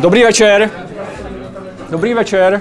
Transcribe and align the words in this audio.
Dobrý 0.00 0.22
večer. 0.22 0.70
Dobrý 1.90 2.14
večer. 2.14 2.60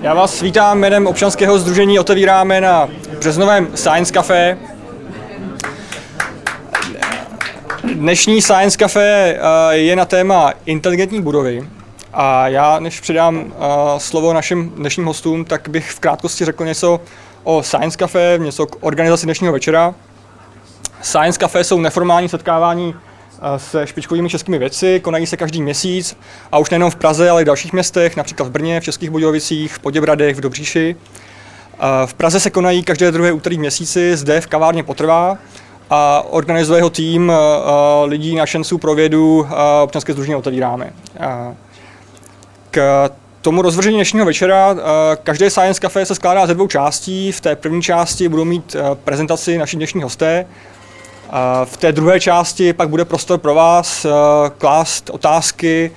Já 0.00 0.14
vás 0.14 0.40
vítám 0.40 0.78
jménem 0.78 1.06
občanského 1.06 1.58
združení 1.58 1.98
Otevíráme 1.98 2.60
na 2.60 2.88
březnovém 3.18 3.76
Science 3.76 4.12
Café. 4.12 4.58
Dnešní 7.94 8.42
Science 8.42 8.78
Café 8.78 9.38
eh, 9.38 9.76
je 9.76 9.96
na 9.96 10.04
téma 10.04 10.52
inteligentní 10.66 11.22
budovy. 11.22 11.68
A 12.12 12.48
já, 12.48 12.80
než 12.80 13.00
předám 13.00 13.36
uh, 13.36 13.52
slovo 13.98 14.32
našim 14.32 14.70
dnešním 14.70 15.06
hostům, 15.06 15.44
tak 15.44 15.68
bych 15.68 15.90
v 15.90 16.00
krátkosti 16.00 16.44
řekl 16.44 16.64
něco 16.64 17.00
o 17.48 17.62
Science 17.62 17.98
Café, 17.98 18.38
něco 18.38 18.66
k 18.66 18.76
organizaci 18.80 19.26
dnešního 19.26 19.52
večera. 19.52 19.94
Science 21.02 21.38
Café 21.38 21.64
jsou 21.64 21.80
neformální 21.80 22.28
setkávání 22.28 22.94
se 23.56 23.86
špičkovými 23.86 24.28
českými 24.28 24.58
věci, 24.58 25.00
konají 25.00 25.26
se 25.26 25.36
každý 25.36 25.62
měsíc 25.62 26.16
a 26.52 26.58
už 26.58 26.70
nejenom 26.70 26.90
v 26.90 26.96
Praze, 26.96 27.30
ale 27.30 27.40
i 27.40 27.44
v 27.44 27.46
dalších 27.46 27.72
městech, 27.72 28.16
například 28.16 28.48
v 28.48 28.50
Brně, 28.50 28.80
v 28.80 28.84
Českých 28.84 29.10
Budějovicích, 29.10 29.74
v 29.74 29.78
Poděbradech, 29.78 30.36
v 30.36 30.40
Dobříši. 30.40 30.96
V 32.06 32.14
Praze 32.14 32.40
se 32.40 32.50
konají 32.50 32.82
každé 32.82 33.10
druhé 33.10 33.32
úterý 33.32 33.56
v 33.56 33.60
měsíci, 33.60 34.16
zde 34.16 34.40
v 34.40 34.46
kavárně 34.46 34.82
Potrvá 34.82 35.38
a 35.90 36.22
organizuje 36.30 36.82
ho 36.82 36.90
tým 36.90 37.32
lidí 38.04 38.34
našenců 38.34 38.78
pro 38.78 38.94
vědu 38.94 39.46
občanské 39.82 40.12
združení 40.12 40.36
otevíráme. 40.36 40.92
K 42.70 43.10
tomu 43.48 43.62
rozvržení 43.62 43.96
dnešního 43.96 44.26
večera 44.26 44.76
každé 45.22 45.50
Science 45.50 45.80
Café 45.80 46.06
se 46.06 46.14
skládá 46.14 46.46
ze 46.46 46.54
dvou 46.54 46.66
částí. 46.66 47.32
V 47.32 47.40
té 47.40 47.56
první 47.56 47.82
části 47.82 48.28
budou 48.28 48.44
mít 48.44 48.76
prezentaci 49.04 49.58
naši 49.58 49.76
dnešní 49.76 50.02
hosté, 50.02 50.46
v 51.64 51.76
té 51.76 51.92
druhé 51.92 52.20
části 52.20 52.72
pak 52.72 52.88
bude 52.88 53.04
prostor 53.04 53.38
pro 53.38 53.54
vás 53.54 54.06
klást 54.58 55.10
otázky, 55.10 55.90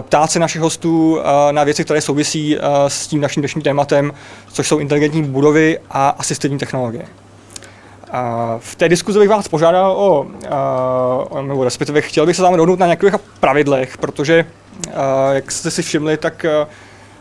ptát 0.00 0.30
se 0.30 0.38
našich 0.38 0.60
hostů 0.60 1.20
na 1.50 1.64
věci, 1.64 1.84
které 1.84 2.00
souvisí 2.00 2.58
s 2.88 3.06
tím 3.06 3.20
naším 3.20 3.40
dnešním 3.40 3.62
tématem, 3.62 4.12
což 4.52 4.68
jsou 4.68 4.78
inteligentní 4.78 5.22
budovy 5.22 5.78
a 5.90 6.08
asistivní 6.08 6.58
technologie. 6.58 7.06
V 8.58 8.74
té 8.74 8.88
diskuzi 8.88 9.18
bych 9.18 9.28
vás 9.28 9.48
požádal 9.48 9.92
o, 9.92 10.26
nebo 11.42 11.64
respektive 11.64 12.00
chtěl 12.00 12.26
bych 12.26 12.36
se 12.36 12.42
vámi 12.42 12.56
dohodnout 12.56 12.78
na 12.78 12.86
nějakých 12.86 13.14
pravidlech, 13.40 13.98
protože, 13.98 14.46
jak 15.32 15.52
jste 15.52 15.70
si 15.70 15.82
všimli, 15.82 16.16
tak 16.16 16.46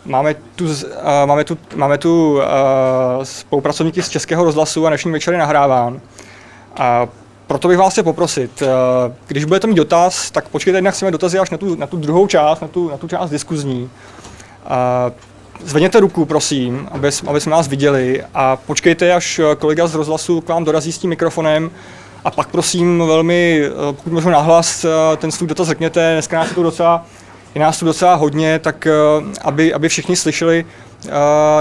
Máme 0.06 0.36
tu, 0.56 0.66
uh, 0.66 0.72
máme 1.26 1.44
tu, 1.44 1.58
máme 1.76 1.98
tu 1.98 2.34
uh, 2.34 2.42
spolupracovníky 3.24 4.04
z 4.04 4.10
Českého 4.10 4.44
rozhlasu 4.44 4.86
a 4.86 4.90
dnešní 4.90 5.12
večer 5.12 5.34
je 5.34 5.40
nahráván. 5.40 6.02
A 6.78 7.08
proto 7.48 7.68
bych 7.68 7.78
vás 7.78 7.92
chtěl 7.92 8.04
poprosit, 8.04 8.64
když 9.28 9.46
budete 9.46 9.68
mít 9.68 9.76
dotaz, 9.76 10.32
tak 10.32 10.50
počkejte, 10.50 10.78
jednak 10.78 10.94
chceme 10.94 11.12
dotazy 11.12 11.40
až 11.40 11.50
na 11.50 11.58
tu, 11.58 11.76
na 11.76 11.88
tu 11.88 11.98
druhou 11.98 12.28
část, 12.28 12.62
na 12.62 12.68
tu, 12.68 12.90
na 12.90 12.98
tu 12.98 13.08
část 13.08 13.30
diskuzní. 13.30 13.90
Zvedněte 15.64 16.00
ruku, 16.00 16.26
prosím, 16.26 16.88
aby, 16.92 17.10
aby 17.28 17.42
jsme 17.42 17.52
nás 17.52 17.68
viděli 17.68 18.24
a 18.34 18.56
počkejte, 18.56 19.14
až 19.14 19.42
kolega 19.60 19.88
z 19.88 19.96
rozhlasu 19.96 20.42
k 20.42 20.50
vám 20.50 20.64
dorazí 20.64 20.92
s 20.92 20.98
tím 20.98 21.10
mikrofonem 21.10 21.72
a 22.24 22.32
pak 22.32 22.48
prosím 22.48 23.04
velmi, 23.08 23.64
pokud 23.92 24.14
možno 24.14 24.32
nahlas, 24.32 24.86
ten 25.18 25.32
svůj 25.32 25.48
dotaz 25.48 25.68
řekněte, 25.68 26.14
dneska 26.14 26.40
nás 26.40 26.50
je 26.50 26.56
to 26.56 26.64
docela 26.64 27.06
je 27.56 27.62
nás 27.62 27.80
tu 27.80 27.86
docela 27.86 28.16
hodně, 28.16 28.60
tak 28.60 28.88
uh, 29.20 29.28
aby, 29.42 29.74
aby 29.74 29.90
všichni 29.90 30.16
slyšeli, 30.16 30.66
uh, 31.06 31.12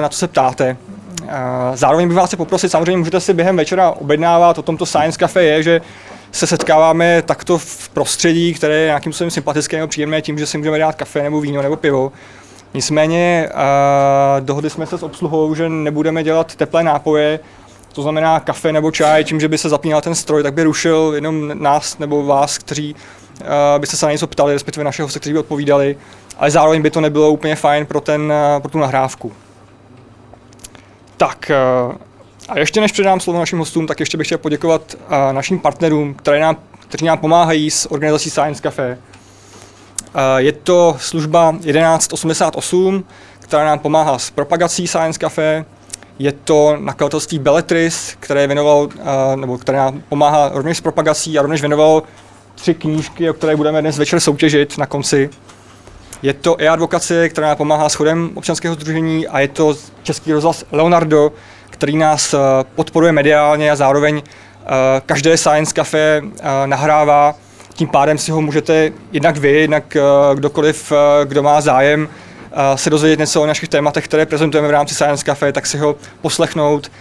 na 0.03 0.09
co 0.09 0.19
se 0.19 0.29
ptáte. 0.29 0.77
Uh, 1.23 1.29
zároveň 1.75 2.09
bych 2.09 2.17
vás 2.17 2.27
chtěl 2.27 2.37
poprosit, 2.37 2.69
samozřejmě 2.69 2.97
můžete 2.97 3.21
si 3.21 3.35
během 3.35 3.57
večera 3.57 3.91
objednávat, 3.91 4.59
o 4.59 4.63
tomto 4.63 4.87
Science 4.87 5.19
Cafe 5.19 5.45
je, 5.45 5.63
že 5.63 5.81
se 6.33 6.47
setkáváme 6.47 7.23
takto 7.23 7.59
v 7.59 7.89
prostředí, 7.89 8.55
které 8.55 8.75
je 8.75 8.87
nějakým 8.87 9.13
způsobem 9.13 9.31
sympatické 9.31 9.77
nebo 9.77 9.89
příjemné 9.89 10.23
tím, 10.23 10.39
že 10.39 10.47
si 10.47 10.59
můžeme 10.59 10.79
dát 10.79 10.95
kafe 10.95 11.23
nebo 11.23 11.41
víno 11.41 11.63
nebo 11.63 11.77
pivo. 11.77 12.13
Nicméně 12.75 13.49
uh, 13.55 14.47
dohodli 14.47 14.71
jsme 14.71 14.87
se 14.87 14.99
s 14.99 15.03
obsluhou, 15.03 15.55
že 15.55 15.69
nebudeme 15.69 16.23
dělat 16.23 16.55
teplé 16.55 16.83
nápoje, 16.83 17.41
to 17.93 18.03
znamená 18.03 18.41
kafe 18.41 18.73
nebo 18.73 18.91
čaj, 18.91 19.25
tím, 19.25 19.41
že 19.41 19.49
by 19.49 19.59
se 19.59 19.69
zapínal 19.69 20.01
ten 20.01 20.15
stroj, 20.15 20.43
tak 20.43 20.55
by 20.55 20.63
rušil 20.63 21.13
jenom 21.15 21.63
nás 21.63 21.99
nebo 21.99 22.27
vás, 22.27 22.59
kteří 22.59 22.97
byste 23.79 23.97
se 23.97 24.07
na 24.07 24.13
něco 24.13 24.27
ptali, 24.27 24.53
respektive 24.53 24.85
našeho 24.85 25.07
hosty, 25.07 25.21
kteří 25.21 25.33
by 25.33 25.39
odpovídali, 25.39 25.97
ale 26.39 26.51
zároveň 26.51 26.83
by 26.83 26.91
to 26.91 27.01
nebylo 27.01 27.31
úplně 27.31 27.57
fajn 27.57 27.87
pro, 27.87 28.01
ten, 28.01 28.33
uh, 28.55 28.63
pro 28.63 28.71
tu 28.71 28.79
nahrávku. 28.79 29.33
Tak, 31.17 31.51
uh, 31.89 31.95
a 32.49 32.59
ještě 32.59 32.81
než 32.81 32.93
předám 32.93 33.21
slovo 33.21 33.39
našim 33.39 33.59
hostům, 33.59 33.87
tak 33.87 34.01
ještě 34.01 34.19
bych 34.19 34.27
chtěl 34.27 34.39
poděkovat 34.39 34.95
našim 35.33 35.59
partnerům, 35.59 36.15
které 36.15 36.41
nám, 36.41 36.57
kteří 36.89 37.05
nám 37.05 37.19
pomáhají 37.19 37.71
s 37.71 37.93
organizací 37.93 38.31
Science 38.31 38.63
Cafe. 38.63 38.99
Uh, 38.99 40.21
je 40.37 40.53
to 40.53 40.97
služba 40.99 41.53
1188, 41.53 43.05
která 43.39 43.65
nám 43.65 43.79
pomáhá 43.79 44.19
s 44.19 44.31
propagací 44.31 44.87
Science 44.87 45.19
Cafe. 45.19 45.65
Je 46.19 46.33
to 46.33 46.77
nakladatelství 46.81 47.39
Belletris, 47.39 48.17
které 48.21 48.47
věnoval, 48.47 48.89
nebo 49.37 49.59
které 49.59 49.79
nám 49.79 50.03
pomáhá 50.09 50.51
rovněž 50.55 50.79
s 50.79 50.81
propagací 50.81 51.39
a 51.39 51.43
rovněž 51.43 51.61
věnoval 51.61 52.03
tři 52.55 52.75
knížky, 52.75 53.31
o 53.31 53.33
které 53.33 53.57
budeme 53.57 53.81
dnes 53.81 53.99
večer 53.99 54.21
soutěžit 54.21 54.79
na 54.79 54.87
konci. 54.87 55.31
Je 56.23 56.33
to 56.33 56.57
e-advokace, 56.61 57.29
která 57.29 57.49
nám 57.49 57.57
pomáhá 57.57 57.89
s 57.89 57.95
chodem 57.95 58.31
občanského 58.35 58.75
združení 58.75 59.29
a 59.29 59.41
je 59.41 59.49
to 59.49 59.77
český 60.03 60.33
rozhlas 60.33 60.65
Leonardo, 60.73 61.33
který 61.71 61.97
nás 61.97 62.35
podporuje 62.75 63.13
mediálně 63.13 63.71
a 63.71 63.77
zároveň 63.77 64.23
každé 65.07 65.37
Science 65.37 65.73
Cafe 65.75 66.23
nahrává. 66.67 67.35
Tím 67.75 67.89
pádem 67.89 68.19
si 68.19 68.31
ho 68.31 68.41
můžete 68.41 68.93
jednak 69.13 69.37
vy, 69.37 69.53
jednak 69.53 69.97
kdokoliv, 70.35 70.93
kdo 71.25 71.43
má 71.43 71.61
zájem 71.61 72.09
se 72.75 72.91
dozvědět 72.91 73.19
něco 73.19 73.43
o 73.43 73.47
našich 73.47 73.69
tématech, 73.69 74.05
které 74.05 74.27
prezentujeme 74.27 74.69
v 74.69 74.71
rámci 74.71 74.95
Science 74.95 75.25
Cafe, 75.25 75.53
tak 75.53 75.67
si 75.67 75.79
ho 75.79 75.97
poslechnout 76.21 76.93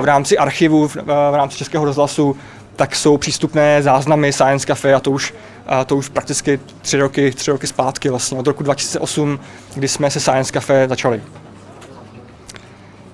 v 0.00 0.04
rámci 0.04 0.38
archivu, 0.38 0.88
v 0.88 1.34
rámci 1.34 1.58
Českého 1.58 1.84
rozhlasu, 1.84 2.36
tak 2.78 2.96
jsou 2.96 3.16
přístupné 3.16 3.82
záznamy 3.82 4.32
Science 4.32 4.66
Cafe 4.66 4.94
a 4.94 5.00
to 5.00 5.10
už, 5.10 5.34
a 5.66 5.84
to 5.84 5.96
už 5.96 6.08
prakticky 6.08 6.60
tři 6.82 6.98
roky, 6.98 7.30
tři 7.30 7.50
roky 7.50 7.66
zpátky, 7.66 8.08
vlastně 8.08 8.38
od 8.38 8.46
roku 8.46 8.62
2008, 8.62 9.40
kdy 9.74 9.88
jsme 9.88 10.10
se 10.10 10.20
Science 10.20 10.52
Cafe 10.52 10.86
začali. 10.88 11.22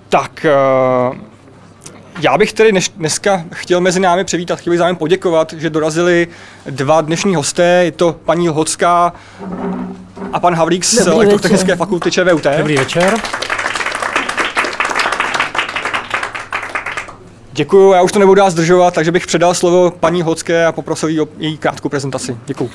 Tak, 0.08 0.47
já 2.20 2.38
bych 2.38 2.52
tedy 2.52 2.72
dneska 2.97 3.44
chtěl 3.52 3.80
mezi 3.80 4.00
námi 4.00 4.25
přivítat, 4.25 4.58
chtěl 4.58 4.70
bych 4.70 4.78
zájem 4.78 4.97
poděkovat, 4.97 5.52
že 5.52 5.70
dorazili 5.70 6.28
dva 6.70 7.00
dnešní 7.00 7.34
hosté, 7.34 7.84
je 7.84 7.92
to 7.92 8.12
paní 8.25 8.50
Lhocká 8.50 9.12
a 10.32 10.41
pan 10.41 10.54
Havlík 10.54 10.84
z 10.84 11.06
Elektrotechnické 11.06 11.76
fakulty 11.76 12.10
ČVUT. 12.10 12.46
Dobrý 12.58 12.76
večer. 12.76 13.14
Děkuji, 17.56 17.92
já 17.92 18.03
už 18.03 18.12
to 18.12 18.19
nebudu 18.19 18.34
dál 18.34 18.50
zdržovat, 18.50 18.94
takže 18.94 19.12
bych 19.12 19.26
předal 19.26 19.54
slovo 19.54 19.91
paní 19.91 20.22
Hocké 20.22 20.66
a 20.66 20.72
poprosil 20.72 21.09
jí 21.09 21.20
o 21.20 21.28
její 21.38 21.59
krátkou 21.59 21.88
prezentaci. 21.88 22.37
Děkuji. 22.47 22.70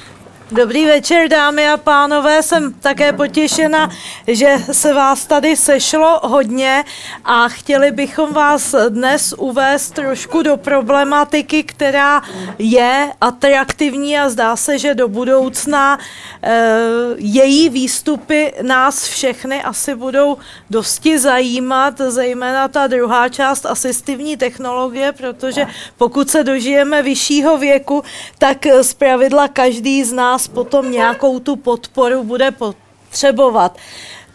Dobrý 0.52 0.86
večer, 0.86 1.30
dámy 1.30 1.70
a 1.70 1.78
pánové. 1.78 2.44
Jsem 2.44 2.74
také 2.74 3.14
potěšena, 3.14 3.90
že 4.28 4.56
se 4.72 4.94
vás 4.94 5.26
tady 5.26 5.56
sešlo 5.56 6.20
hodně 6.24 6.84
a 7.26 7.48
chtěli 7.50 7.92
bychom 7.92 8.34
vás 8.34 8.76
dnes 8.90 9.34
uvést 9.38 9.92
trošku 9.92 10.42
do 10.42 10.58
problematiky, 10.58 11.64
která 11.64 12.22
je 12.60 13.12
atraktivní 13.22 14.20
a 14.20 14.30
zdá 14.30 14.56
se, 14.56 14.80
že 14.80 14.96
do 14.96 15.08
budoucna 15.08 16.00
e, 16.44 16.70
její 17.18 17.70
výstupy 17.70 18.54
nás 18.62 19.08
všechny 19.08 19.64
asi 19.64 19.96
budou 19.96 20.38
dosti 20.70 21.20
zajímat, 21.20 22.02
zejména 22.08 22.68
ta 22.68 22.88
druhá 22.88 23.30
část 23.30 23.66
asistivní 23.66 24.38
technologie, 24.38 25.12
protože 25.12 25.68
pokud 25.98 26.30
se 26.30 26.44
dožijeme 26.44 27.02
vyššího 27.04 27.58
věku, 27.58 28.04
tak 28.38 28.58
zpravidla 28.82 29.48
každý 29.48 30.04
z 30.04 30.14
nás 30.14 30.39
nás 30.40 30.48
potom 30.48 30.92
nějakou 30.92 31.40
tu 31.40 31.56
podporu 31.56 32.24
bude 32.24 32.52
potřebovat. 32.52 33.78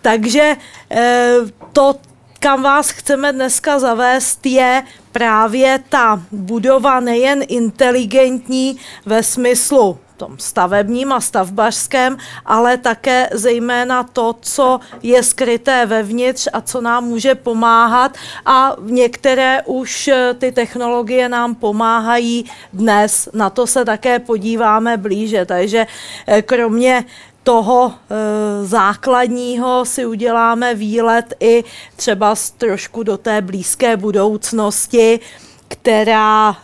Takže 0.02 0.56
eh, 0.90 1.36
to, 1.72 1.94
kam 2.38 2.62
vás 2.62 2.90
chceme 2.90 3.32
dneska 3.32 3.78
zavést, 3.78 4.46
je 4.46 4.82
právě 5.14 5.78
ta 5.88 6.22
budova 6.32 7.00
nejen 7.00 7.42
inteligentní 7.48 8.76
ve 9.06 9.22
smyslu 9.22 9.98
tom 10.16 10.38
stavebním 10.38 11.12
a 11.12 11.20
stavbařském, 11.20 12.16
ale 12.46 12.76
také 12.76 13.28
zejména 13.32 14.02
to, 14.02 14.36
co 14.40 14.80
je 15.02 15.22
skryté 15.22 15.86
vevnitř 15.86 16.48
a 16.52 16.60
co 16.60 16.80
nám 16.80 17.04
může 17.04 17.34
pomáhat 17.34 18.16
a 18.46 18.76
některé 18.80 19.62
už 19.66 20.08
eh, 20.08 20.34
ty 20.38 20.52
technologie 20.52 21.28
nám 21.28 21.54
pomáhají 21.54 22.44
dnes. 22.72 23.28
Na 23.32 23.50
to 23.50 23.66
se 23.66 23.84
také 23.84 24.18
podíváme 24.18 24.96
blíže, 24.96 25.44
takže 25.44 25.86
eh, 26.26 26.42
kromě 26.42 27.04
toho 27.44 27.92
e, 27.92 28.64
základního 28.66 29.84
si 29.84 30.06
uděláme 30.06 30.74
výlet 30.74 31.34
i 31.40 31.64
třeba 31.96 32.34
trošku 32.58 33.02
do 33.02 33.18
té 33.18 33.42
blízké 33.42 33.96
budoucnosti, 33.96 35.20
která 35.68 36.56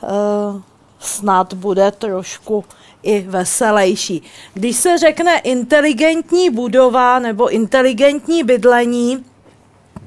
snad 0.99 1.55
bude 1.55 1.91
trošku 1.91 2.65
i 3.03 3.21
veselější. 3.21 4.23
Když 4.55 4.77
se 4.77 4.99
řekne 4.99 5.39
inteligentní 5.39 6.51
budova 6.51 7.19
nebo 7.19 7.49
inteligentní 7.49 8.45
bydlení, 8.45 9.25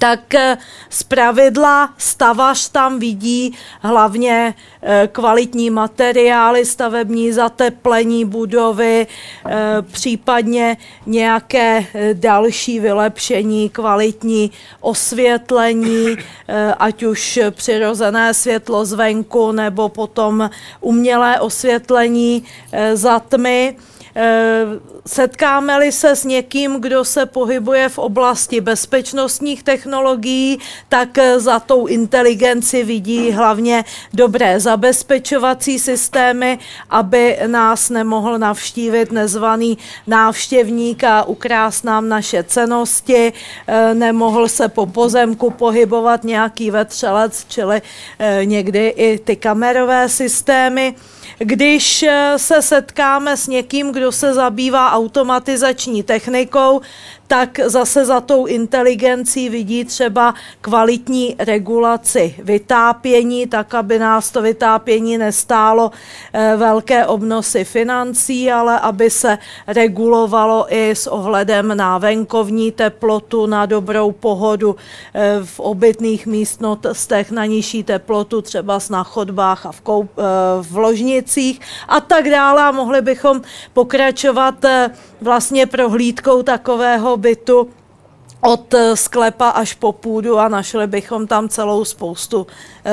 tak 0.03 0.35
eh, 0.35 0.57
z 0.89 1.03
pravidla 1.03 1.93
stavař 1.97 2.69
tam 2.69 2.99
vidí 2.99 3.55
hlavně 3.79 4.53
eh, 4.81 5.09
kvalitní 5.11 5.69
materiály, 5.69 6.65
stavební 6.65 7.31
zateplení 7.31 8.25
budovy, 8.25 9.07
eh, 9.07 9.81
případně 9.81 10.77
nějaké 11.05 11.85
další 12.13 12.79
vylepšení, 12.79 13.69
kvalitní 13.69 14.51
osvětlení, 14.81 16.17
ať 16.77 17.03
už 17.03 17.39
přirozené 17.51 18.33
světlo 18.33 18.85
zvenku 18.85 19.51
nebo 19.51 19.89
potom 19.89 20.49
umělé 20.81 21.39
osvětlení 21.39 22.43
za 22.93 23.19
tmy. 23.19 23.75
Eh, 24.15 24.65
setkáme-li 25.05 25.91
se 25.91 26.15
s 26.15 26.25
někým, 26.25 26.81
kdo 26.81 27.05
se 27.05 27.25
pohybuje 27.25 27.89
v 27.89 27.97
oblasti 27.97 28.61
bezpečnostních 28.61 29.63
technologií, 29.63 30.59
tak 30.89 31.17
eh, 31.17 31.39
za 31.39 31.59
tou 31.59 31.87
inteligenci 31.87 32.83
vidí 32.83 33.31
hlavně 33.31 33.85
dobré 34.13 34.59
zabezpečovací 34.59 35.79
systémy, 35.79 36.59
aby 36.89 37.37
nás 37.47 37.89
nemohl 37.89 38.37
navštívit 38.37 39.11
nezvaný 39.11 39.77
návštěvník 40.07 41.03
a 41.03 41.23
ukrást 41.23 41.83
nám 41.83 42.09
naše 42.09 42.43
cenosti, 42.43 43.33
eh, 43.67 43.93
nemohl 43.93 44.47
se 44.47 44.69
po 44.69 44.85
pozemku 44.85 45.49
pohybovat 45.49 46.23
nějaký 46.23 46.71
vetřelec, 46.71 47.45
čili 47.49 47.81
někdy 48.43 48.87
i 48.87 49.19
ty 49.19 49.35
kamerové 49.35 50.09
systémy. 50.09 50.95
Když 51.37 52.03
eh, 52.03 52.33
se 52.37 52.61
setkáme 52.61 53.37
s 53.37 53.47
někým, 53.47 53.91
kdo 53.91 54.11
se 54.11 54.33
zabývá 54.33 54.91
automatizační 54.91 56.03
technikou, 56.03 56.81
tak 57.27 57.59
zase 57.65 58.05
za 58.05 58.21
tou 58.21 58.45
inteligencí 58.45 59.49
vidí 59.49 59.85
třeba 59.85 60.33
kvalitní 60.61 61.35
regulaci 61.39 62.35
vytápění, 62.43 63.47
tak 63.47 63.73
aby 63.73 63.99
nás 63.99 64.31
to 64.31 64.41
vytápění 64.41 65.17
nestálo 65.17 65.91
eh, 66.33 66.53
velké 66.57 67.05
obnosy 67.05 67.63
financí, 67.63 68.51
ale 68.51 68.79
aby 68.79 69.09
se 69.09 69.37
regulovalo 69.67 70.65
i 70.69 70.91
s 70.91 71.07
ohledem 71.07 71.77
na 71.77 71.97
venkovní 71.97 72.71
teplotu, 72.71 73.45
na 73.45 73.65
dobrou 73.65 74.11
pohodu 74.11 74.75
eh, 75.13 75.39
v 75.43 75.59
obytných 75.59 76.27
místnostech 76.27 77.31
na 77.31 77.45
nižší 77.45 77.83
teplotu, 77.83 78.41
třeba 78.41 78.79
na 78.89 79.03
chodbách 79.03 79.65
a 79.65 79.71
v, 79.71 79.81
koup, 79.81 80.11
eh, 80.17 80.23
v 80.61 80.77
ložnicích 80.77 81.61
a 81.87 82.01
tak 82.01 82.29
dále. 82.29 82.61
A 82.63 82.71
mohli 82.71 83.01
bychom 83.01 83.41
pokračovat 83.73 84.55
vlastně 85.21 85.65
prohlídkou 85.65 86.43
takového 86.43 87.17
bytu 87.23 87.69
od 88.43 88.73
eh, 88.73 88.95
sklepa 88.95 89.49
až 89.49 89.73
po 89.73 89.91
půdu 89.91 90.39
a 90.39 90.47
našli 90.47 90.87
bychom 90.87 91.27
tam 91.27 91.49
celou 91.49 91.85
spoustu 91.85 92.47
e, 92.47 92.91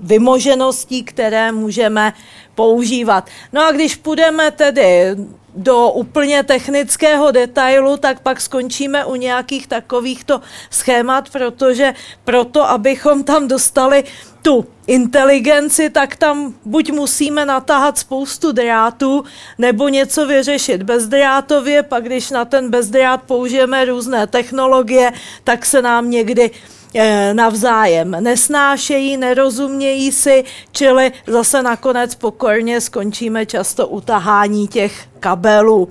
vymožeností, 0.00 1.02
které 1.02 1.52
můžeme 1.52 2.12
používat. 2.54 3.26
No 3.52 3.66
a 3.66 3.72
když 3.72 3.96
půjdeme 3.96 4.50
tedy 4.50 5.16
do 5.56 5.90
úplně 5.90 6.42
technického 6.42 7.30
detailu, 7.30 7.96
tak 7.96 8.20
pak 8.20 8.40
skončíme 8.40 9.04
u 9.04 9.14
nějakých 9.14 9.66
takovýchto 9.66 10.40
schémat, 10.70 11.30
protože 11.30 11.94
proto, 12.24 12.68
abychom 12.70 13.24
tam 13.24 13.48
dostali 13.48 14.04
tu 14.42 14.66
inteligenci, 14.86 15.90
tak 15.90 16.16
tam 16.16 16.54
buď 16.64 16.92
musíme 16.92 17.46
natáhat 17.46 17.98
spoustu 17.98 18.52
drátů, 18.52 19.24
nebo 19.58 19.88
něco 19.88 20.26
vyřešit. 20.26 20.82
Bezdrátově, 20.82 21.82
pak 21.82 22.04
když 22.04 22.30
na 22.30 22.44
ten 22.44 22.70
bezdrát 22.70 23.22
použijeme 23.22 23.84
různé 23.84 24.26
technologie, 24.26 25.12
tak 25.44 25.66
se 25.66 25.82
nám 25.82 26.10
někdy 26.10 26.50
navzájem 27.32 28.10
nesnášejí, 28.20 29.16
nerozumějí 29.16 30.12
si, 30.12 30.44
čili 30.72 31.12
zase 31.26 31.62
nakonec 31.62 32.14
pokorně 32.14 32.80
skončíme 32.80 33.46
často 33.46 33.88
utahání 33.88 34.68
těch 34.68 35.06
kabelů. 35.20 35.88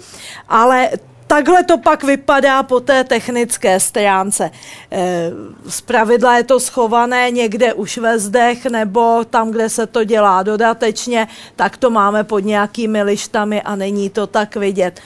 Ale 0.49 0.89
takhle 1.27 1.63
to 1.63 1.77
pak 1.77 2.03
vypadá 2.03 2.63
po 2.63 2.79
té 2.79 3.03
technické 3.03 3.79
stránce. 3.79 4.51
Eh, 4.91 5.31
z 5.67 5.81
pravidla 5.81 6.37
je 6.37 6.43
to 6.43 6.59
schované 6.59 7.31
někde 7.31 7.73
už 7.73 7.97
ve 7.97 8.19
zdech 8.19 8.65
nebo 8.65 9.25
tam, 9.29 9.51
kde 9.51 9.69
se 9.69 9.87
to 9.87 10.03
dělá 10.03 10.43
dodatečně, 10.43 11.27
tak 11.55 11.77
to 11.77 11.89
máme 11.89 12.23
pod 12.23 12.39
nějakými 12.39 13.03
lištami 13.03 13.61
a 13.61 13.75
není 13.75 14.09
to 14.09 14.27
tak 14.27 14.55
vidět. 14.55 15.01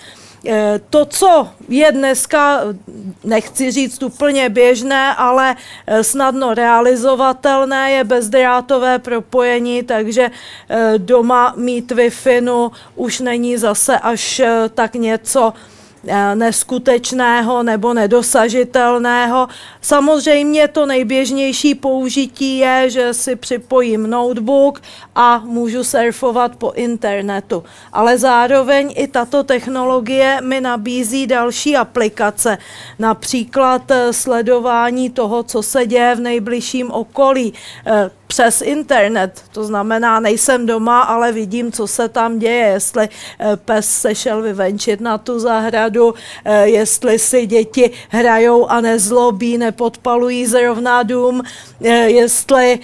Eh, 0.47 0.79
to, 0.89 1.05
co 1.05 1.49
je 1.69 1.91
dneska, 1.91 2.61
nechci 3.23 3.71
říct 3.71 4.03
úplně 4.03 4.49
běžné, 4.49 5.15
ale 5.15 5.55
eh, 5.87 6.03
snadno 6.03 6.53
realizovatelné, 6.53 7.91
je 7.91 8.03
bezdrátové 8.03 8.99
propojení, 8.99 9.83
takže 9.83 10.31
doma 10.97 11.53
mít 11.57 11.91
Wi-Fi 11.91 12.71
už 12.95 13.19
není 13.19 13.57
zase 13.57 13.99
až 13.99 14.41
tak 14.73 14.93
něco, 14.93 15.53
Eh, 15.53 15.76
neskutečného 16.35 17.63
nebo 17.63 17.93
nedosažitelného. 17.93 19.47
Samozřejmě 19.81 20.67
to 20.67 20.85
nejběžnější 20.85 21.75
použití 21.75 22.57
je, 22.57 22.89
že 22.89 23.13
si 23.13 23.35
připojím 23.35 24.09
notebook 24.09 24.81
a 25.15 25.37
můžu 25.37 25.83
surfovat 25.83 26.55
po 26.55 26.71
internetu. 26.71 27.63
Ale 27.93 28.17
zároveň 28.17 28.93
i 28.95 29.07
tato 29.07 29.43
technologie 29.43 30.41
mi 30.41 30.61
nabízí 30.61 31.27
další 31.27 31.77
aplikace, 31.77 32.57
například 32.99 33.91
eh, 33.91 34.13
sledování 34.13 35.09
toho, 35.09 35.43
co 35.43 35.63
se 35.63 35.85
děje 35.85 36.15
v 36.15 36.19
nejbližším 36.19 36.91
okolí, 36.91 37.53
eh, 37.85 38.09
přes 38.27 38.61
internet. 38.61 39.41
To 39.51 39.63
znamená, 39.63 40.19
nejsem 40.19 40.65
doma, 40.65 41.01
ale 41.01 41.31
vidím, 41.31 41.71
co 41.71 41.87
se 41.87 42.09
tam 42.09 42.39
děje, 42.39 42.67
jestli 42.67 43.09
eh, 43.39 43.57
pes 43.57 44.01
se 44.01 44.15
šel 44.15 44.41
vyvenčit 44.41 45.01
na 45.01 45.17
tu 45.17 45.39
zahradu, 45.39 46.13
eh, 46.45 46.67
jestli 46.67 47.19
si 47.19 47.45
děti 47.45 47.91
hrajou 48.09 48.67
a 48.67 48.81
nezlobí, 48.81 49.57
nepodpalují 49.57 50.45
zrovna 50.45 51.03
dům, 51.03 51.43
eh, 51.83 52.09
jestli 52.09 52.79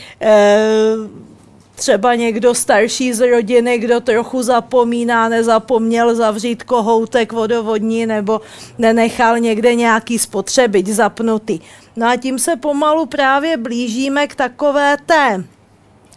třeba 1.75 2.15
někdo 2.15 2.55
starší 2.55 3.13
z 3.13 3.29
rodiny, 3.29 3.77
kdo 3.77 3.99
trochu 3.99 4.43
zapomíná, 4.43 5.29
nezapomněl 5.29 6.15
zavřít 6.15 6.63
kohoutek 6.63 7.31
vodovodní 7.31 8.05
nebo 8.05 8.41
nenechal 8.77 9.39
někde 9.39 9.75
nějaký 9.75 10.19
spotřebič 10.19 10.85
zapnutý. 10.85 11.59
No 11.95 12.07
a 12.07 12.15
tím 12.15 12.39
se 12.39 12.55
pomalu 12.55 13.05
právě 13.05 13.57
blížíme 13.57 14.27
k 14.27 14.35
takové 14.35 14.97
té 15.05 15.43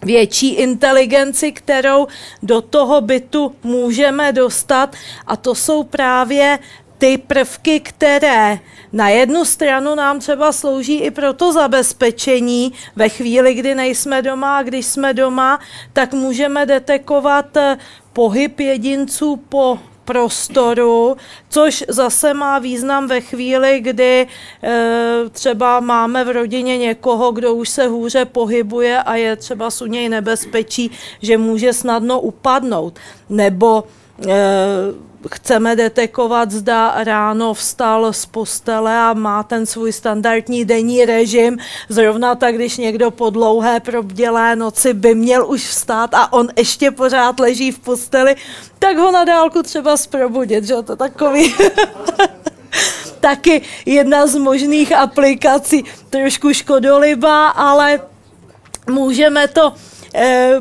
větší 0.02 0.54
inteligenci, 0.54 1.52
kterou 1.52 2.06
do 2.42 2.60
toho 2.60 3.00
bytu 3.00 3.54
můžeme 3.64 4.32
dostat 4.32 4.96
a 5.26 5.36
to 5.36 5.54
jsou 5.54 5.82
právě 5.82 6.58
ty 6.98 7.18
prvky, 7.18 7.80
které 7.80 8.58
na 8.92 9.08
jednu 9.08 9.44
stranu 9.44 9.94
nám 9.94 10.20
třeba 10.20 10.52
slouží 10.52 10.98
i 10.98 11.10
pro 11.10 11.32
to 11.32 11.52
zabezpečení 11.52 12.72
ve 12.96 13.08
chvíli, 13.08 13.54
kdy 13.54 13.74
nejsme 13.74 14.22
doma 14.22 14.58
a 14.58 14.62
když 14.62 14.86
jsme 14.86 15.14
doma, 15.14 15.60
tak 15.92 16.14
můžeme 16.14 16.66
detekovat 16.66 17.56
eh, 17.56 17.78
pohyb 18.12 18.60
jedinců 18.60 19.36
po 19.48 19.78
prostoru, 20.06 21.16
což 21.48 21.84
zase 21.88 22.34
má 22.34 22.58
význam 22.58 23.06
ve 23.06 23.20
chvíli, 23.20 23.80
kdy 23.80 24.26
e, 24.62 25.28
třeba 25.30 25.80
máme 25.80 26.24
v 26.24 26.30
rodině 26.30 26.78
někoho, 26.78 27.32
kdo 27.32 27.54
už 27.54 27.68
se 27.68 27.86
hůře 27.86 28.24
pohybuje 28.24 29.02
a 29.02 29.14
je 29.16 29.36
třeba 29.36 29.68
u 29.82 29.86
něj 29.86 30.08
nebezpečí, 30.08 30.90
že 31.22 31.38
může 31.38 31.72
snadno 31.72 32.20
upadnout. 32.20 32.98
Nebo 33.28 33.84
e, 34.28 34.34
chceme 35.30 35.76
detekovat, 35.76 36.50
zda 36.50 36.94
ráno 37.04 37.54
vstal 37.54 38.12
z 38.12 38.26
postele 38.26 38.98
a 38.98 39.12
má 39.12 39.42
ten 39.42 39.66
svůj 39.66 39.92
standardní 39.92 40.64
denní 40.64 41.04
režim. 41.04 41.58
Zrovna 41.88 42.34
tak, 42.34 42.54
když 42.54 42.76
někdo 42.76 43.10
po 43.10 43.30
dlouhé 43.30 43.80
probdělé 43.80 44.56
noci 44.56 44.94
by 44.94 45.14
měl 45.14 45.46
už 45.46 45.68
vstát 45.68 46.14
a 46.14 46.32
on 46.32 46.48
ještě 46.56 46.90
pořád 46.90 47.40
leží 47.40 47.72
v 47.72 47.78
posteli, 47.78 48.36
tak 48.78 48.96
ho 48.96 49.12
na 49.12 49.24
dálku 49.24 49.62
třeba 49.62 49.96
zprobudit, 49.96 50.64
že 50.64 50.74
to 50.82 50.96
takový... 50.96 51.54
taky 53.20 53.62
jedna 53.86 54.26
z 54.26 54.36
možných 54.36 54.92
aplikací, 54.92 55.84
trošku 56.10 56.52
škodolibá, 56.52 57.48
ale 57.48 58.00
můžeme 58.90 59.48
to 59.48 59.72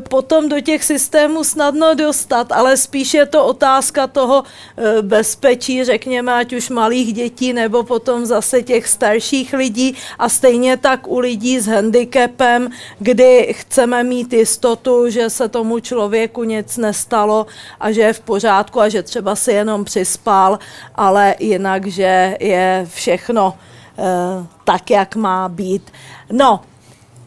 potom 0.08 0.48
do 0.48 0.60
těch 0.60 0.84
systémů 0.84 1.44
snadno 1.44 1.94
dostat, 1.94 2.52
ale 2.52 2.76
spíš 2.76 3.14
je 3.14 3.26
to 3.26 3.46
otázka 3.46 4.06
toho 4.06 4.42
eh, 4.76 5.02
bezpečí, 5.02 5.84
řekněme, 5.84 6.34
ať 6.34 6.52
už 6.52 6.70
malých 6.70 7.12
dětí, 7.12 7.52
nebo 7.52 7.82
potom 7.82 8.26
zase 8.26 8.62
těch 8.62 8.88
starších 8.88 9.52
lidí 9.52 9.94
a 10.18 10.28
stejně 10.28 10.76
tak 10.76 11.08
u 11.08 11.18
lidí 11.18 11.60
s 11.60 11.66
handicapem, 11.66 12.70
kdy 12.98 13.54
chceme 13.58 14.04
mít 14.04 14.32
jistotu, 14.32 15.10
že 15.10 15.30
se 15.30 15.48
tomu 15.48 15.80
člověku 15.80 16.44
nic 16.44 16.76
nestalo 16.76 17.46
a 17.80 17.92
že 17.92 18.00
je 18.00 18.12
v 18.12 18.20
pořádku 18.20 18.80
a 18.80 18.88
že 18.88 19.02
třeba 19.02 19.36
si 19.36 19.52
jenom 19.52 19.84
přispal, 19.84 20.58
ale 20.94 21.34
jinak, 21.38 21.86
že 21.86 22.36
je 22.40 22.86
všechno 22.94 23.54
eh, 23.98 24.46
tak, 24.64 24.90
jak 24.90 25.16
má 25.16 25.48
být. 25.48 25.92
No, 26.32 26.60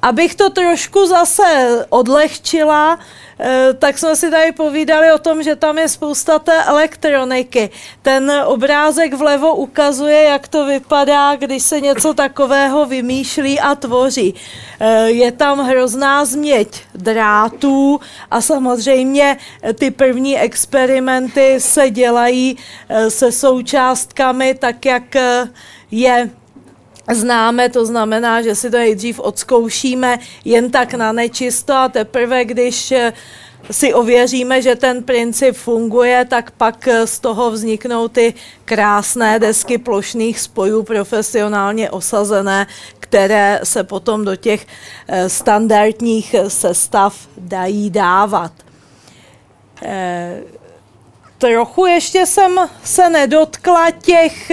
abych 0.01 0.35
to 0.35 0.49
trošku 0.49 1.05
zase 1.07 1.85
odlehčila, 1.89 2.99
eh, 3.39 3.73
tak 3.79 3.97
jsme 3.97 4.15
si 4.15 4.31
tady 4.31 4.51
povídali 4.51 5.11
o 5.11 5.17
tom, 5.17 5.43
že 5.43 5.55
tam 5.55 5.77
je 5.77 5.89
spousta 5.89 6.39
té 6.39 6.63
elektroniky. 6.63 7.69
Ten 8.01 8.31
obrázek 8.45 9.13
vlevo 9.13 9.55
ukazuje, 9.55 10.23
jak 10.23 10.47
to 10.47 10.65
vypadá, 10.65 11.35
když 11.35 11.63
se 11.63 11.81
něco 11.81 12.13
takového 12.13 12.85
vymýšlí 12.85 13.59
a 13.59 13.75
tvoří. 13.75 14.33
Eh, 14.79 15.09
je 15.09 15.31
tam 15.31 15.59
hrozná 15.59 16.25
změť 16.25 16.81
drátů 16.95 17.99
a 18.31 18.41
samozřejmě 18.41 19.37
ty 19.79 19.91
první 19.91 20.39
experimenty 20.39 21.59
se 21.59 21.89
dělají 21.89 22.57
eh, 22.89 23.09
se 23.09 23.31
součástkami 23.31 24.55
tak, 24.55 24.85
jak 24.85 25.15
je 25.91 26.29
známe, 27.11 27.69
to 27.69 27.85
znamená, 27.85 28.41
že 28.41 28.55
si 28.55 28.71
to 28.71 28.77
nejdřív 28.77 29.19
odzkoušíme 29.19 30.19
jen 30.45 30.71
tak 30.71 30.93
na 30.93 31.11
nečisto 31.11 31.73
a 31.73 31.89
teprve, 31.89 32.45
když 32.45 32.91
eh, 32.91 33.13
si 33.71 33.93
ověříme, 33.93 34.61
že 34.61 34.75
ten 34.75 35.03
princip 35.03 35.55
funguje, 35.55 36.25
tak 36.25 36.51
pak 36.51 36.87
eh, 36.87 37.07
z 37.07 37.19
toho 37.19 37.51
vzniknou 37.51 38.07
ty 38.07 38.33
krásné 38.65 39.39
desky 39.39 39.77
plošných 39.77 40.39
spojů 40.39 40.83
profesionálně 40.83 41.91
osazené, 41.91 42.67
které 42.99 43.59
se 43.63 43.83
potom 43.83 44.25
do 44.25 44.35
těch 44.35 44.67
eh, 45.07 45.29
standardních 45.29 46.35
sestav 46.47 47.27
dají 47.37 47.89
dávat. 47.89 48.51
Trochu 51.37 51.85
ještě 51.85 52.25
jsem 52.25 52.59
se 52.83 53.09
nedotkla 53.09 53.91
těch 53.91 54.51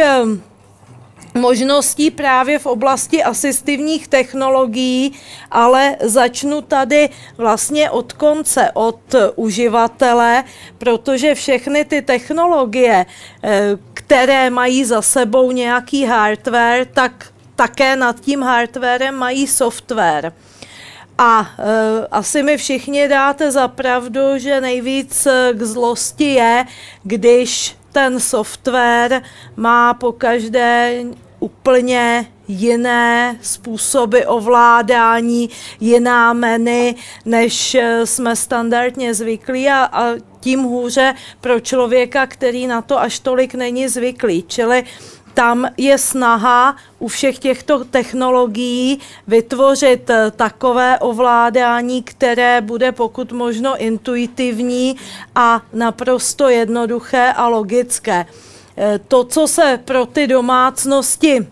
možností 1.37 2.11
právě 2.11 2.59
v 2.59 2.67
oblasti 2.67 3.23
asistivních 3.23 4.09
technologií, 4.09 5.13
ale 5.51 5.97
začnu 6.01 6.63
tady 6.63 7.09
vlastně 7.39 7.91
od 7.91 8.13
konce, 8.13 8.71
od 8.75 9.15
uživatele, 9.37 10.45
protože 10.79 11.35
všechny 11.35 11.85
ty 11.85 12.03
technologie, 12.03 13.07
eh, 13.45 13.79
které 13.95 14.51
mají 14.51 14.85
za 14.85 15.03
sebou 15.03 15.51
nějaký 15.51 16.05
hardware, 16.05 16.87
tak 16.87 17.27
také 17.57 17.97
nad 17.97 18.21
tím 18.21 18.43
hardwarem 18.43 19.15
mají 19.15 19.47
software. 19.47 20.33
A 21.19 21.41
e, 21.41 22.07
asi 22.11 22.43
mi 22.43 22.57
všichni 22.57 23.09
dáte 23.09 23.51
za 23.51 23.69
pravdu, 23.69 24.21
že 24.37 24.61
nejvíc 24.61 25.29
k 25.53 25.63
zlosti 25.63 26.25
je, 26.25 26.65
když 27.03 27.77
ten 27.93 28.21
software 28.21 29.23
má 29.57 29.95
po 29.95 30.13
každé 30.13 31.03
úplně 31.41 32.27
jiné 32.49 33.39
způsoby 33.43 34.19
ovládání, 34.27 35.51
jiná 35.81 36.33
menu, 36.33 36.95
než 37.25 37.75
eh, 37.75 38.07
jsme 38.07 38.37
standardně 38.37 39.15
zvyklí 39.15 39.69
a, 39.69 39.85
a 39.85 40.15
tím 40.41 40.63
hůře 40.63 41.15
pro 41.41 41.61
člověka, 41.61 42.27
který 42.27 42.67
na 42.67 42.83
to 42.83 43.01
až 43.01 43.19
tolik 43.19 43.55
není 43.55 43.89
zvyklý. 43.89 44.45
Čili 44.49 44.85
tam 45.35 45.69
je 45.77 45.99
snaha 45.99 46.77
u 46.99 47.09
všech 47.09 47.39
těchto 47.39 47.85
technologií 47.85 49.01
vytvořit 49.27 50.11
eh, 50.11 50.31
takové 50.31 50.99
ovládání, 50.99 52.03
které 52.03 52.61
bude 52.61 52.93
pokud 52.93 53.33
možno 53.33 53.77
intuitivní 53.77 54.97
a 55.35 55.63
naprosto 55.73 56.49
jednoduché 56.49 57.33
a 57.37 57.49
logické. 57.49 58.27
Eh, 58.77 59.01
to, 59.09 59.25
co 59.25 59.49
se 59.49 59.81
pro 59.85 60.07
ty 60.07 60.27
domácnosti 60.27 61.47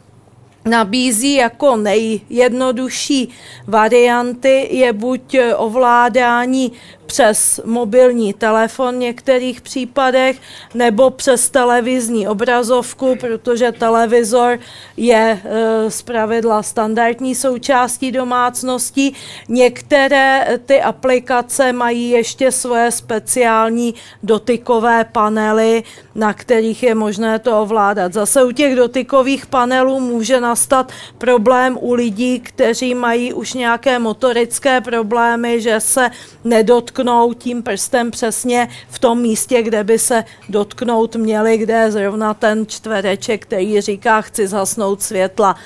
nabízí 0.64 1.34
jako 1.34 1.76
nejjednodušší 1.76 3.28
varianty, 3.66 4.68
je 4.70 4.92
buď 4.92 5.36
ovládání 5.56 6.72
přes 7.06 7.60
mobilní 7.64 8.32
telefon 8.32 8.94
v 8.94 8.98
některých 8.98 9.60
případech 9.60 10.40
nebo 10.74 11.10
přes 11.10 11.50
televizní 11.50 12.28
obrazovku, 12.28 13.16
protože 13.20 13.72
televizor 13.72 14.58
je 14.96 15.40
e, 15.44 15.90
zpravidla 15.90 16.62
standardní 16.62 17.34
součástí 17.34 18.12
domácností. 18.12 19.14
Některé 19.48 20.58
ty 20.66 20.82
aplikace 20.82 21.72
mají 21.72 22.10
ještě 22.10 22.52
svoje 22.52 22.90
speciální 22.90 23.94
dotykové 24.22 25.04
panely, 25.04 25.82
na 26.14 26.32
kterých 26.32 26.82
je 26.82 26.94
možné 26.94 27.38
to 27.38 27.62
ovládat. 27.62 28.12
Zase 28.12 28.44
u 28.44 28.52
těch 28.52 28.76
dotykových 28.76 29.46
panelů 29.46 30.00
může 30.00 30.40
nastat 30.40 30.92
problém 31.18 31.78
u 31.80 31.94
lidí, 31.94 32.40
kteří 32.40 32.94
mají 32.94 33.32
už 33.32 33.52
nějaké 33.52 33.98
motorické 33.98 34.80
problémy, 34.80 35.60
že 35.60 35.80
se 35.80 36.10
nedotknou 36.44 36.93
dotknout 36.94 37.38
tím 37.38 37.62
prstem 37.62 38.10
přesně 38.10 38.68
v 38.88 38.98
tom 38.98 39.20
místě, 39.20 39.62
kde 39.62 39.84
by 39.84 39.98
se 39.98 40.24
dotknout 40.48 41.16
měli, 41.16 41.58
kde 41.58 41.74
je 41.74 41.92
zrovna 41.92 42.34
ten 42.34 42.66
čtvereček, 42.66 43.42
který 43.42 43.80
říká, 43.80 44.20
chci 44.20 44.46
zhasnout 44.46 45.02
světla. 45.02 45.56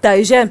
Takže 0.00 0.50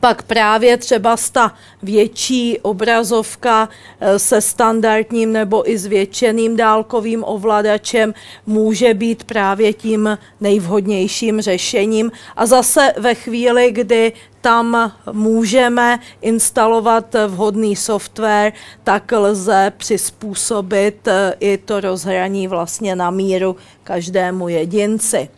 pak 0.00 0.22
právě 0.22 0.76
třeba 0.76 1.16
ta 1.32 1.54
větší 1.82 2.58
obrazovka 2.60 3.68
eh, 4.00 4.18
se 4.18 4.40
standardním 4.40 5.32
nebo 5.32 5.70
i 5.70 5.78
zvětšeným 5.78 6.56
dálkovým 6.56 7.24
ovladačem 7.26 8.14
může 8.46 8.94
být 8.94 9.24
právě 9.24 9.72
tím 9.72 10.18
nejvhodnějším 10.40 11.40
řešením. 11.40 12.12
A 12.36 12.46
zase 12.46 12.92
ve 12.98 13.14
chvíli, 13.14 13.72
kdy 13.72 14.12
tam 14.40 14.92
můžeme 15.12 15.98
instalovat 16.22 17.16
vhodný 17.26 17.76
software, 17.76 18.52
tak 18.84 19.12
lze 19.12 19.72
přizpůsobit 19.76 21.08
eh, 21.08 21.34
i 21.40 21.58
to 21.58 21.80
rozhraní 21.80 22.48
vlastně 22.48 22.96
na 22.96 23.10
míru 23.10 23.56
každému 23.84 24.48
jedinci. 24.48 25.28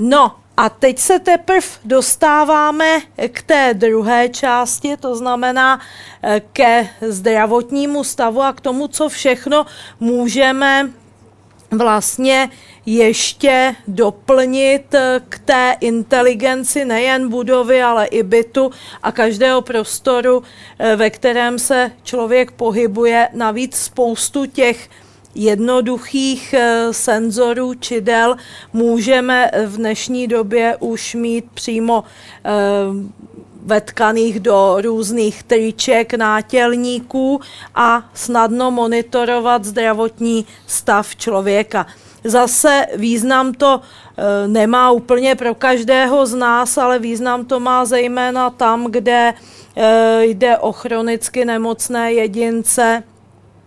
No, 0.00 0.32
a 0.56 0.68
teď 0.68 0.98
se 0.98 1.18
teprve 1.18 1.66
dostáváme 1.84 3.00
k 3.28 3.42
té 3.42 3.74
druhé 3.74 4.28
části, 4.28 4.96
to 4.96 5.16
znamená 5.16 5.80
eh, 6.22 6.40
ke 6.52 6.88
zdravotnímu 7.00 8.04
stavu 8.04 8.42
a 8.42 8.52
k 8.52 8.60
tomu, 8.60 8.88
co 8.88 9.08
všechno 9.08 9.66
můžeme 10.00 10.90
vlastně 11.70 12.50
ještě 12.86 13.76
doplnit 13.88 14.94
eh, 14.94 15.20
k 15.28 15.38
té 15.38 15.76
inteligenci 15.80 16.84
nejen 16.84 17.28
budovy, 17.28 17.82
ale 17.82 18.06
i 18.06 18.22
bytu 18.22 18.70
a 19.02 19.12
každého 19.12 19.62
prostoru, 19.62 20.42
eh, 20.78 20.96
ve 20.96 21.10
kterém 21.10 21.58
se 21.58 21.92
člověk 22.02 22.50
pohybuje. 22.50 23.28
Navíc 23.34 23.76
spoustu 23.76 24.46
těch 24.46 24.90
jednoduchých 25.34 26.54
eh, 26.54 26.88
senzorů 26.90 27.74
čidel 27.74 28.36
můžeme 28.72 29.50
v 29.66 29.76
dnešní 29.76 30.26
době 30.26 30.76
už 30.80 31.14
mít 31.14 31.44
přímo 31.54 32.04
vetkaných 33.62 34.40
do 34.40 34.76
různých 34.80 35.42
triček, 35.42 36.14
nátělníků 36.14 37.40
a 37.74 38.10
snadno 38.14 38.70
monitorovat 38.70 39.64
zdravotní 39.64 40.46
stav 40.66 41.16
člověka. 41.16 41.86
Zase 42.24 42.86
význam 42.96 43.54
to 43.54 43.80
e, 43.80 44.48
nemá 44.48 44.90
úplně 44.90 45.34
pro 45.34 45.54
každého 45.54 46.26
z 46.26 46.34
nás, 46.34 46.78
ale 46.78 46.98
význam 46.98 47.44
to 47.44 47.60
má 47.60 47.84
zejména 47.84 48.50
tam, 48.50 48.86
kde 48.90 49.34
e, 49.76 50.24
jde 50.24 50.58
o 50.58 50.72
chronicky 50.72 51.44
nemocné 51.44 52.12
jedince, 52.12 53.02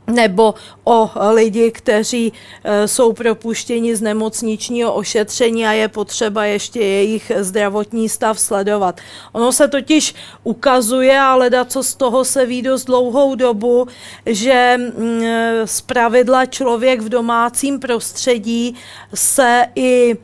nebo 0.07 0.53
o 0.83 1.09
lidi, 1.31 1.71
kteří 1.71 2.33
e, 2.63 2.87
jsou 2.87 3.13
propuštěni 3.13 3.95
z 3.95 4.01
nemocničního 4.01 4.93
ošetření 4.93 5.67
a 5.67 5.71
je 5.71 5.87
potřeba 5.87 6.45
ještě 6.45 6.79
jejich 6.79 7.31
zdravotní 7.39 8.09
stav 8.09 8.39
sledovat. 8.39 9.01
Ono 9.31 9.51
se 9.51 9.67
totiž 9.67 10.15
ukazuje, 10.43 11.19
ale 11.19 11.49
da 11.49 11.65
co 11.65 11.83
z 11.83 11.95
toho 11.95 12.25
se 12.25 12.45
ví 12.45 12.61
dost 12.61 12.85
dlouhou 12.85 13.35
dobu, 13.35 13.87
že 14.25 14.77
mm, 14.77 15.23
z 15.65 15.81
pravidla 15.81 16.45
člověk 16.45 17.01
v 17.01 17.09
domácím 17.09 17.79
prostředí 17.79 18.75
se 19.13 19.65
i 19.75 20.17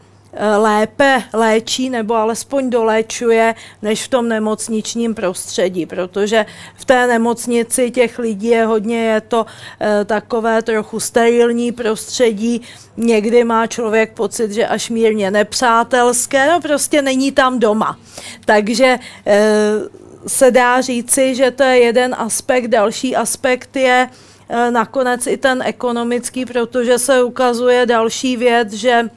lépe 0.57 1.23
léčí 1.33 1.89
nebo 1.89 2.15
alespoň 2.15 2.69
doléčuje 2.69 3.55
než 3.81 4.03
v 4.03 4.07
tom 4.07 4.29
nemocničním 4.29 5.15
prostředí, 5.15 5.85
protože 5.85 6.45
v 6.75 6.85
té 6.85 7.07
nemocnici 7.07 7.91
těch 7.91 8.19
lidí 8.19 8.47
je 8.47 8.65
hodně, 8.65 9.03
je 9.05 9.21
to 9.21 9.45
e, 9.81 10.05
takové 10.05 10.61
trochu 10.61 10.99
sterilní 10.99 11.71
prostředí, 11.71 12.61
někdy 12.97 13.43
má 13.43 13.67
člověk 13.67 14.13
pocit, 14.13 14.51
že 14.51 14.67
až 14.67 14.89
mírně 14.89 15.31
nepřátelské, 15.31 16.47
no 16.47 16.61
prostě 16.61 17.01
není 17.01 17.31
tam 17.31 17.59
doma. 17.59 17.97
Takže 18.45 18.99
e, 19.27 19.39
se 20.27 20.51
dá 20.51 20.81
říci, 20.81 21.35
že 21.35 21.51
to 21.51 21.63
je 21.63 21.77
jeden 21.77 22.15
aspekt, 22.17 22.67
další 22.67 23.15
aspekt 23.15 23.75
je 23.75 24.09
nakonec 24.69 25.27
i 25.27 25.37
ten 25.37 25.61
ekonomický, 25.65 26.45
protože 26.45 26.99
se 26.99 27.23
ukazuje 27.23 27.85
další 27.85 28.37
věc, 28.37 28.73
že 28.73 29.09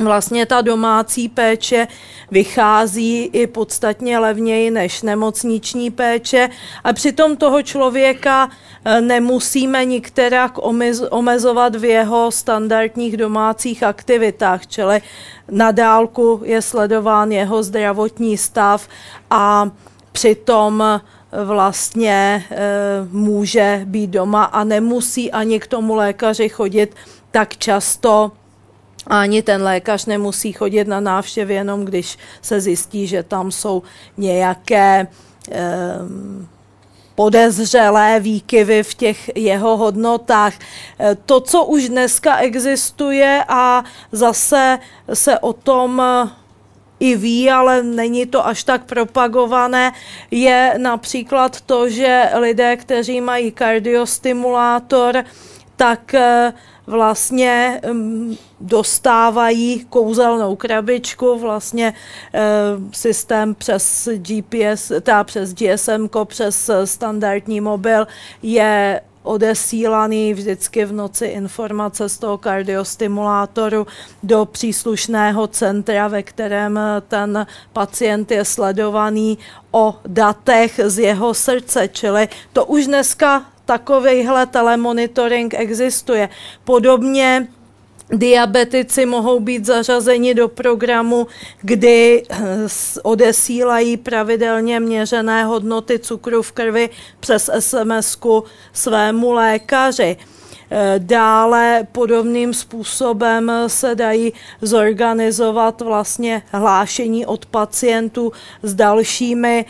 vlastně 0.00 0.46
ta 0.46 0.60
domácí 0.60 1.28
péče 1.28 1.88
vychází 2.30 3.24
i 3.24 3.46
podstatně 3.46 4.18
levněji 4.18 4.70
než 4.70 5.02
nemocniční 5.02 5.90
péče. 5.90 6.48
A 6.84 6.92
přitom 6.92 7.36
toho 7.36 7.62
člověka 7.62 8.50
eh, 8.84 9.00
nemusíme 9.00 9.84
nikterak 9.84 10.52
omezovat 11.10 11.76
v 11.76 11.84
jeho 11.84 12.30
standardních 12.30 13.16
domácích 13.16 13.82
aktivitách, 13.82 14.66
čili 14.66 15.02
na 15.50 15.70
dálku 15.70 16.42
je 16.44 16.62
sledován 16.62 17.32
jeho 17.32 17.62
zdravotní 17.62 18.36
stav 18.36 18.88
a 19.30 19.70
přitom 20.12 20.82
eh, 20.82 21.00
vlastně 21.44 22.44
e, 22.50 22.58
může 23.10 23.82
být 23.84 24.10
doma 24.10 24.44
a 24.44 24.64
nemusí 24.64 25.32
ani 25.32 25.60
k 25.60 25.66
tomu 25.66 25.94
lékaři 25.94 26.48
chodit 26.48 26.94
tak 27.30 27.56
často, 27.56 28.32
ani 29.06 29.42
ten 29.42 29.62
lékař 29.62 30.06
nemusí 30.06 30.52
chodit 30.52 30.88
na 30.88 31.00
návštěvy 31.00 31.54
jenom, 31.54 31.84
když 31.84 32.18
se 32.42 32.60
zjistí, 32.60 33.06
že 33.06 33.22
tam 33.22 33.52
jsou 33.52 33.82
nějaké 34.16 35.06
eh, 35.52 35.98
podezřelé 37.14 38.20
výkyvy 38.20 38.82
v 38.82 38.94
těch 38.94 39.30
jeho 39.36 39.76
hodnotách. 39.76 40.54
Eh, 40.56 41.16
to, 41.26 41.40
co 41.40 41.64
už 41.64 41.88
dneska 41.88 42.36
existuje 42.36 43.44
a 43.48 43.84
zase 44.12 44.78
se 45.14 45.38
o 45.38 45.52
tom 45.52 46.00
eh, 46.00 46.28
i 47.00 47.16
ví, 47.16 47.50
ale 47.50 47.82
není 47.82 48.26
to 48.26 48.46
až 48.46 48.64
tak 48.64 48.84
propagované, 48.84 49.92
je 50.30 50.74
například 50.78 51.60
to, 51.60 51.88
že 51.88 52.30
lidé, 52.34 52.76
kteří 52.76 53.20
mají 53.20 53.52
kardiostimulátor, 53.52 55.24
tak 55.76 56.14
eh, 56.14 56.52
vlastně 56.90 57.80
dostávají 58.60 59.84
kouzelnou 59.90 60.56
krabičku, 60.56 61.38
vlastně 61.38 61.94
uh, 62.34 62.90
systém 62.92 63.54
přes 63.54 64.08
GPS, 64.16 64.92
ta 65.02 65.24
přes 65.24 65.54
GSM, 65.54 66.08
přes 66.24 66.70
standardní 66.84 67.60
mobil 67.60 68.06
je 68.42 69.00
odesílaný 69.22 70.34
vždycky 70.34 70.84
v 70.84 70.92
noci 70.92 71.26
informace 71.26 72.08
z 72.08 72.18
toho 72.18 72.38
kardiostimulátoru 72.38 73.86
do 74.22 74.44
příslušného 74.44 75.46
centra, 75.46 76.08
ve 76.08 76.22
kterém 76.22 76.80
ten 77.08 77.46
pacient 77.72 78.30
je 78.30 78.44
sledovaný 78.44 79.38
o 79.70 79.94
datech 80.06 80.80
z 80.84 80.98
jeho 80.98 81.34
srdce, 81.34 81.88
čili 81.88 82.28
to 82.52 82.64
už 82.64 82.86
dneska 82.86 83.44
takovýhle 83.70 84.46
telemonitoring 84.46 85.54
existuje. 85.54 86.28
Podobně 86.64 87.48
Diabetici 88.10 89.06
mohou 89.06 89.40
být 89.40 89.64
zařazeni 89.66 90.34
do 90.34 90.48
programu, 90.48 91.26
kdy 91.62 92.22
eh, 92.30 92.38
odesílají 93.02 93.96
pravidelně 93.96 94.80
měřené 94.80 95.44
hodnoty 95.44 95.98
cukru 95.98 96.42
v 96.42 96.52
krvi 96.52 96.90
přes 97.20 97.50
SMS 97.58 98.18
svému 98.72 99.32
lékaři. 99.32 100.16
Dále 100.98 101.86
podobným 101.92 102.54
způsobem 102.54 103.52
se 103.66 103.94
dají 103.94 104.32
zorganizovat 104.62 105.80
vlastně 105.80 106.42
hlášení 106.52 107.26
od 107.26 107.46
pacientů 107.46 108.32
s 108.62 108.74
dalšími 108.74 109.64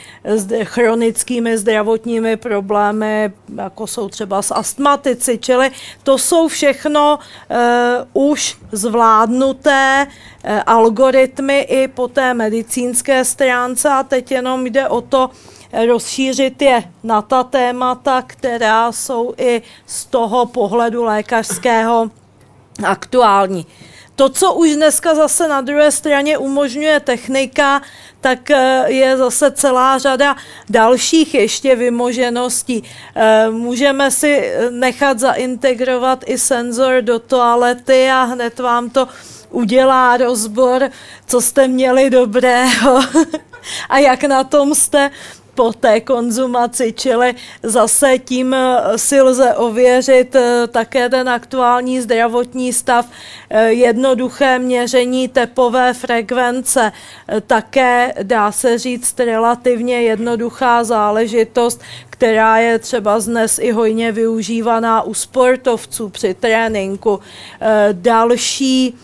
chronickými 0.64 1.58
zdravotními 1.58 2.36
problémy, 2.36 3.32
jako 3.56 3.86
jsou 3.86 4.08
třeba 4.08 4.42
s 4.42 4.54
astmatici, 4.54 5.38
čili 5.38 5.70
to 6.02 6.18
jsou 6.18 6.48
všechno 6.48 7.18
uh, 8.14 8.30
už 8.30 8.56
zvládnuté 8.72 10.06
uh, 10.06 10.50
algoritmy 10.66 11.60
i 11.60 11.88
po 11.88 12.08
té 12.08 12.34
medicínské 12.34 13.24
stránce. 13.24 13.88
A 13.88 14.02
teď 14.02 14.30
jenom 14.30 14.66
jde 14.66 14.88
o 14.88 15.00
to, 15.00 15.30
rozšířit 15.86 16.62
je 16.62 16.84
na 17.02 17.22
ta 17.22 17.42
témata, 17.44 18.22
která 18.26 18.92
jsou 18.92 19.34
i 19.38 19.62
z 19.86 20.04
toho 20.04 20.46
pohledu 20.46 21.04
lékařského 21.04 22.10
aktuální. 22.84 23.66
To, 24.16 24.28
co 24.28 24.54
už 24.54 24.76
dneska 24.76 25.14
zase 25.14 25.48
na 25.48 25.60
druhé 25.60 25.92
straně 25.92 26.38
umožňuje 26.38 27.00
technika, 27.00 27.82
tak 28.20 28.50
eh, 28.50 28.84
je 28.86 29.16
zase 29.16 29.50
celá 29.50 29.98
řada 29.98 30.36
dalších 30.70 31.34
ještě 31.34 31.76
vymožeností. 31.76 32.82
Eh, 33.14 33.50
můžeme 33.50 34.10
si 34.10 34.52
nechat 34.70 35.18
zaintegrovat 35.18 36.24
i 36.26 36.38
senzor 36.38 37.02
do 37.02 37.18
toalety 37.18 38.10
a 38.10 38.22
hned 38.22 38.58
vám 38.58 38.90
to 38.90 39.08
udělá 39.50 40.16
rozbor, 40.16 40.90
co 41.26 41.40
jste 41.40 41.68
měli 41.68 42.10
dobrého 42.10 43.00
a 43.88 43.98
jak 43.98 44.24
na 44.24 44.44
tom 44.44 44.74
jste 44.74 45.10
po 45.54 45.72
té 45.72 46.00
konzumaci, 46.00 46.92
čili 46.92 47.34
zase 47.62 48.18
tím 48.18 48.54
eh, 48.54 48.98
si 48.98 49.20
lze 49.20 49.54
ověřit 49.54 50.34
eh, 50.34 50.66
také 50.66 51.08
ten 51.08 51.28
aktuální 51.28 52.00
zdravotní 52.00 52.72
stav, 52.72 53.06
eh, 53.50 53.72
jednoduché 53.72 54.58
měření 54.58 55.28
tepové 55.28 55.94
frekvence, 55.94 56.92
také 57.46 58.14
dá 58.22 58.52
se 58.52 58.78
říct 58.78 59.20
relativně 59.20 60.02
jednoduchá 60.02 60.84
záležitost, 60.84 61.80
která 62.10 62.58
je 62.58 62.78
třeba 62.78 63.18
dnes 63.18 63.58
i 63.58 63.72
hojně 63.72 64.12
využívaná 64.12 65.02
u 65.02 65.14
sportovců 65.14 66.08
při 66.08 66.34
tréninku. 66.34 67.20
Další 67.92 68.94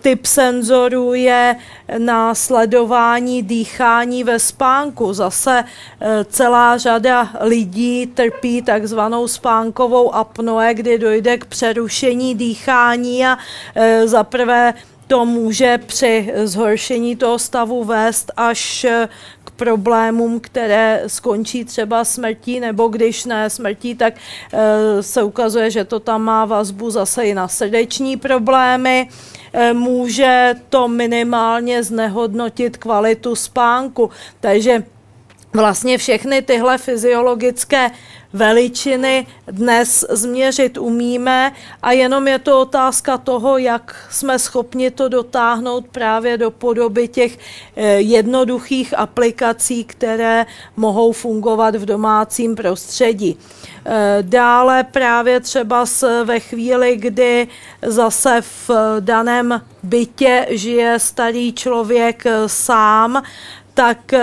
typ 0.00 0.26
senzorů 0.26 1.14
je 1.14 1.56
následování 1.98 3.42
dýchání 3.42 4.24
ve 4.24 4.38
spánku. 4.38 5.12
Zase 5.12 5.64
eh, 6.00 6.24
celá 6.24 6.78
řada 6.78 7.28
lidí 7.40 8.06
trpí 8.06 8.62
takzvanou 8.62 9.28
spánkovou 9.28 10.14
apnoe, 10.14 10.74
kdy 10.74 10.98
dojde 10.98 11.38
k 11.38 11.44
přerušení 11.44 12.34
dýchání 12.34 13.26
a 13.26 13.38
eh, 13.74 14.08
zaprvé 14.08 14.74
to 15.06 15.24
může 15.24 15.78
při 15.78 16.32
zhoršení 16.44 17.16
toho 17.16 17.38
stavu 17.38 17.84
vést 17.84 18.30
až 18.36 18.86
problémům, 19.62 20.40
které 20.40 21.02
skončí 21.06 21.64
třeba 21.64 22.04
smrtí, 22.04 22.60
nebo 22.60 22.88
když 22.88 23.24
ne 23.24 23.50
smrtí, 23.50 23.94
tak 23.94 24.14
se 25.00 25.22
ukazuje, 25.22 25.70
že 25.70 25.84
to 25.84 26.00
tam 26.00 26.22
má 26.22 26.44
vazbu 26.44 26.90
zase 26.90 27.24
i 27.24 27.34
na 27.34 27.48
srdeční 27.48 28.16
problémy. 28.16 29.08
Eh, 29.52 29.72
může 29.72 30.54
to 30.68 30.88
minimálně 30.88 31.82
znehodnotit 31.82 32.76
kvalitu 32.76 33.34
spánku. 33.34 34.10
Takže 34.40 34.82
vlastně 35.52 35.98
všechny 35.98 36.42
tyhle 36.42 36.78
fyziologické 36.78 37.90
veličiny 38.32 39.26
dnes 39.46 40.04
změřit 40.10 40.78
umíme 40.78 41.52
a 41.82 41.92
jenom 41.92 42.28
je 42.28 42.38
to 42.38 42.60
otázka 42.60 43.18
toho, 43.18 43.58
jak 43.58 44.06
jsme 44.10 44.38
schopni 44.38 44.90
to 44.90 45.08
dotáhnout 45.08 45.88
právě 45.88 46.38
do 46.38 46.50
podoby 46.50 47.08
těch 47.08 47.38
eh, 47.76 47.86
jednoduchých 48.00 48.98
aplikací, 48.98 49.84
které 49.84 50.46
mohou 50.76 51.12
fungovat 51.12 51.74
v 51.74 51.86
domácím 51.86 52.54
prostředí. 52.54 53.38
Eh, 53.86 54.18
dále 54.22 54.84
právě 54.84 55.40
třeba 55.40 55.84
ve 56.24 56.40
chvíli, 56.40 56.96
kdy 56.96 57.48
zase 57.82 58.40
v 58.40 58.70
daném 59.00 59.62
bytě 59.82 60.46
žije 60.50 60.98
starý 60.98 61.52
člověk 61.52 62.26
eh, 62.26 62.48
sám, 62.48 63.22
tak 63.74 64.12
eh, 64.12 64.20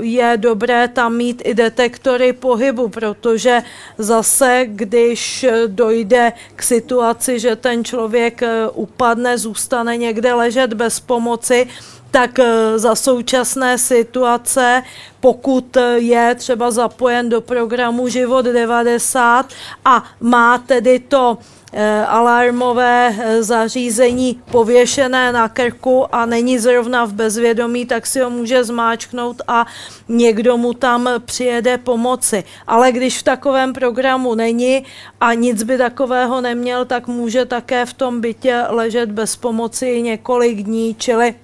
je 0.00 0.32
dobré 0.36 0.88
tam 0.88 1.16
mít 1.16 1.42
i 1.44 1.54
detektory 1.54 2.32
pohybu, 2.32 2.88
protože 2.88 3.62
zase, 3.98 4.62
když 4.66 5.46
dojde 5.66 6.32
k 6.56 6.62
situaci, 6.62 7.40
že 7.40 7.56
ten 7.56 7.84
člověk 7.84 8.40
upadne, 8.74 9.38
zůstane 9.38 9.96
někde 9.96 10.34
ležet 10.34 10.74
bez 10.74 11.00
pomoci, 11.00 11.66
tak 12.10 12.38
eh, 12.38 12.78
za 12.78 12.94
současné 12.94 13.78
situace, 13.78 14.82
pokud 15.20 15.76
je 15.96 16.34
třeba 16.34 16.70
zapojen 16.70 17.28
do 17.28 17.40
programu 17.40 18.08
Život 18.08 18.46
90 18.46 19.46
a 19.84 20.04
má 20.20 20.58
tedy 20.58 20.98
to 20.98 21.38
Eh, 21.38 21.61
alarmové 22.06 23.16
eh, 23.18 23.42
zařízení 23.42 24.42
pověšené 24.50 25.32
na 25.32 25.48
krku 25.48 26.14
a 26.14 26.26
není 26.26 26.58
zrovna 26.58 27.04
v 27.04 27.12
bezvědomí, 27.12 27.86
tak 27.86 28.06
si 28.06 28.20
ho 28.20 28.30
může 28.30 28.64
zmáčknout 28.64 29.42
a 29.48 29.66
někdo 30.08 30.56
mu 30.56 30.74
tam 30.74 31.08
přijede 31.24 31.78
pomoci. 31.78 32.44
Ale 32.66 32.92
když 32.92 33.18
v 33.18 33.22
takovém 33.22 33.72
programu 33.72 34.34
není 34.34 34.84
a 35.20 35.34
nic 35.34 35.62
by 35.62 35.78
takového 35.78 36.40
neměl, 36.40 36.84
tak 36.84 37.06
může 37.06 37.44
také 37.44 37.86
v 37.86 37.92
tom 37.92 38.20
bytě 38.20 38.64
ležet 38.68 39.10
bez 39.10 39.36
pomoci 39.36 40.02
několik 40.02 40.62
dní, 40.62 40.96
čili 40.98 41.34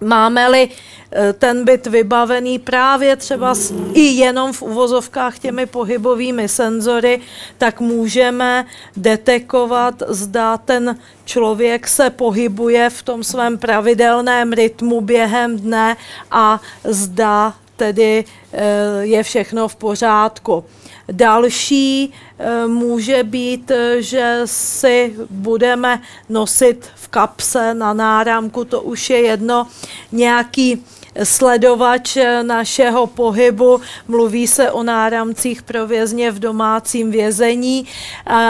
Máme-li 0.00 0.68
eh, 1.12 1.32
ten 1.32 1.64
byt 1.64 1.86
vybavený 1.86 2.58
právě 2.58 3.16
třeba 3.16 3.54
i 3.94 4.00
jenom 4.00 4.52
v 4.52 4.62
uvozovkách 4.62 5.38
těmi 5.38 5.66
pohybovými 5.66 6.48
senzory, 6.48 7.20
tak 7.58 7.80
můžeme 7.80 8.66
detekovat, 8.96 10.02
zda 10.08 10.56
ten 10.56 10.98
člověk 11.24 11.88
se 11.88 12.10
pohybuje 12.10 12.90
v 12.90 13.02
tom 13.02 13.24
svém 13.24 13.58
pravidelném 13.58 14.52
rytmu 14.52 15.00
během 15.00 15.58
dne 15.58 15.96
a 16.30 16.60
zda 16.84 17.54
tedy 17.76 18.24
eh, 18.52 18.62
je 19.00 19.22
všechno 19.22 19.68
v 19.68 19.76
pořádku. 19.76 20.64
Další 21.12 22.12
eh, 22.38 22.66
může 22.66 23.24
být, 23.24 23.70
eh, 23.70 24.02
že 24.02 24.40
si 24.44 25.14
budeme 25.30 26.02
nosit 26.28 26.86
v 26.94 27.08
kapse 27.08 27.74
na 27.74 27.92
náramku, 27.92 28.64
to 28.64 28.82
už 28.82 29.10
je 29.10 29.20
jedno, 29.20 29.66
nějaký 30.12 30.84
sledovač 31.22 32.18
našeho 32.42 33.06
pohybu. 33.06 33.80
Mluví 34.08 34.46
se 34.46 34.70
o 34.70 34.82
náramcích 34.82 35.62
pro 35.62 35.86
vězně 35.86 36.30
v 36.30 36.38
domácím 36.38 37.10
vězení, 37.10 37.86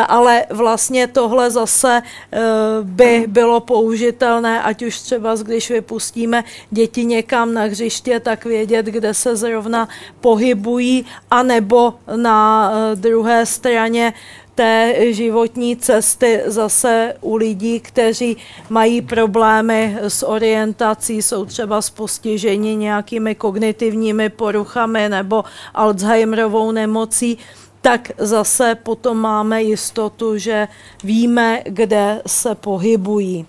ale 0.09 0.47
vlastně 0.51 1.07
tohle 1.07 1.51
zase 1.51 2.03
e, 2.03 2.03
by 2.83 3.25
bylo 3.29 3.61
použitelné, 3.61 4.63
ať 4.63 4.83
už 4.83 5.01
třeba 5.01 5.35
když 5.35 5.71
vypustíme 5.71 6.45
děti 6.71 7.05
někam 7.05 7.55
na 7.55 7.63
hřiště, 7.63 8.21
tak 8.21 8.45
vědět, 8.45 8.87
kde 8.87 9.15
se 9.15 9.37
zrovna 9.37 9.89
pohybují, 10.21 11.07
anebo 11.31 11.95
na 12.17 12.73
e, 12.93 12.97
druhé 12.97 13.47
straně 13.47 14.13
té 14.57 14.95
životní 15.11 15.77
cesty 15.77 16.43
zase 16.47 17.15
u 17.21 17.37
lidí, 17.37 17.81
kteří 17.81 18.37
mají 18.71 19.03
problémy 19.03 19.97
s 20.01 20.27
orientací, 20.27 21.23
jsou 21.23 21.45
třeba 21.45 21.83
s 21.83 21.91
postižení 21.91 22.77
nějakými 22.77 23.35
kognitivními 23.35 24.29
poruchami 24.29 25.09
nebo 25.09 25.45
Alzheimerovou 25.75 26.73
nemocí, 26.73 27.39
tak 27.81 28.11
zase 28.19 28.75
potom 28.75 29.17
máme 29.17 29.63
jistotu, 29.63 30.39
že 30.39 30.69
víme, 31.05 31.63
kde 31.65 32.23
se 32.27 32.55
pohybují. 32.55 33.47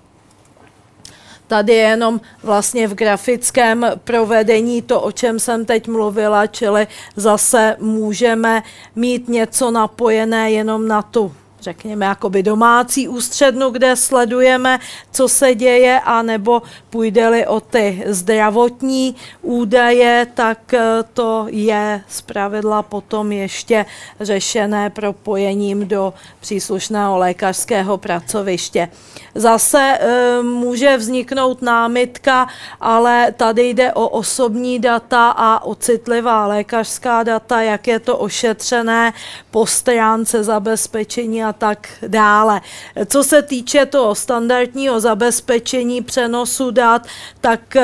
Tady 1.48 1.74
je 1.74 1.90
jenom 1.90 2.22
vlastně 2.44 2.88
v 2.88 2.94
grafickém 2.94 3.86
provedení 4.04 4.82
to, 4.82 5.02
o 5.02 5.12
čem 5.12 5.40
jsem 5.40 5.66
teď 5.66 5.88
mluvila, 5.88 6.48
čili 6.48 6.88
zase 7.16 7.76
můžeme 7.80 8.64
mít 8.96 9.30
něco 9.30 9.72
napojené 9.72 10.52
jenom 10.52 10.88
na 10.88 11.02
tu 11.02 11.34
řekněme, 11.68 12.06
jakoby 12.06 12.44
domácí 12.44 13.08
ústřednu, 13.08 13.70
kde 13.70 13.96
sledujeme, 13.96 14.80
co 15.12 15.28
se 15.28 15.56
děje, 15.56 16.00
anebo 16.00 16.62
půjde-li 16.90 17.48
o 17.48 17.60
ty 17.60 18.04
zdravotní 18.08 19.16
údaje, 19.42 20.28
tak 20.34 20.74
eh, 20.74 21.04
to 21.14 21.46
je 21.50 22.02
zpravidla 22.08 22.84
potom 22.84 23.32
ještě 23.32 23.86
řešené 24.20 24.90
propojením 24.90 25.88
do 25.88 26.14
příslušného 26.40 27.18
lékařského 27.18 27.98
pracoviště. 27.98 28.90
Zase 29.36 29.98
e, 30.00 30.42
může 30.44 30.98
vzniknout 30.98 31.62
námitka, 31.62 32.48
ale 32.82 33.32
tady 33.32 33.70
jde 33.70 33.94
o 33.94 34.10
osobní 34.10 34.80
data 34.80 35.30
a 35.30 35.64
o 35.64 35.76
citlivá 35.76 36.48
lékařská 36.48 37.24
data, 37.24 37.62
jak 37.62 37.88
je 37.88 38.00
to 38.00 38.18
ošetřené 38.18 39.14
po 39.52 39.66
stránce 39.66 40.44
zabezpečení 40.44 41.44
a 41.44 41.54
tak 41.58 41.88
dále. 42.08 42.62
Co 43.06 43.24
se 43.24 43.42
týče 43.42 43.86
toho 43.86 44.16
standardního 44.16 45.00
zabezpečení 45.00 46.02
přenosu 46.02 46.72
dat, 46.72 47.08
tak 47.42 47.78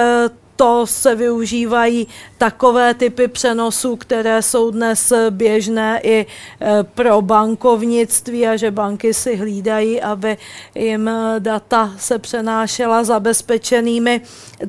eh, 0.64 0.74
to 0.74 0.88
se 0.88 1.16
využívají 1.16 2.08
takové 2.44 2.94
typy 2.94 3.28
přenosů, 3.28 3.96
které 3.96 4.42
jsou 4.42 4.72
dnes 4.72 5.14
běžné 5.30 6.00
i 6.04 6.26
e, 6.26 6.84
pro 6.84 7.22
bankovnictví 7.22 8.48
a 8.48 8.56
že 8.56 8.72
banky 8.72 9.14
si 9.14 9.36
hlídají, 9.36 10.02
aby 10.02 10.38
jim 10.76 11.10
data 11.40 11.94
se 11.98 12.20
přenášela 12.20 13.04
zabezpečenými 13.04 14.22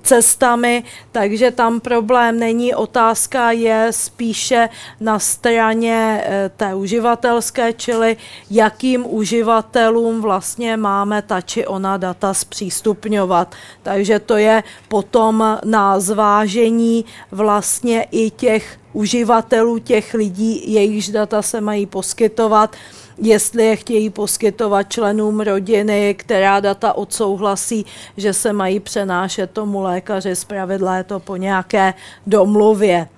cestami, 0.03 0.85
takže 1.13 1.51
tam 1.51 1.81
problém 1.81 2.39
není. 2.39 2.75
Otázka 2.75 3.51
je 3.51 3.89
spíše 3.91 4.69
na 5.01 5.19
straně 5.19 6.25
e, 6.25 6.49
té 6.49 6.75
uživatelské, 6.75 7.73
čili 7.73 8.17
jakým 8.51 9.07
uživatelům 9.15 10.23
vlastně 10.23 10.77
máme 10.77 11.23
ta 11.23 11.41
či 11.41 11.67
ona 11.67 11.97
data 11.97 12.35
zpřístupňovat. 12.35 13.55
Takže 13.83 14.19
to 14.19 14.37
je 14.37 14.63
potom 14.89 15.59
na 15.65 15.84
zvážení 15.99 17.05
vlastně 17.31 18.07
i 18.11 18.31
těch 18.31 18.79
uživatelů, 18.93 19.79
těch 19.79 20.15
lidí, 20.15 20.73
jejichž 20.73 21.09
data 21.09 21.43
se 21.43 21.61
mají 21.61 21.87
poskytovat, 21.87 22.77
jestli 23.19 23.65
je 23.65 23.77
chtějí 23.77 24.11
poskytovat 24.11 24.83
členům 24.83 25.41
rodiny, 25.41 26.15
která 26.19 26.61
data 26.61 26.93
odsouhlasí, 26.93 27.87
že 28.17 28.33
se 28.33 28.53
mají 28.53 28.81
přenášet 28.81 29.51
tomu 29.51 29.83
lékaři, 29.83 30.37
zpravidla 30.37 30.97
je 30.97 31.05
to 31.05 31.21
po 31.21 31.37
nějaké 31.37 31.95
domluvě. 32.27 33.09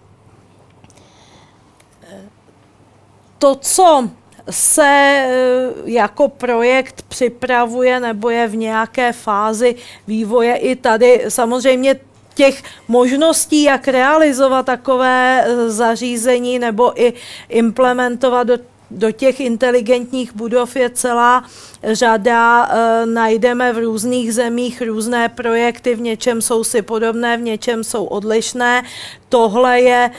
To, 3.38 3.54
co 3.54 4.08
se 4.50 4.82
eh, 4.82 5.72
jako 5.84 6.28
projekt 6.28 7.02
připravuje 7.08 8.00
nebo 8.00 8.30
je 8.30 8.48
v 8.48 8.56
nějaké 8.56 9.12
fázi 9.12 9.74
vývoje 10.06 10.56
i 10.56 10.76
tady. 10.76 11.24
Samozřejmě 11.28 11.96
těch 12.36 12.62
možností, 12.88 13.62
jak 13.62 13.88
realizovat 13.88 14.66
takové 14.66 15.44
eh, 15.46 15.70
zařízení 15.70 16.58
nebo 16.58 17.02
i 17.02 17.12
implementovat 17.48 18.46
do 18.46 18.75
do 18.90 19.10
těch 19.10 19.40
inteligentních 19.40 20.34
budov 20.34 20.76
je 20.76 20.90
celá 20.90 21.44
řada, 21.82 22.66
e, 22.66 23.06
najdeme 23.06 23.72
v 23.72 23.78
různých 23.78 24.34
zemích 24.34 24.82
různé 24.82 25.28
projekty, 25.28 25.94
v 25.94 26.00
něčem 26.00 26.42
jsou 26.42 26.64
si 26.64 26.82
podobné, 26.82 27.36
v 27.36 27.40
něčem 27.40 27.84
jsou 27.84 28.04
odlišné. 28.04 28.82
Tohle 29.28 29.80
je 29.80 30.10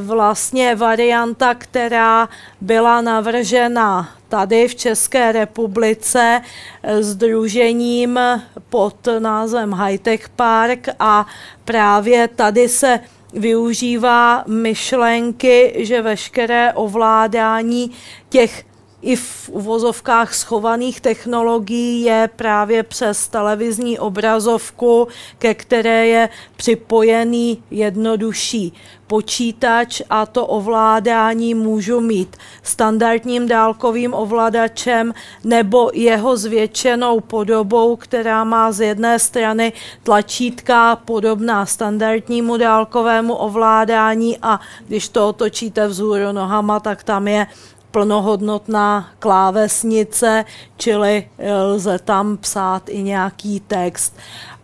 vlastně 0.00 0.74
varianta, 0.74 1.54
která 1.54 2.28
byla 2.60 3.00
navržena 3.00 4.08
tady 4.28 4.68
v 4.68 4.74
České 4.74 5.32
republice 5.32 6.40
s 6.82 7.14
družením 7.14 8.20
pod 8.68 8.96
názvem 9.18 9.72
Hightech 9.72 10.28
Park 10.28 10.88
a 10.98 11.26
právě 11.64 12.28
tady 12.28 12.68
se 12.68 13.00
využívá 13.34 14.44
myšlenky, 14.46 15.74
že 15.76 16.02
veškeré 16.02 16.72
ovládání 16.72 17.90
těch 18.28 18.64
i 19.04 19.16
v 19.16 19.48
uvozovkách 19.52 20.34
schovaných 20.34 21.00
technologií 21.00 22.02
je 22.02 22.30
právě 22.36 22.82
přes 22.82 23.28
televizní 23.28 23.98
obrazovku, 23.98 25.08
ke 25.38 25.54
které 25.54 26.06
je 26.06 26.28
připojený 26.56 27.62
jednodušší 27.70 28.72
počítač 29.06 30.02
a 30.10 30.26
to 30.26 30.46
ovládání 30.46 31.54
můžu 31.54 32.00
mít 32.00 32.36
standardním 32.62 33.48
dálkovým 33.48 34.14
ovladačem 34.14 35.14
nebo 35.44 35.90
jeho 35.94 36.36
zvětšenou 36.36 37.20
podobou, 37.20 37.96
která 37.96 38.44
má 38.44 38.72
z 38.72 38.80
jedné 38.80 39.18
strany 39.18 39.72
tlačítka 40.02 40.96
podobná 40.96 41.66
standardnímu 41.66 42.56
dálkovému 42.56 43.34
ovládání 43.34 44.38
a 44.42 44.60
když 44.88 45.08
to 45.08 45.28
otočíte 45.28 45.86
vzhůru 45.86 46.32
nohama, 46.32 46.80
tak 46.80 47.04
tam 47.04 47.28
je 47.28 47.46
plnohodnotná 47.94 49.08
klávesnice, 49.18 50.44
čili 50.76 51.28
lze 51.62 51.98
tam 51.98 52.36
psát 52.36 52.88
i 52.88 53.02
nějaký 53.02 53.60
text. 53.60 54.16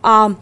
A 0.03 0.35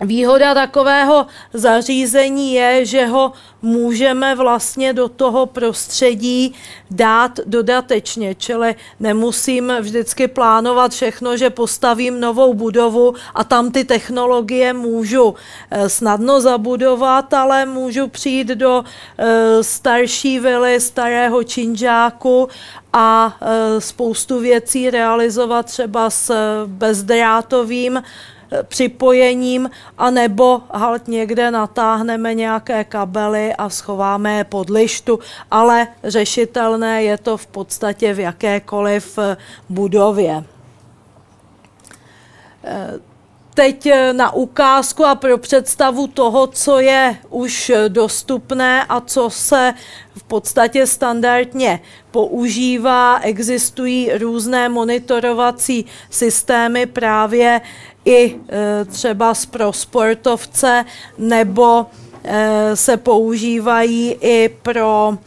Výhoda 0.00 0.54
takového 0.54 1.26
zařízení 1.52 2.54
je, 2.54 2.84
že 2.84 3.06
ho 3.06 3.32
můžeme 3.62 4.34
vlastně 4.34 4.92
do 4.92 5.08
toho 5.08 5.46
prostředí 5.46 6.54
dát 6.90 7.40
dodatečně, 7.46 8.34
čili 8.34 8.74
nemusím 9.00 9.72
vždycky 9.80 10.28
plánovat 10.28 10.92
všechno, 10.92 11.36
že 11.36 11.50
postavím 11.50 12.20
novou 12.20 12.54
budovu 12.54 13.14
a 13.34 13.44
tam 13.44 13.70
ty 13.70 13.84
technologie 13.84 14.72
můžu 14.72 15.34
eh, 15.70 15.88
snadno 15.88 16.40
zabudovat, 16.40 17.34
ale 17.34 17.66
můžu 17.66 18.08
přijít 18.08 18.48
do 18.48 18.84
eh, 19.18 19.64
starší 19.64 20.38
vily, 20.38 20.80
starého 20.80 21.42
činžáku 21.42 22.48
a 22.92 23.36
eh, 23.40 23.80
spoustu 23.80 24.40
věcí 24.40 24.90
realizovat 24.90 25.66
třeba 25.66 26.10
s 26.10 26.32
bezdrátovým 26.66 28.02
připojením, 28.62 29.70
anebo 29.98 30.62
halt 30.70 31.08
někde 31.08 31.50
natáhneme 31.50 32.34
nějaké 32.34 32.84
kabely 32.84 33.54
a 33.54 33.68
schováme 33.70 34.36
je 34.36 34.44
pod 34.44 34.70
lištu, 34.70 35.18
ale 35.50 35.88
řešitelné 36.04 37.02
je 37.02 37.18
to 37.18 37.36
v 37.36 37.46
podstatě 37.46 38.14
v 38.14 38.20
jakékoliv 38.20 39.18
eh, 39.18 39.36
budově. 39.68 40.44
Eh, 42.64 42.98
teď 43.54 43.86
eh, 43.86 44.12
na 44.12 44.32
ukázku 44.34 45.04
a 45.04 45.14
pro 45.14 45.38
představu 45.38 46.06
toho, 46.06 46.46
co 46.46 46.80
je 46.80 47.16
už 47.30 47.72
dostupné 47.88 48.84
a 48.84 49.00
co 49.00 49.30
se 49.30 49.74
v 50.16 50.22
podstatě 50.22 50.86
standardně 50.86 51.80
používá. 52.10 53.18
Existují 53.18 54.10
různé 54.12 54.68
monitorovací 54.68 55.84
systémy 56.10 56.86
právě 56.86 57.60
i 58.08 58.40
e, 58.48 58.84
třeba 58.84 59.34
pro 59.50 59.72
sportovce 59.72 60.84
nebo 61.18 61.86
e, 62.24 62.76
se 62.76 62.96
používají 62.96 64.16
i 64.20 64.48
pro 64.62 65.18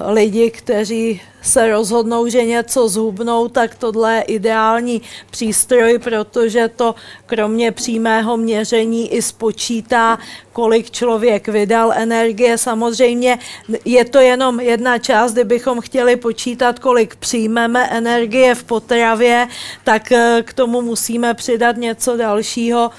lidi, 0.00 0.50
kteří 0.50 1.20
se 1.42 1.70
rozhodnou, 1.70 2.28
že 2.28 2.44
něco 2.44 2.88
zhubnou, 2.88 3.48
tak 3.48 3.74
tohle 3.74 4.14
je 4.14 4.22
ideální 4.22 5.02
přístroj, 5.30 5.98
protože 5.98 6.68
to 6.68 6.94
kromě 7.26 7.72
přímého 7.72 8.36
měření 8.36 9.14
i 9.14 9.22
spočítá, 9.22 10.18
kolik 10.52 10.90
člověk 10.90 11.48
vydal 11.48 11.92
energie. 11.92 12.58
Samozřejmě 12.58 13.38
je 13.84 14.04
to 14.04 14.18
jenom 14.18 14.60
jedna 14.60 14.98
část, 14.98 15.32
kdybychom 15.32 15.80
chtěli 15.80 16.16
počítat, 16.16 16.78
kolik 16.78 17.16
přijmeme 17.16 17.88
energie 17.90 18.54
v 18.54 18.64
potravě, 18.64 19.48
tak 19.84 20.12
eh, 20.12 20.42
k 20.46 20.52
tomu 20.52 20.82
musíme 20.82 21.34
přidat 21.34 21.76
něco 21.76 22.16
dalšího 22.16 22.90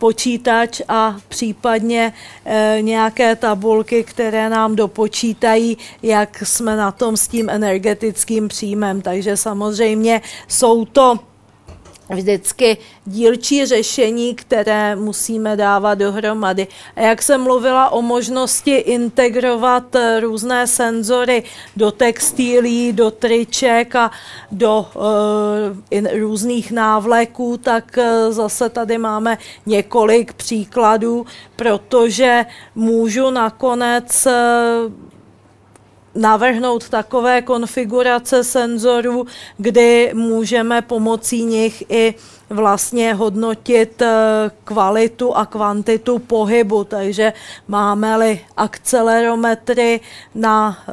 počítač 0.00 0.80
a 0.88 1.16
případně 1.28 2.12
e, 2.44 2.78
nějaké 2.80 3.36
tabulky, 3.36 4.04
které 4.04 4.48
nám 4.48 4.76
dopočítají, 4.76 5.78
jak 6.02 6.42
jsme 6.44 6.76
na 6.76 6.90
tom 6.92 7.16
s 7.16 7.28
tím 7.28 7.50
energetickým 7.50 8.48
příjmem. 8.48 9.02
Takže 9.02 9.36
samozřejmě 9.36 10.22
jsou 10.48 10.84
to 10.84 11.29
vždycky 12.10 12.76
dílčí 13.04 13.66
řešení, 13.66 14.34
které 14.34 14.96
musíme 14.96 15.56
dávat 15.56 15.94
dohromady. 15.94 16.66
A 16.96 17.00
jak 17.00 17.22
jsem 17.22 17.42
mluvila 17.42 17.90
o 17.90 18.02
možnosti 18.02 18.74
integrovat 18.74 19.94
eh, 19.94 20.20
různé 20.20 20.66
senzory 20.66 21.42
do 21.76 21.90
textilí, 21.90 22.92
do 22.92 23.10
triček 23.10 23.96
a 23.96 24.10
do 24.52 24.86
uh, 24.94 26.18
různých 26.18 26.72
návleků, 26.72 27.56
tak 27.56 27.98
uh, 27.98 28.32
zase 28.32 28.68
tady 28.68 28.98
máme 28.98 29.38
několik 29.66 30.32
příkladů, 30.32 31.26
protože 31.56 32.46
můžu 32.74 33.30
nakonec 33.30 34.26
uh, 34.26 34.32
navrhnout 36.14 36.88
takové 36.88 37.42
konfigurace 37.42 38.44
senzorů, 38.44 39.26
kdy 39.58 40.10
můžeme 40.14 40.82
pomocí 40.82 41.44
nich 41.44 41.84
i 41.88 42.14
vlastně 42.50 43.14
hodnotit 43.14 44.02
eh, 44.02 44.50
kvalitu 44.64 45.36
a 45.36 45.46
kvantitu 45.46 46.18
pohybu, 46.18 46.84
takže 46.84 47.32
máme-li 47.68 48.40
akcelerometry 48.56 50.00
na 50.34 50.78
eh, 50.80 50.92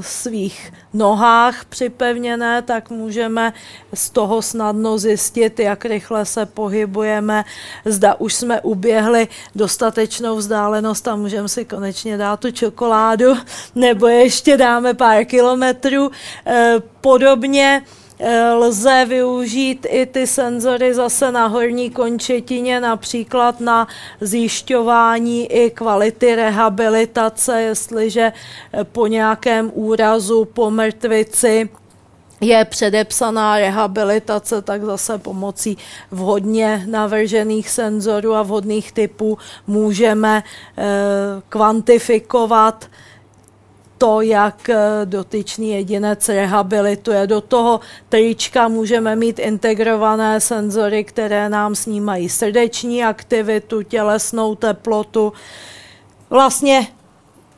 svých 0.00 0.72
nohách 0.94 1.64
připevněné, 1.64 2.62
tak 2.62 2.90
můžeme 2.90 3.52
z 3.94 4.10
toho 4.10 4.42
snadno 4.42 4.98
zjistit, 4.98 5.60
jak 5.60 5.84
rychle 5.84 6.24
se 6.24 6.46
pohybujeme, 6.46 7.44
zda 7.84 8.14
už 8.14 8.34
jsme 8.34 8.60
uběhli 8.60 9.28
dostatečnou 9.54 10.36
vzdálenost 10.36 11.08
a 11.08 11.16
můžeme 11.16 11.48
si 11.48 11.64
konečně 11.64 12.16
dát 12.16 12.40
tu 12.40 12.50
čokoládu, 12.50 13.34
nebo 13.74 14.06
ještě 14.06 14.56
dáme 14.56 14.94
pár 14.94 15.24
kilometrů. 15.24 16.10
Eh, 16.46 16.74
podobně 17.00 17.82
lze 18.54 19.04
využít 19.08 19.86
i 19.90 20.06
ty 20.06 20.26
senzory 20.26 20.94
zase 20.94 21.32
na 21.32 21.46
horní 21.46 21.90
končetině, 21.90 22.80
například 22.80 23.60
na 23.60 23.88
zjišťování 24.20 25.52
i 25.52 25.70
kvality 25.70 26.34
rehabilitace, 26.34 27.62
jestliže 27.62 28.32
eh, 28.72 28.84
po 28.84 29.06
nějakém 29.06 29.70
úrazu, 29.74 30.44
po 30.44 30.70
mrtvici 30.70 31.68
je 32.40 32.64
předepsaná 32.64 33.58
rehabilitace, 33.58 34.62
tak 34.62 34.84
zase 34.84 35.18
pomocí 35.18 35.78
vhodně 36.10 36.84
navržených 36.86 37.70
senzorů 37.70 38.34
a 38.34 38.42
vhodných 38.42 38.92
typů 38.92 39.38
můžeme 39.66 40.42
eh, 40.78 40.84
kvantifikovat 41.48 42.86
to, 43.98 44.20
jak 44.20 44.68
eh, 44.68 44.76
dotyčný 45.04 45.70
jedinec 45.70 46.28
rehabilituje. 46.28 47.26
Do 47.26 47.40
toho 47.40 47.80
trička 48.08 48.68
můžeme 48.68 49.16
mít 49.16 49.38
integrované 49.38 50.40
senzory, 50.40 51.04
které 51.04 51.48
nám 51.48 51.74
snímají 51.74 52.28
srdeční 52.28 53.04
aktivitu, 53.04 53.82
tělesnou 53.82 54.54
teplotu. 54.54 55.32
Vlastně 56.30 56.86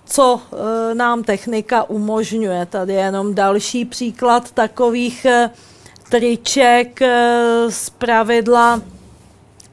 co 0.05 0.40
eh, 0.40 0.94
nám 0.94 1.22
technika 1.22 1.90
umožňuje. 1.90 2.66
Tady 2.66 2.92
je 2.92 3.01
jenom 3.01 3.35
další 3.35 3.85
příklad 3.85 4.53
takových 4.53 5.24
eh, 5.24 5.51
triček 6.11 7.01
z 7.68 7.90
pravidla 7.90 8.81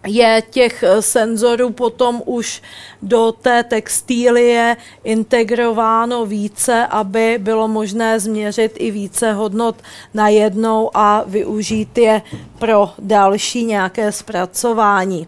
je 0.05 0.43
těch 0.49 0.83
eh, 0.83 1.01
senzorů 1.01 1.69
potom 1.69 2.21
už 2.25 2.61
do 3.01 3.31
té 3.31 3.63
textílie 3.63 4.77
integrováno 5.03 6.25
více, 6.25 6.87
aby 6.87 7.37
bylo 7.41 7.67
možné 7.67 8.19
změřit 8.19 8.71
i 8.75 8.91
více 8.91 9.33
hodnot 9.33 9.75
najednou 10.13 10.91
a 10.93 11.23
využít 11.27 11.97
je 11.97 12.21
pro 12.59 12.89
další 12.99 13.65
nějaké 13.65 14.11
zpracování. 14.11 15.27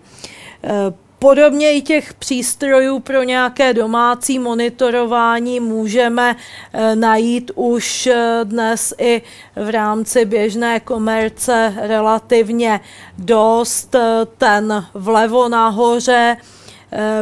Eh, 1.18 1.20
Podobně 1.20 1.74
i 1.74 1.82
těch 1.82 2.14
přístrojů 2.14 3.00
pro 3.00 3.24
nějaké 3.24 3.74
domácí 3.74 4.40
monitorování 4.40 5.60
můžeme 5.60 6.36
e, 6.74 6.96
najít 6.96 7.52
už 7.56 8.08
e, 8.08 8.40
dnes 8.44 8.94
i 8.98 9.22
v 9.56 9.70
rámci 9.70 10.26
běžné 10.26 10.80
komerce 10.80 11.74
relativně 11.78 12.80
dost. 13.18 13.96
E, 13.96 14.26
ten 14.38 14.86
vlevo 14.94 15.50
nahoře 15.50 16.38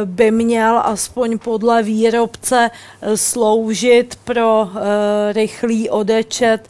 by 0.04 0.30
měl 0.30 0.78
aspoň 0.84 1.38
podle 1.38 1.82
výrobce 1.82 2.70
sloužit 3.14 4.18
pro 4.24 4.68
rychlý 5.32 5.90
odečet 5.90 6.68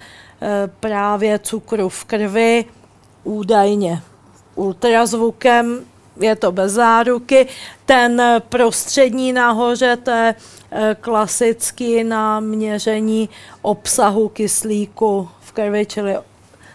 právě 0.80 1.38
cukru 1.38 1.88
v 1.88 2.04
krvi, 2.04 2.64
údajně 3.24 4.02
ultrazvukem 4.54 5.84
je 6.20 6.37
to 6.37 6.52
bez 6.52 6.72
záruky. 6.72 7.46
Ten 7.87 8.22
prostřední 8.48 9.33
nahoře, 9.33 9.96
to 9.96 10.11
je 10.11 10.35
eh, 10.70 10.96
klasicky 11.00 12.05
na 12.05 12.40
měření 12.40 13.29
obsahu 13.62 14.29
kyslíku 14.29 15.29
v 15.40 15.52
krvi, 15.52 15.87
čili 15.87 16.16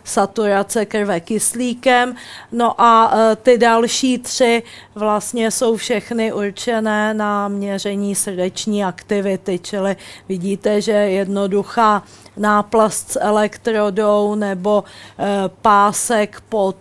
saturace 0.03 0.85
krve 0.85 1.19
kyslíkem. 1.19 2.15
No 2.51 2.81
a 2.81 3.13
eh, 3.13 3.35
ty 3.35 3.57
další 3.57 4.19
tři 4.19 4.63
vlastně 4.95 5.51
jsou 5.51 5.75
všechny 5.75 6.33
určené 6.33 7.13
na 7.13 7.47
měření 7.47 8.15
srdeční 8.15 8.83
aktivity, 8.83 9.59
čili 9.59 9.95
vidíte, 10.29 10.81
že 10.81 10.91
jednoduchá 10.91 12.03
náplast 12.37 13.11
s 13.11 13.19
elektrodou 13.19 14.35
nebo 14.35 14.83
eh, 15.19 15.25
pásek 15.61 16.41
pod 16.49 16.75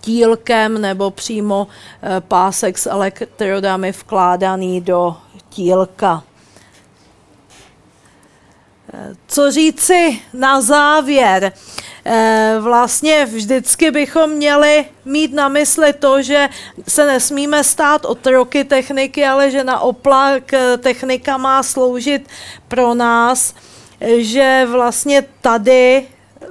tílkem 0.00 0.80
nebo 0.80 1.10
přímo 1.10 1.66
eh, 2.02 2.20
pásek 2.20 2.78
s 2.78 2.86
elektrodami 2.86 3.92
vkládaný 3.92 4.80
do 4.80 5.16
tílka. 5.48 6.22
Eh, 8.94 9.14
co 9.26 9.50
říci 9.50 10.20
na 10.32 10.60
závěr? 10.60 11.52
eh, 12.04 12.56
vlastně 12.60 13.26
vždycky 13.26 13.90
bychom 13.90 14.30
měli 14.30 14.84
mít 15.04 15.32
na 15.32 15.48
mysli 15.48 15.92
to, 15.92 16.22
že 16.22 16.48
se 16.88 17.06
nesmíme 17.06 17.64
stát 17.64 18.04
otroky 18.04 18.64
techniky, 18.64 19.26
ale 19.26 19.50
že 19.50 19.64
naopak 19.64 20.42
technika 20.78 21.36
má 21.36 21.62
sloužit 21.62 22.28
pro 22.68 22.94
nás, 22.94 23.54
že 24.18 24.66
vlastně 24.70 25.24
tady 25.40 26.06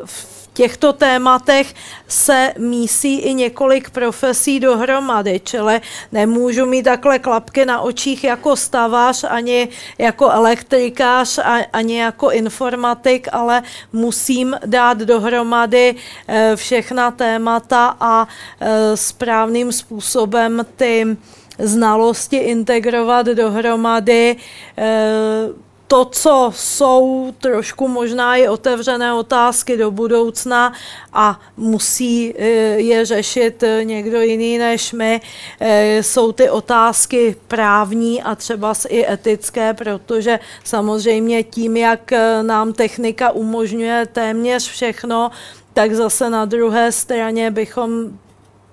v 0.06 0.29
těchto 0.60 0.94
tématech 0.94 1.74
se 2.08 2.54
mísí 2.58 3.20
i 3.20 3.34
několik 3.34 3.90
profesí 3.90 4.60
dohromady, 4.60 5.42
čili 5.44 5.82
nemůžu 6.12 6.66
mít 6.66 6.84
takhle 6.84 7.20
klapky 7.20 7.66
na 7.66 7.80
očích 7.80 8.24
jako 8.24 8.56
stavař, 8.56 9.24
ani 9.24 9.68
jako 9.98 10.30
elektrikář, 10.30 11.40
ani 11.74 12.00
jako 12.00 12.32
informatik, 12.32 13.28
ale 13.32 13.64
musím 13.94 14.56
dát 14.66 14.98
dohromady 14.98 15.96
eh, 16.28 16.56
všechna 16.56 17.12
témata 17.12 17.96
a 18.00 18.28
eh, 18.28 18.98
správným 18.98 19.72
způsobem 19.72 20.66
ty 20.76 21.18
znalosti 21.60 22.38
integrovat 22.38 23.26
dohromady 23.26 24.36
eh, 24.78 25.69
to, 25.90 26.06
co 26.06 26.52
jsou 26.56 27.34
trošku 27.42 27.88
možná 27.88 28.36
i 28.36 28.48
otevřené 28.48 29.14
otázky 29.14 29.78
do 29.78 29.92
budoucna 29.92 30.74
a 31.14 31.40
musí 31.58 32.34
eh, 32.38 32.46
je 32.78 33.06
řešit 33.06 33.64
eh, 33.64 33.84
někdo 33.84 34.22
jiný 34.22 34.58
než 34.58 34.94
my, 34.94 35.22
eh, 35.60 36.04
jsou 36.04 36.32
ty 36.32 36.50
otázky 36.50 37.36
právní 37.48 38.24
a 38.24 38.36
třeba 38.36 38.74
i 38.90 39.12
etické, 39.14 39.74
protože 39.74 40.40
samozřejmě 40.64 41.44
tím, 41.44 41.78
jak 41.78 42.12
nám 42.42 42.74
technika 42.74 43.32
umožňuje 43.32 44.06
téměř 44.06 44.70
všechno, 44.70 45.32
tak 45.74 45.94
zase 45.94 46.30
na 46.30 46.46
druhé 46.46 46.92
straně 46.92 47.52
bychom 47.52 47.92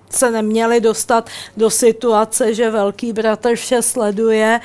se 0.09 0.31
neměli 0.31 0.81
dostat 0.81 1.29
do 1.57 1.69
situace, 1.69 2.53
že 2.53 2.69
velký 2.69 3.13
bratr 3.13 3.55
vše 3.55 3.81
sleduje 3.81 4.59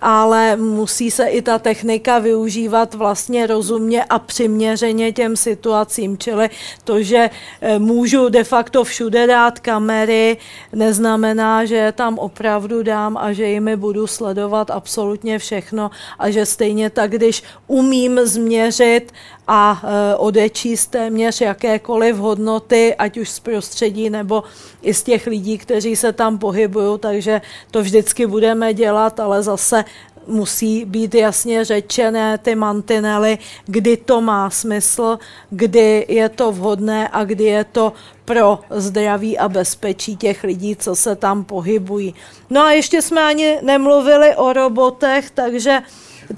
ale 0.00 0.56
musí 0.56 1.10
se 1.10 1.26
i 1.26 1.42
ta 1.42 1.58
technika 1.58 2.18
využívat 2.18 2.94
vlastně 2.94 3.46
rozumně 3.46 4.04
a 4.04 4.18
přiměřeně 4.18 5.12
těm 5.12 5.36
situacím. 5.36 6.18
Čili 6.18 6.50
to, 6.84 7.02
že 7.02 7.30
eh, 7.60 7.78
můžu 7.78 8.28
de 8.28 8.44
facto 8.44 8.84
všude 8.84 9.26
dát 9.26 9.60
kamery, 9.60 10.36
neznamená, 10.72 11.64
že 11.64 11.92
tam 11.96 12.18
opravdu 12.18 12.82
dám 12.82 13.16
a 13.16 13.32
že 13.32 13.46
jimi 13.46 13.76
budu 13.76 14.06
sledovat 14.06 14.70
absolutně 14.70 15.38
všechno 15.38 15.90
a 16.18 16.30
že 16.30 16.46
stejně 16.46 16.90
tak, 16.90 17.10
když 17.10 17.42
umím 17.66 18.20
změřit 18.24 19.12
a 19.48 19.82
e, 19.82 20.16
odečíst 20.16 20.86
téměř 20.86 21.40
jakékoliv 21.40 22.16
hodnoty, 22.16 22.94
ať 22.94 23.18
už 23.18 23.30
z 23.30 23.40
prostředí 23.40 24.10
nebo 24.10 24.44
i 24.82 24.94
z 24.94 25.02
těch 25.02 25.26
lidí, 25.26 25.58
kteří 25.58 25.96
se 25.96 26.12
tam 26.12 26.38
pohybují, 26.38 26.98
takže 26.98 27.40
to 27.70 27.82
vždycky 27.82 28.26
budeme 28.26 28.74
dělat, 28.74 29.20
ale 29.20 29.42
zase 29.42 29.84
musí 30.26 30.84
být 30.84 31.14
jasně 31.14 31.64
řečené 31.64 32.38
ty 32.38 32.54
mantinely, 32.54 33.38
kdy 33.66 33.96
to 33.96 34.20
má 34.20 34.50
smysl, 34.50 35.18
kdy 35.50 36.06
je 36.08 36.28
to 36.28 36.52
vhodné 36.52 37.08
a 37.08 37.24
kdy 37.24 37.44
je 37.44 37.64
to 37.64 37.92
pro 38.24 38.58
zdraví 38.70 39.38
a 39.38 39.48
bezpečí 39.48 40.16
těch 40.16 40.44
lidí, 40.44 40.76
co 40.76 40.96
se 40.96 41.16
tam 41.16 41.44
pohybují. 41.44 42.14
No 42.50 42.60
a 42.60 42.72
ještě 42.72 43.02
jsme 43.02 43.22
ani 43.22 43.58
nemluvili 43.62 44.36
o 44.36 44.52
robotech, 44.52 45.30
takže 45.30 45.82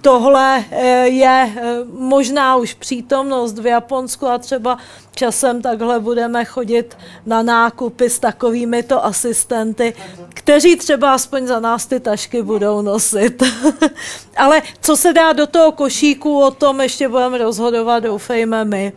tohle 0.01 0.65
eh, 0.71 1.09
je 1.09 1.53
eh, 1.57 1.77
možná 1.99 2.57
už 2.57 2.75
přítomnost 2.75 3.59
v 3.59 3.67
Japonsku 3.67 4.27
a 4.27 4.39
třeba 4.39 4.79
časem 5.15 5.63
takhle 5.63 6.01
budeme 6.01 6.45
chodit 6.45 6.99
na 7.27 7.43
nákupy 7.43 8.11
s 8.11 8.19
takovými 8.19 8.83
to 8.83 9.05
asistenty, 9.05 9.95
kteří 10.29 10.77
třeba 10.77 11.15
aspoň 11.15 11.47
za 11.47 11.61
nás 11.61 11.87
ty 11.87 12.01
tašky 12.01 12.43
budou 12.43 12.83
nosit. 12.83 13.43
Ale 14.37 14.63
co 14.81 14.97
se 14.97 15.13
dá 15.13 15.33
do 15.33 15.47
toho 15.47 15.73
košíku, 15.73 16.41
o 16.41 16.51
tom 16.51 16.81
ještě 16.81 17.09
budeme 17.09 17.39
rozhodovat, 17.39 18.01
doufejme 18.01 18.65
my. 18.65 18.93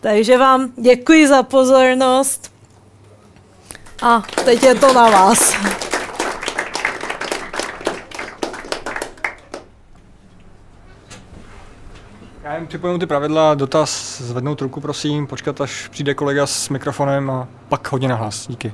Takže 0.00 0.38
vám 0.38 0.72
děkuji 0.76 1.28
za 1.28 1.42
pozornost 1.42 2.50
a 4.02 4.22
teď 4.44 4.62
je 4.62 4.74
to 4.74 4.92
na 4.92 5.10
vás. 5.10 5.54
Já 12.46 12.54
jen 12.54 12.66
připojím 12.66 13.00
ty 13.00 13.06
pravidla, 13.06 13.54
dotaz, 13.54 14.20
zvednout 14.20 14.62
ruku 14.62 14.80
prosím, 14.80 15.26
počkat 15.26 15.60
až 15.60 15.88
přijde 15.88 16.14
kolega 16.14 16.46
s 16.46 16.68
mikrofonem 16.68 17.30
a 17.30 17.48
pak 17.68 17.92
hodně 17.92 18.08
nahlas. 18.08 18.46
Díky. 18.48 18.72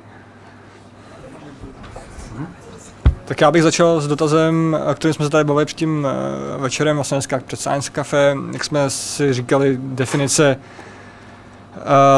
Tak 3.24 3.40
já 3.40 3.50
bych 3.50 3.62
začal 3.62 4.00
s 4.00 4.06
dotazem, 4.08 4.76
o 4.90 4.94
kterém 4.94 5.14
jsme 5.14 5.24
se 5.24 5.30
tady 5.30 5.44
bavili 5.44 5.64
před 5.64 5.76
tím 5.76 6.06
eh, 6.06 6.58
večerem, 6.58 6.96
vlastně 6.96 7.14
dneska 7.14 7.40
před 7.46 7.60
Science 7.60 7.90
Cafe, 7.94 8.36
jak 8.52 8.64
jsme 8.64 8.90
si 8.90 9.32
říkali 9.32 9.78
definice 9.82 10.56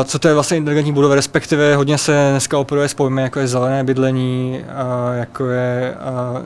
co 0.04 0.18
to 0.18 0.28
je 0.28 0.34
vlastně 0.34 0.56
inteligentní 0.56 0.92
budova, 0.92 1.14
respektive 1.14 1.76
hodně 1.76 1.98
se 1.98 2.28
dneska 2.30 2.58
operuje 2.58 2.88
s 2.88 2.94
pojmy, 2.94 3.22
jako 3.22 3.40
je 3.40 3.48
zelené 3.48 3.84
bydlení, 3.84 4.60
uh, 4.60 5.18
jako 5.18 5.46
je 5.46 5.96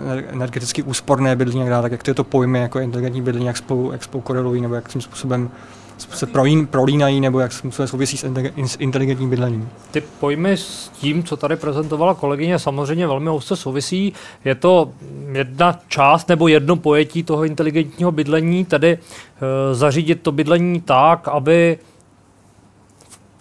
uh, 0.09 0.19
energeticky 0.33 0.83
úsporné 0.83 1.37
bydlení, 1.37 1.61
jak, 1.61 1.71
dále, 1.71 1.83
tak 1.83 1.93
jak 1.93 2.03
tyto 2.03 2.25
pojmy, 2.25 2.59
jako 2.59 2.79
je 2.79 2.85
inteligentní 2.85 3.23
bydlení, 3.23 3.47
jak 3.47 3.57
spolu, 3.57 3.93
jak 3.93 4.05
spolu 4.05 4.23
korelují, 4.23 4.61
nebo 4.61 4.75
jakým 4.75 5.01
způsobem 5.01 5.51
se 5.99 6.27
prolín, 6.27 6.67
prolínají, 6.67 7.21
nebo 7.21 7.41
jak 7.41 7.53
se 7.71 7.87
souvisí 7.87 8.17
s 8.17 8.77
inteligentním 8.79 9.31
bydlením. 9.31 9.69
Ty 9.91 10.03
pojmy 10.21 10.57
s 10.57 10.89
tím, 10.89 11.25
co 11.25 11.37
tady 11.37 11.57
prezentovala 11.57 12.15
kolegyně, 12.15 12.59
samozřejmě 12.59 13.07
velmi 13.07 13.31
úzce 13.31 13.57
souvisí. 13.57 14.13
Je 14.45 14.55
to 14.55 14.91
jedna 15.33 15.79
část 15.89 16.29
nebo 16.29 16.49
jedno 16.49 16.77
pojetí 16.77 17.23
toho 17.23 17.45
inteligentního 17.45 18.13
bydlení, 18.13 18.65
tedy 18.65 18.99
e, 18.99 19.75
zařídit 19.75 20.23
to 20.23 20.33
bydlení 20.33 20.81
tak, 20.81 21.29
aby 21.29 21.79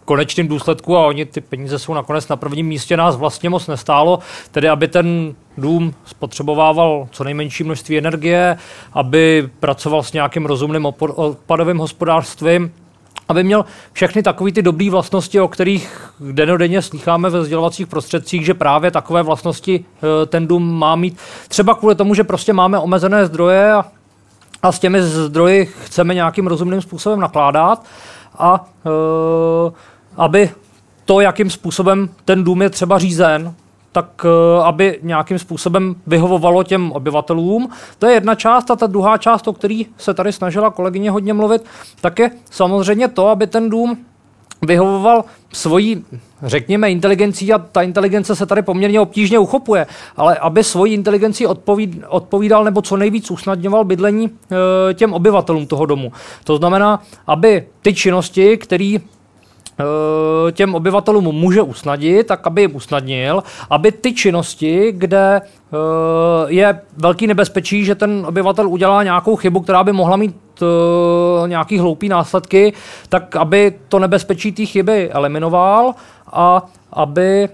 konečném 0.07 0.47
důsledku, 0.47 0.97
a 0.97 1.05
oni 1.05 1.25
ty 1.25 1.41
peníze 1.41 1.79
jsou 1.79 1.93
nakonec 1.93 2.27
na 2.27 2.35
prvním 2.35 2.67
místě, 2.67 2.97
nás 2.97 3.15
vlastně 3.15 3.49
moc 3.49 3.67
nestálo, 3.67 4.19
tedy 4.51 4.69
aby 4.69 4.87
ten 4.87 5.35
dům 5.57 5.93
spotřebovával 6.05 7.07
co 7.11 7.23
nejmenší 7.23 7.63
množství 7.63 7.97
energie, 7.97 8.57
aby 8.93 9.49
pracoval 9.59 10.03
s 10.03 10.13
nějakým 10.13 10.45
rozumným 10.45 10.85
odpadovým 10.85 11.77
hospodářstvím, 11.77 12.71
aby 13.29 13.43
měl 13.43 13.65
všechny 13.93 14.23
takové 14.23 14.51
ty 14.51 14.61
dobré 14.61 14.89
vlastnosti, 14.89 15.39
o 15.39 15.47
kterých 15.47 16.13
denodenně 16.19 16.81
slycháme 16.81 17.29
ve 17.29 17.43
sdělovacích 17.43 17.87
prostředcích, 17.87 18.45
že 18.45 18.53
právě 18.53 18.91
takové 18.91 19.23
vlastnosti 19.23 19.85
e, 19.85 20.25
ten 20.25 20.47
dům 20.47 20.79
má 20.79 20.95
mít. 20.95 21.17
Třeba 21.47 21.75
kvůli 21.75 21.95
tomu, 21.95 22.15
že 22.15 22.23
prostě 22.23 22.53
máme 22.53 22.79
omezené 22.79 23.25
zdroje 23.25 23.73
a, 23.73 23.85
a 24.63 24.71
s 24.71 24.79
těmi 24.79 25.01
zdroji 25.01 25.65
chceme 25.65 26.13
nějakým 26.13 26.47
rozumným 26.47 26.81
způsobem 26.81 27.19
nakládat. 27.19 27.85
A 28.37 28.65
e, 28.85 29.96
aby 30.17 30.49
to, 31.05 31.21
jakým 31.21 31.49
způsobem 31.49 32.09
ten 32.25 32.43
dům 32.43 32.61
je 32.61 32.69
třeba 32.69 32.99
řízen, 32.99 33.53
tak 33.91 34.25
eh, 34.25 34.63
aby 34.63 34.99
nějakým 35.01 35.39
způsobem 35.39 35.95
vyhovovalo 36.07 36.63
těm 36.63 36.91
obyvatelům. 36.91 37.69
To 37.99 38.07
je 38.07 38.13
jedna 38.13 38.35
část 38.35 38.71
a 38.71 38.75
ta 38.75 38.87
druhá 38.87 39.17
část, 39.17 39.47
o 39.47 39.53
který 39.53 39.85
se 39.97 40.13
tady 40.13 40.31
snažila 40.31 40.71
kolegyně 40.71 41.11
hodně 41.11 41.33
mluvit, 41.33 41.65
tak 42.01 42.19
je 42.19 42.31
samozřejmě 42.51 43.07
to, 43.07 43.27
aby 43.27 43.47
ten 43.47 43.69
dům 43.69 43.97
vyhovoval 44.61 45.25
svojí, 45.53 46.05
řekněme, 46.43 46.91
inteligencí 46.91 47.53
a 47.53 47.57
ta 47.57 47.81
inteligence 47.81 48.35
se 48.35 48.45
tady 48.45 48.61
poměrně 48.61 48.99
obtížně 48.99 49.39
uchopuje, 49.39 49.87
ale 50.17 50.37
aby 50.37 50.63
svoji 50.63 50.93
inteligenci 50.93 51.47
odpovíd, 51.47 52.03
odpovídal 52.07 52.63
nebo 52.63 52.81
co 52.81 52.97
nejvíc 52.97 53.31
usnadňoval 53.31 53.83
bydlení 53.83 54.29
e, 54.29 54.93
těm 54.93 55.13
obyvatelům 55.13 55.67
toho 55.67 55.85
domu. 55.85 56.11
To 56.43 56.57
znamená, 56.57 57.01
aby 57.27 57.67
ty 57.81 57.93
činnosti, 57.93 58.57
které 58.57 58.97
Eh, 58.97 59.16
těm 60.51 60.75
obyvatelům 60.75 61.25
může 61.25 61.61
usnadnit, 61.61 62.27
tak 62.27 62.47
aby 62.47 62.61
jim 62.61 62.75
usnadnil, 62.75 63.43
aby 63.69 63.91
ty 63.91 64.13
činnosti, 64.13 64.91
kde 64.91 65.41
eh, 65.41 65.77
je 66.47 66.81
velký 66.97 67.27
nebezpečí, 67.27 67.85
že 67.85 67.95
ten 67.95 68.25
obyvatel 68.27 68.67
udělá 68.67 69.03
nějakou 69.03 69.35
chybu, 69.35 69.59
která 69.61 69.83
by 69.83 69.93
mohla 69.93 70.17
mít 70.17 70.35
eh, 70.61 71.47
nějaký 71.47 71.79
hloupý 71.79 72.09
následky, 72.09 72.73
tak 73.09 73.35
aby 73.35 73.73
to 73.87 73.99
nebezpečí 73.99 74.51
té 74.51 74.65
chyby 74.65 75.11
eliminoval 75.11 75.93
a 76.31 76.65
aby 76.93 77.49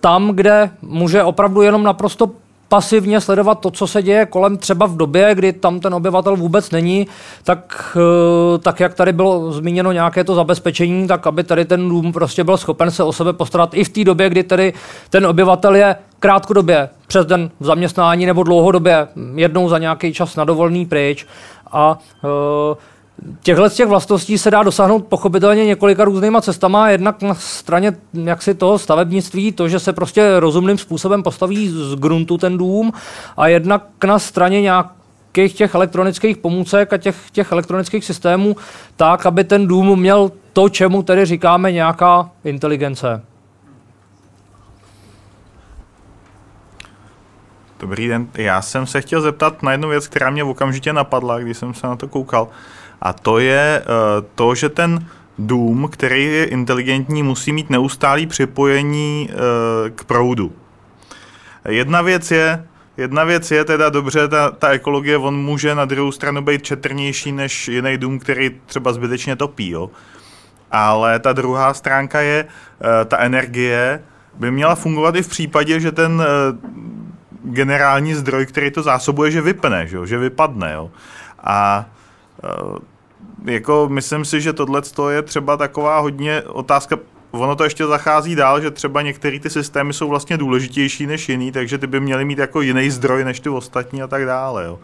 tam, 0.00 0.30
kde 0.30 0.70
může 0.82 1.22
opravdu 1.22 1.62
jenom 1.62 1.82
naprosto 1.82 2.30
pasivně 2.70 3.20
sledovat 3.20 3.54
to, 3.54 3.70
co 3.70 3.86
se 3.86 4.02
děje 4.02 4.26
kolem 4.26 4.56
třeba 4.56 4.86
v 4.86 4.96
době, 4.96 5.34
kdy 5.34 5.52
tam 5.52 5.80
ten 5.80 5.94
obyvatel 5.94 6.36
vůbec 6.36 6.70
není, 6.70 7.06
tak, 7.44 7.96
eh, 7.96 8.58
tak 8.58 8.80
jak 8.80 8.94
tady 8.94 9.12
bylo 9.12 9.52
zmíněno 9.52 9.92
nějaké 9.92 10.24
to 10.24 10.34
zabezpečení, 10.34 11.08
tak 11.08 11.26
aby 11.26 11.44
tady 11.44 11.64
ten 11.64 11.88
dům 11.88 12.12
prostě 12.12 12.44
byl 12.44 12.56
schopen 12.56 12.90
se 12.90 13.02
o 13.02 13.12
sebe 13.12 13.32
postarat 13.32 13.74
i 13.74 13.84
v 13.84 13.88
té 13.88 14.04
době, 14.04 14.28
kdy 14.28 14.42
tady 14.42 14.72
ten 15.10 15.26
obyvatel 15.26 15.74
je 15.74 15.96
krátkodobě, 16.18 16.88
přes 17.06 17.26
den 17.26 17.50
v 17.60 17.64
zaměstnání 17.64 18.26
nebo 18.26 18.42
dlouhodobě, 18.42 19.08
jednou 19.34 19.68
za 19.68 19.78
nějaký 19.78 20.12
čas 20.12 20.36
na 20.36 20.44
dovolný 20.44 20.86
pryč. 20.86 21.26
A 21.72 21.98
uh, 22.22 22.30
Těchto 23.42 23.68
těch 23.68 23.86
vlastností 23.86 24.38
se 24.38 24.50
dá 24.50 24.62
dosáhnout 24.62 25.06
pochopitelně 25.06 25.64
několika 25.64 26.04
různýma 26.04 26.40
cestama. 26.40 26.90
Jednak 26.90 27.22
na 27.22 27.34
straně 27.34 27.96
jaksi 28.12 28.54
toho 28.54 28.78
stavebnictví, 28.78 29.52
to, 29.52 29.68
že 29.68 29.78
se 29.78 29.92
prostě 29.92 30.40
rozumným 30.40 30.78
způsobem 30.78 31.22
postaví 31.22 31.68
z 31.68 31.94
gruntu 31.94 32.38
ten 32.38 32.58
dům, 32.58 32.92
a 33.36 33.48
jednak 33.48 33.82
na 34.04 34.18
straně 34.18 34.60
nějakých 34.60 35.54
těch 35.54 35.74
elektronických 35.74 36.36
pomůcek 36.36 36.92
a 36.92 36.96
těch, 36.96 37.16
těch 37.32 37.52
elektronických 37.52 38.04
systémů, 38.04 38.56
tak, 38.96 39.26
aby 39.26 39.44
ten 39.44 39.66
dům 39.66 40.00
měl 40.00 40.32
to, 40.52 40.68
čemu 40.68 41.02
tedy 41.02 41.24
říkáme 41.24 41.72
nějaká 41.72 42.30
inteligence. 42.44 43.22
Dobrý 47.80 48.08
den, 48.08 48.28
já 48.34 48.62
jsem 48.62 48.86
se 48.86 49.00
chtěl 49.00 49.20
zeptat 49.20 49.62
na 49.62 49.72
jednu 49.72 49.88
věc, 49.88 50.08
která 50.08 50.30
mě 50.30 50.44
okamžitě 50.44 50.92
napadla, 50.92 51.38
když 51.38 51.56
jsem 51.56 51.74
se 51.74 51.86
na 51.86 51.96
to 51.96 52.08
koukal. 52.08 52.48
A 53.00 53.12
to 53.12 53.38
je 53.38 53.82
uh, 53.82 54.26
to, 54.34 54.54
že 54.54 54.68
ten 54.68 55.06
dům, 55.38 55.88
který 55.92 56.24
je 56.24 56.44
inteligentní, 56.44 57.22
musí 57.22 57.52
mít 57.52 57.70
neustálý 57.70 58.26
připojení 58.26 59.28
uh, 59.30 59.90
k 59.90 60.04
proudu. 60.04 60.52
Jedna 61.68 62.02
věc 62.02 62.30
je, 62.30 62.64
Jedna 62.96 63.24
věc 63.24 63.50
je 63.50 63.64
teda 63.64 63.88
dobře, 63.88 64.28
ta, 64.28 64.50
ta 64.50 64.68
ekologie, 64.68 65.18
on 65.18 65.36
může 65.36 65.74
na 65.74 65.84
druhou 65.84 66.12
stranu 66.12 66.42
být 66.42 66.62
četrnější 66.62 67.32
než 67.32 67.68
jiný 67.68 67.98
dům, 67.98 68.18
který 68.18 68.50
třeba 68.66 68.92
zbytečně 68.92 69.36
topí, 69.36 69.70
jo. 69.70 69.90
Ale 70.70 71.18
ta 71.18 71.32
druhá 71.32 71.74
stránka 71.74 72.20
je, 72.20 72.44
uh, 72.44 72.88
ta 73.08 73.18
energie 73.18 74.02
by 74.34 74.50
měla 74.50 74.74
fungovat 74.74 75.16
i 75.16 75.22
v 75.22 75.28
případě, 75.28 75.80
že 75.80 75.92
ten 75.92 76.22
generální 77.44 78.14
zdroj, 78.14 78.46
který 78.46 78.70
to 78.70 78.82
zásobuje, 78.82 79.30
že 79.30 79.40
vypne, 79.40 79.86
že, 79.86 79.96
jo? 79.96 80.06
že 80.06 80.18
vypadne. 80.18 80.72
Jo? 80.72 80.90
A 81.44 81.86
jako 83.44 83.88
myslím 83.90 84.24
si, 84.24 84.40
že 84.40 84.52
tohle 84.52 84.82
je 85.10 85.22
třeba 85.22 85.56
taková 85.56 85.98
hodně 85.98 86.42
otázka, 86.42 86.96
ono 87.30 87.56
to 87.56 87.64
ještě 87.64 87.86
zachází 87.86 88.34
dál, 88.34 88.60
že 88.60 88.70
třeba 88.70 89.02
některé 89.02 89.40
ty 89.40 89.50
systémy 89.50 89.92
jsou 89.92 90.08
vlastně 90.08 90.36
důležitější 90.36 91.06
než 91.06 91.28
jiný, 91.28 91.52
takže 91.52 91.78
ty 91.78 91.86
by 91.86 92.00
měly 92.00 92.24
mít 92.24 92.38
jako 92.38 92.60
jiný 92.60 92.90
zdroj 92.90 93.24
než 93.24 93.40
ty 93.40 93.48
ostatní 93.48 94.02
a 94.02 94.06
tak 94.06 94.26
dále. 94.26 94.64
Jo 94.64 94.78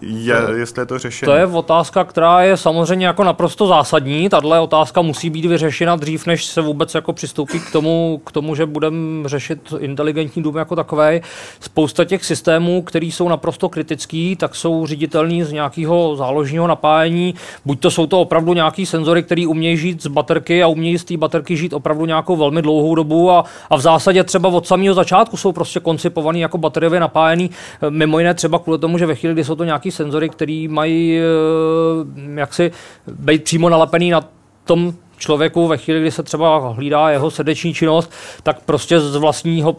je, 0.00 0.36
jestli 0.56 0.82
je 0.82 0.86
to 0.86 0.98
řešení. 0.98 1.26
To 1.26 1.36
je 1.36 1.46
otázka, 1.46 2.04
která 2.04 2.42
je 2.42 2.56
samozřejmě 2.56 3.06
jako 3.06 3.24
naprosto 3.24 3.66
zásadní. 3.66 4.28
Tahle 4.28 4.60
otázka 4.60 5.02
musí 5.02 5.30
být 5.30 5.44
vyřešena 5.44 5.96
dřív, 5.96 6.26
než 6.26 6.44
se 6.44 6.60
vůbec 6.60 6.94
jako 6.94 7.12
přistoupí 7.12 7.60
k 7.60 7.72
tomu, 7.72 8.20
k 8.26 8.32
tomu 8.32 8.54
že 8.54 8.66
budeme 8.66 9.28
řešit 9.28 9.74
inteligentní 9.78 10.42
dům 10.42 10.56
jako 10.56 10.76
takové. 10.76 11.20
Spousta 11.60 12.04
těch 12.04 12.24
systémů, 12.24 12.82
které 12.82 13.06
jsou 13.06 13.28
naprosto 13.28 13.68
kritický, 13.68 14.36
tak 14.36 14.54
jsou 14.54 14.86
ředitelní 14.86 15.44
z 15.44 15.52
nějakého 15.52 16.16
záložního 16.16 16.66
napájení. 16.66 17.34
Buď 17.64 17.80
to 17.80 17.90
jsou 17.90 18.06
to 18.06 18.20
opravdu 18.20 18.54
nějaký 18.54 18.86
senzory, 18.86 19.22
které 19.22 19.46
umějí 19.46 19.76
žít 19.76 20.02
z 20.02 20.06
baterky 20.06 20.62
a 20.62 20.66
umějí 20.66 20.98
z 20.98 21.04
té 21.04 21.16
baterky 21.16 21.56
žít 21.56 21.72
opravdu 21.72 22.06
nějakou 22.06 22.36
velmi 22.36 22.62
dlouhou 22.62 22.94
dobu 22.94 23.30
a, 23.30 23.44
a 23.70 23.76
v 23.76 23.80
zásadě 23.80 24.24
třeba 24.24 24.48
od 24.48 24.66
samého 24.66 24.94
začátku 24.94 25.36
jsou 25.36 25.52
prostě 25.52 25.80
koncipovaný 25.80 26.40
jako 26.40 26.58
bateriově 26.58 27.00
napájený. 27.00 27.50
Mimo 27.88 28.18
jiné 28.18 28.34
třeba 28.34 28.58
kvůli 28.58 28.78
tomu, 28.78 28.98
že 28.98 29.06
ve 29.06 29.14
chvíli, 29.14 29.34
kdy 29.34 29.44
jsou 29.44 29.54
to 29.54 29.64
nějaké 29.64 29.81
nějaký 29.82 29.90
senzory, 29.90 30.28
které 30.28 30.66
mají 30.68 31.18
eh, 31.18 32.40
jaksi 32.40 32.70
být 33.06 33.44
přímo 33.44 33.68
nalepený 33.68 34.10
na 34.10 34.20
tom 34.64 34.94
člověku 35.22 35.66
ve 35.66 35.76
chvíli, 35.76 36.00
kdy 36.00 36.10
se 36.10 36.22
třeba 36.22 36.58
hlídá 36.58 37.10
jeho 37.10 37.30
srdeční 37.30 37.74
činnost, 37.74 38.12
tak 38.42 38.60
prostě 38.60 39.00
z 39.00 39.16
vlastního 39.16 39.76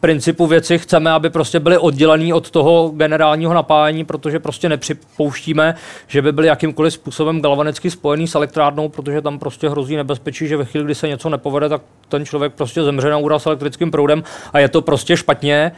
principu 0.00 0.46
věci 0.46 0.78
chceme, 0.78 1.10
aby 1.10 1.30
prostě 1.30 1.60
byly 1.60 1.78
oddělený 1.78 2.32
od 2.32 2.50
toho 2.50 2.92
generálního 2.96 3.54
napájení, 3.54 4.04
protože 4.04 4.38
prostě 4.38 4.68
nepřipouštíme, 4.68 5.74
že 6.06 6.22
by 6.22 6.32
byly 6.32 6.46
jakýmkoliv 6.46 6.92
způsobem 6.92 7.40
galvanicky 7.40 7.90
spojený 7.90 8.28
s 8.28 8.34
elektrárnou, 8.34 8.88
protože 8.88 9.22
tam 9.22 9.38
prostě 9.38 9.68
hrozí 9.68 9.96
nebezpečí, 9.96 10.48
že 10.48 10.56
ve 10.56 10.64
chvíli, 10.64 10.84
kdy 10.84 10.94
se 10.94 11.08
něco 11.08 11.28
nepovede, 11.28 11.68
tak 11.68 11.82
ten 12.08 12.26
člověk 12.26 12.52
prostě 12.52 12.82
zemře 12.82 13.10
na 13.10 13.18
úraz 13.18 13.46
elektrickým 13.46 13.90
proudem 13.90 14.22
a 14.52 14.58
je 14.58 14.68
to 14.68 14.82
prostě 14.82 15.16
špatně. 15.16 15.56
E, 15.56 15.72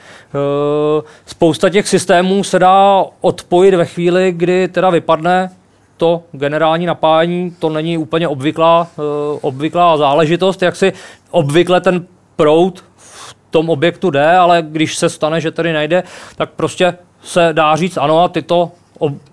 spousta 1.26 1.70
těch 1.70 1.88
systémů 1.88 2.44
se 2.44 2.58
dá 2.58 3.04
odpojit 3.20 3.74
ve 3.74 3.84
chvíli, 3.84 4.32
kdy 4.32 4.68
teda 4.68 4.90
vypadne 4.90 5.50
to 5.96 6.22
generální 6.32 6.86
napájení, 6.86 7.50
to 7.58 7.68
není 7.68 7.98
úplně 7.98 8.28
obvyklá, 8.28 8.86
e, 8.98 9.02
obvyklá 9.40 9.96
záležitost, 9.96 10.62
jak 10.62 10.76
si 10.76 10.92
obvykle 11.30 11.80
ten 11.80 12.06
proud 12.36 12.84
tom 13.50 13.70
objektu 13.70 14.10
jde, 14.10 14.36
ale 14.36 14.62
když 14.68 14.96
se 14.96 15.08
stane, 15.08 15.40
že 15.40 15.50
tady 15.50 15.72
najde, 15.72 16.02
tak 16.36 16.50
prostě 16.50 16.94
se 17.22 17.48
dá 17.52 17.76
říct, 17.76 17.96
ano, 17.96 18.24
a 18.24 18.28
tyto 18.28 18.70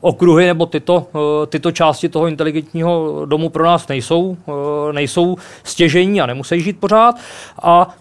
okruhy 0.01 0.45
nebo 0.45 0.65
tyto, 0.65 1.07
eh, 1.15 1.47
tyto 1.47 1.71
části 1.71 2.09
toho 2.09 2.27
inteligentního 2.27 3.21
domu 3.25 3.49
pro 3.49 3.63
nás 3.63 3.87
nejsou, 3.87 4.37
eh, 4.47 4.93
nejsou 4.93 5.35
stěžení 5.63 6.21
a 6.21 6.25
nemusí 6.25 6.61
žít 6.61 6.79
pořád. 6.79 7.15
A 7.61 7.95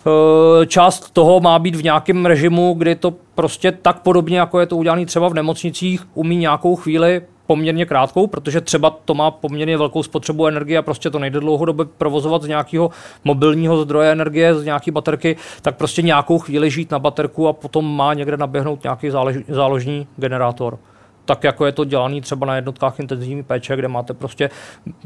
eh, 0.63 0.67
část 0.67 1.11
toho 1.11 1.41
má 1.41 1.59
být 1.59 1.77
v 1.77 1.85
nějakém 1.85 2.27
režimu, 2.27 2.75
kdy 2.75 2.95
to 2.95 3.15
prostě 3.35 3.73
tak 3.73 4.03
podobně, 4.03 4.39
jako 4.39 4.61
je 4.61 4.67
to 4.67 4.77
udělané 4.77 5.07
třeba 5.07 5.29
v 5.29 5.35
nemocnicích, 5.35 6.07
umí 6.15 6.37
nějakou 6.37 6.77
chvíli 6.77 7.23
poměrně 7.53 7.87
krátkou, 7.87 8.27
protože 8.27 8.61
třeba 8.61 8.91
to 9.05 9.15
má 9.15 9.31
poměrně 9.31 9.77
velkou 9.77 10.03
spotřebu 10.03 10.47
energie 10.47 10.79
a 10.79 10.83
prostě 10.83 11.11
to 11.11 11.19
nejde 11.19 11.41
dlouhodobě 11.41 11.87
provozovat 11.99 12.43
z 12.43 12.49
nějakého 12.49 12.91
mobilního 13.25 13.83
zdroje 13.83 14.13
energie, 14.13 14.55
z 14.55 14.65
nějaké 14.65 14.93
baterky, 14.93 15.37
tak 15.63 15.77
prostě 15.77 16.03
nějakou 16.03 16.39
chvíli 16.39 16.71
žít 16.71 16.91
na 16.91 16.99
baterku 16.99 17.49
a 17.49 17.53
potom 17.53 17.97
má 17.97 18.15
někde 18.15 18.37
naběhnout 18.37 18.83
nějaký 18.83 19.11
záložní 19.49 20.07
generátor 20.17 20.79
tak 21.25 21.45
jako 21.45 21.67
je 21.67 21.73
to 21.73 21.85
dělané 21.85 22.21
třeba 22.21 22.47
na 22.47 22.57
jednotkách 22.57 23.01
intenzivní 23.01 23.43
péče, 23.43 23.77
kde 23.77 23.89
máte 23.89 24.15
prostě 24.15 24.51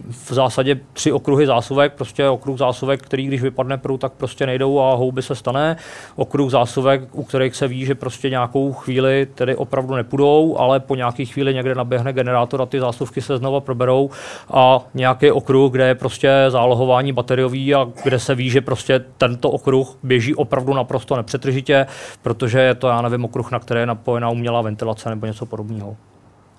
v 0.09 0.33
zásadě 0.33 0.81
tři 0.93 1.13
okruhy 1.13 1.47
zásuvek, 1.47 1.93
prostě 1.93 2.29
okruh 2.29 2.59
zásuvek, 2.59 3.03
který 3.03 3.27
když 3.27 3.43
vypadne 3.43 3.79
prů, 3.79 3.99
tak 3.99 4.13
prostě 4.13 4.47
nejdou 4.47 4.81
a 4.81 4.95
houby 4.95 5.23
se 5.23 5.35
stane. 5.35 5.77
Okruh 6.17 6.51
zásuvek, 6.51 7.09
u 7.13 7.25
kterých 7.25 7.57
se 7.57 7.69
ví, 7.69 7.85
že 7.85 7.95
prostě 7.95 8.31
nějakou 8.31 8.73
chvíli 8.73 9.27
tedy 9.35 9.57
opravdu 9.57 9.95
nepůjdou, 9.95 10.57
ale 10.59 10.81
po 10.81 10.95
nějaké 10.95 11.25
chvíli 11.25 11.55
někde 11.55 11.75
naběhne 11.75 12.13
generátor 12.13 12.63
a 12.63 12.67
ty 12.67 12.81
zásuvky 12.81 13.23
se 13.23 13.37
znova 13.37 13.61
proberou 13.61 14.11
a 14.51 14.81
nějaký 14.95 15.31
okruh, 15.31 15.73
kde 15.73 15.87
je 15.87 15.95
prostě 15.95 16.31
zálohování 16.49 17.13
bateriový 17.13 17.75
a 17.75 17.87
kde 18.05 18.19
se 18.19 18.35
ví, 18.35 18.51
že 18.51 18.61
prostě 18.61 19.05
tento 19.19 19.51
okruh 19.51 19.99
běží 20.03 20.35
opravdu 20.35 20.75
naprosto 20.75 21.17
nepřetržitě, 21.17 21.87
protože 22.23 22.61
je 22.61 22.75
to, 22.75 22.89
já 22.89 23.03
nevím, 23.03 23.25
okruh, 23.25 23.51
na 23.51 23.59
které 23.59 23.81
je 23.81 23.87
napojená 23.87 24.31
umělá 24.31 24.63
ventilace 24.63 25.11
nebo 25.11 25.27
něco 25.27 25.47
podobného 25.47 25.97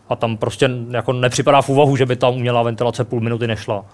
a 0.10 0.16
tam 0.16 0.38
prostě 0.38 0.70
jako 0.89 1.14
nepřipadá 1.14 1.62
v 1.62 1.70
úvahu, 1.70 1.95
že 1.95 2.05
by 2.05 2.16
ta 2.16 2.30
umělá 2.30 2.64
ventilace 2.64 3.03
půl 3.03 3.20
minuty 3.20 3.47
nešla. 3.47 3.86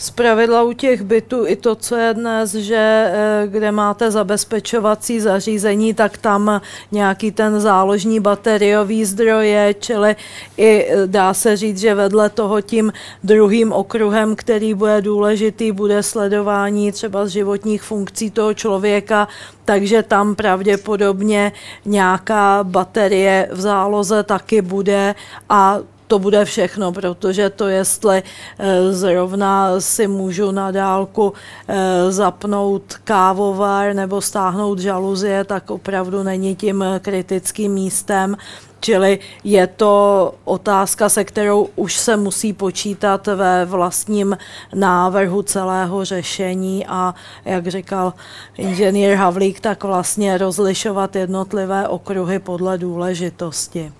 Z 0.00 0.10
pravidla 0.10 0.62
u 0.62 0.72
těch 0.72 1.02
bytů 1.02 1.46
i 1.46 1.56
to, 1.56 1.74
co 1.74 1.96
je 1.96 2.14
dnes, 2.14 2.54
že 2.54 3.10
eh, 3.12 3.46
kde 3.46 3.72
máte 3.72 4.10
zabezpečovací 4.10 5.20
zařízení, 5.20 5.94
tak 5.94 6.18
tam 6.18 6.60
nějaký 6.92 7.32
ten 7.32 7.60
záložní 7.60 8.20
bateriový 8.20 9.04
zdroj 9.04 9.48
je, 9.48 9.74
čili 9.74 10.16
i 10.56 10.86
eh, 10.88 11.06
dá 11.06 11.34
se 11.34 11.56
říct, 11.56 11.78
že 11.78 11.94
vedle 11.94 12.30
toho 12.30 12.60
tím 12.60 12.92
druhým 13.24 13.72
okruhem, 13.72 14.36
který 14.36 14.74
bude 14.74 15.02
důležitý, 15.02 15.72
bude 15.72 16.02
sledování 16.02 16.92
třeba 16.92 17.26
z 17.26 17.28
životních 17.28 17.82
funkcí 17.82 18.30
toho 18.30 18.54
člověka, 18.54 19.28
takže 19.64 20.02
tam 20.02 20.34
pravděpodobně 20.34 21.52
nějaká 21.84 22.64
baterie 22.64 23.48
v 23.52 23.60
záloze 23.60 24.22
taky 24.22 24.62
bude 24.62 25.14
a 25.48 25.78
to 26.08 26.18
bude 26.18 26.44
všechno, 26.44 26.92
protože 26.92 27.50
to, 27.50 27.68
jestli 27.68 28.22
eh, 28.58 28.92
zrovna 28.92 29.80
si 29.80 30.08
můžu 30.08 30.50
na 30.50 30.70
dálku 30.70 31.32
eh, 31.68 32.12
zapnout 32.12 32.94
kávovar 33.04 33.94
nebo 33.94 34.20
stáhnout 34.20 34.78
žaluzie, 34.78 35.44
tak 35.44 35.70
opravdu 35.70 36.22
není 36.22 36.56
tím 36.56 36.84
kritickým 37.00 37.72
místem. 37.72 38.36
Čili 38.80 39.18
je 39.44 39.66
to 39.66 40.34
otázka, 40.44 41.08
se 41.08 41.24
kterou 41.24 41.68
už 41.76 41.96
se 41.96 42.16
musí 42.16 42.52
počítat 42.52 43.26
ve 43.26 43.64
vlastním 43.64 44.38
návrhu 44.74 45.42
celého 45.42 46.04
řešení 46.04 46.86
a 46.86 47.14
jak 47.44 47.66
říkal 47.66 48.12
inženýr 48.58 49.14
Havlík, 49.14 49.60
tak 49.60 49.84
vlastně 49.84 50.38
rozlišovat 50.38 51.16
jednotlivé 51.16 51.88
okruhy 51.88 52.38
podle 52.38 52.78
důležitosti. 52.78 53.92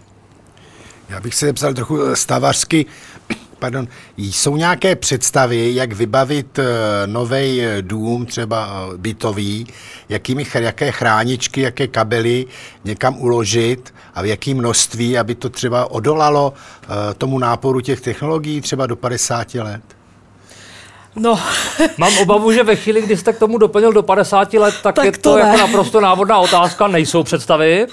Já 1.09 1.21
bych 1.21 1.35
se 1.35 1.47
zeptal 1.47 1.75
trochu 1.75 2.03
eh, 2.03 2.17
stavařsky, 2.17 2.87
pardon, 3.59 3.89
jsou 4.17 4.57
nějaké 4.57 4.97
představy, 4.97 5.75
jak 5.75 5.93
vybavit 5.93 6.59
eh, 6.59 6.65
nový 7.07 7.63
eh, 7.63 7.83
dům, 7.83 8.27
třeba 8.27 8.89
bytový, 8.97 9.67
jakými, 10.09 10.47
jaké 10.55 10.93
chráničky, 10.93 11.61
jaké 11.61 11.87
kabely 11.87 12.47
někam 12.85 13.17
uložit 13.19 13.95
a 14.15 14.23
v 14.23 14.27
jakém 14.27 14.57
množství, 14.57 15.19
aby 15.19 15.35
to 15.35 15.49
třeba 15.49 15.91
odolalo 15.91 16.53
tomu 17.19 17.39
náporu 17.39 17.81
těch 17.81 18.01
technologií 18.01 18.61
třeba 18.61 18.87
do 18.87 18.97
50 18.97 19.55
let? 19.55 19.83
No. 21.17 21.41
Mám 21.99 22.19
obavu, 22.19 22.53
že 22.53 22.63
ve 22.63 22.77
chvíli, 22.77 23.03
kdy 23.03 23.17
jste 23.17 23.33
k 23.33 23.39
tomu 23.39 23.59
doplnil 23.59 23.93
do 23.93 24.03
50 24.03 24.55
let, 24.55 24.75
tak, 24.83 24.95
tak 24.95 25.05
je 25.05 25.13
to, 25.13 25.19
to 25.19 25.39
jako 25.39 25.57
naprosto 25.57 26.01
návodná 26.01 26.39
otázka, 26.39 26.89
nejsou 26.89 27.23
představy 27.23 27.87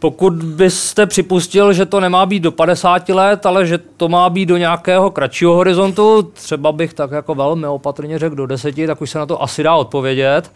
pokud 0.00 0.32
byste 0.32 1.06
připustil, 1.06 1.72
že 1.72 1.86
to 1.86 2.00
nemá 2.00 2.26
být 2.26 2.40
do 2.40 2.52
50 2.52 3.08
let, 3.08 3.46
ale 3.46 3.66
že 3.66 3.78
to 3.78 4.08
má 4.08 4.30
být 4.30 4.46
do 4.46 4.56
nějakého 4.56 5.10
kratšího 5.10 5.54
horizontu, 5.54 6.22
třeba 6.22 6.72
bych 6.72 6.94
tak 6.94 7.10
jako 7.10 7.34
velmi 7.34 7.66
opatrně 7.66 8.18
řekl 8.18 8.34
do 8.34 8.46
10, 8.46 8.74
tak 8.86 9.02
už 9.02 9.10
se 9.10 9.18
na 9.18 9.26
to 9.26 9.42
asi 9.42 9.62
dá 9.62 9.74
odpovědět. 9.74 10.52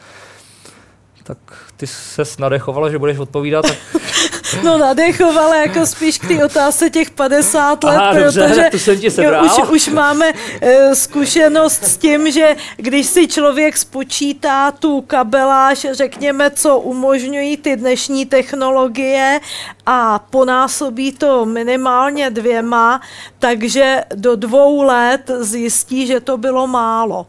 Tak 1.22 1.38
ty 1.76 1.86
se 1.86 2.22
nadechovala, 2.38 2.90
že 2.90 2.98
budeš 2.98 3.18
odpovídat. 3.18 3.62
Tak... 3.62 3.76
No 4.62 4.78
nadechovala 4.78 5.56
jako 5.56 5.86
spíš 5.86 6.18
k 6.18 6.28
té 6.28 6.44
otázce 6.44 6.90
těch 6.90 7.10
50 7.10 7.84
let, 7.84 7.96
Aha, 7.96 8.12
protože 8.12 8.40
dobře, 8.40 8.68
to 8.70 8.78
jsem 8.78 8.98
ti 9.00 9.10
sebral. 9.10 9.44
už, 9.44 9.70
už 9.70 9.88
máme 9.88 10.32
uh, 10.32 10.92
zkušenost 10.92 11.84
s 11.84 11.96
tím, 11.96 12.30
že 12.30 12.56
když 12.76 13.06
si 13.06 13.28
člověk 13.28 13.76
spočítá 13.76 14.70
tu 14.70 15.00
kabeláž, 15.00 15.86
řekněme, 15.92 16.50
co 16.50 16.78
umožňují 16.78 17.56
ty 17.56 17.76
dnešní 17.76 18.26
technologie 18.26 19.40
a 19.86 20.18
ponásobí 20.18 21.12
to 21.12 21.46
minimálně 21.46 22.30
dvěma, 22.30 23.00
takže 23.38 24.04
do 24.14 24.36
dvou 24.36 24.82
let 24.82 25.30
zjistí, 25.40 26.06
že 26.06 26.20
to 26.20 26.36
bylo 26.36 26.66
málo. 26.66 27.26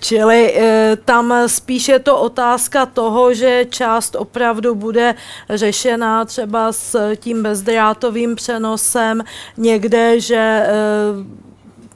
Čili 0.00 0.54
e, 0.54 0.96
tam 1.04 1.34
spíš 1.46 1.88
je 1.88 1.98
to 1.98 2.20
otázka 2.20 2.86
toho, 2.86 3.34
že 3.34 3.66
část 3.70 4.16
opravdu 4.16 4.74
bude 4.74 5.14
řešená 5.50 6.24
třeba 6.24 6.72
s 6.72 7.14
tím 7.16 7.42
bezdrátovým 7.42 8.34
přenosem 8.36 9.22
někde, 9.56 10.20
že 10.20 10.36
e, 10.36 10.70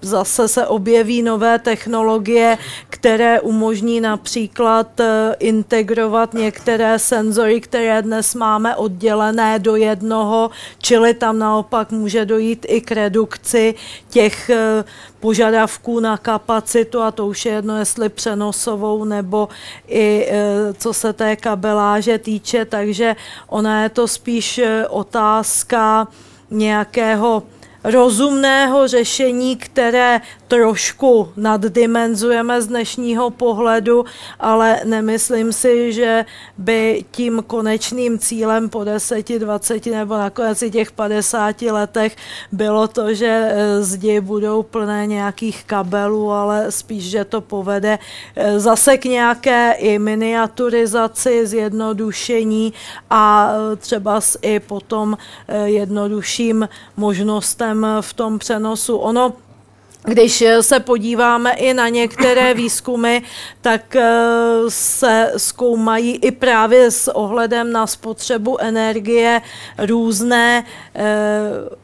zase 0.05 0.49
se 0.49 0.67
objeví 0.67 1.23
nové 1.23 1.59
technologie, 1.59 2.59
které 2.91 3.41
umožní 3.41 4.01
například 4.01 5.01
eh, 5.01 5.37
integrovat 5.39 6.35
některé 6.35 6.99
senzory, 6.99 7.61
které 7.61 8.03
dnes 8.03 8.35
máme 8.35 8.77
oddělené 8.77 9.59
do 9.59 9.77
jednoho, 9.77 10.51
čili 10.79 11.15
tam 11.15 11.39
naopak 11.39 11.91
může 11.91 12.25
dojít 12.25 12.67
i 12.69 12.81
k 12.81 12.93
redukci 12.93 13.75
těch 14.09 14.51
eh, 14.51 14.85
požadavků 15.21 16.01
na 16.01 16.17
kapacitu 16.17 17.03
a 17.03 17.11
to 17.11 17.27
už 17.27 17.47
je 17.47 17.53
jedno, 17.53 17.79
jestli 17.79 18.09
přenosovou 18.09 19.05
nebo 19.05 19.49
i 19.89 20.27
eh, 20.29 20.75
co 20.79 20.93
se 20.93 21.13
té 21.13 21.37
kabeláže 21.37 22.19
týče, 22.19 22.65
takže 22.65 23.17
ona 23.49 23.83
je 23.83 23.89
to 23.89 24.09
spíš 24.09 24.61
otázka 24.89 26.09
nějakého 26.51 27.43
rozumného 27.85 28.89
řešení, 28.89 29.57
které 29.57 30.21
trošku 30.49 31.29
naddimenzujeme 31.37 32.63
z 32.63 32.67
dnešního 32.67 33.31
pohledu, 33.31 34.05
ale 34.41 34.81
nemyslím 34.85 35.53
si, 35.53 35.93
že 35.93 36.25
by 36.59 37.05
tím 37.11 37.43
konečným 37.47 38.19
cílem 38.19 38.69
po 38.69 38.85
10, 38.85 39.29
20 39.29 39.87
nebo 39.87 40.19
nakonec 40.19 40.63
i 40.63 40.71
těch 40.71 40.93
50 40.93 41.63
letech 41.63 42.17
bylo 42.53 42.89
to, 42.89 43.15
že 43.15 43.27
e, 43.27 43.83
zdi 43.83 44.21
budou 44.21 44.63
plné 44.63 45.07
nějakých 45.07 45.65
kabelů, 45.65 46.33
ale 46.33 46.73
spíš, 46.73 47.05
že 47.05 47.25
to 47.25 47.41
povede 47.41 47.99
e, 48.37 48.61
zase 48.61 48.99
k 48.99 49.05
nějaké 49.05 49.73
i 49.73 49.99
miniaturizaci, 49.99 51.47
zjednodušení 51.47 52.73
a 53.11 53.51
e, 53.73 53.77
třeba 53.77 54.21
i 54.43 54.61
potom 54.61 55.19
jednodušším 55.65 56.69
možnostem 56.97 57.74
v 58.01 58.13
tom 58.13 58.39
přenosu. 58.39 58.97
Ono 58.97 59.33
když 60.07 60.45
se 60.61 60.81
podíváme 60.81 61.53
i 61.53 61.75
na 61.75 61.89
některé 61.89 62.55
výzkumy, 62.65 63.21
tak 63.61 63.97
eh, 63.97 64.11
se 64.69 65.33
zkoumají 65.37 66.17
i 66.17 66.31
právě 66.31 66.91
s 66.91 67.15
ohledem 67.15 67.73
na 67.73 67.87
spotřebu 67.87 68.61
energie 68.61 69.41
různé 69.79 70.65
eh, 70.95 71.05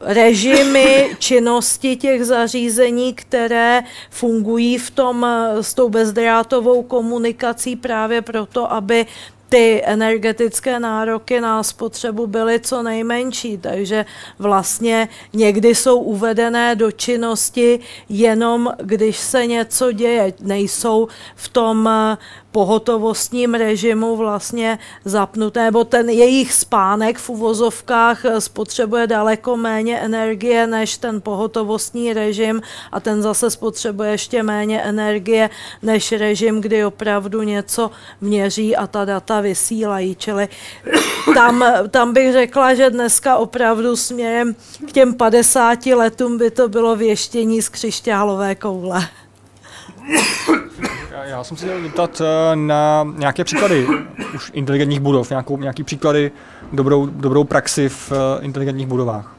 režimy 0.01 1.15
činnosti 1.19 1.95
těch 1.95 2.25
zařízení, 2.25 3.13
které 3.13 3.83
fungují 4.09 4.77
v 4.77 4.91
tom 4.91 5.25
eh, 5.25 5.63
s 5.63 5.73
tou 5.73 5.89
bezdrátovou 5.89 6.83
komunikací 6.83 7.75
právě 7.75 8.21
proto, 8.21 8.73
aby 8.73 9.05
ty 9.51 9.81
energetické 9.85 10.79
nároky 10.79 11.41
na 11.41 11.63
spotřebu 11.63 12.27
byly 12.27 12.59
co 12.59 12.83
nejmenší, 12.83 13.57
takže 13.57 14.05
vlastně 14.39 15.09
někdy 15.33 15.75
jsou 15.75 15.99
uvedené 15.99 16.75
do 16.75 16.91
činnosti 16.91 17.79
jenom, 18.09 18.71
když 18.83 19.17
se 19.17 19.45
něco 19.45 19.91
děje. 19.91 20.33
Nejsou 20.39 21.07
v 21.35 21.49
tom 21.49 21.89
pohotovostním 22.51 23.53
režimu 23.53 24.17
vlastně 24.17 24.79
zapnuté, 25.05 25.63
nebo 25.63 25.83
ten 25.83 26.09
jejich 26.09 26.53
spánek 26.53 27.17
v 27.17 27.29
uvozovkách 27.29 28.21
spotřebuje 28.39 29.07
daleko 29.07 29.57
méně 29.57 29.99
energie 29.99 30.67
než 30.67 30.97
ten 30.97 31.21
pohotovostní 31.21 32.13
režim 32.13 32.61
a 32.91 32.99
ten 32.99 33.21
zase 33.21 33.49
spotřebuje 33.49 34.11
ještě 34.11 34.43
méně 34.43 34.81
energie 34.81 35.49
než 35.81 36.11
režim, 36.11 36.61
kdy 36.61 36.85
opravdu 36.85 37.41
něco 37.41 37.91
měří 38.21 38.75
a 38.75 38.87
ta 38.87 39.05
data 39.05 39.41
vysílají. 39.41 40.15
Čili 40.15 40.47
tam, 41.33 41.65
tam 41.89 42.13
bych 42.13 42.33
řekla, 42.33 42.73
že 42.73 42.89
dneska 42.89 43.37
opravdu 43.37 43.95
směrem 43.95 44.55
k 44.87 44.91
těm 44.91 45.13
50 45.13 45.85
letům 45.85 46.37
by 46.37 46.51
to 46.51 46.69
bylo 46.69 46.95
věštění 46.95 47.61
z 47.61 47.69
křišťálové 47.69 48.55
koule. 48.55 49.07
Já 51.23 51.43
jsem 51.43 51.57
se 51.57 51.65
chtěl 51.65 51.81
zeptat 51.81 52.21
eh, 52.21 52.55
na 52.55 53.07
nějaké 53.17 53.43
příklady 53.43 53.87
už 54.35 54.51
inteligentních 54.53 54.99
budov, 54.99 55.29
nějakou, 55.29 55.57
nějaký 55.57 55.83
příklady 55.83 56.31
dobrou, 56.73 57.05
dobrou 57.05 57.43
praxi 57.43 57.89
v 57.89 58.11
eh, 58.11 58.45
inteligentních 58.45 58.87
budovách. 58.87 59.35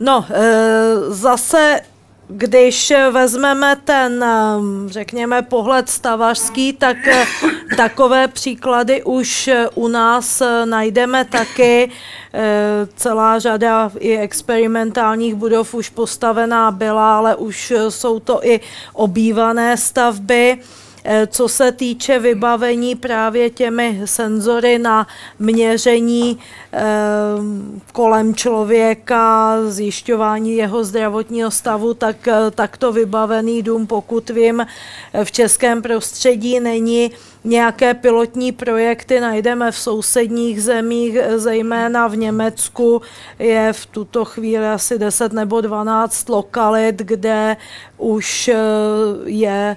No, 0.00 0.24
eh, 0.30 0.94
zase 1.08 1.80
když 2.28 2.92
vezmeme 3.10 3.76
ten, 3.84 4.24
řekněme, 4.86 5.42
pohled 5.42 5.88
stavařský, 5.88 6.72
tak 6.72 6.96
takové 7.76 8.28
příklady 8.28 9.02
už 9.02 9.50
u 9.74 9.88
nás 9.88 10.42
najdeme 10.64 11.24
taky. 11.24 11.90
Celá 12.96 13.38
řada 13.38 13.90
i 13.98 14.18
experimentálních 14.18 15.34
budov 15.34 15.74
už 15.74 15.88
postavená 15.88 16.70
byla, 16.70 17.16
ale 17.16 17.36
už 17.36 17.72
jsou 17.88 18.20
to 18.20 18.46
i 18.46 18.60
obývané 18.92 19.76
stavby. 19.76 20.58
Eh, 21.10 21.26
co 21.26 21.48
se 21.48 21.72
týče 21.72 22.18
vybavení 22.18 22.94
právě 22.94 23.50
těmi 23.50 24.00
senzory 24.04 24.78
na 24.78 25.06
měření 25.38 26.38
eh, 26.72 26.80
kolem 27.92 28.34
člověka, 28.34 29.56
zjišťování 29.68 30.56
jeho 30.56 30.84
zdravotního 30.84 31.50
stavu, 31.50 31.94
tak 31.94 32.28
eh, 32.28 32.50
takto 32.50 32.92
vybavený 32.92 33.62
dům, 33.62 33.86
pokud 33.86 34.30
vím, 34.30 34.66
v 35.24 35.32
českém 35.32 35.82
prostředí 35.82 36.60
není 36.60 37.10
nějaké 37.44 37.94
pilotní 37.94 38.52
projekty. 38.52 39.20
Najdeme 39.20 39.72
v 39.72 39.78
sousedních 39.78 40.62
zemích, 40.62 41.18
zejména 41.36 42.08
v 42.08 42.16
Německu 42.16 43.02
je 43.38 43.72
v 43.72 43.86
tuto 43.86 44.24
chvíli 44.24 44.68
asi 44.68 44.98
10 44.98 45.32
nebo 45.32 45.60
12 45.60 46.28
lokalit, 46.28 46.96
kde 46.96 47.56
už 47.98 48.50
je 49.24 49.76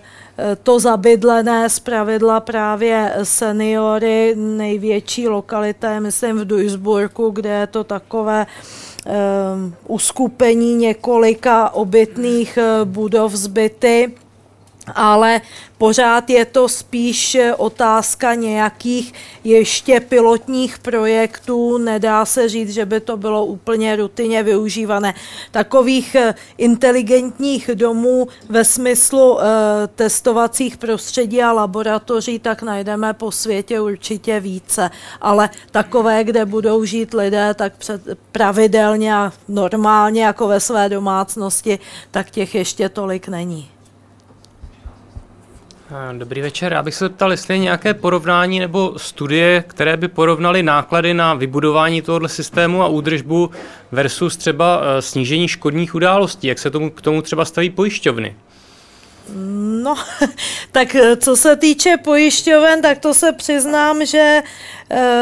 to 0.64 0.80
zabydlené 0.80 1.68
pravidla 1.84 2.40
právě 2.40 3.14
seniory. 3.24 4.36
Největší 4.36 5.28
lokalita 5.28 5.92
je, 5.92 6.00
myslím, 6.00 6.40
v 6.40 6.48
Duisburgu, 6.48 7.30
kde 7.30 7.50
je 7.50 7.68
to 7.68 7.84
takové 7.84 8.46
um, 9.06 9.76
uskupení 9.88 10.76
několika 10.76 11.70
obytných 11.70 12.58
eh, 12.58 12.86
budov 12.86 13.34
zbyty 13.34 14.14
ale 14.96 15.42
pořád 15.78 16.30
je 16.30 16.46
to 16.46 16.70
spíš 16.70 17.38
otázka 17.58 18.34
nějakých 18.34 19.14
ještě 19.44 20.00
pilotních 20.00 20.80
projektů. 20.80 21.78
Nedá 21.78 22.26
se 22.26 22.50
říct, 22.50 22.70
že 22.70 22.86
by 22.86 23.00
to 23.00 23.18
bylo 23.18 23.46
úplně 23.46 23.96
rutině 23.96 24.44
využívané. 24.44 25.14
Takových 25.52 26.16
eh, 26.16 26.36
inteligentních 26.58 27.70
domů 27.74 28.28
ve 28.50 28.66
smyslu 28.66 29.34
uh, 29.34 29.42
testovacích 29.96 30.78
prostředí 30.78 31.44
a 31.44 31.52
laboratoří 31.52 32.40
tak 32.40 32.62
najdeme 32.62 33.14
po 33.14 33.32
světě 33.32 33.82
určitě 33.82 34.40
více. 34.40 34.90
Ale 35.22 35.50
takové, 35.72 36.24
kde 36.24 36.46
budou 36.46 36.86
žít 36.86 37.14
lidé 37.14 37.54
tak 37.54 37.78
před, 37.78 38.02
pravidelně 38.32 39.16
a 39.16 39.34
normálně 39.48 40.24
jako 40.24 40.48
ve 40.48 40.60
své 40.60 40.90
domácnosti, 40.90 41.80
tak 42.12 42.30
těch 42.30 42.56
ještě 42.56 42.90
tolik 42.90 43.28
není. 43.28 43.70
Dobrý 46.18 46.42
večer. 46.42 46.74
Já 46.74 46.84
bych 46.84 46.96
se 46.96 47.06
zeptal, 47.06 47.32
jestli 47.32 47.54
je 47.54 47.58
nějaké 47.58 47.94
porovnání 47.94 48.60
nebo 48.60 48.94
studie, 49.00 49.64
které 49.68 49.98
by 49.98 50.08
porovnaly 50.08 50.64
náklady 50.64 51.14
na 51.14 51.34
vybudování 51.34 52.02
tohoto 52.02 52.28
systému 52.28 52.84
a 52.84 52.88
údržbu 52.88 53.52
versus 53.92 54.38
třeba 54.38 54.82
eh, 54.84 55.02
snížení 55.02 55.48
škodních 55.48 55.96
událostí. 55.96 56.48
Jak 56.48 56.60
se 56.60 56.72
tomu, 56.72 56.90
k 56.90 57.02
tomu 57.02 57.22
třeba 57.22 57.46
staví 57.46 57.70
pojišťovny? 57.70 58.36
No, 59.84 59.96
tak 60.72 60.96
eh, 60.96 61.16
co 61.16 61.36
se 61.36 61.56
týče 61.56 61.98
pojišťoven, 62.04 62.82
tak 62.82 63.00
to 63.00 63.14
se 63.14 63.32
přiznám, 63.32 64.06
že 64.06 64.42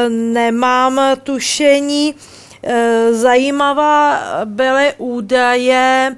nemám 0.09 1.01
tušení. 1.23 2.15
Zajímavá 3.11 4.21
byly 4.45 4.93
údaje, 4.97 6.15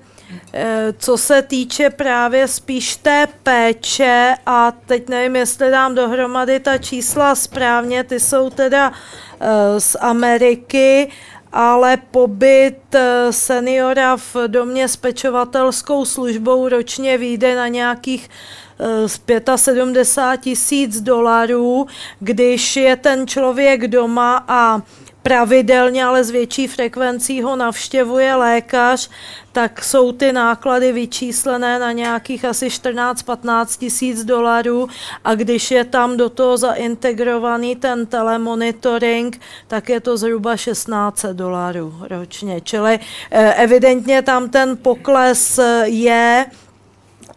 co 0.97 1.17
se 1.17 1.41
týče 1.41 1.89
právě 1.89 2.47
spíš 2.47 2.95
té 2.95 3.27
péče 3.43 4.35
a 4.45 4.71
teď 4.85 5.09
nevím, 5.09 5.35
jestli 5.35 5.71
dám 5.71 5.95
dohromady 5.95 6.59
ta 6.59 6.77
čísla 6.77 7.35
správně, 7.35 8.03
ty 8.03 8.19
jsou 8.19 8.49
teda 8.49 8.91
e, 8.91 9.79
z 9.79 9.97
Ameriky, 9.99 11.11
ale 11.51 11.97
pobyt 11.97 12.95
eh, 12.95 13.33
seniora 13.33 14.17
v 14.17 14.35
domě 14.47 14.87
s 14.87 14.95
pečovatelskou 14.95 16.05
službou 16.05 16.69
ročně 16.69 17.17
vyjde 17.17 17.55
na 17.55 17.67
nějakých 17.67 18.29
eh, 18.79 19.09
z 19.09 19.21
75 19.55 20.41
tisíc 20.41 21.01
dolarů, 21.01 21.87
když 22.19 22.75
je 22.75 22.95
ten 22.95 23.27
člověk 23.27 23.87
doma 23.87 24.45
a 24.47 24.81
pravidelně, 25.23 26.05
ale 26.05 26.23
s 26.23 26.29
větší 26.29 26.67
frekvencí 26.67 27.41
ho 27.41 27.55
navštěvuje 27.55 28.35
lékař, 28.35 29.09
tak 29.51 29.83
jsou 29.83 30.11
ty 30.11 30.33
náklady 30.33 30.91
vyčíslené 30.91 31.79
na 31.79 31.91
nějakých 31.91 32.45
asi 32.45 32.67
14-15 32.67 33.79
tisíc 33.79 34.23
dolarů 34.23 34.87
a 35.23 35.35
když 35.35 35.71
je 35.71 35.85
tam 35.85 36.17
do 36.17 36.29
toho 36.29 36.57
zaintegrovaný 36.57 37.75
ten 37.75 38.05
telemonitoring, 38.05 39.41
tak 39.67 39.89
je 39.89 39.99
to 39.99 40.17
zhruba 40.17 40.57
16 40.57 41.25
dolarů 41.33 41.93
ročně. 42.09 42.61
Čili 42.61 42.99
eh, 43.31 43.53
evidentně 43.53 44.21
tam 44.21 44.49
ten 44.49 44.77
pokles 44.77 45.59
eh, 45.59 45.83
je, 45.87 46.45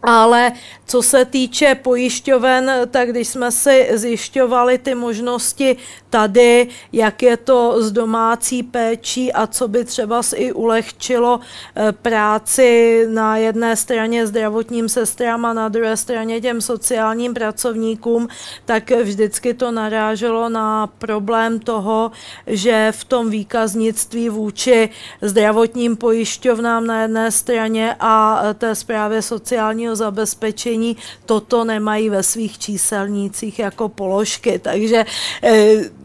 ale 0.03 0.51
co 0.85 1.01
se 1.01 1.25
týče 1.25 1.75
pojišťoven, 1.75 2.71
tak 2.91 3.09
když 3.09 3.27
jsme 3.27 3.51
si 3.51 3.89
zjišťovali 3.93 4.77
ty 4.77 4.95
možnosti 4.95 5.77
tady, 6.15 6.67
jak 6.93 7.23
je 7.23 7.37
to 7.37 7.83
s 7.83 7.91
domácí 7.91 8.63
péčí 8.63 9.33
a 9.33 9.47
co 9.47 9.67
by 9.67 9.85
třeba 9.85 10.21
i 10.35 10.51
ulehčilo 10.51 11.39
eh, 11.39 11.91
práci 11.91 13.03
na 13.09 13.37
jedné 13.37 13.75
straně 13.75 14.27
zdravotním 14.27 14.89
sestrám 14.89 15.45
a 15.45 15.53
na 15.53 15.69
druhé 15.69 15.97
straně 15.97 16.41
těm 16.41 16.61
sociálním 16.61 17.33
pracovníkům, 17.33 18.27
tak 18.65 18.91
vždycky 18.91 19.53
to 19.53 19.71
naráželo 19.71 20.49
na 20.49 20.87
problém 20.87 21.59
toho, 21.59 22.11
že 22.47 22.91
v 22.95 23.03
tom 23.03 23.29
výkaznictví 23.29 24.29
vůči 24.29 24.89
zdravotním 25.21 25.95
pojišťovnám 25.95 26.87
na 26.87 27.01
jedné 27.01 27.31
straně 27.31 27.95
a 27.99 28.43
té 28.53 28.75
zprávě 28.75 29.21
sociálního 29.21 29.95
zabezpečení 29.95 30.97
toto 31.25 31.63
nemají 31.63 32.09
ve 32.09 32.23
svých 32.23 32.59
číselnících 32.59 33.59
jako 33.59 33.89
položky. 33.89 34.59
Takže 34.59 35.05
eh, 35.43 36.04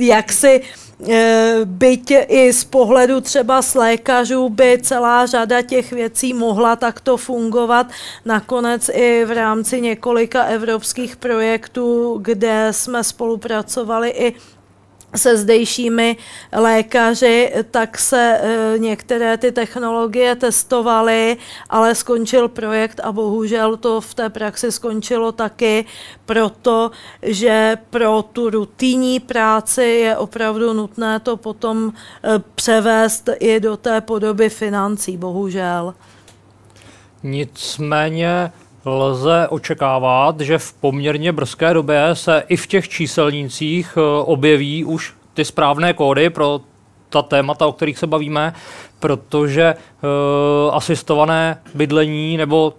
jak 0.00 0.32
si 0.32 0.60
eh, 1.08 1.60
byť 1.64 2.12
i 2.28 2.52
z 2.52 2.64
pohledu 2.64 3.20
třeba 3.20 3.62
s 3.62 3.74
lékařů 3.74 4.48
by 4.48 4.78
celá 4.82 5.26
řada 5.26 5.62
těch 5.62 5.92
věcí 5.92 6.34
mohla 6.34 6.76
takto 6.76 7.16
fungovat. 7.16 7.86
Nakonec 8.24 8.90
i 8.94 9.24
v 9.24 9.30
rámci 9.30 9.80
několika 9.80 10.42
evropských 10.44 11.16
projektů, 11.16 12.18
kde 12.22 12.68
jsme 12.70 13.04
spolupracovali 13.04 14.10
i 14.10 14.34
se 15.16 15.36
zdejšími 15.36 16.16
lékaři, 16.52 17.52
tak 17.70 17.98
se 17.98 18.40
e, 18.42 18.78
některé 18.78 19.36
ty 19.36 19.52
technologie 19.52 20.36
testovaly, 20.36 21.36
ale 21.70 21.94
skončil 21.94 22.48
projekt 22.48 23.00
a 23.04 23.12
bohužel 23.12 23.76
to 23.76 24.00
v 24.00 24.14
té 24.14 24.30
praxi 24.30 24.72
skončilo 24.72 25.32
taky, 25.32 25.84
proto 26.26 26.90
že 27.22 27.76
pro 27.90 28.24
tu 28.32 28.50
rutinní 28.50 29.20
práci 29.20 29.82
je 29.82 30.16
opravdu 30.16 30.72
nutné 30.72 31.20
to 31.20 31.36
potom 31.36 31.92
e, 32.24 32.38
převést 32.54 33.28
i 33.40 33.60
do 33.60 33.76
té 33.76 34.00
podoby 34.00 34.48
financí, 34.48 35.16
bohužel. 35.16 35.94
Nicméně 37.22 38.52
lze 38.84 39.48
očekávat, 39.48 40.40
že 40.40 40.58
v 40.58 40.72
poměrně 40.72 41.32
brzké 41.32 41.74
době 41.74 42.10
se 42.12 42.42
i 42.48 42.56
v 42.56 42.66
těch 42.66 42.88
číselnících 42.88 43.94
eh, 43.96 44.22
objeví 44.24 44.84
už 44.84 45.14
ty 45.34 45.44
správné 45.44 45.92
kódy 45.92 46.30
pro 46.30 46.60
ta 47.08 47.22
témata, 47.22 47.66
o 47.66 47.72
kterých 47.72 47.98
se 47.98 48.06
bavíme, 48.06 48.54
protože 49.00 49.74
uh, 49.74 50.74
asistované 50.74 51.62
bydlení 51.74 52.36
nebo 52.36 52.74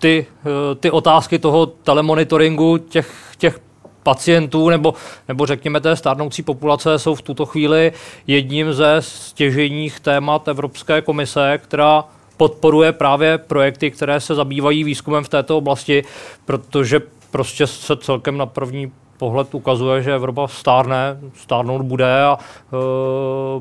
ty, 0.00 0.26
uh, 0.44 0.52
ty 0.80 0.90
otázky 0.90 1.38
toho 1.38 1.66
telemonitoringu 1.66 2.78
těch, 2.78 3.32
těch 3.38 3.60
pacientů 4.02 4.68
nebo, 4.68 4.94
nebo 5.28 5.46
řekněme 5.46 5.80
té 5.80 5.96
stárnoucí 5.96 6.42
populace 6.42 6.98
jsou 6.98 7.14
v 7.14 7.22
tuto 7.22 7.46
chvíli 7.46 7.92
jedním 8.26 8.72
ze 8.72 8.96
stěžejních 8.98 10.00
témat 10.00 10.48
Evropské 10.48 11.02
komise, 11.02 11.58
která 11.58 12.04
podporuje 12.36 12.92
právě 12.92 13.38
projekty, 13.38 13.90
které 13.90 14.20
se 14.20 14.34
zabývají 14.34 14.84
výzkumem 14.84 15.24
v 15.24 15.28
této 15.28 15.58
oblasti, 15.58 16.04
protože 16.44 17.00
prostě 17.30 17.66
se 17.66 17.96
celkem 17.96 18.38
na 18.38 18.46
první 18.46 18.92
pohled 19.18 19.54
ukazuje, 19.54 20.02
že 20.02 20.14
Evropa 20.14 20.48
stárne, 20.48 21.18
stárnout 21.34 21.82
bude 21.82 22.22
a 22.22 22.38
e, 22.38 22.76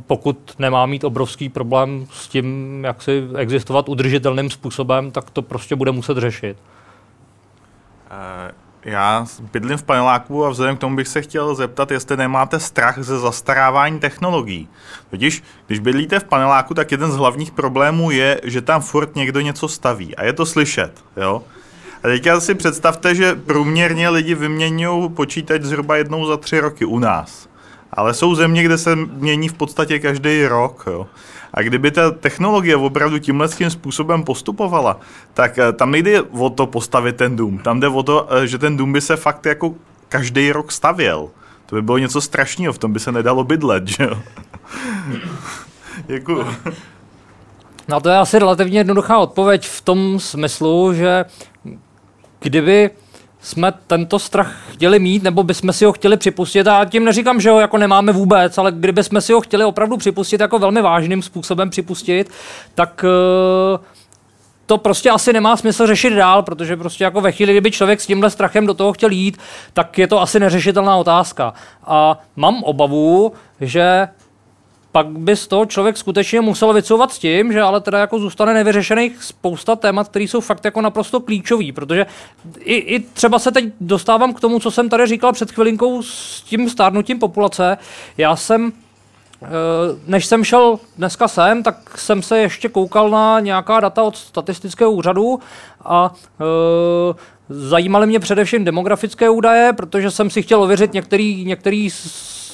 pokud 0.07 0.55
nemá 0.59 0.85
mít 0.85 1.03
obrovský 1.03 1.49
problém 1.49 2.07
s 2.11 2.27
tím, 2.27 2.79
jak 2.83 3.01
si 3.01 3.23
existovat 3.37 3.89
udržitelným 3.89 4.49
způsobem, 4.49 5.11
tak 5.11 5.29
to 5.29 5.41
prostě 5.41 5.75
bude 5.75 5.91
muset 5.91 6.17
řešit. 6.17 6.57
Uh 8.11 8.64
já 8.85 9.25
bydlím 9.53 9.77
v 9.77 9.83
paneláku 9.83 10.45
a 10.45 10.49
vzhledem 10.49 10.77
k 10.77 10.79
tomu 10.79 10.95
bych 10.95 11.07
se 11.07 11.21
chtěl 11.21 11.55
zeptat, 11.55 11.91
jestli 11.91 12.17
nemáte 12.17 12.59
strach 12.59 12.99
ze 12.99 13.19
zastarávání 13.19 13.99
technologií. 13.99 14.67
Totiž, 15.09 15.43
když 15.67 15.79
bydlíte 15.79 16.19
v 16.19 16.23
paneláku, 16.23 16.73
tak 16.73 16.91
jeden 16.91 17.11
z 17.11 17.15
hlavních 17.15 17.51
problémů 17.51 18.11
je, 18.11 18.41
že 18.43 18.61
tam 18.61 18.81
furt 18.81 19.15
někdo 19.15 19.41
něco 19.41 19.67
staví 19.67 20.15
a 20.15 20.23
je 20.23 20.33
to 20.33 20.45
slyšet, 20.45 21.03
jo? 21.17 21.43
A 22.03 22.07
teďka 22.07 22.39
si 22.39 22.55
představte, 22.55 23.15
že 23.15 23.35
průměrně 23.35 24.09
lidi 24.09 24.35
vyměňují 24.35 25.09
počítač 25.09 25.61
zhruba 25.61 25.95
jednou 25.95 26.25
za 26.25 26.37
tři 26.37 26.59
roky 26.59 26.85
u 26.85 26.99
nás. 26.99 27.49
Ale 27.93 28.13
jsou 28.13 28.35
země, 28.35 28.63
kde 28.63 28.77
se 28.77 28.95
mění 28.95 29.49
v 29.49 29.53
podstatě 29.53 29.99
každý 29.99 30.45
rok. 30.45 30.83
Jo. 30.87 31.07
A 31.55 31.61
kdyby 31.61 31.91
ta 31.91 32.11
technologie 32.11 32.75
opravdu 32.75 33.19
tímhle 33.19 33.47
tím 33.47 33.69
způsobem 33.69 34.23
postupovala, 34.23 34.99
tak 35.33 35.59
eh, 35.59 35.73
tam 35.73 35.91
nejde 35.91 36.21
o 36.21 36.49
to 36.49 36.67
postavit 36.67 37.15
ten 37.15 37.35
dům. 37.35 37.57
Tam 37.57 37.79
jde 37.79 37.87
o 37.87 38.03
to, 38.03 38.27
eh, 38.33 38.47
že 38.47 38.57
ten 38.57 38.77
dům 38.77 38.93
by 38.93 39.01
se 39.01 39.15
fakt 39.15 39.45
jako 39.45 39.73
každý 40.09 40.51
rok 40.51 40.71
stavěl. 40.71 41.29
To 41.65 41.75
by 41.75 41.81
bylo 41.81 41.97
něco 41.97 42.21
strašného, 42.21 42.73
v 42.73 42.77
tom 42.77 42.93
by 42.93 42.99
se 42.99 43.11
nedalo 43.11 43.43
bydlet, 43.43 43.87
že 43.87 44.03
jo? 44.03 44.21
Děkuju. 46.07 46.47
No 47.87 47.99
to 47.99 48.09
je 48.09 48.17
asi 48.17 48.39
relativně 48.39 48.79
jednoduchá 48.79 49.17
odpověď 49.17 49.67
v 49.67 49.81
tom 49.81 50.19
smyslu, 50.19 50.93
že 50.93 51.25
kdyby 52.39 52.89
jsme 53.45 53.73
tento 53.87 54.19
strach 54.19 54.55
chtěli 54.71 54.99
mít, 54.99 55.23
nebo 55.23 55.43
bychom 55.43 55.73
si 55.73 55.85
ho 55.85 55.91
chtěli 55.91 56.17
připustit, 56.17 56.67
a 56.67 56.85
tím 56.85 57.05
neříkám, 57.05 57.41
že 57.41 57.49
ho 57.49 57.59
jako 57.59 57.77
nemáme 57.77 58.11
vůbec, 58.11 58.57
ale 58.57 58.71
kdyby 58.71 59.03
jsme 59.03 59.21
si 59.21 59.33
ho 59.33 59.41
chtěli 59.41 59.65
opravdu 59.65 59.97
připustit, 59.97 60.41
jako 60.41 60.59
velmi 60.59 60.81
vážným 60.81 61.21
způsobem 61.21 61.69
připustit, 61.69 62.31
tak 62.75 63.05
uh, 63.77 63.85
to 64.65 64.77
prostě 64.77 65.09
asi 65.09 65.33
nemá 65.33 65.57
smysl 65.57 65.87
řešit 65.87 66.09
dál, 66.09 66.43
protože 66.43 66.77
prostě 66.77 67.03
jako 67.03 67.21
ve 67.21 67.31
chvíli, 67.31 67.53
kdyby 67.53 67.71
člověk 67.71 68.01
s 68.01 68.05
tímhle 68.05 68.29
strachem 68.29 68.65
do 68.65 68.73
toho 68.73 68.93
chtěl 68.93 69.11
jít, 69.11 69.37
tak 69.73 69.97
je 69.97 70.07
to 70.07 70.21
asi 70.21 70.39
neřešitelná 70.39 70.97
otázka. 70.97 71.53
A 71.83 72.19
mám 72.35 72.63
obavu, 72.63 73.33
že 73.61 74.07
pak 74.95 75.07
by 75.07 75.35
z 75.35 75.47
toho 75.47 75.65
člověk 75.65 75.97
skutečně 75.97 76.41
musel 76.41 76.73
vycouvat 76.73 77.13
s 77.13 77.19
tím, 77.19 77.53
že 77.53 77.61
ale 77.61 77.81
teda 77.81 77.99
jako 77.99 78.19
zůstane 78.19 78.53
nevyřešených 78.53 79.23
spousta 79.23 79.75
témat, 79.75 80.07
které 80.07 80.25
jsou 80.25 80.41
fakt 80.41 80.65
jako 80.65 80.81
naprosto 80.81 81.19
klíčový, 81.19 81.71
protože 81.71 82.05
i, 82.59 82.75
i 82.75 82.99
třeba 82.99 83.39
se 83.39 83.51
teď 83.51 83.65
dostávám 83.81 84.33
k 84.33 84.39
tomu, 84.39 84.59
co 84.59 84.71
jsem 84.71 84.89
tady 84.89 85.07
říkal 85.07 85.33
před 85.33 85.51
chvilinkou 85.51 86.03
s 86.03 86.41
tím 86.41 86.69
stárnutím 86.69 87.19
populace. 87.19 87.77
Já 88.17 88.35
jsem 88.35 88.71
eh, 89.43 89.47
než 90.07 90.25
jsem 90.25 90.43
šel 90.43 90.79
dneska 90.97 91.27
sem, 91.27 91.63
tak 91.63 91.97
jsem 91.97 92.21
se 92.21 92.39
ještě 92.39 92.69
koukal 92.69 93.09
na 93.09 93.39
nějaká 93.39 93.79
data 93.79 94.03
od 94.03 94.17
statistického 94.17 94.91
úřadu 94.91 95.39
a 95.85 96.13
e, 96.39 96.45
zajímaly 97.49 98.07
mě 98.07 98.19
především 98.19 98.65
demografické 98.65 99.29
údaje, 99.29 99.73
protože 99.73 100.11
jsem 100.11 100.29
si 100.29 100.41
chtěl 100.41 100.63
ověřit 100.63 100.93
některý, 100.93 101.45
některý 101.45 101.89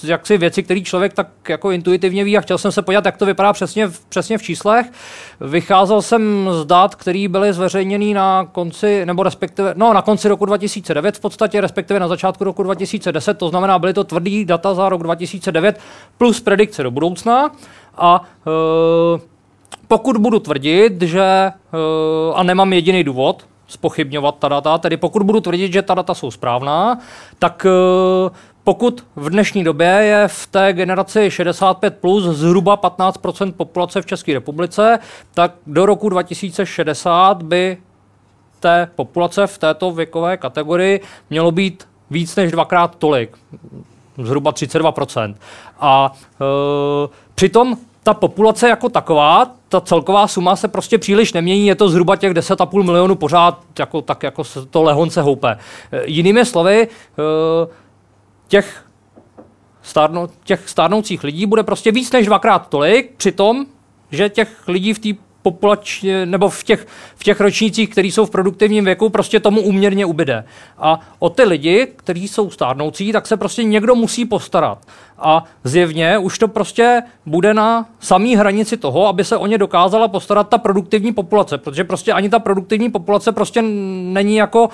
jaksi 0.04 0.38
věci, 0.38 0.64
které 0.64 0.82
člověk 0.82 1.14
tak 1.14 1.28
jako 1.49 1.72
intuitivně 1.72 2.24
ví 2.24 2.38
a 2.38 2.41
chtěl 2.41 2.58
jsem 2.58 2.72
se 2.72 2.82
podívat, 2.82 3.06
jak 3.06 3.18
to 3.18 3.26
vypadá 3.26 3.54
přesně, 3.54 3.89
přesně 4.10 4.38
v 4.38 4.43
číslech. 4.43 4.91
Vycházel 5.39 6.02
jsem 6.02 6.49
z 6.52 6.66
dat, 6.66 6.95
které 6.95 7.28
byly 7.30 7.54
zveřejněny 7.54 8.14
na 8.14 8.45
konci, 8.52 9.06
nebo 9.06 9.24
respektive, 9.24 9.74
no 9.78 9.93
na 9.93 10.02
konci 10.02 10.28
roku 10.28 10.45
2009 10.45 11.18
v 11.18 11.20
podstatě, 11.20 11.62
respektive 11.62 11.99
na 11.99 12.08
začátku 12.08 12.43
roku 12.43 12.64
2010, 12.64 13.38
to 13.38 13.49
znamená, 13.49 13.80
byly 13.80 13.93
to 13.93 14.04
tvrdý 14.04 14.45
data 14.45 14.74
za 14.74 14.89
rok 14.89 15.04
2009 15.04 15.80
plus 16.18 16.39
predikce 16.39 16.84
do 16.84 16.91
budoucna 16.91 17.52
a 17.97 18.24
e, 18.47 19.22
pokud 19.88 20.18
budu 20.18 20.39
tvrdit, 20.39 21.02
že, 21.02 21.22
e, 21.22 21.52
a 22.34 22.43
nemám 22.43 22.74
jediný 22.74 23.04
důvod, 23.04 23.43
spochybňovat 23.72 24.36
ta 24.39 24.47
data, 24.47 24.78
tedy 24.78 24.97
pokud 24.97 25.24
budu 25.24 25.39
tvrdit, 25.39 25.74
že 25.74 25.82
ta 25.82 25.93
data 25.93 26.14
jsou 26.14 26.32
správná, 26.32 26.99
tak 27.39 27.66
uh, 27.66 28.32
pokud 28.64 29.05
v 29.16 29.30
dnešní 29.30 29.64
době 29.64 29.88
je 29.88 30.28
v 30.28 30.47
té 30.47 30.74
generaci 30.74 31.32
65 31.32 31.97
plus 31.97 32.24
zhruba 32.24 32.78
15% 32.78 33.51
populace 33.51 34.01
v 34.01 34.05
České 34.05 34.34
republice, 34.34 34.99
tak 35.34 35.51
do 35.68 35.86
roku 35.86 36.09
2060 36.09 37.43
by 37.43 37.78
té 38.59 38.88
populace 38.95 39.47
v 39.47 39.57
této 39.57 39.91
věkové 39.91 40.38
kategorii 40.38 41.01
mělo 41.30 41.51
být 41.51 41.88
víc 42.09 42.36
než 42.36 42.51
dvakrát 42.51 42.95
tolik, 42.95 43.38
zhruba 44.18 44.51
32% 44.51 45.36
A 45.80 46.14
e, 46.41 46.45
přitom 47.36 47.78
ta 48.03 48.14
populace 48.14 48.70
jako 48.70 48.89
taková, 48.89 49.51
ta 49.70 49.82
celková 49.82 50.28
suma 50.28 50.55
se 50.55 50.68
prostě 50.68 50.97
příliš 50.97 51.34
nemění, 51.34 51.68
je 51.68 51.76
to 51.76 51.89
zhruba 51.89 52.16
těch 52.16 52.34
10,5 52.34 52.84
milionů 52.84 53.16
pořád, 53.16 53.59
jako, 53.80 54.01
tak 54.01 54.24
jako 54.24 54.43
se 54.43 54.66
to 54.66 54.84
lehonce 54.84 55.22
houpe. 55.22 55.57
E, 55.91 56.01
jinými 56.05 56.45
slovy, 56.45 56.88
e, 56.88 56.88
těch, 58.52 58.86
stárno, 59.82 60.30
těch 60.43 60.70
stárnoucích 60.70 61.24
lidí 61.24 61.45
bude 61.45 61.64
prostě 61.64 61.91
víc 61.91 62.12
než 62.12 62.26
dvakrát 62.26 62.68
tolik, 62.68 63.16
přitom, 63.18 63.66
že 64.12 64.30
těch 64.30 64.68
lidí 64.68 64.93
v 64.93 64.99
té 64.99 65.10
populačně, 65.41 66.26
nebo 66.26 66.49
v 66.49 66.64
těch, 66.64 66.88
v 67.16 67.24
těch 67.24 67.39
ročnících, 67.41 67.89
které 67.89 68.08
jsou 68.08 68.26
v 68.26 68.30
produktivním 68.30 68.86
věku, 68.86 69.10
prostě 69.10 69.39
tomu 69.39 69.62
úměrně 69.62 70.06
ubyde. 70.06 70.43
A 70.78 70.99
o 71.20 71.30
ty 71.30 71.43
lidi, 71.43 71.88
kteří 71.95 72.28
jsou 72.28 72.49
stárnoucí, 72.49 73.12
tak 73.12 73.28
se 73.28 73.38
prostě 73.38 73.64
někdo 73.64 73.95
musí 73.95 74.26
postarat. 74.26 74.88
A 75.22 75.43
zjevně 75.63 76.17
už 76.17 76.39
to 76.39 76.47
prostě 76.47 77.01
bude 77.26 77.53
na 77.53 77.86
samý 77.99 78.36
hranici 78.36 78.78
toho, 78.78 79.07
aby 79.07 79.24
se 79.24 79.38
o 79.38 79.47
ně 79.47 79.57
dokázala 79.57 80.07
postarat 80.07 80.49
ta 80.49 80.57
produktivní 80.57 81.13
populace, 81.13 81.57
protože 81.57 81.84
prostě 81.84 82.13
ani 82.13 82.30
ta 82.30 82.39
produktivní 82.39 82.91
populace 82.91 83.32
prostě 83.32 83.61
není 83.61 84.36
jako 84.36 84.63
uh, 84.63 84.72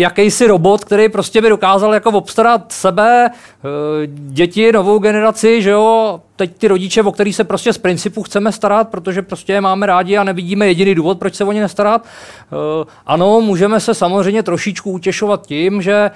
jakýsi 0.00 0.46
robot, 0.46 0.84
který 0.84 1.08
prostě 1.08 1.42
by 1.42 1.48
dokázal 1.48 1.94
jako 1.94 2.10
obstarat 2.10 2.72
sebe, 2.72 3.30
uh, 3.30 3.70
děti, 4.06 4.72
novou 4.72 4.98
generaci, 4.98 5.62
že 5.62 5.70
jo, 5.70 6.20
teď 6.36 6.58
ty 6.58 6.68
rodiče, 6.68 7.02
o 7.02 7.12
který 7.12 7.32
se 7.32 7.44
prostě 7.44 7.72
z 7.72 7.78
principu 7.78 8.22
chceme 8.22 8.52
starat, 8.52 8.88
protože 8.88 9.22
prostě 9.22 9.52
je 9.52 9.60
máme 9.60 9.86
rádi 9.86 10.16
a 10.16 10.24
nevidíme 10.24 10.66
jediný 10.66 10.94
důvod, 10.94 11.18
proč 11.18 11.34
se 11.34 11.44
o 11.44 11.52
ně 11.52 11.60
nestarat. 11.60 12.02
Uh, 12.02 12.88
ano, 13.06 13.40
můžeme 13.40 13.80
se 13.80 13.94
samozřejmě 13.94 14.42
trošičku 14.42 14.90
utěšovat 14.90 15.46
tím, 15.46 15.82
že 15.82 16.10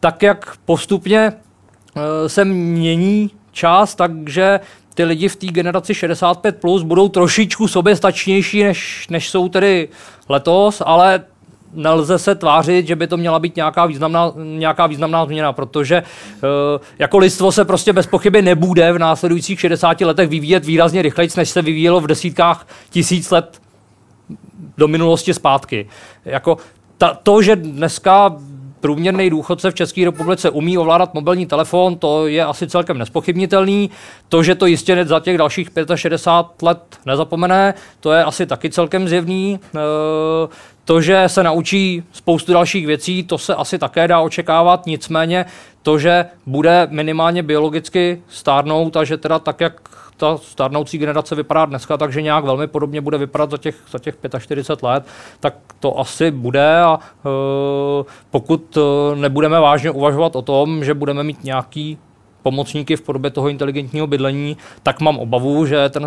tak, 0.00 0.22
jak 0.22 0.52
postupně 0.64 1.32
Eh, 1.32 1.51
se 2.26 2.44
mění 2.44 3.30
čas, 3.52 3.94
takže 3.94 4.60
ty 4.94 5.04
lidi 5.04 5.28
v 5.28 5.36
té 5.36 5.46
generaci 5.46 5.94
65 5.94 6.56
plus 6.56 6.82
budou 6.82 7.08
trošičku 7.08 7.68
soběstačnější, 7.68 8.62
než, 8.62 9.08
než 9.10 9.30
jsou 9.30 9.48
tedy 9.48 9.88
letos, 10.28 10.82
ale 10.86 11.24
nelze 11.72 12.18
se 12.18 12.34
tvářit, 12.34 12.86
že 12.86 12.96
by 12.96 13.06
to 13.06 13.16
měla 13.16 13.38
být 13.38 13.56
nějaká 13.56 13.86
významná, 13.86 14.32
nějaká 14.36 14.86
významná 14.86 15.26
změna, 15.26 15.52
protože 15.52 16.02
uh, 16.02 16.48
jako 16.98 17.18
lidstvo 17.18 17.52
se 17.52 17.64
prostě 17.64 17.92
bez 17.92 18.06
pochyby 18.06 18.42
nebude 18.42 18.92
v 18.92 18.98
následujících 18.98 19.60
60 19.60 20.00
letech 20.00 20.28
vyvíjet 20.28 20.64
výrazně 20.64 21.02
rychleji, 21.02 21.30
než 21.36 21.50
se 21.50 21.62
vyvíjelo 21.62 22.00
v 22.00 22.06
desítkách 22.06 22.66
tisíc 22.90 23.30
let 23.30 23.62
do 24.78 24.88
minulosti 24.88 25.34
zpátky. 25.34 25.88
Jako 26.24 26.56
ta, 26.98 27.18
to, 27.22 27.42
že 27.42 27.56
dneska 27.56 28.36
průměrný 28.82 29.30
důchodce 29.30 29.70
v 29.70 29.74
České 29.74 30.04
republice 30.04 30.50
umí 30.50 30.78
ovládat 30.78 31.14
mobilní 31.14 31.46
telefon, 31.46 31.96
to 31.96 32.26
je 32.26 32.44
asi 32.44 32.66
celkem 32.66 32.98
nespochybnitelný. 32.98 33.90
To, 34.28 34.42
že 34.42 34.54
to 34.54 34.66
jistě 34.66 35.04
za 35.04 35.20
těch 35.20 35.38
dalších 35.38 35.70
65 35.94 36.62
let 36.62 36.82
nezapomene, 37.06 37.74
to 38.00 38.12
je 38.12 38.24
asi 38.24 38.46
taky 38.46 38.70
celkem 38.70 39.08
zjevný. 39.08 39.60
To, 40.92 41.00
že 41.00 41.24
se 41.26 41.42
naučí 41.42 42.04
spoustu 42.12 42.52
dalších 42.52 42.86
věcí, 42.86 43.22
to 43.22 43.38
se 43.38 43.54
asi 43.54 43.78
také 43.78 44.08
dá 44.08 44.20
očekávat, 44.20 44.86
nicméně 44.86 45.44
to, 45.82 45.98
že 45.98 46.26
bude 46.46 46.88
minimálně 46.90 47.42
biologicky 47.42 48.22
stárnout 48.28 48.96
a 48.96 49.04
že 49.04 49.16
teda 49.16 49.38
tak, 49.38 49.60
jak 49.60 49.88
ta 50.16 50.36
stárnoucí 50.36 50.98
generace 50.98 51.34
vypadá 51.34 51.64
dneska, 51.64 51.96
takže 51.96 52.22
nějak 52.22 52.44
velmi 52.44 52.66
podobně 52.66 53.00
bude 53.00 53.18
vypadat 53.18 53.50
za 53.50 53.58
těch, 53.58 53.76
za 53.90 53.98
těch 53.98 54.14
45 54.38 54.82
let, 54.82 55.04
tak 55.40 55.54
to 55.80 55.98
asi 55.98 56.30
bude. 56.30 56.80
A 56.80 56.98
e, 57.00 57.28
pokud 58.30 58.76
e, 58.76 58.80
nebudeme 59.16 59.60
vážně 59.60 59.90
uvažovat 59.90 60.36
o 60.36 60.42
tom, 60.42 60.84
že 60.84 60.94
budeme 60.94 61.22
mít 61.22 61.44
nějaký 61.44 61.98
pomocníky 62.42 62.96
v 62.96 63.02
podobě 63.02 63.30
toho 63.30 63.48
inteligentního 63.48 64.06
bydlení, 64.06 64.56
tak 64.82 65.00
mám 65.00 65.18
obavu, 65.18 65.66
že 65.66 65.88
ten, 65.88 66.04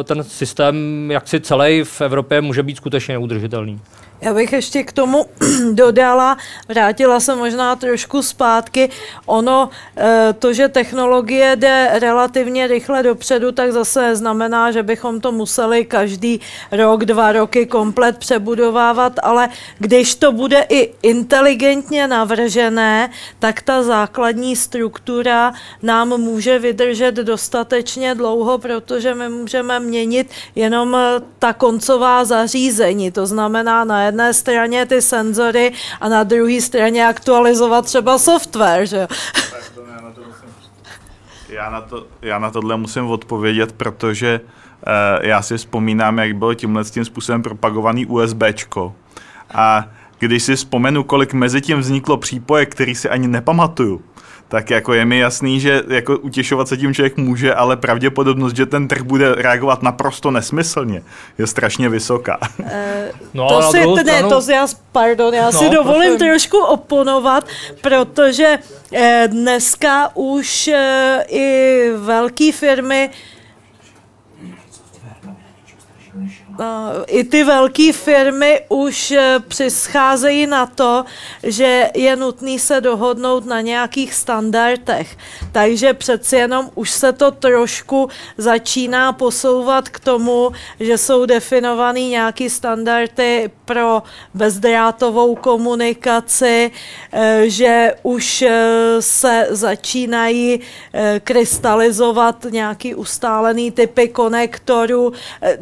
e, 0.00 0.04
ten 0.04 0.24
systém 0.24 0.76
jaksi 1.10 1.40
celý 1.40 1.82
v 1.84 2.00
Evropě 2.00 2.40
může 2.40 2.62
být 2.62 2.76
skutečně 2.76 3.14
neudržitelný. 3.14 3.80
Já 4.20 4.34
bych 4.34 4.52
ještě 4.52 4.84
k 4.84 4.92
tomu 4.92 5.26
dodala, 5.72 6.36
vrátila 6.68 7.20
se 7.20 7.36
možná 7.36 7.76
trošku 7.76 8.22
zpátky, 8.22 8.88
ono, 9.26 9.70
eh, 9.96 10.34
to, 10.38 10.52
že 10.52 10.68
technologie 10.68 11.56
jde 11.56 11.90
relativně 11.92 12.66
rychle 12.66 13.02
dopředu, 13.02 13.52
tak 13.52 13.72
zase 13.72 14.16
znamená, 14.16 14.70
že 14.70 14.82
bychom 14.82 15.20
to 15.20 15.32
museli 15.32 15.84
každý 15.84 16.40
rok, 16.72 17.04
dva 17.04 17.32
roky 17.32 17.66
komplet 17.66 18.18
přebudovávat, 18.18 19.12
ale 19.22 19.48
když 19.78 20.14
to 20.14 20.32
bude 20.32 20.66
i 20.68 20.94
inteligentně 21.02 22.08
navržené, 22.08 23.10
tak 23.38 23.62
ta 23.62 23.82
základní 23.82 24.56
struktura 24.56 25.52
nám 25.82 26.08
může 26.08 26.58
vydržet 26.58 27.14
dostatečně 27.14 28.14
dlouho, 28.14 28.58
protože 28.58 29.14
my 29.14 29.28
můžeme 29.28 29.80
měnit 29.80 30.30
jenom 30.54 30.94
eh, 30.94 31.20
ta 31.38 31.52
koncová 31.52 32.24
zařízení, 32.24 33.10
to 33.10 33.26
znamená 33.26 33.84
na 33.84 34.05
jedné 34.06 34.34
straně 34.34 34.86
ty 34.86 35.02
senzory 35.02 35.72
a 36.00 36.08
na 36.08 36.22
druhé 36.22 36.60
straně 36.60 37.06
aktualizovat 37.06 37.84
třeba 37.84 38.18
software, 38.18 38.86
že 38.86 39.08
já 41.48 41.70
na, 41.70 41.80
to, 41.80 42.06
já 42.22 42.38
na 42.38 42.50
tohle 42.50 42.76
musím 42.76 43.06
odpovědět, 43.06 43.72
protože 43.72 44.40
uh, 44.40 45.26
já 45.26 45.42
si 45.42 45.56
vzpomínám, 45.56 46.18
jak 46.18 46.36
bylo 46.36 46.54
tímhle 46.54 46.84
tím 46.84 47.04
způsobem 47.04 47.42
propagovaný 47.42 48.06
USBčko. 48.06 48.94
A 49.54 49.88
když 50.18 50.42
si 50.42 50.56
vzpomenu, 50.56 51.04
kolik 51.04 51.32
mezi 51.32 51.60
tím 51.60 51.78
vzniklo 51.78 52.16
přípoje, 52.16 52.66
který 52.66 52.94
si 52.94 53.08
ani 53.08 53.28
nepamatuju, 53.28 54.02
tak 54.48 54.70
jako 54.70 54.94
je 54.94 55.04
mi 55.04 55.18
jasný, 55.18 55.60
že 55.60 55.82
jako 55.88 56.18
utěšovat 56.18 56.68
se 56.68 56.76
tím 56.76 56.94
člověk 56.94 57.16
může, 57.16 57.54
ale 57.54 57.76
pravděpodobnost, 57.76 58.56
že 58.56 58.66
ten 58.66 58.88
trh 58.88 59.02
bude 59.02 59.34
reagovat 59.34 59.82
naprosto 59.82 60.30
nesmyslně, 60.30 61.02
je 61.38 61.46
strašně 61.46 61.88
vysoká. 61.88 62.38
Uh, 62.58 62.66
no, 63.34 63.48
to 63.48 63.62
si, 63.62 63.86
ne, 63.86 64.02
stranu... 64.02 64.28
to 64.28 64.52
já, 64.52 64.66
pardon, 64.92 65.34
já 65.34 65.46
no, 65.50 65.52
si 65.52 65.70
dovolím 65.70 66.16
prosím. 66.16 66.18
trošku 66.18 66.58
oponovat, 66.58 67.44
protože 67.80 68.58
eh, 68.92 69.28
dneska 69.30 70.10
už 70.16 70.68
eh, 70.68 71.24
i 71.28 71.90
velké 71.96 72.52
firmy 72.52 73.10
i 77.06 77.24
ty 77.24 77.44
velké 77.44 77.92
firmy 77.92 78.60
už 78.68 79.10
eh, 79.10 79.36
přischázejí 79.48 80.46
na 80.46 80.66
to, 80.66 81.04
že 81.42 81.90
je 81.94 82.16
nutný 82.16 82.58
se 82.58 82.80
dohodnout 82.80 83.46
na 83.46 83.60
nějakých 83.60 84.14
standardech. 84.14 85.16
Takže 85.52 85.94
přeci 85.94 86.36
jenom 86.36 86.70
už 86.74 86.90
se 86.90 87.12
to 87.12 87.30
trošku 87.30 88.08
začíná 88.38 89.12
posouvat 89.12 89.88
k 89.88 90.00
tomu, 90.00 90.50
že 90.80 90.98
jsou 90.98 91.26
definovaný 91.26 92.08
nějaký 92.08 92.50
standardy 92.50 93.50
pro 93.64 94.02
bezdrátovou 94.34 95.34
komunikaci, 95.34 96.70
eh, 97.12 97.42
že 97.46 97.94
už 98.02 98.42
eh, 98.42 98.52
se 99.00 99.46
začínají 99.50 100.60
krystalizovat 101.20 102.46
nějaký 102.50 102.94
ustálený 102.94 103.70
typy 103.70 104.08
konektorů. 104.08 105.12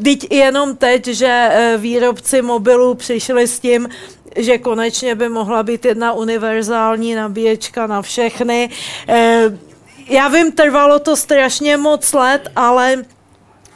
Teď 0.04 0.32
jenom 0.32 0.76
teď, 0.84 1.06
že 1.06 1.48
eh, 1.50 1.76
výrobci 1.78 2.42
mobilů 2.42 2.94
přišli 2.94 3.48
s 3.48 3.60
tím, 3.60 3.88
že 4.36 4.58
konečně 4.58 5.14
by 5.14 5.28
mohla 5.28 5.62
být 5.62 5.84
jedna 5.84 6.12
univerzální 6.12 7.14
nabíječka 7.14 7.86
na 7.86 8.02
všechny. 8.02 8.70
Eh, 9.08 9.58
já 10.08 10.28
vím, 10.28 10.52
trvalo 10.52 10.98
to 10.98 11.16
strašně 11.16 11.76
moc 11.76 12.12
let, 12.12 12.48
ale 12.56 13.04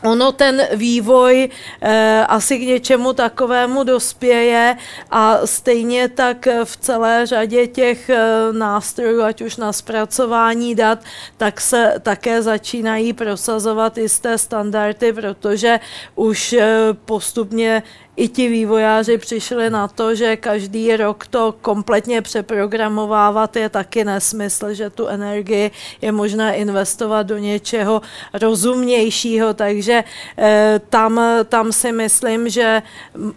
ono 0.03 0.33
ten 0.33 0.63
vývoj 0.75 1.49
eh, 1.81 2.27
asi 2.29 2.59
k 2.59 2.63
něčemu 2.63 3.13
takovému 3.13 3.85
dospěje 3.85 4.77
a 5.11 5.47
stejně 5.47 6.09
tak 6.09 6.49
v 6.65 6.77
celé 6.77 7.27
řadě 7.27 7.67
těch 7.67 8.11
eh, 8.11 8.19
nástrojů, 8.53 9.23
ať 9.23 9.43
už 9.43 9.57
na 9.57 9.73
zpracování 9.73 10.75
dat, 10.75 10.99
tak 11.37 11.61
se 11.61 11.95
také 12.03 12.43
začínají 12.43 13.13
prosazovat 13.13 13.99
jisté 13.99 14.39
standardy, 14.39 15.13
protože 15.13 15.81
už 16.15 16.53
eh, 16.53 16.69
postupně 17.05 17.83
i 18.19 18.29
ti 18.29 18.49
vývojáři 18.49 19.19
přišli 19.19 19.71
na 19.71 19.89
to, 19.89 20.15
že 20.15 20.37
každý 20.37 20.97
rok 20.97 21.27
to 21.27 21.55
kompletně 21.61 22.23
přeprogramovávat 22.23 23.57
je 23.57 23.69
taky 23.69 24.05
nesmysl, 24.05 24.75
že 24.75 24.91
tu 24.91 25.07
energii 25.07 25.71
je 26.03 26.13
možné 26.13 26.57
investovat 26.57 27.23
do 27.23 27.39
něčeho 27.39 28.03
rozumnějšího, 28.33 29.55
takže 29.55 30.05
eh, 30.39 30.81
tam, 30.91 31.21
tam 31.45 31.73
si 31.73 31.93
myslím, 31.93 32.49
že 32.49 32.83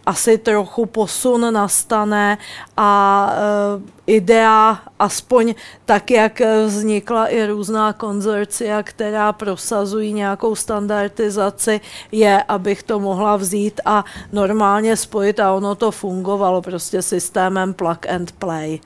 asi 0.06 0.38
trochu 0.38 0.86
posun 0.86 1.54
nastane 1.54 2.38
a 2.78 2.90
eh, 3.34 4.02
idea, 4.08 4.82
aspoň 5.02 5.56
tak, 5.86 6.12
jak 6.12 6.42
vznikla 6.66 7.28
i 7.28 7.46
různá 7.46 7.94
konzorcia, 7.94 8.84
která 8.84 9.34
prosazují 9.34 10.14
nějakou 10.14 10.56
standardizaci, 10.56 11.82
je, 12.12 12.44
abych 12.48 12.84
to 12.84 13.00
mohla 13.00 13.38
vzít 13.38 13.82
a 13.86 14.06
normálně 14.32 14.98
spojit 14.98 15.40
a 15.40 15.54
ono 15.54 15.76
to 15.76 15.92
fungovalo 15.92 16.62
prostě 16.62 17.02
systémem 17.02 17.74
plug 17.74 18.06
and 18.10 18.32
play. 18.32 18.80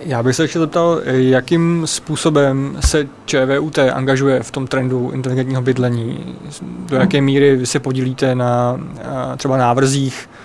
Já 0.00 0.22
bych 0.22 0.36
se 0.36 0.44
ještě 0.44 0.58
zeptal, 0.58 1.00
jakým 1.04 1.82
způsobem 1.86 2.76
se 2.80 3.08
ČVUT 3.26 3.78
angažuje 3.78 4.42
v 4.42 4.50
tom 4.50 4.66
trendu 4.66 5.10
inteligentního 5.10 5.62
bydlení? 5.62 6.36
Do 6.62 6.96
jaké 6.96 7.20
míry 7.20 7.56
vy 7.56 7.66
se 7.66 7.80
podílíte 7.80 8.34
na 8.34 8.80
třeba 9.36 9.56
návrzích 9.56 10.28
Eh, 10.28 10.43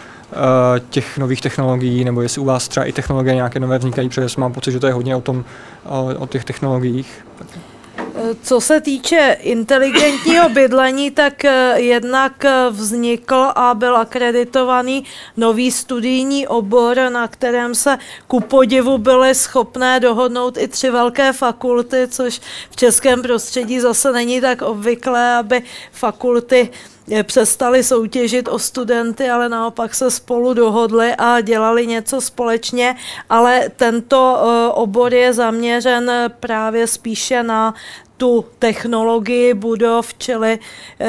těch 0.90 1.18
nových 1.18 1.42
technologií, 1.42 2.04
nebo 2.04 2.22
jestli 2.22 2.42
u 2.42 2.46
vás 2.46 2.68
třeba 2.68 2.86
i 2.86 2.92
technologie 2.92 3.36
nějaké 3.36 3.60
nové 3.60 3.78
vznikají, 3.78 4.10
protože 4.10 4.28
mám 4.38 4.54
pocit, 4.54 4.72
že 4.72 4.80
to 4.80 4.88
je 4.88 4.94
hodně 4.94 5.16
o, 5.16 5.22
tom, 5.22 5.46
o, 6.20 6.28
těch 6.28 6.46
technologiích. 6.46 7.26
Co 8.44 8.62
se 8.62 8.82
týče 8.82 9.38
inteligentního 9.42 10.50
bydlení, 10.54 11.12
tak 11.12 11.46
eh, 11.46 11.82
jednak 11.82 12.46
eh, 12.46 12.70
vznikl 12.70 13.52
a 13.56 13.74
byl 13.74 13.98
akreditovaný 13.98 15.04
nový 15.38 15.72
studijní 15.72 16.48
obor, 16.48 16.98
na 17.10 17.28
kterém 17.28 17.76
se 17.76 17.98
ku 18.28 18.40
podivu 18.40 18.98
byly 18.98 19.36
schopné 19.36 20.00
dohodnout 20.00 20.58
i 20.58 20.68
tři 20.68 20.90
velké 20.90 21.34
fakulty, 21.34 22.08
což 22.08 22.42
v 22.70 22.76
českém 22.76 23.22
prostředí 23.22 23.80
zase 23.80 24.12
není 24.12 24.42
tak 24.42 24.62
obvyklé, 24.62 25.36
aby 25.36 25.62
fakulty 25.92 26.70
přestali 27.24 27.84
soutěžit 27.84 28.48
o 28.48 28.60
studenty, 28.60 29.30
ale 29.30 29.50
naopak 29.50 29.96
se 29.96 30.12
spolu 30.12 30.54
dohodli 30.54 31.16
a 31.18 31.42
dělali 31.42 31.88
něco 31.88 32.22
společně, 32.22 32.96
ale 33.30 33.70
tento 33.76 34.38
eh, 34.38 34.72
obor 34.74 35.14
je 35.14 35.34
zaměřen 35.34 36.12
právě 36.40 36.88
spíše 36.88 37.44
na 37.44 37.74
tu 38.18 38.46
technologii 38.60 39.54
budov, 39.54 40.14
čili 40.18 40.60
eh, 41.00 41.08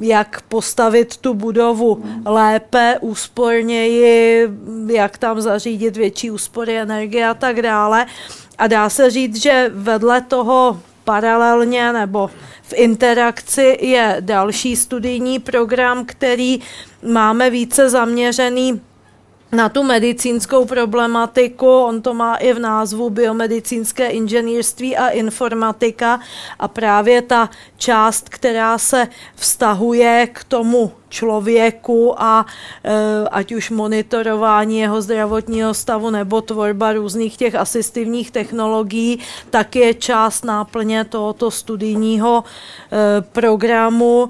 jak 0.00 0.42
postavit 0.42 1.16
tu 1.16 1.34
budovu 1.34 2.04
lépe, 2.24 2.98
úsporněji, 3.00 4.48
jak 4.86 5.18
tam 5.18 5.40
zařídit 5.40 5.96
větší 5.96 6.30
úspory 6.30 6.78
energie 6.78 7.28
a 7.28 7.34
tak 7.34 7.62
dále. 7.62 8.06
A 8.58 8.66
dá 8.66 8.88
se 8.88 9.10
říct, 9.10 9.36
že 9.36 9.70
vedle 9.74 10.20
toho 10.20 10.80
paralelně 11.04 11.92
nebo 11.92 12.30
v 12.62 12.72
interakci 12.72 13.78
je 13.80 14.16
další 14.20 14.76
studijní 14.76 15.38
program, 15.38 16.04
který 16.04 16.60
máme 17.12 17.50
více 17.50 17.90
zaměřený 17.90 18.80
na 19.52 19.68
tu 19.68 19.82
medicínskou 19.82 20.64
problematiku, 20.64 21.68
on 21.68 22.02
to 22.02 22.14
má 22.14 22.36
i 22.36 22.52
v 22.52 22.58
názvu 22.58 23.10
biomedicínské 23.10 24.08
inženýrství 24.08 24.96
a 24.96 25.08
informatika 25.08 26.20
a 26.58 26.68
právě 26.68 27.22
ta 27.22 27.50
část, 27.76 28.28
která 28.28 28.78
se 28.78 29.08
vztahuje 29.34 30.28
k 30.32 30.44
tomu 30.44 30.92
člověku 31.08 32.22
a 32.22 32.46
e, 32.84 33.28
ať 33.28 33.52
už 33.52 33.70
monitorování 33.70 34.78
jeho 34.78 35.02
zdravotního 35.02 35.74
stavu 35.74 36.10
nebo 36.10 36.40
tvorba 36.40 36.92
různých 36.92 37.36
těch 37.36 37.54
asistivních 37.54 38.30
technologií, 38.30 39.18
tak 39.50 39.76
je 39.76 39.94
část 39.94 40.44
náplně 40.44 41.04
tohoto 41.04 41.50
studijního 41.50 42.44
e, 42.44 43.20
programu. 43.20 44.28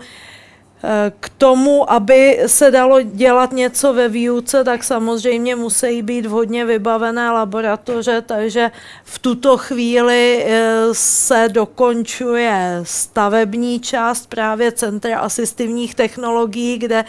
K 1.20 1.28
tomu, 1.28 1.92
aby 1.92 2.42
se 2.46 2.70
dalo 2.70 3.02
dělat 3.02 3.52
něco 3.52 3.92
ve 3.92 4.08
výuce, 4.08 4.64
tak 4.64 4.84
samozřejmě 4.84 5.56
musí 5.56 6.02
být 6.02 6.26
vhodně 6.26 6.64
vybavené 6.64 7.30
laboratoře, 7.30 8.22
takže 8.26 8.70
v 9.04 9.18
tuto 9.18 9.56
chvíli 9.58 10.44
eh, 10.46 10.86
se 10.92 11.48
dokončuje 11.52 12.80
stavební 12.82 13.80
část 13.80 14.26
právě 14.26 14.72
Centra 14.72 15.18
asistivních 15.18 15.94
technologií, 15.94 16.78
kde 16.78 17.04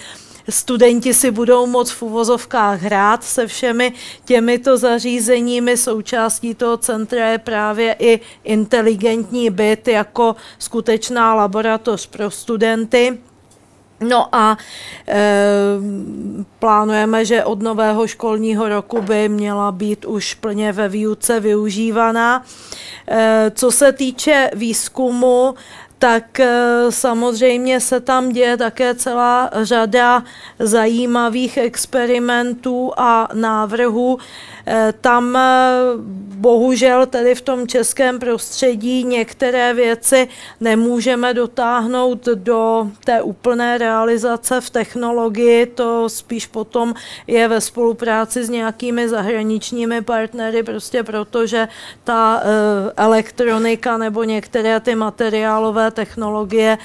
studenti 0.49 1.13
si 1.13 1.31
budou 1.31 1.65
moct 1.65 1.91
v 1.91 2.01
uvozovkách 2.01 2.81
hrát 2.81 3.23
se 3.23 3.47
všemi 3.47 3.93
těmito 4.25 4.77
zařízeními. 4.77 5.77
Součástí 5.77 6.55
toho 6.55 6.77
centra 6.77 7.27
je 7.27 7.37
právě 7.37 7.95
i 7.99 8.19
inteligentní 8.43 9.49
byt 9.49 9.87
jako 9.87 10.35
skutečná 10.59 11.35
laboratoř 11.35 12.07
pro 12.07 12.31
studenty. 12.31 13.17
No 14.03 14.35
a 14.35 14.57
e, 15.07 15.33
plánujeme, 16.59 17.25
že 17.25 17.43
od 17.43 17.61
nového 17.61 18.07
školního 18.07 18.69
roku 18.69 19.01
by 19.01 19.29
měla 19.29 19.71
být 19.71 20.05
už 20.05 20.33
plně 20.33 20.71
ve 20.71 20.89
výuce 20.89 21.39
využívaná. 21.39 22.45
E, 23.07 23.51
co 23.55 23.71
se 23.71 23.91
týče 23.91 24.49
výzkumu, 24.53 25.55
tak 25.99 26.39
e, 26.39 26.51
samozřejmě 26.89 27.79
se 27.79 27.99
tam 27.99 28.29
děje 28.29 28.57
také 28.57 28.95
celá 28.95 29.49
řada 29.61 30.23
zajímavých 30.59 31.57
experimentů 31.57 32.91
a 32.97 33.27
návrhů. 33.33 34.17
Eh, 34.65 34.93
tam 35.01 35.35
eh, 35.35 35.41
bohužel 36.35 37.05
tedy 37.05 37.35
v 37.35 37.41
tom 37.41 37.67
českém 37.67 38.19
prostředí 38.19 39.03
některé 39.03 39.73
věci 39.73 40.27
nemůžeme 40.59 41.33
dotáhnout 41.33 42.25
do 42.25 42.87
té 43.05 43.21
úplné 43.21 43.77
realizace 43.77 44.61
v 44.61 44.69
technologii, 44.69 45.65
to 45.65 46.09
spíš 46.09 46.47
potom 46.47 46.93
je 47.27 47.47
ve 47.47 47.61
spolupráci 47.61 48.45
s 48.45 48.49
nějakými 48.49 49.09
zahraničními 49.09 50.01
partnery, 50.01 50.63
prostě 50.63 51.03
protože 51.03 51.67
ta 52.03 52.41
eh, 52.43 52.93
elektronika 52.95 53.97
nebo 53.97 54.23
některé 54.23 54.79
ty 54.79 54.95
materiálové 54.95 55.91
technologie 55.91 56.77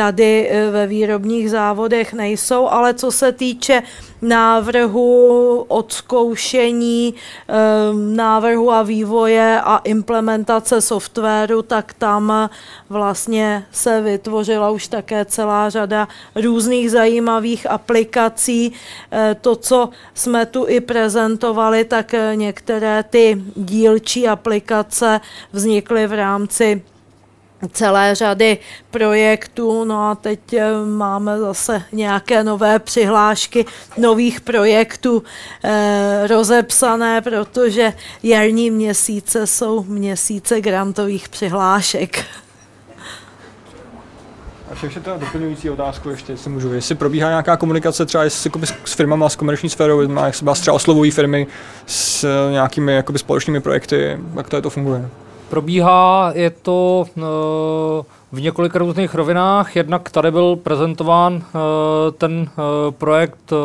tady 0.00 0.48
eh, 0.50 0.70
ve 0.70 0.86
výrobních 0.86 1.50
závodech 1.50 2.12
nejsou, 2.12 2.68
ale 2.68 2.94
co 2.94 3.10
se 3.10 3.32
týče 3.32 3.82
návrhu, 4.22 5.64
odzkoušení, 5.68 7.14
eh, 7.14 7.54
návrhu 7.92 8.72
a 8.72 8.82
vývoje 8.82 9.60
a 9.60 9.76
implementace 9.84 10.80
softwaru, 10.80 11.62
tak 11.62 11.92
tam 11.92 12.48
vlastně 12.88 13.66
se 13.72 14.00
vytvořila 14.00 14.70
už 14.70 14.88
také 14.88 15.24
celá 15.24 15.70
řada 15.70 16.08
různých 16.34 16.90
zajímavých 16.90 17.70
aplikací. 17.70 18.72
Eh, 18.72 19.36
to, 19.40 19.56
co 19.56 19.88
jsme 20.14 20.46
tu 20.46 20.64
i 20.68 20.80
prezentovali, 20.80 21.84
tak 21.84 22.14
některé 22.34 23.02
ty 23.02 23.42
dílčí 23.56 24.28
aplikace 24.28 25.20
vznikly 25.52 26.06
v 26.06 26.12
rámci 26.12 26.82
celé 27.68 28.14
řady 28.14 28.58
projektů, 28.90 29.84
no 29.84 30.10
a 30.10 30.14
teď 30.14 30.52
eh, 30.52 30.72
máme 30.84 31.38
zase 31.38 31.82
nějaké 31.92 32.44
nové 32.44 32.78
přihlášky 32.78 33.64
nových 33.98 34.40
projektů 34.40 35.22
eh, 35.64 36.26
rozepsané, 36.26 37.20
protože 37.20 37.92
jarní 38.22 38.70
měsíce 38.70 39.46
jsou 39.46 39.84
měsíce 39.84 40.60
grantových 40.60 41.28
přihlášek. 41.28 42.24
A 44.70 44.74
ještě 44.82 45.00
ta 45.00 45.16
doplňující 45.16 45.70
otázku 45.70 46.10
ještě, 46.10 46.32
jestli 46.32 46.50
můžu. 46.50 46.72
Jestli 46.72 46.94
probíhá 46.94 47.28
nějaká 47.28 47.56
komunikace 47.56 48.06
třeba 48.06 48.24
s, 48.24 48.48
s 48.84 48.92
firmama, 48.92 49.28
s 49.28 49.36
komerční 49.36 49.68
sférou, 49.68 50.00
jak 50.00 50.34
se 50.34 50.44
vás 50.44 50.60
třeba 50.60 50.74
oslovují 50.74 51.10
firmy 51.10 51.46
s 51.86 52.26
nějakými 52.50 52.92
jakoby, 52.92 53.18
společnými 53.18 53.60
projekty, 53.60 54.18
jak 54.36 54.48
to, 54.48 54.56
je 54.56 54.62
to 54.62 54.70
funguje? 54.70 55.08
Probíhá, 55.50 56.32
je 56.34 56.50
to 56.50 57.04
uh, 57.16 58.04
v 58.32 58.40
několika 58.40 58.78
různých 58.78 59.14
rovinách. 59.14 59.76
Jednak 59.76 60.10
tady 60.10 60.30
byl 60.30 60.56
prezentován 60.56 61.34
uh, 61.34 61.40
ten 62.18 62.40
uh, 62.40 62.64
projekt 62.90 63.52
uh, 63.52 63.58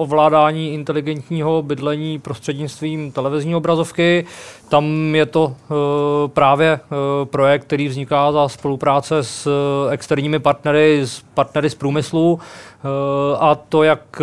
ovládání 0.00 0.74
inteligentního 0.74 1.62
bydlení 1.62 2.18
prostřednictvím 2.18 3.12
televizní 3.12 3.54
obrazovky. 3.54 4.24
Tam 4.68 5.14
je 5.14 5.26
to 5.26 5.56
právě 6.26 6.80
projekt, 7.24 7.64
který 7.64 7.88
vzniká 7.88 8.32
za 8.32 8.48
spolupráce 8.48 9.22
s 9.22 9.48
externími 9.90 10.38
partnery, 10.38 11.00
s 11.04 11.22
partnery 11.34 11.70
z 11.70 11.74
průmyslu 11.74 12.40
a 13.40 13.54
to 13.54 13.82
jak, 13.82 14.22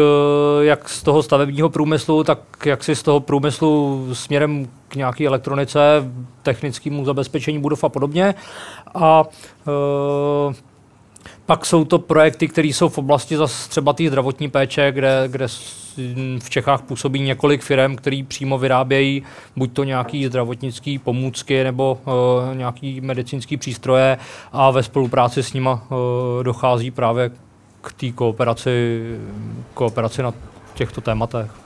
jak 0.61 0.89
z 0.89 1.03
toho 1.03 1.23
stavebního 1.23 1.69
průmyslu, 1.69 2.23
tak 2.23 2.39
jak 2.65 2.83
si 2.83 2.95
z 2.95 3.03
toho 3.03 3.19
průmyslu 3.19 4.05
směrem 4.13 4.67
k 4.87 4.95
nějaké 4.95 5.27
elektronice, 5.27 6.11
technickému 6.43 7.05
zabezpečení 7.05 7.59
budov 7.59 7.83
a 7.83 7.89
podobně. 7.89 8.35
A 8.95 9.23
uh, 9.67 10.53
pak 11.45 11.65
jsou 11.65 11.85
to 11.85 11.99
projekty, 11.99 12.47
které 12.47 12.67
jsou 12.67 12.89
v 12.89 12.97
oblasti 12.97 13.37
zase 13.37 13.69
třeba 13.69 13.93
té 13.93 14.07
zdravotní 14.07 14.49
péče, 14.49 14.91
kde, 14.91 15.23
kde 15.27 15.47
v 16.39 16.49
Čechách 16.49 16.81
působí 16.81 17.19
několik 17.19 17.61
firm, 17.61 17.95
které 17.95 18.23
přímo 18.27 18.57
vyrábějí 18.57 19.23
buď 19.55 19.73
to 19.73 19.83
nějaký 19.83 20.25
zdravotnický 20.25 20.99
pomůcky 20.99 21.63
nebo 21.63 21.97
uh, 22.05 22.57
nějaký 22.57 23.01
medicínský 23.01 23.57
přístroje 23.57 24.17
a 24.51 24.71
ve 24.71 24.83
spolupráci 24.83 25.43
s 25.43 25.53
nima 25.53 25.73
uh, 25.73 25.97
dochází 26.43 26.91
právě 26.91 27.31
k 27.81 27.93
té 27.93 28.11
kooperaci, 28.11 29.01
kooperaci 29.73 30.21
na 30.21 30.33
těchto 30.73 31.01
tématech. 31.01 31.64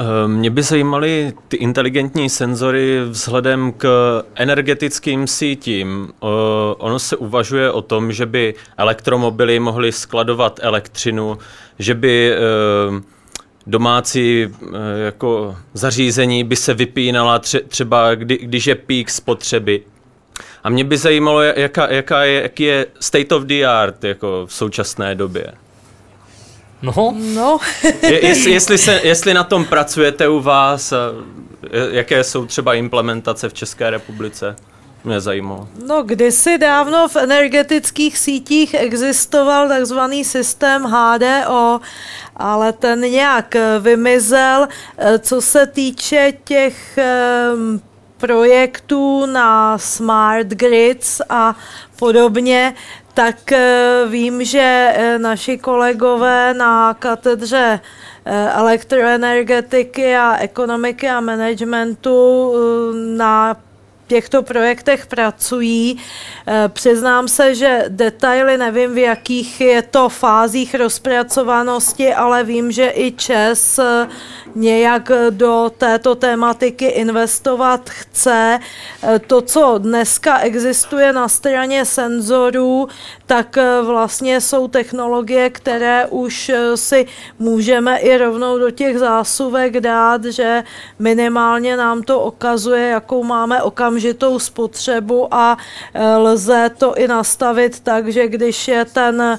Eh, 0.00 0.28
mě 0.28 0.50
by 0.50 0.62
zajímaly 0.62 1.32
ty 1.48 1.56
inteligentní 1.56 2.30
senzory 2.30 3.00
vzhledem 3.04 3.72
k 3.72 3.88
energetickým 4.34 5.26
sítím. 5.26 6.08
Eh, 6.12 6.26
ono 6.78 6.98
se 6.98 7.16
uvažuje 7.16 7.70
o 7.70 7.82
tom, 7.82 8.12
že 8.12 8.26
by 8.26 8.54
elektromobily 8.76 9.60
mohly 9.60 9.92
skladovat 9.92 10.60
elektřinu, 10.62 11.38
že 11.78 11.94
by 11.94 12.32
eh, 12.32 13.02
domácí 13.66 14.48
jako 15.04 15.56
zařízení 15.74 16.44
by 16.44 16.56
se 16.56 16.74
vypínala 16.74 17.40
třeba, 17.68 18.14
kdy, 18.14 18.38
když 18.38 18.66
je 18.66 18.74
pík 18.74 19.10
spotřeby. 19.10 19.82
A 20.64 20.70
mě 20.70 20.84
by 20.84 20.96
zajímalo, 20.96 21.42
jaká, 21.42 21.92
jaká 21.92 22.24
je, 22.24 22.42
jaký 22.42 22.62
je 22.62 22.86
state 23.00 23.32
of 23.32 23.42
the 23.42 23.64
art 23.66 24.04
jako 24.04 24.46
v 24.46 24.54
současné 24.54 25.14
době. 25.14 25.52
No. 26.82 27.14
no. 27.34 27.58
je, 28.02 28.26
jestli, 28.26 28.50
jestli, 28.50 28.78
se, 28.78 29.00
jestli 29.04 29.34
na 29.34 29.44
tom 29.44 29.64
pracujete 29.64 30.28
u 30.28 30.40
vás, 30.40 30.92
jaké 31.90 32.24
jsou 32.24 32.46
třeba 32.46 32.74
implementace 32.74 33.48
v 33.48 33.54
České 33.54 33.90
republice? 33.90 34.56
Mě 35.04 35.20
zajímalo. 35.20 35.68
No, 35.86 36.02
kdysi 36.02 36.58
dávno 36.58 37.08
v 37.08 37.16
energetických 37.16 38.18
sítích 38.18 38.74
existoval 38.74 39.68
takzvaný 39.68 40.24
systém 40.24 40.82
HDO, 40.82 41.80
ale 42.36 42.72
ten 42.72 43.00
nějak 43.00 43.56
vymizel. 43.80 44.68
Co 45.18 45.40
se 45.40 45.66
týče 45.66 46.32
těch 46.44 46.98
projektů 48.20 49.26
na 49.26 49.78
smart 49.78 50.46
grids 50.46 51.20
a 51.28 51.56
podobně, 51.98 52.74
tak 53.14 53.52
eh, 53.52 54.06
vím, 54.08 54.44
že 54.44 54.92
eh, 54.94 55.18
naši 55.18 55.58
kolegové 55.58 56.54
na 56.54 56.94
katedře 56.94 57.80
eh, 58.24 58.50
elektroenergetiky 58.52 60.16
a 60.16 60.36
ekonomiky 60.36 61.08
a 61.08 61.20
managementu 61.20 62.52
na 63.16 63.56
těchto 64.10 64.42
projektech 64.42 65.06
pracují. 65.06 65.96
Eh, 66.46 66.68
přiznám 66.68 67.28
se, 67.28 67.54
že 67.54 67.84
detaily 67.88 68.58
nevím, 68.58 68.94
v 68.94 68.98
jakých 68.98 69.60
je 69.60 69.82
to 69.82 70.08
fázích 70.08 70.74
rozpracovanosti, 70.74 72.14
ale 72.14 72.44
vím, 72.44 72.72
že 72.72 72.92
i 72.94 73.12
ČES 73.12 73.78
eh, 73.78 74.08
nějak 74.54 75.10
do 75.30 75.70
této 75.78 76.14
tématiky 76.14 76.86
investovat 76.86 77.90
chce. 77.90 78.58
Eh, 78.58 79.18
to, 79.18 79.40
co 79.42 79.78
dneska 79.78 80.38
existuje 80.38 81.12
na 81.12 81.28
straně 81.28 81.84
senzorů, 81.84 82.88
tak 83.30 83.58
vlastně 83.82 84.40
jsou 84.40 84.68
technologie, 84.68 85.50
které 85.50 86.06
už 86.06 86.50
si 86.74 87.06
můžeme 87.38 87.98
i 87.98 88.18
rovnou 88.18 88.58
do 88.58 88.70
těch 88.70 88.98
zásuvek 88.98 89.80
dát, 89.80 90.24
že 90.24 90.64
minimálně 90.98 91.76
nám 91.76 92.02
to 92.02 92.20
okazuje, 92.20 92.88
jakou 92.88 93.24
máme 93.24 93.62
okamžitou 93.62 94.38
spotřebu 94.38 95.34
a 95.34 95.56
e, 95.94 96.16
lze 96.16 96.70
to 96.78 96.94
i 96.94 97.08
nastavit 97.08 97.80
tak, 97.80 98.08
že 98.08 98.28
když 98.28 98.68
je 98.68 98.84
ten 98.84 99.38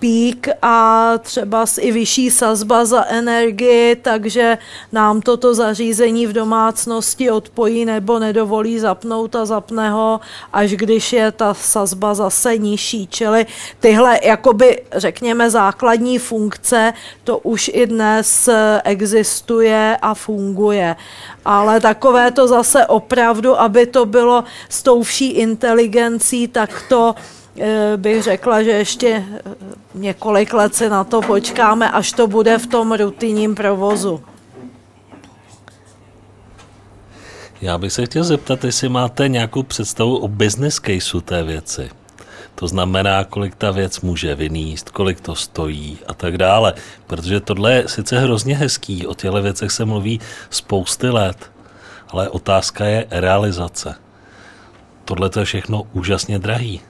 pík 0.00 0.48
a 0.62 1.12
třeba 1.18 1.64
i 1.78 1.92
vyšší 1.92 2.30
sazba 2.30 2.84
za 2.84 3.04
energii, 3.04 3.96
takže 3.96 4.58
nám 4.92 5.20
toto 5.20 5.54
zařízení 5.54 6.26
v 6.26 6.32
domácnosti 6.32 7.30
odpojí 7.30 7.84
nebo 7.84 8.18
nedovolí 8.18 8.78
zapnout 8.78 9.36
a 9.36 9.44
zapne 9.44 9.90
ho, 9.90 10.20
až 10.52 10.70
když 10.70 11.12
je 11.12 11.32
ta 11.32 11.54
sazba 11.54 12.14
zase 12.14 12.58
nižší. 12.58 13.06
Čili 13.06 13.46
tyhle, 13.80 14.20
jakoby, 14.24 14.82
řekněme, 14.92 15.50
základní 15.50 16.18
funkce, 16.18 16.92
to 17.24 17.38
už 17.38 17.70
i 17.74 17.86
dnes 17.86 18.48
existuje 18.84 19.96
a 20.02 20.14
funguje. 20.14 20.96
Ale 21.44 21.80
takové 21.80 22.30
to 22.30 22.48
zase 22.48 22.86
opravdu, 22.86 23.60
aby 23.60 23.86
to 23.86 24.06
bylo 24.06 24.44
s 24.68 24.82
tou 24.82 25.02
vší 25.02 25.30
inteligencí, 25.30 26.48
tak 26.48 26.84
to 26.88 27.14
bych 27.96 28.22
řekla, 28.22 28.62
že 28.62 28.70
ještě 28.70 29.08
eh, 29.08 29.54
několik 29.94 30.52
let 30.52 30.74
si 30.74 30.88
na 30.88 31.04
to 31.04 31.20
počkáme, 31.22 31.90
až 31.90 32.12
to 32.12 32.26
bude 32.26 32.58
v 32.58 32.66
tom 32.66 32.92
rutinním 32.92 33.54
provozu. 33.54 34.22
Já 37.60 37.78
bych 37.78 37.92
se 37.92 38.06
chtěl 38.06 38.24
zeptat, 38.24 38.64
jestli 38.64 38.88
máte 38.88 39.28
nějakou 39.28 39.62
představu 39.62 40.16
o 40.16 40.28
business 40.28 40.80
caseu 40.86 41.20
té 41.20 41.42
věci. 41.42 41.90
To 42.54 42.68
znamená, 42.68 43.24
kolik 43.24 43.54
ta 43.54 43.70
věc 43.70 44.00
může 44.00 44.34
vyníst, 44.34 44.90
kolik 44.90 45.20
to 45.20 45.34
stojí 45.34 45.98
a 46.06 46.14
tak 46.14 46.38
dále. 46.38 46.74
Protože 47.06 47.40
tohle 47.40 47.72
je 47.72 47.88
sice 47.88 48.20
hrozně 48.20 48.56
hezký, 48.56 49.06
o 49.06 49.14
těchto 49.14 49.42
věcech 49.42 49.72
se 49.72 49.84
mluví 49.84 50.20
spousty 50.50 51.08
let, 51.08 51.50
ale 52.08 52.28
otázka 52.28 52.84
je 52.84 53.06
realizace. 53.10 53.94
Tohle 55.04 55.30
je 55.38 55.44
všechno 55.44 55.82
úžasně 55.92 56.38
drahý. 56.38 56.80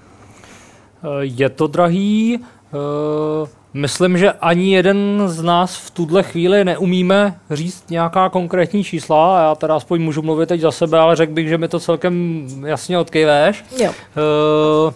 Je 1.21 1.49
to 1.49 1.67
drahý. 1.67 2.39
Eh, 2.75 3.49
myslím, 3.75 4.19
že 4.19 4.33
ani 4.33 4.75
jeden 4.75 5.23
z 5.27 5.43
nás 5.43 5.77
v 5.77 5.91
tuhle 5.91 6.23
chvíli 6.23 6.65
neumíme 6.65 7.41
říct 7.51 7.91
nějaká 7.91 8.29
konkrétní 8.29 8.85
čísla. 8.85 9.43
Já 9.43 9.55
teda 9.55 9.77
aspoň 9.77 10.03
můžu 10.03 10.23
mluvit 10.23 10.49
teď 10.49 10.61
za 10.61 10.71
sebe, 10.71 10.99
ale 10.99 11.17
řekl 11.17 11.33
bych, 11.33 11.49
že 11.49 11.59
mi 11.59 11.69
to 11.69 11.81
celkem 11.81 12.47
jasně 12.67 12.99
odkejveš. 12.99 13.65
Jo. 13.79 13.91
Uh, 13.91 14.93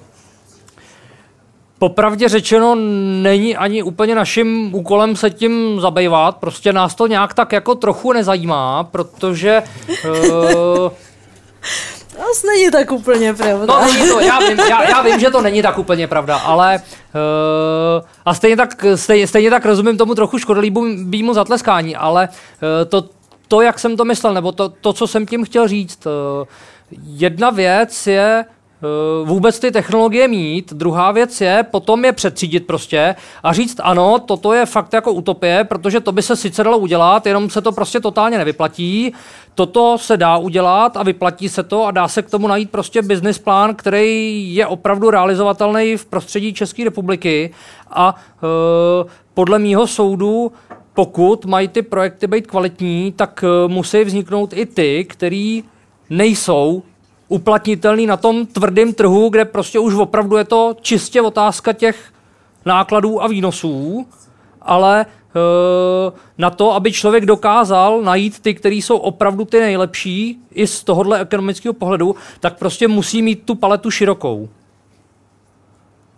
Popravdě 1.78 2.28
řečeno, 2.28 2.74
není 3.22 3.56
ani 3.56 3.82
úplně 3.82 4.14
naším 4.14 4.74
úkolem 4.74 5.16
se 5.16 5.30
tím 5.30 5.80
zabývat, 5.80 6.36
prostě 6.36 6.72
nás 6.72 6.94
to 6.94 7.06
nějak 7.06 7.34
tak 7.34 7.52
jako 7.52 7.74
trochu 7.74 8.12
nezajímá, 8.12 8.84
protože 8.84 9.62
uh, 10.04 10.12
To 12.16 12.46
není 12.46 12.70
tak 12.70 12.92
úplně 12.92 13.34
pravda. 13.34 13.66
No, 13.66 13.86
není 13.86 14.08
to, 14.08 14.20
já 14.20 14.38
vím, 14.38 14.58
já, 14.58 14.90
já 14.90 15.02
vím, 15.02 15.20
že 15.20 15.30
to 15.30 15.42
není 15.42 15.62
tak 15.62 15.78
úplně 15.78 16.06
pravda, 16.06 16.36
ale 16.36 16.78
uh, 16.78 18.06
a 18.24 18.34
stejně 18.34 18.56
tak, 18.56 18.84
stejně, 18.94 19.26
stejně 19.26 19.50
tak 19.50 19.64
rozumím 19.64 19.98
tomu 19.98 20.14
trochu 20.14 20.38
škodolíbému 20.38 21.34
zatleskání, 21.34 21.96
ale 21.96 22.28
uh, 22.28 22.88
to, 22.88 23.04
to, 23.48 23.60
jak 23.60 23.78
jsem 23.78 23.96
to 23.96 24.04
myslel, 24.04 24.34
nebo 24.34 24.52
to, 24.52 24.68
to 24.68 24.92
co 24.92 25.06
jsem 25.06 25.26
tím 25.26 25.44
chtěl 25.44 25.68
říct, 25.68 26.06
uh, 26.06 26.12
jedna 27.06 27.50
věc 27.50 28.06
je 28.06 28.44
vůbec 29.24 29.58
ty 29.58 29.70
technologie 29.70 30.28
mít. 30.28 30.72
Druhá 30.72 31.12
věc 31.12 31.40
je 31.40 31.66
potom 31.70 32.04
je 32.04 32.12
přetřídit 32.12 32.66
prostě 32.66 33.16
a 33.42 33.52
říct 33.52 33.80
ano, 33.82 34.18
toto 34.18 34.52
je 34.52 34.66
fakt 34.66 34.92
jako 34.92 35.12
utopie, 35.12 35.64
protože 35.64 36.00
to 36.00 36.12
by 36.12 36.22
se 36.22 36.36
sice 36.36 36.64
dalo 36.64 36.78
udělat, 36.78 37.26
jenom 37.26 37.50
se 37.50 37.60
to 37.60 37.72
prostě 37.72 38.00
totálně 38.00 38.38
nevyplatí. 38.38 39.12
Toto 39.54 39.98
se 39.98 40.16
dá 40.16 40.36
udělat 40.36 40.96
a 40.96 41.02
vyplatí 41.02 41.48
se 41.48 41.62
to 41.62 41.84
a 41.84 41.90
dá 41.90 42.08
se 42.08 42.22
k 42.22 42.30
tomu 42.30 42.48
najít 42.48 42.70
prostě 42.70 43.02
business 43.02 43.38
plán, 43.38 43.74
který 43.74 44.54
je 44.54 44.66
opravdu 44.66 45.10
realizovatelný 45.10 45.96
v 45.96 46.06
prostředí 46.06 46.52
České 46.52 46.84
republiky 46.84 47.50
a 47.90 48.14
e, 48.14 49.10
podle 49.34 49.58
mýho 49.58 49.86
soudu 49.86 50.52
pokud 50.94 51.44
mají 51.44 51.68
ty 51.68 51.82
projekty 51.82 52.26
být 52.26 52.46
kvalitní, 52.46 53.12
tak 53.12 53.44
e, 53.44 53.68
musí 53.68 54.04
vzniknout 54.04 54.52
i 54.52 54.66
ty, 54.66 55.06
který 55.08 55.64
nejsou 56.10 56.82
uplatnitelný 57.28 58.06
na 58.06 58.16
tom 58.16 58.46
tvrdém 58.46 58.92
trhu, 58.92 59.28
kde 59.28 59.44
prostě 59.44 59.78
už 59.78 59.94
opravdu 59.94 60.36
je 60.36 60.44
to 60.44 60.76
čistě 60.80 61.22
otázka 61.22 61.72
těch 61.72 62.12
nákladů 62.64 63.22
a 63.22 63.26
výnosů, 63.26 64.06
ale 64.62 65.00
e, 65.00 65.06
na 66.38 66.50
to, 66.50 66.74
aby 66.74 66.92
člověk 66.92 67.26
dokázal 67.26 68.02
najít 68.02 68.40
ty, 68.40 68.54
který 68.54 68.82
jsou 68.82 68.96
opravdu 68.96 69.44
ty 69.44 69.60
nejlepší, 69.60 70.38
i 70.52 70.66
z 70.66 70.84
tohohle 70.84 71.20
ekonomického 71.20 71.72
pohledu, 71.72 72.16
tak 72.40 72.58
prostě 72.58 72.88
musí 72.88 73.22
mít 73.22 73.42
tu 73.44 73.54
paletu 73.54 73.90
širokou. 73.90 74.48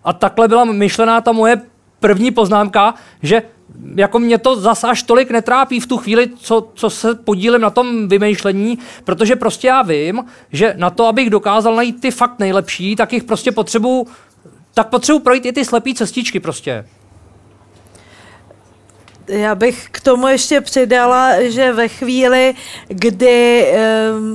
A 0.04 0.12
takhle 0.12 0.48
byla 0.48 0.64
myšlená 0.64 1.20
ta 1.20 1.32
moje 1.32 1.62
první 2.00 2.30
poznámka, 2.30 2.94
že 3.22 3.42
jako 3.94 4.18
mě 4.18 4.38
to 4.38 4.60
zas 4.60 4.84
až 4.84 5.02
tolik 5.02 5.30
netrápí 5.30 5.80
v 5.80 5.86
tu 5.86 5.96
chvíli, 5.96 6.30
co, 6.36 6.68
co 6.74 6.90
se 6.90 7.14
podílím 7.14 7.60
na 7.60 7.70
tom 7.70 8.08
vymýšlení, 8.08 8.78
protože 9.04 9.36
prostě 9.36 9.68
já 9.68 9.82
vím, 9.82 10.24
že 10.52 10.74
na 10.76 10.90
to, 10.90 11.06
abych 11.06 11.30
dokázal 11.30 11.76
najít 11.76 12.00
ty 12.00 12.10
fakt 12.10 12.38
nejlepší, 12.38 12.96
tak 12.96 13.12
jich 13.12 13.24
prostě 13.24 13.52
potřebuji, 13.52 14.06
tak 14.74 14.88
potřebuji 14.88 15.18
projít 15.18 15.46
i 15.46 15.52
ty 15.52 15.64
slepý 15.64 15.94
cestičky 15.94 16.40
prostě. 16.40 16.86
Já 19.28 19.54
bych 19.54 19.88
k 19.90 20.00
tomu 20.00 20.28
ještě 20.28 20.60
přidala, 20.60 21.42
že 21.42 21.72
ve 21.72 21.88
chvíli, 21.88 22.54
kdy 22.88 23.66
e, 23.66 23.76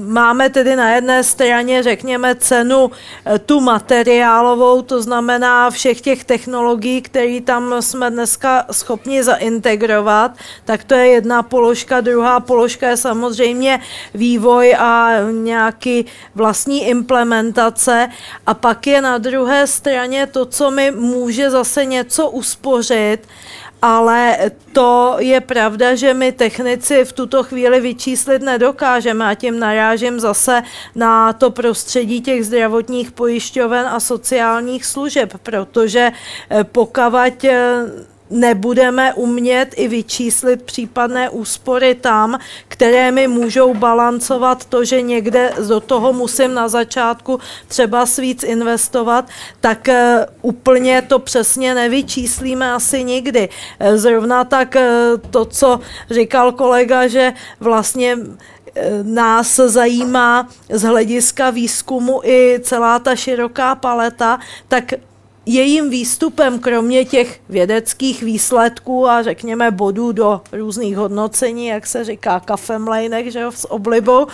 máme 0.05 0.49
tedy 0.49 0.75
na 0.75 0.95
jedné 0.95 1.23
straně, 1.23 1.83
řekněme, 1.83 2.35
cenu 2.35 2.91
e, 3.25 3.39
tu 3.39 3.61
materiálovou, 3.61 4.81
to 4.81 5.01
znamená 5.01 5.69
všech 5.69 6.01
těch 6.01 6.23
technologií, 6.23 7.01
které 7.01 7.41
tam 7.41 7.81
jsme 7.81 8.11
dneska 8.11 8.65
schopni 8.71 9.23
zaintegrovat, 9.23 10.31
tak 10.65 10.83
to 10.83 10.93
je 10.93 11.07
jedna 11.07 11.43
položka. 11.43 12.01
Druhá 12.01 12.39
položka 12.39 12.89
je 12.89 12.97
samozřejmě 12.97 13.79
vývoj 14.13 14.75
a 14.79 15.09
nějaký 15.31 16.05
vlastní 16.35 16.87
implementace. 16.87 18.09
A 18.45 18.53
pak 18.53 18.87
je 18.87 19.01
na 19.01 19.17
druhé 19.17 19.67
straně 19.67 20.27
to, 20.27 20.45
co 20.45 20.71
mi 20.71 20.91
může 20.91 21.49
zase 21.49 21.85
něco 21.85 22.29
uspořit, 22.29 23.19
ale 23.81 24.51
to 24.73 25.15
je 25.19 25.41
pravda, 25.41 25.95
že 25.95 26.13
my 26.13 26.31
technici 26.31 27.05
v 27.05 27.13
tuto 27.13 27.43
chvíli 27.43 27.79
vyčíslit 27.79 28.41
nedokážeme 28.41 29.25
a 29.25 29.35
tím 29.35 29.59
narážím 29.59 30.19
zase 30.19 30.63
na 30.95 31.33
to 31.33 31.51
prostředí 31.51 32.21
těch 32.21 32.45
zdravotních 32.45 33.11
pojišťoven 33.11 33.85
a 33.85 33.99
sociálních 33.99 34.85
služeb, 34.85 35.33
protože 35.43 36.11
eh, 36.49 36.63
pokavať 36.63 37.43
eh, 37.43 37.85
nebudeme 38.31 39.13
umět 39.13 39.73
i 39.75 39.87
vyčíslit 39.87 40.61
případné 40.61 41.29
úspory 41.29 41.95
tam, 41.95 42.39
které 42.67 43.11
mi 43.11 43.27
můžou 43.27 43.73
balancovat 43.73 44.65
to, 44.65 44.85
že 44.85 45.01
někde 45.01 45.53
do 45.67 45.79
toho 45.79 46.13
musím 46.13 46.53
na 46.53 46.67
začátku 46.67 47.39
třeba 47.67 48.05
víc 48.17 48.43
investovat, 48.43 49.25
tak 49.59 49.87
uh, 49.87 49.95
úplně 50.41 51.01
to 51.01 51.19
přesně 51.19 51.75
nevyčíslíme 51.75 52.71
asi 52.71 53.03
nikdy. 53.03 53.49
Uh, 53.49 53.97
zrovna 53.97 54.43
tak 54.43 54.75
uh, 54.75 54.81
to, 55.31 55.45
co 55.45 55.79
říkal 56.09 56.51
kolega, 56.51 57.07
že 57.07 57.33
vlastně 57.59 58.17
nás 59.03 59.55
zajímá 59.55 60.49
z 60.69 60.81
hlediska 60.81 61.49
výzkumu 61.49 62.21
i 62.23 62.59
celá 62.63 62.99
ta 62.99 63.15
široká 63.15 63.75
paleta, 63.75 64.39
tak 64.67 64.93
jejím 65.45 65.89
výstupem, 65.89 66.59
kromě 66.59 67.05
těch 67.05 67.39
vědeckých 67.49 68.23
výsledků 68.23 69.07
a 69.07 69.23
řekněme 69.23 69.71
bodů 69.71 70.11
do 70.11 70.41
různých 70.51 70.97
hodnocení, 70.97 71.67
jak 71.67 71.87
se 71.87 72.03
říká 72.03 72.39
kafemlejnek, 72.39 73.31
že 73.31 73.39
jo, 73.39 73.51
s 73.51 73.71
oblibou, 73.71 74.27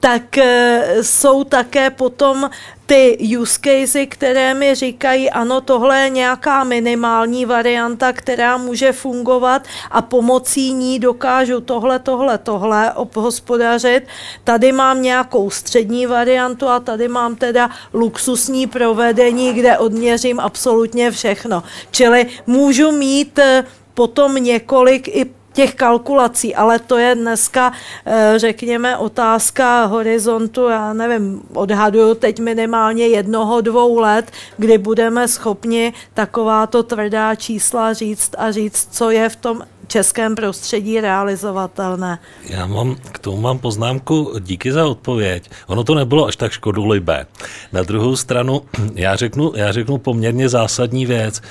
tak 0.00 0.38
e, 0.38 0.84
jsou 1.02 1.44
také 1.44 1.90
potom 1.90 2.50
ty 2.86 3.18
use 3.38 3.58
casey, 3.64 4.06
které 4.06 4.54
mi 4.54 4.74
říkají, 4.74 5.30
ano, 5.30 5.60
tohle 5.60 6.00
je 6.00 6.10
nějaká 6.10 6.64
minimální 6.64 7.44
varianta, 7.44 8.12
která 8.12 8.56
může 8.56 8.92
fungovat 8.92 9.62
a 9.90 10.02
pomocí 10.02 10.72
ní 10.72 10.98
dokážu 10.98 11.60
tohle, 11.60 11.98
tohle, 11.98 12.38
tohle 12.38 12.92
obhospodařit. 12.92 14.06
Tady 14.44 14.72
mám 14.72 15.02
nějakou 15.02 15.50
střední 15.50 16.06
variantu 16.06 16.68
a 16.68 16.80
tady 16.80 17.08
mám 17.08 17.36
teda 17.36 17.70
luxusní 17.94 18.66
provedení, 18.66 19.52
kde 19.52 19.78
odměřím 19.78 20.40
absolutně 20.40 21.10
všechno. 21.10 21.62
Čili 21.90 22.26
můžu 22.46 22.92
mít 22.92 23.38
e, 23.38 23.64
potom 23.94 24.34
několik 24.34 25.08
i 25.08 25.37
těch 25.58 25.74
kalkulací, 25.74 26.54
ale 26.54 26.78
to 26.78 26.98
je 26.98 27.14
dneska, 27.14 27.72
eh, 28.06 28.34
řekněme, 28.36 28.96
otázka 28.96 29.84
horizontu, 29.84 30.68
já 30.68 30.92
nevím, 30.92 31.42
odhaduju 31.54 32.14
teď 32.14 32.40
minimálně 32.40 33.08
jednoho, 33.08 33.60
dvou 33.60 33.98
let, 33.98 34.30
kdy 34.56 34.78
budeme 34.78 35.28
schopni 35.28 35.92
takováto 36.14 36.82
tvrdá 36.82 37.34
čísla 37.34 37.92
říct 37.92 38.34
a 38.38 38.50
říct, 38.50 38.88
co 38.90 39.10
je 39.10 39.28
v 39.28 39.36
tom 39.36 39.62
českém 39.86 40.34
prostředí 40.34 41.00
realizovatelné. 41.00 42.18
Já 42.46 42.66
mám, 42.66 42.96
k 43.12 43.18
tomu 43.18 43.36
mám 43.36 43.58
poznámku, 43.58 44.34
díky 44.40 44.72
za 44.72 44.86
odpověď. 44.86 45.50
Ono 45.66 45.84
to 45.84 45.94
nebylo 45.94 46.26
až 46.26 46.36
tak 46.36 46.52
škodolibé. 46.52 47.26
Na 47.72 47.82
druhou 47.82 48.16
stranu, 48.16 48.62
já 48.94 49.16
řeknu, 49.16 49.52
já 49.56 49.72
řeknu 49.72 49.98
poměrně 49.98 50.48
zásadní 50.48 51.06
věc. 51.06 51.42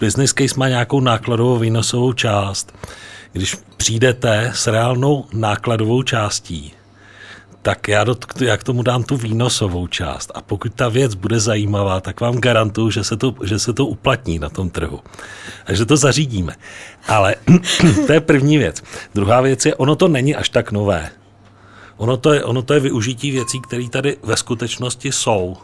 Business 0.00 0.32
case 0.32 0.54
má 0.56 0.68
nějakou 0.68 1.00
nákladovou 1.00 1.58
výnosovou 1.58 2.12
část. 2.12 2.74
Když 3.32 3.56
přijdete 3.76 4.52
s 4.54 4.66
reálnou 4.66 5.24
nákladovou 5.32 6.02
částí, 6.02 6.72
tak 7.62 7.88
já, 7.88 8.04
do, 8.04 8.16
já 8.40 8.56
k 8.56 8.64
tomu 8.64 8.82
dám 8.82 9.02
tu 9.02 9.16
výnosovou 9.16 9.86
část. 9.86 10.30
A 10.34 10.40
pokud 10.40 10.74
ta 10.74 10.88
věc 10.88 11.14
bude 11.14 11.40
zajímavá, 11.40 12.00
tak 12.00 12.20
vám 12.20 12.38
garantuju, 12.38 12.90
že 12.90 13.04
se 13.04 13.16
to, 13.16 13.34
že 13.44 13.58
se 13.58 13.72
to 13.72 13.86
uplatní 13.86 14.38
na 14.38 14.48
tom 14.48 14.70
trhu. 14.70 15.00
A 15.66 15.74
že 15.74 15.84
to 15.84 15.96
zařídíme. 15.96 16.56
Ale 17.08 17.34
to 18.06 18.12
je 18.12 18.20
první 18.20 18.58
věc. 18.58 18.82
Druhá 19.14 19.40
věc 19.40 19.66
je, 19.66 19.74
ono 19.74 19.96
to 19.96 20.08
není 20.08 20.34
až 20.36 20.48
tak 20.48 20.72
nové. 20.72 21.10
Ono 21.96 22.16
to 22.16 22.32
je, 22.32 22.44
ono 22.44 22.62
to 22.62 22.74
je 22.74 22.80
využití 22.80 23.30
věcí, 23.30 23.60
které 23.60 23.88
tady 23.88 24.16
ve 24.22 24.36
skutečnosti 24.36 25.12
jsou 25.12 25.56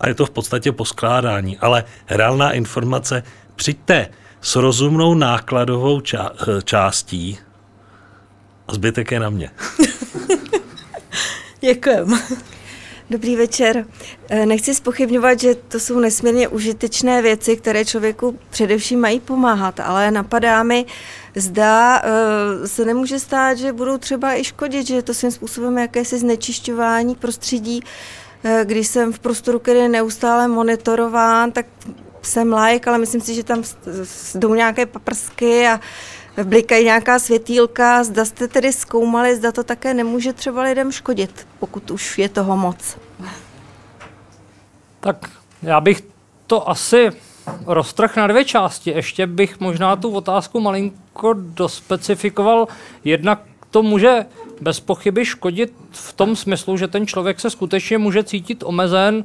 a 0.00 0.08
je 0.08 0.14
to 0.14 0.26
v 0.26 0.30
podstatě 0.30 0.72
poskládání. 0.72 1.58
Ale 1.58 1.84
reálná 2.08 2.52
informace, 2.52 3.22
přijďte 3.56 4.08
s 4.40 4.56
rozumnou 4.56 5.14
nákladovou 5.14 5.98
ča- 6.00 6.30
eh, 6.48 6.62
částí 6.62 7.38
a 8.68 8.74
zbytek 8.74 9.10
je 9.10 9.20
na 9.20 9.30
mě. 9.30 9.50
Děkujem. 11.60 12.20
Dobrý 13.10 13.36
večer. 13.36 13.86
Eh, 14.28 14.46
nechci 14.46 14.74
spochybňovat, 14.74 15.40
že 15.40 15.54
to 15.54 15.80
jsou 15.80 16.00
nesmírně 16.00 16.48
užitečné 16.48 17.22
věci, 17.22 17.56
které 17.56 17.84
člověku 17.84 18.38
především 18.50 19.00
mají 19.00 19.20
pomáhat, 19.20 19.80
ale 19.80 20.10
napadá 20.10 20.62
mi, 20.62 20.86
zda 21.36 22.02
uh, 22.02 22.66
se 22.66 22.84
nemůže 22.84 23.18
stát, 23.18 23.58
že 23.58 23.72
budou 23.72 23.98
třeba 23.98 24.34
i 24.34 24.44
škodit, 24.44 24.86
že 24.86 24.94
je 24.94 25.02
to 25.02 25.14
svým 25.14 25.30
způsobem 25.30 25.78
jakési 25.78 26.18
znečišťování 26.18 27.14
prostředí, 27.14 27.82
Eh, 27.82 28.29
když 28.64 28.86
jsem 28.86 29.12
v 29.12 29.18
prostoru, 29.18 29.58
který 29.58 29.78
je 29.78 29.88
neustále 29.88 30.48
monitorován, 30.48 31.52
tak 31.52 31.66
jsem 32.22 32.52
like, 32.52 32.90
ale 32.90 32.98
myslím 32.98 33.20
si, 33.20 33.34
že 33.34 33.44
tam 33.44 33.62
jdou 34.34 34.54
nějaké 34.54 34.86
paprsky 34.86 35.66
a 35.68 35.80
blikají 36.44 36.84
nějaká 36.84 37.18
světýlka. 37.18 38.04
Zda 38.04 38.24
jste 38.24 38.48
tedy 38.48 38.72
zkoumali, 38.72 39.36
zda 39.36 39.52
to 39.52 39.64
také 39.64 39.94
nemůže 39.94 40.32
třeba 40.32 40.62
lidem 40.62 40.92
škodit, 40.92 41.46
pokud 41.58 41.90
už 41.90 42.18
je 42.18 42.28
toho 42.28 42.56
moc. 42.56 42.98
Tak 45.00 45.30
já 45.62 45.80
bych 45.80 46.02
to 46.46 46.70
asi 46.70 47.10
roztrh 47.66 48.16
na 48.16 48.26
dvě 48.26 48.44
části. 48.44 48.90
Ještě 48.90 49.26
bych 49.26 49.60
možná 49.60 49.96
tu 49.96 50.10
otázku 50.10 50.60
malinko 50.60 51.34
dospecifikoval. 51.36 52.68
Jednak 53.04 53.40
to 53.70 53.82
může 53.82 54.26
bez 54.60 54.80
pochyby 54.80 55.24
škodit 55.24 55.72
v 55.92 56.12
tom 56.12 56.36
smyslu, 56.36 56.76
že 56.76 56.88
ten 56.88 57.06
člověk 57.06 57.40
se 57.40 57.50
skutečně 57.50 57.98
může 57.98 58.24
cítit 58.24 58.62
omezen 58.66 59.24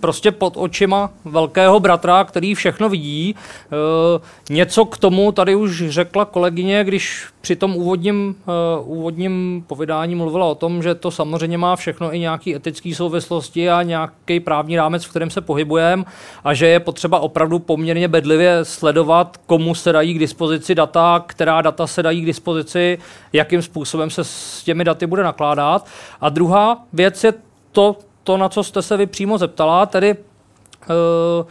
prostě 0.00 0.32
pod 0.32 0.54
očima 0.56 1.10
velkého 1.24 1.80
bratra, 1.80 2.24
který 2.24 2.54
všechno 2.54 2.88
vidí. 2.88 3.34
E, 3.34 4.54
něco 4.54 4.84
k 4.84 4.98
tomu 4.98 5.32
tady 5.32 5.54
už 5.54 5.84
řekla 5.88 6.24
kolegyně, 6.24 6.84
když 6.84 7.26
při 7.40 7.56
tom 7.56 7.76
úvodním, 7.76 8.34
uh, 8.78 8.98
úvodním 8.98 9.64
povídání 9.66 10.14
mluvila 10.14 10.46
o 10.46 10.54
tom, 10.54 10.82
že 10.82 10.94
to 10.94 11.10
samozřejmě 11.10 11.58
má 11.58 11.76
všechno 11.76 12.14
i 12.14 12.18
nějaké 12.18 12.54
etické 12.54 12.94
souvislosti 12.94 13.70
a 13.70 13.82
nějaký 13.82 14.40
právní 14.40 14.76
rámec, 14.76 15.04
v 15.04 15.10
kterém 15.10 15.30
se 15.30 15.40
pohybujeme 15.40 16.04
a 16.44 16.54
že 16.54 16.66
je 16.66 16.80
potřeba 16.80 17.18
opravdu 17.20 17.58
poměrně 17.58 18.08
bedlivě 18.08 18.58
sledovat, 18.62 19.36
komu 19.46 19.74
se 19.74 19.92
dají 19.92 20.14
k 20.14 20.18
dispozici 20.18 20.74
data, 20.74 21.24
která 21.26 21.62
data 21.62 21.86
se 21.86 22.02
dají 22.02 22.22
k 22.22 22.26
dispozici, 22.26 22.98
jakým 23.32 23.62
způsobem 23.62 24.10
se 24.10 24.24
s 24.24 24.62
těmi 24.64 24.84
daty 24.84 25.06
bude 25.06 25.22
nakládat. 25.22 25.86
A 26.20 26.28
druhá 26.28 26.84
věc 26.92 27.24
je 27.24 27.34
to, 27.72 27.96
to 28.24 28.36
na 28.36 28.48
co 28.48 28.64
jste 28.64 28.82
se 28.82 28.96
vy 28.96 29.06
přímo 29.06 29.38
zeptala, 29.38 29.86
tedy 29.86 30.14
uh, 30.14 31.46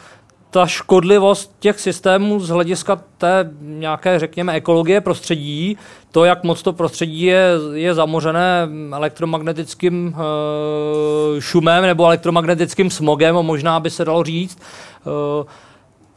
ta 0.50 0.68
škodlivost 0.68 1.56
těch 1.60 1.80
systémů 1.80 2.39
z 2.39 2.50
hlediska 2.50 3.02
té 3.18 3.50
nějaké, 3.62 4.20
řekněme, 4.20 4.54
ekologie 4.54 5.02
prostředí, 5.02 5.78
to, 6.12 6.26
jak 6.26 6.43
moc 6.43 6.62
to 6.62 6.74
prostředí 6.74 7.22
je, 7.22 7.50
je 7.74 7.93
zamořené 7.93 8.70
elektromagnetickým 8.93 10.16
e, 10.18 11.41
šumem 11.41 11.84
nebo 11.84 12.06
elektromagnetickým 12.06 12.89
smogem, 12.89 13.36
možná 13.36 13.80
by 13.80 13.89
se 13.89 14.06
dalo 14.06 14.24
říct, 14.24 14.60
e, 14.62 15.66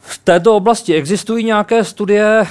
v 0.03 0.17
této 0.17 0.55
oblasti 0.55 0.95
existují 0.95 1.43
nějaké 1.45 1.83
studie, 1.83 2.41
eh, 2.41 2.47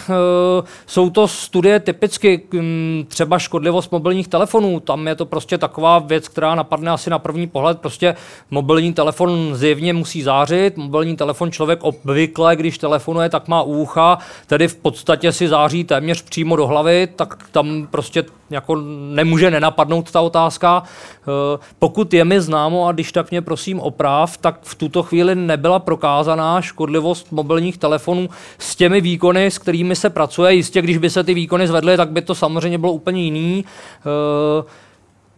jsou 0.86 1.10
to 1.10 1.28
studie 1.28 1.80
typicky 1.80 2.42
hm, 2.54 3.04
třeba 3.08 3.38
škodlivost 3.38 3.92
mobilních 3.92 4.28
telefonů, 4.28 4.80
tam 4.80 5.08
je 5.08 5.14
to 5.14 5.26
prostě 5.26 5.58
taková 5.58 5.98
věc, 5.98 6.28
která 6.28 6.54
napadne 6.54 6.90
asi 6.90 7.10
na 7.10 7.18
první 7.18 7.46
pohled, 7.46 7.80
prostě 7.80 8.14
mobilní 8.50 8.92
telefon 8.92 9.50
zjevně 9.52 9.92
musí 9.92 10.22
zářit, 10.22 10.76
mobilní 10.76 11.16
telefon 11.16 11.52
člověk 11.52 11.84
obvykle, 11.84 12.56
když 12.56 12.78
telefonuje, 12.78 13.28
tak 13.28 13.48
má 13.48 13.62
ucha, 13.62 14.18
tedy 14.46 14.68
v 14.68 14.76
podstatě 14.76 15.32
si 15.32 15.48
září 15.48 15.84
téměř 15.84 16.22
přímo 16.22 16.56
do 16.56 16.66
hlavy, 16.66 17.08
tak 17.16 17.44
tam 17.52 17.88
prostě 17.90 18.24
jako 18.50 18.76
nemůže 19.14 19.50
nenapadnout 19.50 20.10
ta 20.10 20.20
otázka. 20.20 20.82
Eh, 20.82 21.58
pokud 21.78 22.14
je 22.14 22.24
mi 22.24 22.40
známo, 22.40 22.86
a 22.86 22.92
když 22.92 23.12
tak 23.12 23.30
mě 23.30 23.42
prosím 23.42 23.80
oprav, 23.80 24.36
tak 24.36 24.58
v 24.62 24.74
tuto 24.74 25.02
chvíli 25.02 25.34
nebyla 25.34 25.78
prokázaná 25.78 26.60
škodlivost 26.60 27.32
mobilních 27.40 27.78
telefonů 27.78 28.28
s 28.58 28.76
těmi 28.76 29.00
výkony, 29.00 29.46
s 29.46 29.58
kterými 29.58 29.96
se 29.96 30.10
pracuje. 30.10 30.54
Jistě, 30.54 30.82
když 30.82 30.98
by 30.98 31.10
se 31.10 31.24
ty 31.24 31.34
výkony 31.34 31.66
zvedly, 31.66 31.96
tak 31.96 32.10
by 32.10 32.22
to 32.22 32.34
samozřejmě 32.34 32.78
bylo 32.78 32.92
úplně 32.92 33.22
jiný. 33.22 33.64
Uh, 34.04 34.64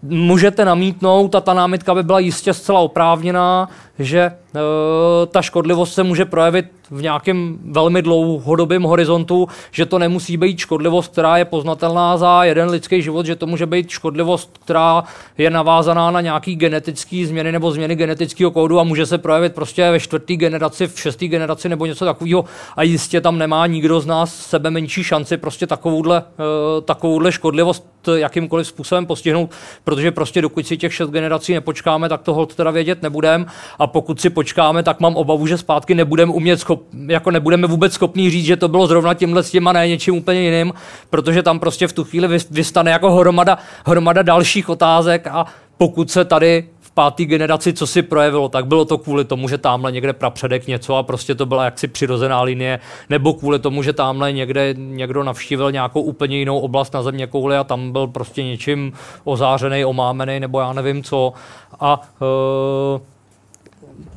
můžete 0.02 0.64
namítnout 0.64 1.34
a 1.34 1.40
ta 1.40 1.54
námitka 1.54 1.94
by 1.94 2.02
byla 2.02 2.18
jistě 2.18 2.54
zcela 2.54 2.80
oprávněná, 2.80 3.68
že 3.98 4.20
e, 4.20 4.32
ta 5.26 5.42
škodlivost 5.42 5.94
se 5.94 6.02
může 6.02 6.24
projevit 6.24 6.66
v 6.90 7.02
nějakém 7.02 7.58
velmi 7.64 8.02
dlouhodobém 8.02 8.82
horizontu, 8.82 9.48
že 9.70 9.86
to 9.86 9.98
nemusí 9.98 10.36
být 10.36 10.58
škodlivost, 10.58 11.12
která 11.12 11.36
je 11.36 11.44
poznatelná 11.44 12.16
za 12.16 12.44
jeden 12.44 12.68
lidský 12.68 13.02
život, 13.02 13.26
že 13.26 13.36
to 13.36 13.46
může 13.46 13.66
být 13.66 13.90
škodlivost, 13.90 14.58
která 14.64 15.04
je 15.38 15.50
navázaná 15.50 16.10
na 16.10 16.20
nějaký 16.20 16.56
genetický 16.56 17.26
změny 17.26 17.52
nebo 17.52 17.70
změny 17.70 17.96
genetického 17.96 18.50
kódu 18.50 18.80
a 18.80 18.84
může 18.84 19.06
se 19.06 19.18
projevit 19.18 19.54
prostě 19.54 19.90
ve 19.90 20.00
čtvrté 20.00 20.36
generaci, 20.36 20.86
v 20.86 21.00
šesté 21.00 21.26
generaci 21.26 21.68
nebo 21.68 21.86
něco 21.86 22.04
takového. 22.04 22.44
A 22.76 22.82
jistě 22.82 23.20
tam 23.20 23.38
nemá 23.38 23.66
nikdo 23.66 24.00
z 24.00 24.06
nás 24.06 24.36
sebe 24.36 24.70
menší 24.70 25.04
šanci 25.04 25.36
prostě 25.36 25.66
takovouhle, 25.66 26.18
e, 26.18 26.80
takovouhle 26.80 27.32
škodlivost 27.32 28.08
jakýmkoliv 28.14 28.66
způsobem 28.66 29.06
postihnout, 29.06 29.50
protože 29.84 30.10
prostě 30.10 30.42
dokud 30.42 30.66
si 30.66 30.76
těch 30.76 30.94
šest 30.94 31.10
generací 31.10 31.54
nepočkáme, 31.54 32.08
tak 32.08 32.22
to 32.22 32.34
hold 32.34 32.54
teda 32.54 32.70
vědět 32.70 33.02
nebudeme 33.02 33.46
a 33.82 33.86
pokud 33.86 34.20
si 34.20 34.30
počkáme, 34.30 34.82
tak 34.82 35.00
mám 35.00 35.16
obavu, 35.16 35.46
že 35.46 35.58
zpátky 35.58 35.94
nebudeme 35.94 36.32
umět 36.32 36.60
schop, 36.60 36.82
jako 37.06 37.30
nebudeme 37.30 37.66
vůbec 37.66 37.92
schopní 37.92 38.30
říct, 38.30 38.44
že 38.44 38.56
to 38.56 38.68
bylo 38.68 38.86
zrovna 38.86 39.14
tímhle 39.14 39.42
s 39.42 39.50
tím 39.50 39.68
a 39.68 39.72
ne 39.72 39.88
něčím 39.88 40.14
úplně 40.14 40.40
jiným, 40.40 40.72
protože 41.10 41.42
tam 41.42 41.58
prostě 41.58 41.88
v 41.88 41.92
tu 41.92 42.04
chvíli 42.04 42.38
vystane 42.50 42.90
jako 42.90 43.12
hromada, 43.12 43.58
hromada 43.86 44.22
dalších 44.22 44.68
otázek 44.68 45.26
a 45.26 45.46
pokud 45.78 46.10
se 46.10 46.24
tady 46.24 46.64
páté 46.94 47.24
generaci, 47.24 47.72
co 47.72 47.86
si 47.86 48.02
projevilo, 48.02 48.48
tak 48.48 48.66
bylo 48.66 48.84
to 48.84 48.98
kvůli 48.98 49.24
tomu, 49.24 49.48
že 49.48 49.58
tamhle 49.58 49.92
někde 49.92 50.12
prapředek 50.12 50.66
něco 50.66 50.96
a 50.96 51.02
prostě 51.02 51.34
to 51.34 51.46
byla 51.46 51.64
jaksi 51.64 51.88
přirozená 51.88 52.42
linie, 52.42 52.78
nebo 53.10 53.34
kvůli 53.34 53.58
tomu, 53.58 53.82
že 53.82 53.92
tamhle 53.92 54.32
někde 54.32 54.74
někdo 54.78 55.22
navštívil 55.22 55.72
nějakou 55.72 56.00
úplně 56.00 56.38
jinou 56.38 56.58
oblast 56.58 56.94
na 56.94 57.02
země 57.02 57.26
kouli 57.26 57.56
a 57.56 57.64
tam 57.64 57.92
byl 57.92 58.06
prostě 58.06 58.42
něčím 58.42 58.92
ozářený, 59.24 59.84
omámený, 59.84 60.40
nebo 60.40 60.60
já 60.60 60.72
nevím 60.72 61.02
co. 61.02 61.32
A 61.80 62.00
uh, 62.20 63.00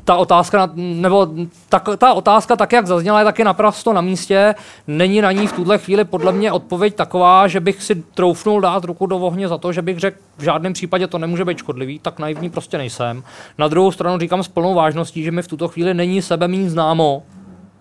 ta 0.04 0.16
otázka, 0.16 0.70
nebo 0.76 1.28
ta, 1.70 1.80
ta 1.80 2.14
otázka, 2.14 2.56
tak 2.56 2.72
jak 2.72 2.88
zazněla, 2.88 3.20
je 3.20 3.26
taky 3.26 3.44
naprosto 3.44 3.94
na 3.94 4.02
místě. 4.02 4.56
Není 4.88 5.22
na 5.22 5.32
ní 5.32 5.48
v 5.48 5.54
tuhle 5.54 5.78
chvíli 5.78 6.04
podle 6.04 6.32
mě 6.32 6.52
odpověď 6.52 6.96
taková, 6.96 7.48
že 7.48 7.60
bych 7.60 7.84
si 7.84 7.96
troufnul 7.96 8.62
dát 8.62 8.84
ruku 8.84 9.06
do 9.06 9.18
ohně 9.18 9.48
za 9.48 9.58
to, 9.58 9.74
že 9.74 9.82
bych 9.82 10.00
řekl, 10.00 10.18
v 10.38 10.44
žádném 10.44 10.74
případě 10.74 11.08
to 11.08 11.18
nemůže 11.18 11.46
být 11.46 11.58
škodlivý, 11.58 12.00
tak 12.00 12.20
naivní 12.20 12.50
prostě 12.50 12.78
nejsem. 12.78 13.24
Na 13.58 13.68
druhou 13.68 13.92
stranu 13.92 14.20
říkám 14.20 14.44
s 14.44 14.48
plnou 14.48 14.74
vážností, 14.74 15.24
že 15.24 15.32
mi 15.32 15.42
v 15.42 15.48
tuto 15.48 15.68
chvíli 15.68 15.94
není 15.94 16.22
sebe 16.22 16.48
mít 16.48 16.70
známo, 16.70 17.24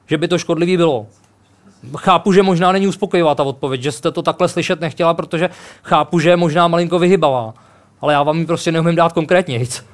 že 0.06 0.18
by 0.18 0.28
to 0.28 0.38
škodlivý 0.38 0.76
bylo. 0.76 1.06
Chápu, 1.96 2.32
že 2.32 2.42
možná 2.42 2.72
není 2.72 2.86
uspokojivá 2.86 3.34
ta 3.34 3.42
odpověď, 3.42 3.82
že 3.82 3.92
jste 3.92 4.10
to 4.10 4.22
takhle 4.22 4.48
slyšet 4.48 4.80
nechtěla, 4.80 5.14
protože 5.14 5.50
chápu, 5.82 6.18
že 6.18 6.30
je 6.30 6.36
možná 6.36 6.68
malinko 6.68 6.98
vyhybavá. 6.98 7.54
Ale 8.00 8.12
já 8.12 8.22
vám 8.22 8.38
ji 8.38 8.46
prostě 8.46 8.72
neumím 8.72 8.94
dát 8.94 9.12
konkrétně 9.12 9.58
nic. 9.58 9.84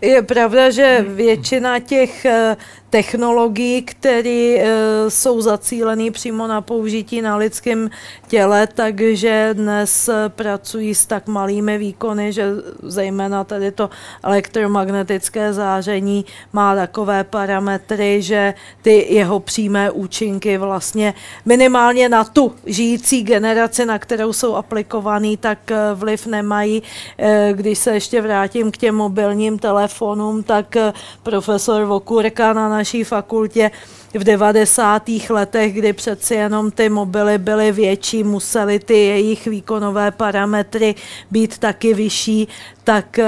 Je 0.00 0.22
pravda, 0.22 0.70
že 0.70 1.04
většina 1.08 1.78
těch 1.78 2.24
eh, 2.24 2.56
technologií, 2.90 3.82
které 3.82 4.56
uh, 4.56 4.62
jsou 5.08 5.40
zacílené 5.40 6.10
přímo 6.10 6.46
na 6.46 6.60
použití 6.60 7.22
na 7.22 7.36
lidském 7.36 7.90
těle, 8.28 8.66
takže 8.66 9.50
dnes 9.52 10.10
pracují 10.28 10.94
s 10.94 11.06
tak 11.06 11.26
malými 11.26 11.78
výkony, 11.78 12.32
že 12.32 12.50
zejména 12.82 13.44
tady 13.44 13.70
to 13.72 13.90
elektromagnetické 14.22 15.52
záření 15.52 16.24
má 16.52 16.74
takové 16.74 17.24
parametry, 17.24 18.22
že 18.22 18.54
ty 18.82 19.06
jeho 19.14 19.40
přímé 19.40 19.90
účinky 19.90 20.58
vlastně 20.58 21.14
minimálně 21.44 22.08
na 22.08 22.24
tu 22.24 22.54
žijící 22.66 23.22
generaci, 23.22 23.86
na 23.86 23.98
kterou 23.98 24.32
jsou 24.32 24.54
aplikovaný, 24.54 25.36
tak 25.36 25.70
eh, 25.70 25.76
vliv 25.94 26.26
nemají. 26.26 26.82
Eh, 27.18 27.52
když 27.52 27.78
se 27.78 27.90
ještě 27.94 28.20
vrátím 28.20 28.70
k 28.70 28.76
těm 28.76 28.94
mobilním 28.94 29.58
telefonům, 29.58 30.42
tak 30.42 30.76
profesor 31.22 31.84
Vokurka 31.84 32.52
na 32.52 32.68
naší 32.78 33.04
fakultě 33.04 33.70
v 34.14 34.24
90. 34.24 35.02
letech, 35.30 35.72
kdy 35.74 35.92
přeci 35.92 36.34
jenom 36.34 36.70
ty 36.70 36.88
mobily 36.88 37.38
byly 37.38 37.72
větší, 37.72 38.24
musely 38.24 38.78
ty 38.78 38.94
jejich 38.94 39.46
výkonové 39.46 40.10
parametry 40.10 40.94
být 41.30 41.58
taky 41.58 41.94
vyšší, 41.94 42.48
tak 42.88 43.18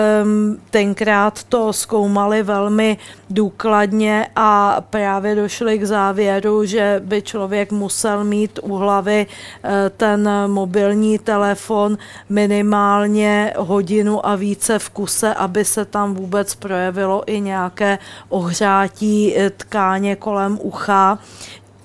tenkrát 0.71 1.45
to 1.45 1.73
zkoumali 1.73 2.43
velmi 2.43 2.99
důkladně 3.31 4.27
a 4.37 4.81
právě 4.91 5.35
došli 5.35 5.79
k 5.79 5.85
závěru, 5.85 6.65
že 6.65 7.01
by 7.05 7.23
člověk 7.23 7.73
musel 7.73 8.25
mít 8.25 8.59
u 8.63 8.77
hlavy 8.77 9.27
eh, 9.27 9.91
ten 9.97 10.31
mobilní 10.47 11.19
telefon 11.19 11.99
minimálně 12.29 13.53
hodinu 13.57 14.27
a 14.27 14.37
více 14.37 14.79
v 14.79 14.91
kuse, 14.91 15.35
aby 15.35 15.65
se 15.65 15.85
tam 15.85 16.15
vůbec 16.15 16.55
projevilo 16.55 17.23
i 17.27 17.41
nějaké 17.41 17.99
ohřátí 18.29 19.37
eh, 19.37 19.51
tkáně 19.51 20.17
kolem 20.17 20.59
ucha. 20.63 21.19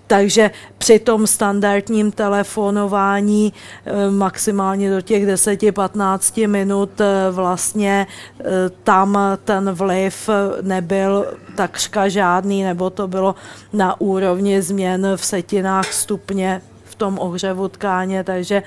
Takže 0.08 0.52
při 0.78 1.00
tom 1.00 1.28
standardním 1.28 2.12
telefonování 2.12 3.54
eh, 3.86 4.12
maximálně 4.12 4.90
do 4.92 5.02
těch 5.02 5.28
10-15 5.28 6.48
minut 6.48 7.02
eh, 7.02 7.32
vlastně 7.32 8.08
eh, 8.40 8.44
tam 8.84 9.18
ten 9.44 9.72
vliv 9.72 10.30
nebyl 10.62 11.26
takřka 11.56 12.10
žádný, 12.10 12.64
nebo 12.64 12.90
to 12.90 13.08
bylo 13.08 13.36
na 13.74 14.02
úrovni 14.02 14.62
změn 14.62 15.08
v 15.16 15.26
setinách 15.26 15.94
stupně 15.94 16.62
v 16.84 16.96
tom 16.96 17.20
ohřevu 17.20 17.68
tkáně, 17.68 18.24
takže 18.24 18.64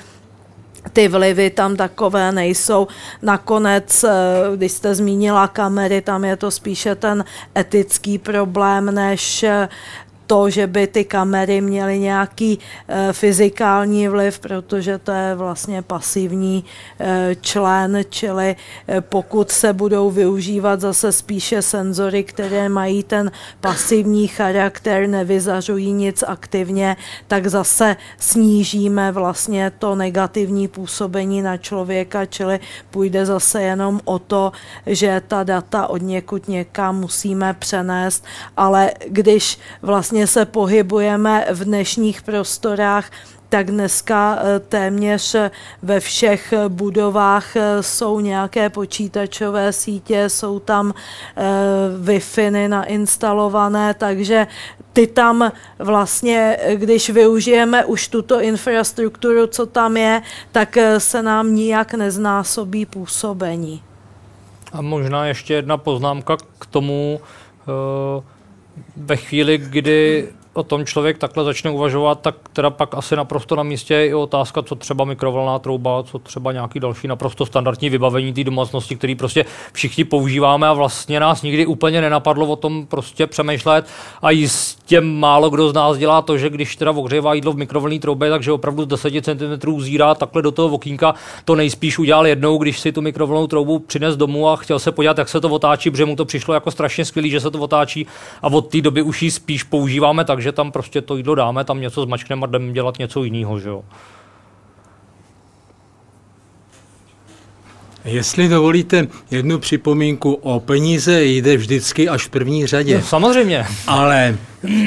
ty 0.92 1.08
vlivy 1.08 1.50
tam 1.50 1.76
takové 1.76 2.32
nejsou. 2.32 2.86
Nakonec, 3.22 4.04
když 4.56 4.72
jste 4.72 4.94
zmínila 4.94 5.48
kamery, 5.48 6.00
tam 6.00 6.24
je 6.24 6.36
to 6.36 6.50
spíše 6.50 6.94
ten 6.94 7.24
etický 7.56 8.18
problém, 8.18 8.94
než 8.94 9.44
to, 10.28 10.50
že 10.50 10.66
by 10.66 10.86
ty 10.86 11.04
kamery 11.04 11.60
měly 11.60 11.98
nějaký 11.98 12.58
e, 12.88 13.12
fyzikální 13.12 14.08
vliv, 14.08 14.38
protože 14.38 14.98
to 14.98 15.12
je 15.12 15.34
vlastně 15.34 15.82
pasivní 15.82 16.64
e, 17.00 17.36
člen, 17.40 18.00
čili 18.10 18.56
e, 18.88 19.00
pokud 19.00 19.50
se 19.50 19.72
budou 19.72 20.10
využívat 20.10 20.80
zase 20.80 21.12
spíše 21.12 21.62
senzory, 21.62 22.24
které 22.24 22.68
mají 22.68 23.02
ten 23.02 23.30
pasivní 23.60 24.28
charakter, 24.28 25.08
nevyzařují 25.08 25.92
nic 25.92 26.24
aktivně, 26.26 26.96
tak 27.28 27.46
zase 27.46 27.96
snížíme 28.18 29.12
vlastně 29.12 29.72
to 29.78 29.94
negativní 29.94 30.68
působení 30.68 31.42
na 31.42 31.56
člověka, 31.56 32.26
čili 32.26 32.60
půjde 32.90 33.26
zase 33.26 33.62
jenom 33.62 34.00
o 34.04 34.18
to, 34.18 34.52
že 34.86 35.22
ta 35.28 35.42
data 35.42 35.86
od 35.86 36.02
někud 36.02 36.48
někam 36.48 37.00
musíme 37.00 37.54
přenést, 37.54 38.24
ale 38.56 38.92
když 39.08 39.58
vlastně 39.82 40.17
vlastně 40.18 40.42
se 40.42 40.46
pohybujeme 40.46 41.46
v 41.50 41.64
dnešních 41.64 42.22
prostorách, 42.22 43.10
tak 43.48 43.70
dneska 43.70 44.38
eh, 44.38 44.60
téměř 44.60 45.36
ve 45.82 46.00
všech 46.00 46.54
budovách 46.68 47.56
eh, 47.56 47.82
jsou 47.82 48.20
nějaké 48.20 48.70
počítačové 48.70 49.72
sítě, 49.72 50.28
jsou 50.28 50.58
tam 50.58 50.94
eh, 51.36 51.42
Wi-Fi 52.02 52.68
nainstalované, 52.68 53.94
takže 53.94 54.46
ty 54.92 55.06
tam 55.06 55.52
vlastně, 55.78 56.58
když 56.74 57.10
využijeme 57.10 57.84
už 57.84 58.08
tuto 58.08 58.40
infrastrukturu, 58.40 59.46
co 59.46 59.66
tam 59.66 59.96
je, 59.96 60.22
tak 60.52 60.78
se 60.98 61.22
nám 61.22 61.54
nijak 61.54 61.94
neznásobí 61.94 62.86
působení. 62.86 63.82
A 64.72 64.82
možná 64.82 65.26
ještě 65.26 65.54
jedna 65.54 65.76
poznámka 65.76 66.36
k 66.58 66.66
tomu, 66.66 67.20
ve 68.96 69.16
chvíli, 69.16 69.58
kdy 69.58 70.28
o 70.58 70.62
tom 70.62 70.86
člověk 70.86 71.18
takhle 71.18 71.44
začne 71.44 71.70
uvažovat, 71.70 72.20
tak 72.20 72.34
teda 72.52 72.70
pak 72.70 72.94
asi 72.94 73.16
naprosto 73.16 73.56
na 73.56 73.62
místě 73.62 73.94
je 73.94 74.06
i 74.06 74.14
otázka, 74.14 74.62
co 74.62 74.74
třeba 74.74 75.04
mikrovlná 75.04 75.58
trouba, 75.58 76.02
co 76.02 76.18
třeba 76.18 76.52
nějaký 76.52 76.80
další 76.80 77.08
naprosto 77.08 77.46
standardní 77.46 77.90
vybavení 77.90 78.32
té 78.32 78.44
domácnosti, 78.44 78.96
který 78.96 79.14
prostě 79.14 79.44
všichni 79.72 80.04
používáme 80.04 80.68
a 80.68 80.72
vlastně 80.72 81.20
nás 81.20 81.42
nikdy 81.42 81.66
úplně 81.66 82.00
nenapadlo 82.00 82.46
o 82.46 82.56
tom 82.56 82.86
prostě 82.86 83.26
přemýšlet. 83.26 83.86
A 84.22 84.30
jistě 84.30 85.00
málo 85.00 85.50
kdo 85.50 85.68
z 85.68 85.74
nás 85.74 85.98
dělá 85.98 86.22
to, 86.22 86.38
že 86.38 86.50
když 86.50 86.76
teda 86.76 86.90
ohřívá 86.90 87.34
jídlo 87.34 87.52
v 87.52 87.56
mikrovlnné 87.56 87.98
troubě, 87.98 88.30
takže 88.30 88.52
opravdu 88.52 88.82
z 88.82 88.86
10 88.86 89.24
cm 89.24 89.80
zírá 89.80 90.14
takhle 90.14 90.42
do 90.42 90.52
toho 90.52 90.68
okýnka, 90.68 91.14
to 91.44 91.54
nejspíš 91.54 91.98
udělal 91.98 92.26
jednou, 92.26 92.58
když 92.58 92.80
si 92.80 92.92
tu 92.92 93.00
mikrovlnou 93.00 93.46
troubu 93.46 93.78
přines 93.78 94.16
domů 94.16 94.48
a 94.48 94.56
chtěl 94.56 94.78
se 94.78 94.92
podívat, 94.92 95.18
jak 95.18 95.28
se 95.28 95.40
to 95.40 95.48
otáčí, 95.48 95.90
protože 95.90 96.04
mu 96.04 96.16
to 96.16 96.24
přišlo 96.24 96.54
jako 96.54 96.70
strašně 96.70 97.04
skvělý, 97.04 97.30
že 97.30 97.40
se 97.40 97.50
to 97.50 97.58
otáčí. 97.58 98.06
A 98.42 98.46
od 98.46 98.68
té 98.68 98.80
doby 98.80 99.02
už 99.02 99.22
ji 99.22 99.30
spíš 99.30 99.62
používáme, 99.62 100.24
takže 100.24 100.47
že 100.48 100.52
tam 100.52 100.72
prostě 100.72 101.00
to 101.00 101.16
jídlo 101.16 101.34
dáme, 101.34 101.64
tam 101.64 101.80
něco 101.80 102.02
zmačkneme 102.02 102.42
a 102.44 102.46
jdeme 102.46 102.72
dělat 102.72 102.98
něco 102.98 103.24
jiného, 103.24 103.60
že 103.60 103.68
jo. 103.68 103.84
Jestli 108.04 108.48
dovolíte 108.48 109.06
jednu 109.30 109.58
připomínku, 109.58 110.32
o 110.32 110.60
peníze 110.60 111.24
jde 111.24 111.56
vždycky 111.56 112.08
až 112.08 112.26
v 112.26 112.28
první 112.28 112.66
řadě. 112.66 112.96
No, 112.96 113.02
samozřejmě. 113.02 113.66
Ale 113.86 114.36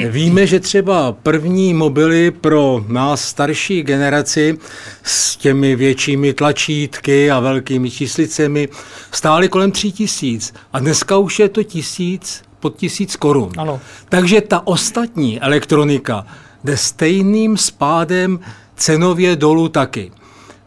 víme, 0.08 0.46
že 0.46 0.60
třeba 0.60 1.12
první 1.12 1.74
mobily 1.74 2.30
pro 2.30 2.84
nás 2.88 3.24
starší 3.24 3.82
generaci 3.82 4.58
s 5.02 5.36
těmi 5.36 5.76
většími 5.76 6.32
tlačítky 6.32 7.30
a 7.30 7.40
velkými 7.40 7.90
číslicemi 7.90 8.68
stály 9.12 9.48
kolem 9.48 9.72
tří 9.72 9.92
tisíc. 9.92 10.54
A 10.72 10.78
dneska 10.78 11.16
už 11.16 11.38
je 11.38 11.48
to 11.48 11.62
tisíc, 11.62 12.42
pod 12.62 12.76
tisíc 12.76 13.16
korun. 13.16 13.50
Ano. 13.58 13.80
Takže 14.08 14.40
ta 14.40 14.66
ostatní 14.66 15.40
elektronika 15.40 16.26
jde 16.64 16.76
stejným 16.76 17.56
spádem 17.56 18.40
cenově 18.76 19.36
dolů 19.36 19.68
taky. 19.68 20.12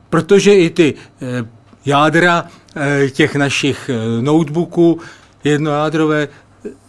Protože 0.09 0.55
i 0.55 0.69
ty 0.69 0.93
eh, 0.93 1.47
jádra 1.85 2.43
eh, 2.75 3.09
těch 3.09 3.35
našich 3.35 3.89
eh, 3.89 4.21
notebooků 4.21 4.99
jednojádrové 5.43 6.27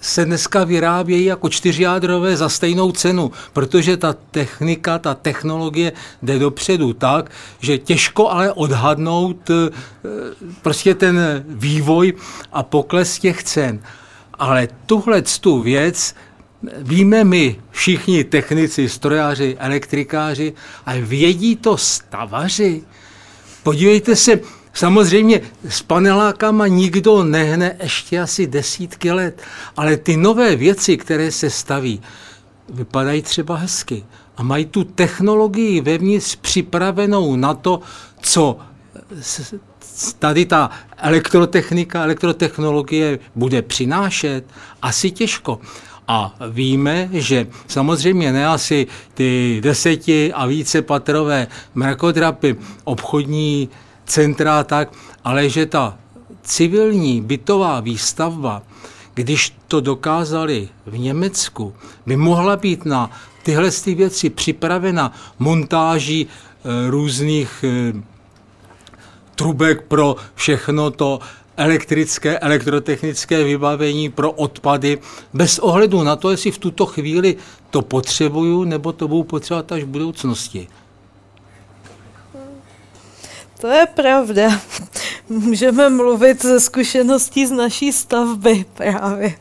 se 0.01 0.24
dneska 0.24 0.65
vyrábějí 0.65 1.24
jako 1.24 1.49
čtyřjádrové 1.49 2.37
za 2.37 2.49
stejnou 2.49 2.93
cenu, 2.93 3.31
protože 3.53 3.97
ta 3.97 4.15
technika, 4.31 4.99
ta 4.99 5.15
technologie 5.15 5.93
jde 6.23 6.39
dopředu 6.39 6.93
tak, 6.93 7.31
že 7.61 7.78
těžko 7.78 8.31
ale 8.31 8.53
odhadnout 8.53 9.51
prostě 10.62 10.95
ten 10.95 11.45
vývoj 11.49 12.12
a 12.53 12.62
pokles 12.62 13.19
těch 13.19 13.43
cen. 13.43 13.81
Ale 14.39 14.69
tuhle 14.87 15.23
tu 15.23 15.61
věc 15.61 16.15
víme 16.79 17.25
my, 17.25 17.61
všichni 17.71 18.25
technici, 18.25 18.89
strojáři, 18.89 19.57
elektrikáři, 19.59 20.53
ale 20.87 21.01
vědí 21.01 21.57
to 21.57 21.77
stavaři. 21.77 22.83
Podívejte 23.63 24.17
se, 24.17 24.41
samozřejmě 24.73 25.41
s 25.69 25.83
panelákama 25.83 26.67
nikdo 26.67 27.25
nehne 27.25 27.77
ještě 27.83 28.21
asi 28.21 28.47
desítky 28.47 29.13
let, 29.13 29.43
ale 29.77 29.97
ty 29.97 30.17
nové 30.17 30.57
věci, 30.57 30.97
které 30.97 31.33
se 31.33 31.51
staví, 31.51 32.01
vypadají 32.69 33.23
třeba 33.23 33.57
hezky 33.57 34.05
a 34.37 34.43
mají 34.43 34.65
tu 34.65 34.85
technologii 34.85 35.81
vevnitř 35.81 36.37
připravenou 36.37 37.37
na 37.37 37.55
to, 37.55 37.81
co 38.21 38.59
tady 40.18 40.47
ta 40.47 40.70
elektrotechnika, 40.97 42.02
elektrotechnologie 42.02 43.18
bude 43.35 43.62
přinášet? 43.62 44.44
Asi 44.82 45.10
těžko. 45.10 45.60
A 46.09 46.35
víme, 46.51 47.09
že 47.12 47.47
samozřejmě 47.66 48.32
ne 48.32 48.47
asi 48.47 48.86
ty 49.14 49.60
deseti 49.62 50.32
a 50.32 50.47
více 50.47 50.82
patrové 50.82 51.47
mrakodrapy, 51.74 52.56
obchodní 52.85 53.68
centra 54.05 54.64
tak, 54.64 54.93
ale 55.24 55.48
že 55.48 55.66
ta 55.66 55.98
civilní 56.43 57.20
bytová 57.20 57.81
výstavba, 57.81 58.62
když 59.14 59.56
to 59.68 59.81
dokázali 59.81 60.68
v 60.86 60.98
Německu, 60.98 61.74
by 62.06 62.16
mohla 62.16 62.56
být 62.56 62.85
na 62.85 63.10
tyhle 63.43 63.70
ty 63.70 63.94
věci 63.94 64.31
připravena 64.31 65.12
montáží 65.39 66.27
e, 66.27 66.90
různých 66.90 67.64
e, 67.64 67.93
trubek 69.37 69.83
pro 69.83 70.17
všechno 70.35 70.91
to 70.91 71.21
elektrické, 71.57 72.39
elektrotechnické 72.39 73.45
vybavení 73.45 74.11
pro 74.11 74.33
odpady, 74.33 74.99
bez 75.33 75.59
ohledu 75.59 76.03
na 76.03 76.17
to, 76.17 76.31
jestli 76.31 76.51
v 76.51 76.59
tuto 76.59 76.87
chvíli 76.87 77.37
to 77.71 77.83
potřebuju, 77.83 78.65
nebo 78.65 78.93
to 78.93 79.09
budu 79.09 79.23
potřebovat 79.23 79.73
až 79.73 79.83
v 79.83 79.87
budoucnosti. 79.87 80.69
To 83.61 83.67
je 83.67 83.87
pravda. 83.87 84.61
Můžeme 85.29 85.89
mluvit 85.89 86.43
ze 86.43 86.61
zkušeností 86.61 87.47
z 87.47 87.51
naší 87.51 87.93
stavby 87.93 88.65
právě, 88.75 89.35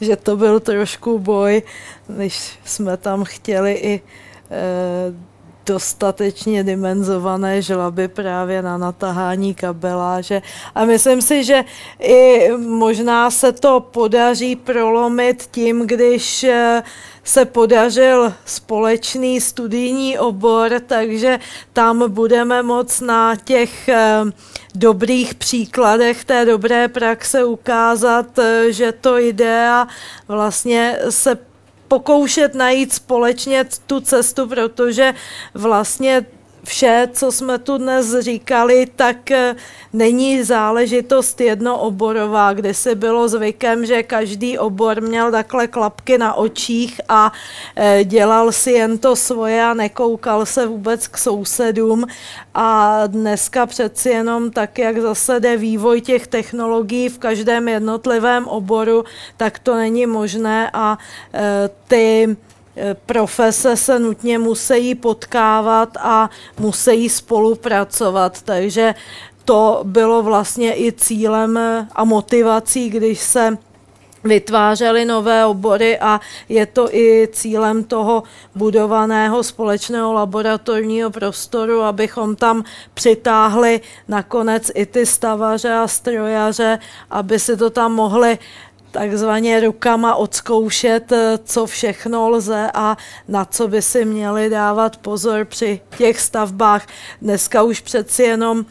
že 0.00 0.16
to 0.16 0.36
byl 0.36 0.60
trošku 0.60 1.18
boj, 1.18 1.62
než 2.08 2.58
jsme 2.64 2.96
tam 2.96 3.24
chtěli 3.24 3.72
i 3.72 3.94
e, 3.94 5.29
dostatečně 5.66 6.64
dimenzované 6.64 7.62
žlaby 7.62 8.08
právě 8.08 8.62
na 8.62 8.78
natahání 8.78 9.54
kabeláže. 9.54 10.42
A 10.74 10.84
myslím 10.84 11.22
si, 11.22 11.44
že 11.44 11.64
i 12.00 12.48
možná 12.56 13.30
se 13.30 13.52
to 13.52 13.80
podaří 13.80 14.56
prolomit 14.56 15.48
tím, 15.50 15.86
když 15.86 16.44
eh, 16.44 16.82
se 17.24 17.44
podařil 17.44 18.32
společný 18.44 19.40
studijní 19.40 20.18
obor, 20.18 20.72
takže 20.86 21.38
tam 21.72 22.10
budeme 22.12 22.62
moc 22.62 23.00
na 23.00 23.36
těch 23.36 23.88
eh, 23.88 24.20
dobrých 24.74 25.34
příkladech 25.34 26.24
té 26.24 26.44
dobré 26.44 26.88
praxe 26.88 27.44
ukázat, 27.44 28.38
eh, 28.38 28.72
že 28.72 28.92
to 28.92 29.18
jde 29.18 29.68
a 29.68 29.86
vlastně 30.28 30.98
se 31.10 31.49
pokoušet 31.90 32.54
najít 32.54 32.92
společně 32.92 33.64
tu 33.86 34.00
cestu, 34.00 34.46
protože 34.46 35.14
vlastně 35.54 36.26
vše, 36.64 37.08
co 37.12 37.32
jsme 37.32 37.58
tu 37.58 37.78
dnes 37.78 38.18
říkali, 38.18 38.86
tak 38.96 39.30
eh, 39.30 39.56
není 39.92 40.42
záležitost 40.42 41.40
jednooborová, 41.40 42.52
kde 42.52 42.74
se 42.74 42.94
bylo 42.94 43.28
zvykem, 43.28 43.86
že 43.86 44.02
každý 44.02 44.58
obor 44.58 45.00
měl 45.00 45.30
takhle 45.30 45.66
klapky 45.66 46.18
na 46.18 46.34
očích 46.34 47.00
a 47.08 47.32
eh, 47.76 48.04
dělal 48.04 48.52
si 48.52 48.70
jen 48.70 48.98
to 48.98 49.16
svoje 49.16 49.64
a 49.64 49.74
nekoukal 49.74 50.46
se 50.46 50.66
vůbec 50.66 51.08
k 51.08 51.18
sousedům. 51.18 52.06
A 52.54 53.02
dneska 53.06 53.66
přeci 53.66 54.08
jenom 54.08 54.50
tak, 54.50 54.78
jak 54.78 54.98
zase 54.98 55.40
jde 55.40 55.56
vývoj 55.56 56.00
těch 56.00 56.26
technologií 56.26 57.08
v 57.08 57.18
každém 57.18 57.68
jednotlivém 57.68 58.46
oboru, 58.48 59.04
tak 59.36 59.58
to 59.58 59.74
není 59.74 60.06
možné 60.06 60.70
a 60.72 60.98
eh, 61.34 61.70
ty 61.88 62.36
profese 63.06 63.76
se 63.76 63.98
nutně 63.98 64.38
musí 64.38 64.94
potkávat 64.94 65.96
a 65.96 66.30
musí 66.58 67.08
spolupracovat, 67.08 68.42
takže 68.42 68.94
to 69.44 69.80
bylo 69.84 70.22
vlastně 70.22 70.76
i 70.76 70.92
cílem 70.92 71.58
a 71.92 72.04
motivací, 72.04 72.90
když 72.90 73.20
se 73.20 73.58
vytvářely 74.24 75.04
nové 75.04 75.46
obory 75.46 75.98
a 75.98 76.20
je 76.48 76.66
to 76.66 76.94
i 76.94 77.28
cílem 77.32 77.84
toho 77.84 78.22
budovaného 78.54 79.42
společného 79.42 80.12
laboratorního 80.12 81.10
prostoru, 81.10 81.82
abychom 81.82 82.36
tam 82.36 82.64
přitáhli 82.94 83.80
nakonec 84.08 84.70
i 84.74 84.86
ty 84.86 85.06
stavaře 85.06 85.72
a 85.72 85.88
strojaře, 85.88 86.78
aby 87.10 87.38
si 87.38 87.56
to 87.56 87.70
tam 87.70 87.92
mohli 87.92 88.38
takzvaně 88.90 89.60
rukama 89.60 90.14
odzkoušet, 90.14 91.12
eh, 91.12 91.38
co 91.44 91.66
všechno 91.66 92.30
lze 92.30 92.70
a 92.74 92.96
na 93.28 93.44
co 93.44 93.68
by 93.68 93.82
si 93.82 94.04
měli 94.04 94.50
dávat 94.50 94.96
pozor 94.96 95.44
při 95.44 95.80
těch 95.98 96.20
stavbách. 96.20 96.86
Dneska 97.22 97.62
už 97.62 97.80
přeci 97.80 98.22
jenom 98.22 98.64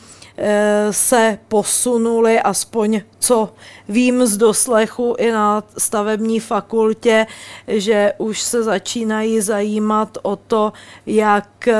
se 0.91 1.37
posunuli, 1.47 2.39
aspoň 2.39 3.01
co 3.19 3.49
vím 3.89 4.25
z 4.25 4.37
doslechu 4.37 5.15
i 5.17 5.31
na 5.31 5.63
stavební 5.77 6.39
fakultě, 6.39 7.27
že 7.67 8.13
už 8.17 8.41
se 8.41 8.63
začínají 8.63 9.41
zajímat 9.41 10.17
o 10.21 10.35
to, 10.35 10.73
jak 11.05 11.67
eh, 11.67 11.75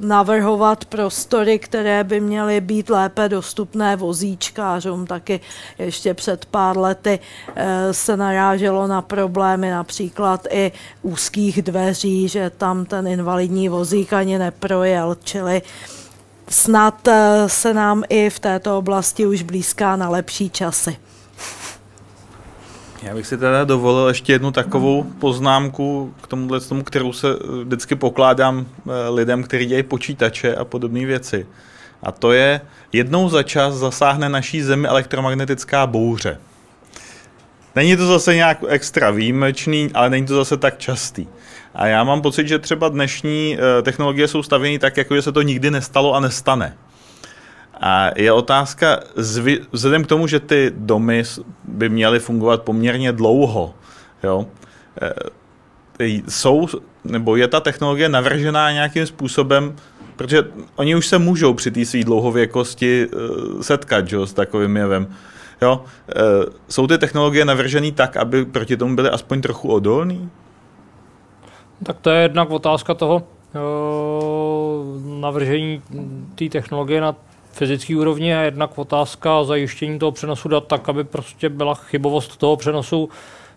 navrhovat 0.00 0.84
prostory, 0.84 1.58
které 1.58 2.04
by 2.04 2.20
měly 2.20 2.60
být 2.60 2.90
lépe 2.90 3.28
dostupné 3.28 3.96
vozíčkářům. 3.96 5.06
Taky 5.06 5.40
ještě 5.78 6.14
před 6.14 6.44
pár 6.44 6.78
lety 6.78 7.18
eh, 7.56 7.94
se 7.94 8.16
naráželo 8.16 8.86
na 8.86 9.02
problémy 9.02 9.70
například 9.70 10.46
i 10.50 10.72
úzkých 11.02 11.62
dveří, 11.62 12.28
že 12.28 12.50
tam 12.50 12.84
ten 12.84 13.06
invalidní 13.06 13.68
vozík 13.68 14.12
ani 14.12 14.38
neprojel, 14.38 15.16
čili 15.24 15.62
snad 16.50 17.08
eh, 17.08 17.44
se 17.46 17.74
nám 17.74 18.02
i 18.08 18.30
v 18.30 18.38
této 18.38 18.78
oblasti 18.78 19.26
už 19.26 19.42
blízká 19.42 19.96
na 19.96 20.08
lepší 20.08 20.50
časy. 20.50 20.96
Já 23.02 23.14
bych 23.14 23.26
si 23.26 23.38
teda 23.38 23.64
dovolil 23.64 24.08
ještě 24.08 24.32
jednu 24.32 24.52
takovou 24.52 25.02
poznámku 25.02 26.14
k 26.22 26.26
tomuhle, 26.26 26.60
tomu, 26.60 26.82
kterou 26.82 27.12
se 27.12 27.28
eh, 27.30 27.64
vždycky 27.64 27.94
pokládám 27.94 28.66
eh, 28.66 29.08
lidem, 29.08 29.42
kteří 29.42 29.66
dělají 29.66 29.82
počítače 29.82 30.56
a 30.56 30.64
podobné 30.64 31.06
věci. 31.06 31.46
A 32.02 32.12
to 32.12 32.32
je, 32.32 32.60
jednou 32.92 33.28
za 33.28 33.42
čas 33.42 33.74
zasáhne 33.74 34.28
naší 34.28 34.62
zemi 34.62 34.88
elektromagnetická 34.88 35.86
bouře. 35.86 36.38
Není 37.76 37.96
to 37.96 38.06
zase 38.06 38.34
nějak 38.34 38.58
extra 38.68 39.10
výjimečný, 39.10 39.90
ale 39.94 40.10
není 40.10 40.26
to 40.26 40.34
zase 40.34 40.56
tak 40.56 40.78
častý. 40.78 41.26
A 41.74 41.86
já 41.86 42.04
mám 42.04 42.22
pocit, 42.22 42.48
že 42.48 42.58
třeba 42.58 42.88
dnešní 42.88 43.58
eh, 43.58 43.82
technologie 43.82 44.28
jsou 44.28 44.42
stavěny 44.42 44.78
tak, 44.78 44.96
jako 44.96 45.16
že 45.16 45.22
se 45.22 45.32
to 45.32 45.42
nikdy 45.42 45.70
nestalo 45.70 46.14
a 46.14 46.20
nestane. 46.20 46.76
A 47.80 48.10
je 48.16 48.32
otázka, 48.32 49.00
vzhledem 49.72 50.04
k 50.04 50.06
tomu, 50.06 50.26
že 50.26 50.40
ty 50.40 50.72
domy 50.74 51.22
by 51.64 51.88
měly 51.88 52.18
fungovat 52.18 52.62
poměrně 52.62 53.12
dlouho, 53.12 53.74
jo, 54.22 54.46
eh, 55.02 55.12
jsou, 56.28 56.68
nebo 57.04 57.36
je 57.36 57.48
ta 57.48 57.60
technologie 57.60 58.08
navržená 58.08 58.72
nějakým 58.72 59.06
způsobem 59.06 59.76
Protože 60.20 60.44
oni 60.76 60.96
už 60.96 61.06
se 61.06 61.18
můžou 61.18 61.54
při 61.54 61.70
té 61.70 61.84
své 61.84 62.04
dlouhověkosti 62.04 63.06
uh, 63.06 63.60
setkat 63.60 64.08
že, 64.08 64.26
s 64.26 64.32
takovým 64.32 64.76
jevem. 64.76 65.14
Jo? 65.62 65.84
Jsou 66.68 66.86
ty 66.86 66.98
technologie 66.98 67.44
navržené 67.44 67.92
tak, 67.92 68.16
aby 68.16 68.44
proti 68.44 68.76
tomu 68.76 68.96
byly 68.96 69.08
aspoň 69.08 69.40
trochu 69.40 69.68
odolný? 69.68 70.30
Tak 71.82 72.00
to 72.00 72.10
je 72.10 72.22
jednak 72.22 72.50
otázka 72.50 72.94
toho 72.94 73.22
navržení 75.04 75.82
té 76.34 76.48
technologie 76.48 77.00
na 77.00 77.16
fyzické 77.52 77.96
úrovni 77.96 78.34
a 78.34 78.40
jednak 78.40 78.78
otázka 78.78 79.44
zajištění 79.44 79.98
toho 79.98 80.12
přenosu 80.12 80.48
dat 80.48 80.66
tak, 80.66 80.88
aby 80.88 81.04
prostě 81.04 81.48
byla 81.48 81.74
chybovost 81.74 82.36
toho 82.36 82.56
přenosu 82.56 83.08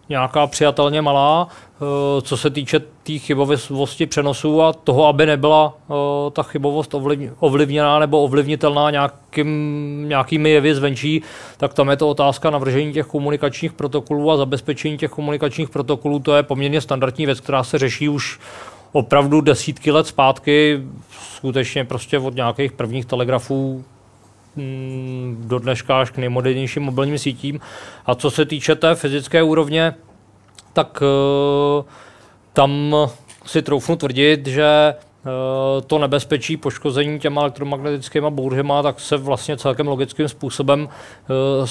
nějaká 0.09 0.47
přijatelně 0.47 1.01
malá, 1.01 1.47
eh, 1.47 2.21
co 2.21 2.37
se 2.37 2.49
týče 2.49 2.79
té 2.79 2.85
tý 3.03 3.19
chybovosti 3.19 4.05
přenosu 4.05 4.61
a 4.61 4.73
toho, 4.73 5.05
aby 5.05 5.25
nebyla 5.25 5.73
eh, 5.89 5.93
ta 6.31 6.43
chybovost 6.43 6.95
ovlivněná 7.39 7.99
nebo 7.99 8.23
ovlivnitelná 8.23 8.91
nějakým, 8.91 10.05
nějakými 10.09 10.49
jevy 10.49 10.75
zvenčí, 10.75 11.21
tak 11.57 11.73
tam 11.73 11.89
je 11.89 11.97
to 11.97 12.09
otázka 12.09 12.49
navržení 12.49 12.93
těch 12.93 13.05
komunikačních 13.05 13.73
protokolů 13.73 14.31
a 14.31 14.37
zabezpečení 14.37 14.97
těch 14.97 15.11
komunikačních 15.11 15.69
protokolů. 15.69 16.19
To 16.19 16.35
je 16.35 16.43
poměrně 16.43 16.81
standardní 16.81 17.25
věc, 17.25 17.39
která 17.39 17.63
se 17.63 17.77
řeší 17.77 18.09
už 18.09 18.39
opravdu 18.91 19.41
desítky 19.41 19.91
let 19.91 20.07
zpátky, 20.07 20.81
skutečně 21.35 21.85
prostě 21.85 22.19
od 22.19 22.35
nějakých 22.35 22.71
prvních 22.71 23.05
telegrafů 23.05 23.83
do 25.39 25.59
dneška 25.59 26.01
až 26.01 26.09
k 26.09 26.17
nejmodernějším 26.17 26.83
mobilním 26.83 27.17
sítím. 27.17 27.59
A 28.05 28.15
co 28.15 28.31
se 28.31 28.45
týče 28.45 28.75
té 28.75 28.95
fyzické 28.95 29.43
úrovně, 29.43 29.93
tak 30.73 31.01
uh, 31.01 31.85
tam 32.53 32.95
si 33.45 33.61
troufnu 33.61 33.95
tvrdit, 33.95 34.47
že 34.47 34.93
Eh, 34.93 35.12
to 35.87 35.99
nebezpečí 35.99 36.57
poškození 36.57 37.19
těma 37.19 37.41
elektromagnetickými 37.41 38.27
bouřema, 38.29 38.83
tak 38.83 38.99
se 38.99 39.17
vlastně 39.17 39.57
celkem 39.57 39.87
logickým 39.87 40.27
způsobem 40.27 40.89
eh, 40.89 41.65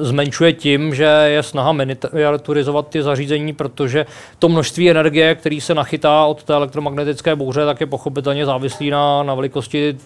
zmenšuje 0.00 0.52
tím, 0.52 0.94
že 0.94 1.04
je 1.04 1.42
snaha 1.42 1.72
miniaturizovat 1.72 2.88
ty 2.88 3.02
zařízení, 3.02 3.52
protože 3.52 4.06
to 4.38 4.48
množství 4.48 4.90
energie, 4.90 5.34
který 5.34 5.60
se 5.60 5.74
nachytá 5.74 6.24
od 6.24 6.42
té 6.42 6.54
elektromagnetické 6.54 7.36
bouře, 7.36 7.64
tak 7.64 7.80
je 7.80 7.86
pochopitelně 7.86 8.46
závislý 8.46 8.90
na, 8.90 9.22
na 9.22 9.34
velikosti 9.34 9.96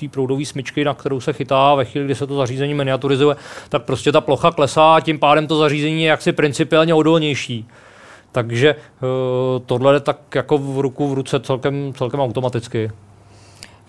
té 0.00 0.08
proudové 0.08 0.44
smyčky, 0.44 0.84
na 0.84 0.94
kterou 0.94 1.20
se 1.20 1.32
chytá. 1.32 1.74
Ve 1.74 1.84
chvíli, 1.84 2.04
kdy 2.04 2.14
se 2.14 2.26
to 2.26 2.36
zařízení 2.36 2.74
miniaturizuje, 2.74 3.36
tak 3.68 3.82
prostě 3.82 4.12
ta 4.12 4.20
plocha 4.20 4.50
klesá 4.50 4.94
a 4.94 5.00
tím 5.00 5.18
pádem 5.18 5.46
to 5.46 5.56
zařízení 5.56 6.02
je 6.02 6.08
jaksi 6.08 6.32
principiálně 6.32 6.94
odolnější. 6.94 7.66
Takže 8.32 8.68
eh, 8.70 9.06
tohle 9.66 9.94
je 9.94 10.00
tak 10.00 10.18
jako 10.34 10.58
v 10.58 10.80
ruku 10.80 11.08
v 11.08 11.14
ruce 11.14 11.40
celkem, 11.40 11.92
celkem 11.96 12.20
automaticky. 12.20 12.90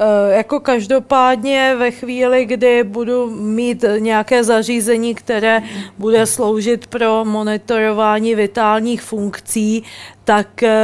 Eh, 0.02 0.32
jako 0.38 0.60
každopádně 0.60 1.76
ve 1.80 1.91
chvíli, 1.91 2.45
kdy 2.45 2.84
budu 2.84 3.30
mít 3.36 3.86
nějaké 3.99 4.44
zařízení, 4.44 5.16
které 5.16 5.61
bude 5.98 6.26
sloužit 6.26 6.88
pro 6.88 7.26
monitorování 7.26 8.36
vitálních 8.36 9.02
funkcí, 9.02 9.84
tak 10.24 10.64
eh, 10.64 10.78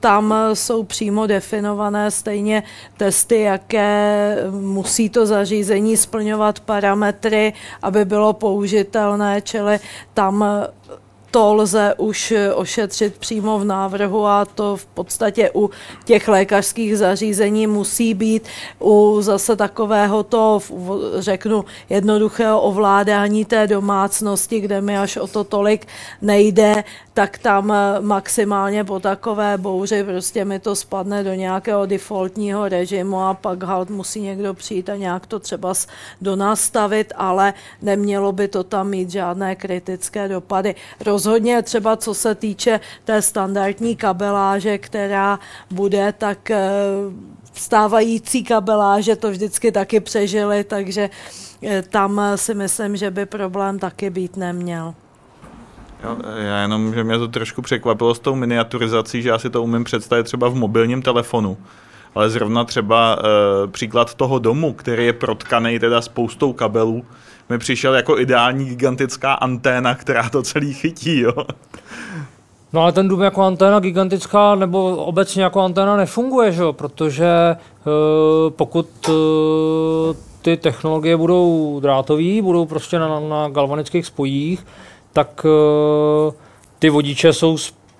tam 0.00 0.34
jsou 0.54 0.82
přímo 0.82 1.26
definované 1.26 2.10
stejně 2.10 2.62
testy, 2.96 3.40
jaké 3.40 4.36
musí 4.50 5.08
to 5.08 5.26
zařízení 5.26 5.96
splňovat 5.96 6.60
parametry, 6.60 7.52
aby 7.82 8.04
bylo 8.04 8.32
použitelné, 8.32 9.40
čili 9.40 9.78
tam 10.14 10.44
to 11.30 11.54
lze 11.54 11.94
už 11.98 12.34
ošetřit 12.54 13.18
přímo 13.18 13.58
v 13.58 13.64
návrhu 13.64 14.26
a 14.26 14.44
to 14.44 14.76
v 14.76 14.86
podstatě 14.86 15.50
u 15.54 15.70
těch 16.04 16.28
lékařských 16.28 16.98
zařízení 16.98 17.66
musí 17.66 18.14
být 18.14 18.48
u 18.80 19.18
zase 19.20 19.56
takového 19.56 20.22
to, 20.22 20.60
řeknu, 21.18 21.64
jednoduchého 21.90 22.60
ovládání 22.60 23.44
té 23.44 23.66
domácnosti, 23.66 24.60
kde 24.60 24.80
mi 24.80 24.98
až 24.98 25.16
o 25.16 25.26
to 25.26 25.44
tolik 25.44 25.86
nejde, 26.22 26.84
tak 27.14 27.38
tam 27.38 27.72
maximálně 28.00 28.84
po 28.84 29.00
takové 29.00 29.58
bouři 29.58 30.04
prostě 30.04 30.44
mi 30.44 30.58
to 30.58 30.76
spadne 30.76 31.24
do 31.24 31.34
nějakého 31.34 31.86
defaultního 31.86 32.68
režimu 32.68 33.20
a 33.20 33.34
pak 33.34 33.62
halt 33.62 33.90
musí 33.90 34.20
někdo 34.20 34.54
přijít 34.54 34.88
a 34.88 34.96
nějak 34.96 35.26
to 35.26 35.38
třeba 35.38 35.74
donastavit, 36.20 37.12
ale 37.16 37.54
nemělo 37.82 38.32
by 38.32 38.48
to 38.48 38.64
tam 38.64 38.90
mít 38.90 39.10
žádné 39.10 39.56
kritické 39.56 40.28
dopady. 40.28 40.74
Rozhodně 41.18 41.62
třeba 41.62 41.96
co 41.96 42.14
se 42.14 42.34
týče 42.34 42.80
té 43.04 43.22
standardní 43.22 43.96
kabeláže, 43.96 44.78
která 44.78 45.38
bude, 45.70 46.14
tak 46.18 46.50
eh, 46.50 46.70
stávající 47.52 48.44
kabeláže 48.44 49.16
to 49.16 49.30
vždycky 49.30 49.72
taky 49.72 50.00
přežili, 50.00 50.64
takže 50.64 51.10
eh, 51.62 51.82
tam 51.82 52.20
si 52.36 52.54
myslím, 52.54 52.96
že 52.96 53.10
by 53.10 53.26
problém 53.26 53.78
taky 53.78 54.10
být 54.10 54.36
neměl. 54.36 54.94
Jo, 56.04 56.16
já 56.36 56.58
jenom, 56.62 56.94
že 56.94 57.04
mě 57.04 57.18
to 57.18 57.28
trošku 57.28 57.62
překvapilo 57.62 58.14
s 58.14 58.18
tou 58.18 58.34
miniaturizací, 58.34 59.22
že 59.22 59.28
já 59.28 59.38
si 59.38 59.50
to 59.50 59.62
umím 59.62 59.84
představit 59.84 60.24
třeba 60.24 60.48
v 60.48 60.54
mobilním 60.54 61.02
telefonu. 61.02 61.58
Ale 62.14 62.30
zrovna 62.30 62.64
třeba 62.64 63.18
e, 63.18 63.66
příklad 63.66 64.14
toho 64.14 64.38
domu, 64.38 64.72
který 64.72 65.06
je 65.06 65.12
protkaný 65.12 65.78
teda 65.78 66.02
spoustou 66.02 66.52
kabelů, 66.52 67.04
mi 67.48 67.58
přišel 67.58 67.94
jako 67.94 68.18
ideální 68.18 68.64
gigantická 68.64 69.32
anténa, 69.32 69.94
která 69.94 70.28
to 70.28 70.42
celý 70.42 70.74
chytí. 70.74 71.20
Jo. 71.20 71.32
No 72.72 72.82
ale 72.82 72.92
ten 72.92 73.08
dům 73.08 73.22
jako 73.22 73.42
anténa 73.42 73.80
gigantická 73.80 74.54
nebo 74.54 74.96
obecně 74.96 75.42
jako 75.42 75.60
anténa 75.60 75.96
nefunguje, 75.96 76.52
že? 76.52 76.62
protože 76.72 77.26
e, 77.26 77.56
pokud 78.50 78.88
e, 79.08 79.12
ty 80.42 80.56
technologie 80.56 81.16
budou 81.16 81.80
drátové, 81.80 82.42
budou 82.42 82.66
prostě 82.66 82.98
na, 82.98 83.20
na 83.20 83.48
galvanických 83.48 84.06
spojích, 84.06 84.64
tak 85.12 85.46
eh, 85.46 86.32
ty 86.78 86.90
vodiče 86.90 87.32
jsou 87.32 87.58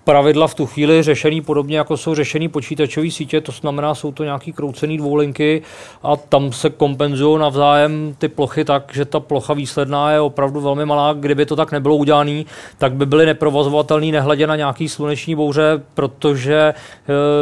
pravidla 0.08 0.46
v 0.46 0.54
tu 0.54 0.66
chvíli 0.66 1.02
řešený 1.02 1.40
podobně, 1.40 1.78
jako 1.78 1.96
jsou 1.96 2.14
řešený 2.14 2.48
počítačové 2.48 3.10
sítě, 3.10 3.40
to 3.40 3.52
znamená, 3.52 3.94
jsou 3.94 4.12
to 4.12 4.24
nějaký 4.24 4.52
kroucený 4.52 4.96
dvoulinky 4.96 5.62
a 6.02 6.16
tam 6.16 6.52
se 6.52 6.70
kompenzují 6.70 7.38
navzájem 7.38 8.14
ty 8.18 8.28
plochy 8.28 8.64
tak, 8.64 8.90
že 8.94 9.04
ta 9.04 9.20
plocha 9.20 9.54
výsledná 9.54 10.12
je 10.12 10.20
opravdu 10.20 10.60
velmi 10.60 10.86
malá. 10.86 11.12
Kdyby 11.12 11.46
to 11.46 11.56
tak 11.56 11.72
nebylo 11.72 11.96
udělané, 11.96 12.44
tak 12.78 12.92
by 12.92 13.06
byly 13.06 13.26
neprovozovatelné 13.26 14.06
nehledě 14.06 14.46
na 14.46 14.56
nějaký 14.56 14.88
sluneční 14.88 15.34
bouře, 15.34 15.82
protože 15.94 16.54
e, 16.56 16.74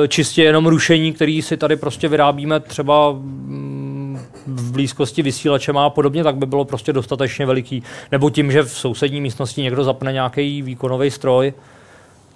čistě 0.08 0.42
jenom 0.42 0.66
rušení, 0.66 1.12
který 1.12 1.42
si 1.42 1.56
tady 1.56 1.76
prostě 1.76 2.08
vyrábíme 2.08 2.60
třeba 2.60 3.12
mm, 3.12 4.20
v 4.46 4.72
blízkosti 4.72 5.22
vysílače 5.22 5.72
má 5.72 5.90
podobně, 5.90 6.24
tak 6.24 6.36
by 6.36 6.46
bylo 6.46 6.64
prostě 6.64 6.92
dostatečně 6.92 7.46
veliký. 7.46 7.82
Nebo 8.12 8.30
tím, 8.30 8.52
že 8.52 8.62
v 8.62 8.70
sousední 8.70 9.20
místnosti 9.20 9.62
někdo 9.62 9.84
zapne 9.84 10.12
nějaký 10.12 10.62
výkonový 10.62 11.10
stroj, 11.10 11.52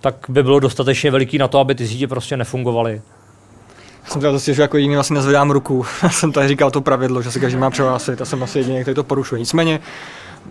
tak 0.01 0.15
by 0.29 0.43
bylo 0.43 0.61
dostatečně 0.61 1.11
veliký 1.11 1.39
na 1.39 1.49
to, 1.49 1.59
aby 1.59 1.75
ty 1.75 1.89
sítě 1.89 2.09
prostě 2.09 2.37
nefungovaly. 2.37 3.03
Jsem 4.07 4.21
teda 4.21 4.33
zase, 4.33 4.55
že 4.55 4.63
jako 4.63 4.77
jediný 4.77 4.95
vlastně 4.95 5.15
nezvedám 5.15 5.51
ruku. 5.51 5.87
jsem 6.11 6.33
tady 6.33 6.49
říkal 6.49 6.71
to 6.71 6.81
pravidlo, 6.81 7.23
že 7.23 7.31
se 7.31 7.41
každý 7.41 7.59
má 7.59 7.71
přihlásit 7.71 8.21
a 8.21 8.25
jsem 8.25 8.43
asi 8.43 8.59
jediný, 8.59 8.83
který 8.83 8.95
to 8.95 9.05
porušuje. 9.05 9.39
Nicméně, 9.39 9.81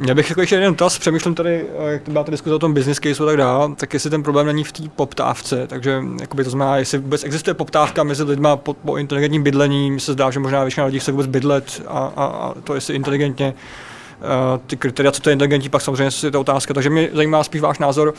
já 0.08 0.16
bych 0.16 0.30
jako 0.30 0.42
ještě 0.42 0.56
jeden 0.56 0.74
dotaz, 0.74 1.00
přemýšlím 1.00 1.36
tady, 1.36 1.66
jak 1.88 2.04
to 2.04 2.12
byla 2.12 2.24
ta 2.24 2.32
diskuze 2.32 2.56
o 2.56 2.60
tom 2.60 2.74
business 2.74 3.00
case 3.00 3.24
a 3.24 3.26
tak 3.26 3.38
dále, 3.38 3.76
tak 3.76 3.94
jestli 3.94 4.10
ten 4.10 4.24
problém 4.24 4.48
není 4.48 4.64
v 4.64 4.72
té 4.72 4.84
poptávce, 4.96 5.68
takže 5.68 6.04
jakoby 6.22 6.44
to 6.44 6.50
znamená, 6.50 6.78
jestli 6.78 6.98
vůbec 6.98 7.24
existuje 7.24 7.54
poptávka 7.54 8.04
mezi 8.04 8.24
lidmi 8.24 8.48
po, 8.56 8.74
po 8.74 8.98
inteligentním 8.98 9.44
bydlení, 9.44 9.92
mi 9.92 10.00
se 10.00 10.14
zdá, 10.14 10.32
že 10.32 10.40
možná 10.40 10.64
většina 10.64 10.86
lidí 10.86 11.00
chce 11.00 11.12
vůbec 11.12 11.28
bydlet 11.28 11.82
a, 11.88 12.00
a, 12.16 12.26
a 12.26 12.54
to 12.64 12.76
jestli 12.76 12.96
inteligentně, 12.96 13.54
uh, 13.54 14.60
ty 14.68 14.78
kritéria, 14.78 15.12
co 15.12 15.22
to 15.22 15.30
je 15.30 15.34
inteligentní, 15.34 15.70
pak 15.70 15.82
samozřejmě 15.82 16.10
je 16.24 16.32
to 16.32 16.42
otázka, 16.42 16.74
takže 16.74 16.90
mě 16.90 17.10
zajímá 17.14 17.44
spíš 17.44 17.62
váš 17.62 17.80
názor, 17.80 18.14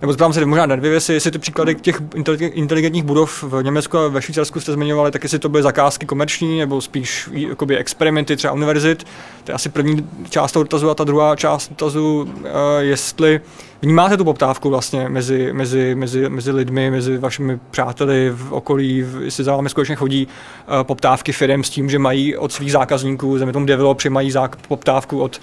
nebo 0.00 0.12
zeptám 0.12 0.32
se 0.32 0.46
možná 0.46 0.66
na 0.66 0.76
dvě 0.76 0.90
věci, 0.90 1.12
jestli 1.12 1.30
ty 1.30 1.38
příklady 1.38 1.74
těch 1.74 2.02
inteligentních 2.40 3.04
budov 3.04 3.42
v 3.42 3.62
Německu 3.62 3.98
a 3.98 4.08
ve 4.08 4.22
Švýcarsku 4.22 4.60
jste 4.60 4.72
zmiňovali, 4.72 5.10
tak 5.10 5.22
jestli 5.22 5.38
to 5.38 5.48
byly 5.48 5.62
zakázky 5.62 6.06
komerční 6.06 6.58
nebo 6.58 6.80
spíš 6.80 7.28
jakoby 7.32 7.76
experimenty 7.76 8.36
třeba 8.36 8.52
univerzit. 8.52 9.06
To 9.44 9.50
je 9.50 9.54
asi 9.54 9.68
první 9.68 10.08
část 10.30 10.52
toho 10.52 10.62
dotazu 10.62 10.90
a 10.90 10.94
ta 10.94 11.04
druhá 11.04 11.36
část 11.36 11.68
dotazu, 11.68 12.22
uh, 12.22 12.48
jestli 12.78 13.40
vnímáte 13.82 14.16
tu 14.16 14.24
poptávku 14.24 14.70
vlastně 14.70 15.08
mezi, 15.08 15.52
mezi, 15.52 15.94
mezi, 15.94 16.28
mezi 16.28 16.50
lidmi, 16.50 16.90
mezi 16.90 17.18
vašimi 17.18 17.58
přáteli 17.70 18.30
v 18.34 18.52
okolí, 18.52 19.06
jestli 19.20 19.44
za 19.44 19.56
vámi 19.56 19.68
skutečně 19.68 19.96
chodí 19.96 20.26
uh, 20.26 20.82
poptávky 20.82 21.32
firm 21.32 21.64
s 21.64 21.70
tím, 21.70 21.90
že 21.90 21.98
mají 21.98 22.36
od 22.36 22.52
svých 22.52 22.72
zákazníků, 22.72 23.38
země 23.38 23.52
tomu 23.52 23.66
developři 23.66 24.10
mají 24.10 24.32
poptávku 24.68 25.20
od 25.20 25.40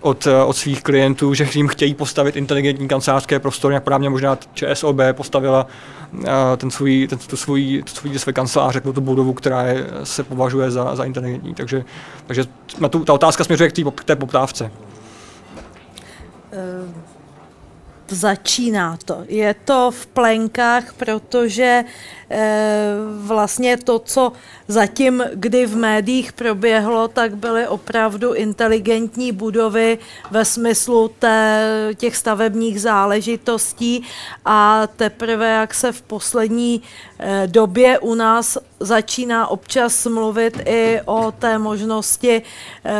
od, 0.00 0.26
eh, 0.26 0.44
od 0.44 0.56
svých 0.56 0.82
klientů, 0.82 1.34
že 1.34 1.48
jim 1.54 1.68
chtějí 1.68 1.94
postavit 1.94 2.36
inteligentní 2.36 2.88
kancelářské 2.88 3.38
prostory, 3.38 3.74
jak 3.74 3.84
právě 3.84 4.10
možná 4.10 4.38
ČSOB 4.54 4.96
postavila 5.12 5.66
uh, 6.12 6.24
ten 6.56 6.70
svůj, 6.70 7.06
ten, 7.08 7.18
tu 7.18 7.36
svůj, 7.36 7.82
tu 7.86 7.92
svůj, 7.94 8.18
své 8.18 8.32
kanceláře, 8.32 8.80
tu 8.80 9.00
budovu, 9.00 9.32
která 9.32 9.62
je, 9.62 9.86
se 10.04 10.24
považuje 10.24 10.70
za, 10.70 10.96
za 10.96 11.04
inteligentní. 11.04 11.54
Takže, 11.54 11.84
takže 12.26 12.44
tu, 12.90 13.04
ta 13.04 13.12
otázka 13.12 13.44
směřuje 13.44 13.70
k 13.70 14.04
té 14.04 14.16
poptávce. 14.16 14.70
Uh 16.52 17.08
začíná 18.10 18.98
to. 19.04 19.24
Je 19.28 19.54
to 19.64 19.90
v 19.90 20.06
plenkách, 20.06 20.92
protože 20.92 21.84
Eh, 22.30 22.94
vlastně 23.18 23.76
to, 23.76 23.98
co 23.98 24.32
zatím, 24.68 25.24
kdy 25.34 25.66
v 25.66 25.76
médiích 25.76 26.32
proběhlo, 26.32 27.08
tak 27.08 27.36
byly 27.36 27.68
opravdu 27.68 28.34
inteligentní 28.34 29.32
budovy 29.32 29.98
ve 30.30 30.44
smyslu 30.44 31.10
té, 31.18 31.64
těch 31.96 32.16
stavebních 32.16 32.80
záležitostí 32.80 34.04
a 34.44 34.86
teprve, 34.96 35.48
jak 35.50 35.74
se 35.74 35.92
v 35.92 36.02
poslední 36.02 36.82
eh, 37.18 37.46
době 37.46 37.98
u 37.98 38.14
nás 38.14 38.58
začíná 38.80 39.48
občas 39.48 40.06
mluvit 40.06 40.60
i 40.66 41.00
o 41.04 41.32
té 41.32 41.58
možnosti 41.58 42.42
eh, 42.84 42.92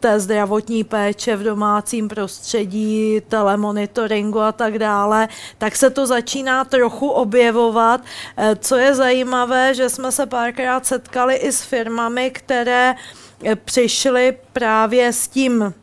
té 0.00 0.20
zdravotní 0.20 0.84
péče 0.84 1.36
v 1.36 1.42
domácím 1.42 2.08
prostředí, 2.08 3.20
telemonitoringu 3.28 4.40
a 4.40 4.52
tak 4.52 4.78
dále, 4.78 5.28
tak 5.58 5.76
se 5.76 5.90
to 5.90 6.06
začíná 6.06 6.64
trochu 6.64 7.08
objevovat. 7.08 8.00
Co 8.58 8.76
je 8.76 8.94
zajímavé, 8.94 9.74
že 9.74 9.88
jsme 9.88 10.12
se 10.12 10.26
párkrát 10.26 10.86
setkali 10.86 11.34
i 11.34 11.52
s 11.52 11.62
firmami, 11.62 12.30
které 12.30 12.94
eh, 13.44 13.56
přišly 13.56 14.36
právě 14.52 15.12
s 15.12 15.28
tím 15.28 15.74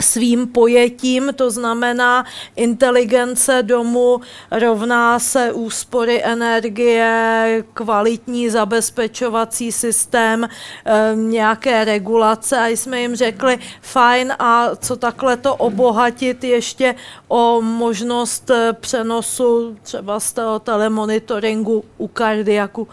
svým 0.00 0.46
pojetím, 0.46 1.32
to 1.34 1.50
znamená 1.50 2.24
inteligence 2.56 3.62
domu 3.62 4.20
rovná 4.50 5.18
se 5.18 5.52
úspory 5.52 6.24
energie, 6.24 7.64
kvalitní 7.74 8.50
zabezpečovací 8.50 9.72
systém, 9.72 10.44
eh, 10.44 11.12
nějaké 11.14 11.84
regulace 11.84 12.58
a 12.58 12.66
jsme 12.68 13.00
jim 13.00 13.16
řekli, 13.16 13.58
fajn, 13.80 14.32
a 14.38 14.76
co 14.76 14.96
takhle 14.96 15.36
to 15.36 15.56
obohatit 15.56 16.44
ještě 16.44 16.94
o 17.28 17.60
možnost 17.60 18.50
eh, 18.50 18.72
přenosu 18.72 19.76
třeba 19.82 20.20
z 20.20 20.32
toho 20.32 20.58
telemonitoringu 20.58 21.84
u 21.98 22.08
kardiaku. 22.08 22.88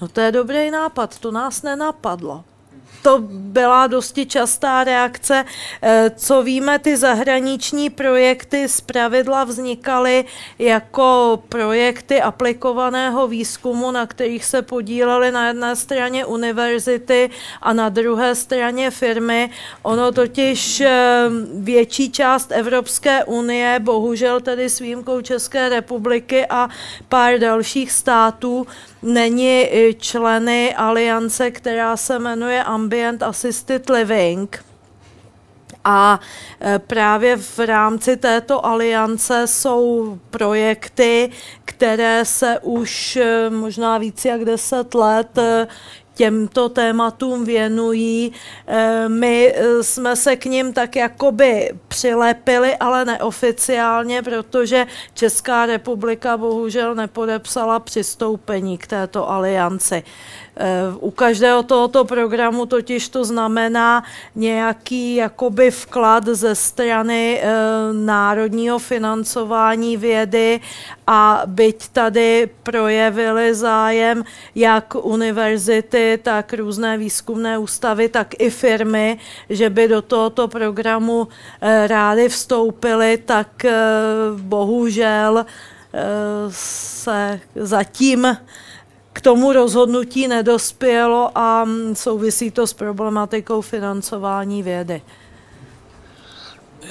No 0.00 0.08
to 0.08 0.20
je 0.20 0.32
dobrý 0.32 0.70
nápad, 0.70 1.18
to 1.18 1.30
nás 1.30 1.62
nenapadlo 1.62 2.44
to 3.02 3.18
byla 3.28 3.86
dosti 3.86 4.26
častá 4.26 4.84
reakce. 4.84 5.44
Eh, 5.82 6.10
co 6.16 6.42
víme, 6.42 6.78
ty 6.78 6.96
zahraniční 6.96 7.90
projekty 7.90 8.68
z 8.68 8.80
pravidla 8.80 9.44
vznikaly 9.44 10.24
jako 10.58 11.42
projekty 11.48 12.22
aplikovaného 12.22 13.28
výzkumu, 13.28 13.90
na 13.90 14.06
kterých 14.06 14.44
se 14.44 14.62
podílely 14.62 15.32
na 15.32 15.48
jedné 15.48 15.76
straně 15.76 16.24
univerzity 16.24 17.30
a 17.62 17.72
na 17.72 17.88
druhé 17.88 18.34
straně 18.34 18.90
firmy. 18.90 19.50
Ono 19.82 20.12
totiž 20.12 20.80
eh, 20.80 21.28
větší 21.54 22.10
část 22.10 22.52
Evropské 22.52 23.24
unie, 23.24 23.78
bohužel 23.78 24.40
tedy 24.40 24.70
s 24.70 24.78
výjimkou 24.78 25.20
České 25.20 25.68
republiky 25.68 26.46
a 26.46 26.68
pár 27.08 27.38
dalších 27.38 27.92
států, 27.92 28.66
není 29.02 29.68
členy 29.98 30.74
aliance, 30.74 31.50
která 31.50 31.96
se 31.96 32.18
jmenuje 32.18 32.64
Ambient 32.64 33.22
Assisted 33.22 33.90
Living. 33.90 34.64
A 35.84 36.20
e, 36.60 36.78
právě 36.78 37.36
v 37.36 37.58
rámci 37.58 38.16
této 38.16 38.66
aliance 38.66 39.46
jsou 39.46 40.18
projekty, 40.30 41.30
které 41.64 42.24
se 42.24 42.58
už 42.62 43.16
e, 43.16 43.50
možná 43.50 43.98
více 43.98 44.28
jak 44.28 44.44
deset 44.44 44.94
let 44.94 45.38
těmto 46.20 46.68
tématům 46.68 47.44
věnují. 47.44 48.32
Eh, 48.66 49.08
my 49.08 49.54
eh, 49.56 49.82
jsme 49.82 50.16
se 50.16 50.36
k 50.36 50.44
ním 50.44 50.72
tak 50.72 50.96
jakoby 50.96 51.72
přilepili, 51.88 52.76
ale 52.76 53.04
neoficiálně, 53.04 54.22
protože 54.22 54.86
Česká 55.14 55.66
republika 55.66 56.36
bohužel 56.36 56.94
nepodepsala 56.94 57.80
přistoupení 57.80 58.78
k 58.78 58.86
této 58.86 59.30
alianci. 59.30 60.02
Eh, 60.62 60.92
u 61.00 61.10
každého 61.10 61.62
tohoto 61.62 62.04
programu 62.04 62.66
totiž 62.66 63.08
to 63.08 63.24
znamená 63.24 64.04
nějaký 64.34 65.14
jakoby 65.14 65.70
vklad 65.70 66.24
ze 66.24 66.54
strany 66.54 67.40
e, 67.40 67.48
národního 67.92 68.78
financování 68.78 69.96
vědy 69.96 70.60
a 71.06 71.42
byť 71.46 71.88
tady 71.88 72.48
projevili 72.62 73.54
zájem 73.54 74.24
jak 74.54 74.94
univerzity, 74.94 76.18
tak 76.22 76.52
různé 76.52 76.98
výzkumné 76.98 77.58
ústavy, 77.58 78.08
tak 78.08 78.28
i 78.38 78.50
firmy, 78.50 79.18
že 79.50 79.70
by 79.70 79.88
do 79.88 80.02
tohoto 80.02 80.48
programu 80.48 81.28
e, 81.60 81.86
rády 81.86 82.28
vstoupily, 82.28 83.16
tak 83.16 83.66
bohužel 84.36 85.46
se 86.48 87.40
zatím 87.54 88.36
k 89.12 89.20
tomu 89.20 89.52
rozhodnutí 89.52 90.28
nedospělo 90.28 91.30
a 91.34 91.68
souvisí 91.92 92.50
to 92.50 92.66
s 92.66 92.72
problematikou 92.72 93.60
financování 93.60 94.62
vědy. 94.62 95.02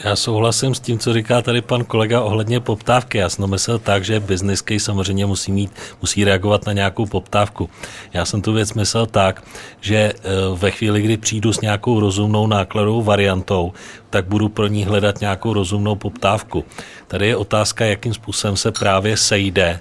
Já 0.03 0.15
souhlasím 0.15 0.75
s 0.75 0.79
tím, 0.79 0.99
co 0.99 1.13
říká 1.13 1.41
tady 1.41 1.61
pan 1.61 1.83
kolega 1.83 2.21
ohledně 2.21 2.59
poptávky. 2.59 3.17
Já 3.17 3.29
jsem 3.29 3.49
myslel 3.49 3.79
tak, 3.79 4.05
že 4.05 4.19
business 4.19 4.61
case 4.61 4.79
samozřejmě 4.79 5.25
musí, 5.25 5.51
mít, 5.51 5.71
musí 6.01 6.23
reagovat 6.23 6.65
na 6.65 6.73
nějakou 6.73 7.05
poptávku. 7.05 7.69
Já 8.13 8.25
jsem 8.25 8.41
tu 8.41 8.53
věc 8.53 8.73
myslel 8.73 9.05
tak, 9.05 9.43
že 9.81 9.95
eh, 9.95 10.13
ve 10.55 10.71
chvíli, 10.71 11.01
kdy 11.01 11.17
přijdu 11.17 11.53
s 11.53 11.61
nějakou 11.61 11.99
rozumnou 11.99 12.47
nákladovou 12.47 13.01
variantou, 13.01 13.73
tak 14.09 14.25
budu 14.25 14.49
pro 14.49 14.67
ní 14.67 14.85
hledat 14.85 15.21
nějakou 15.21 15.53
rozumnou 15.53 15.95
poptávku. 15.95 16.65
Tady 17.07 17.27
je 17.27 17.35
otázka, 17.35 17.85
jakým 17.85 18.13
způsobem 18.13 18.57
se 18.57 18.71
právě 18.71 19.17
sejde 19.17 19.79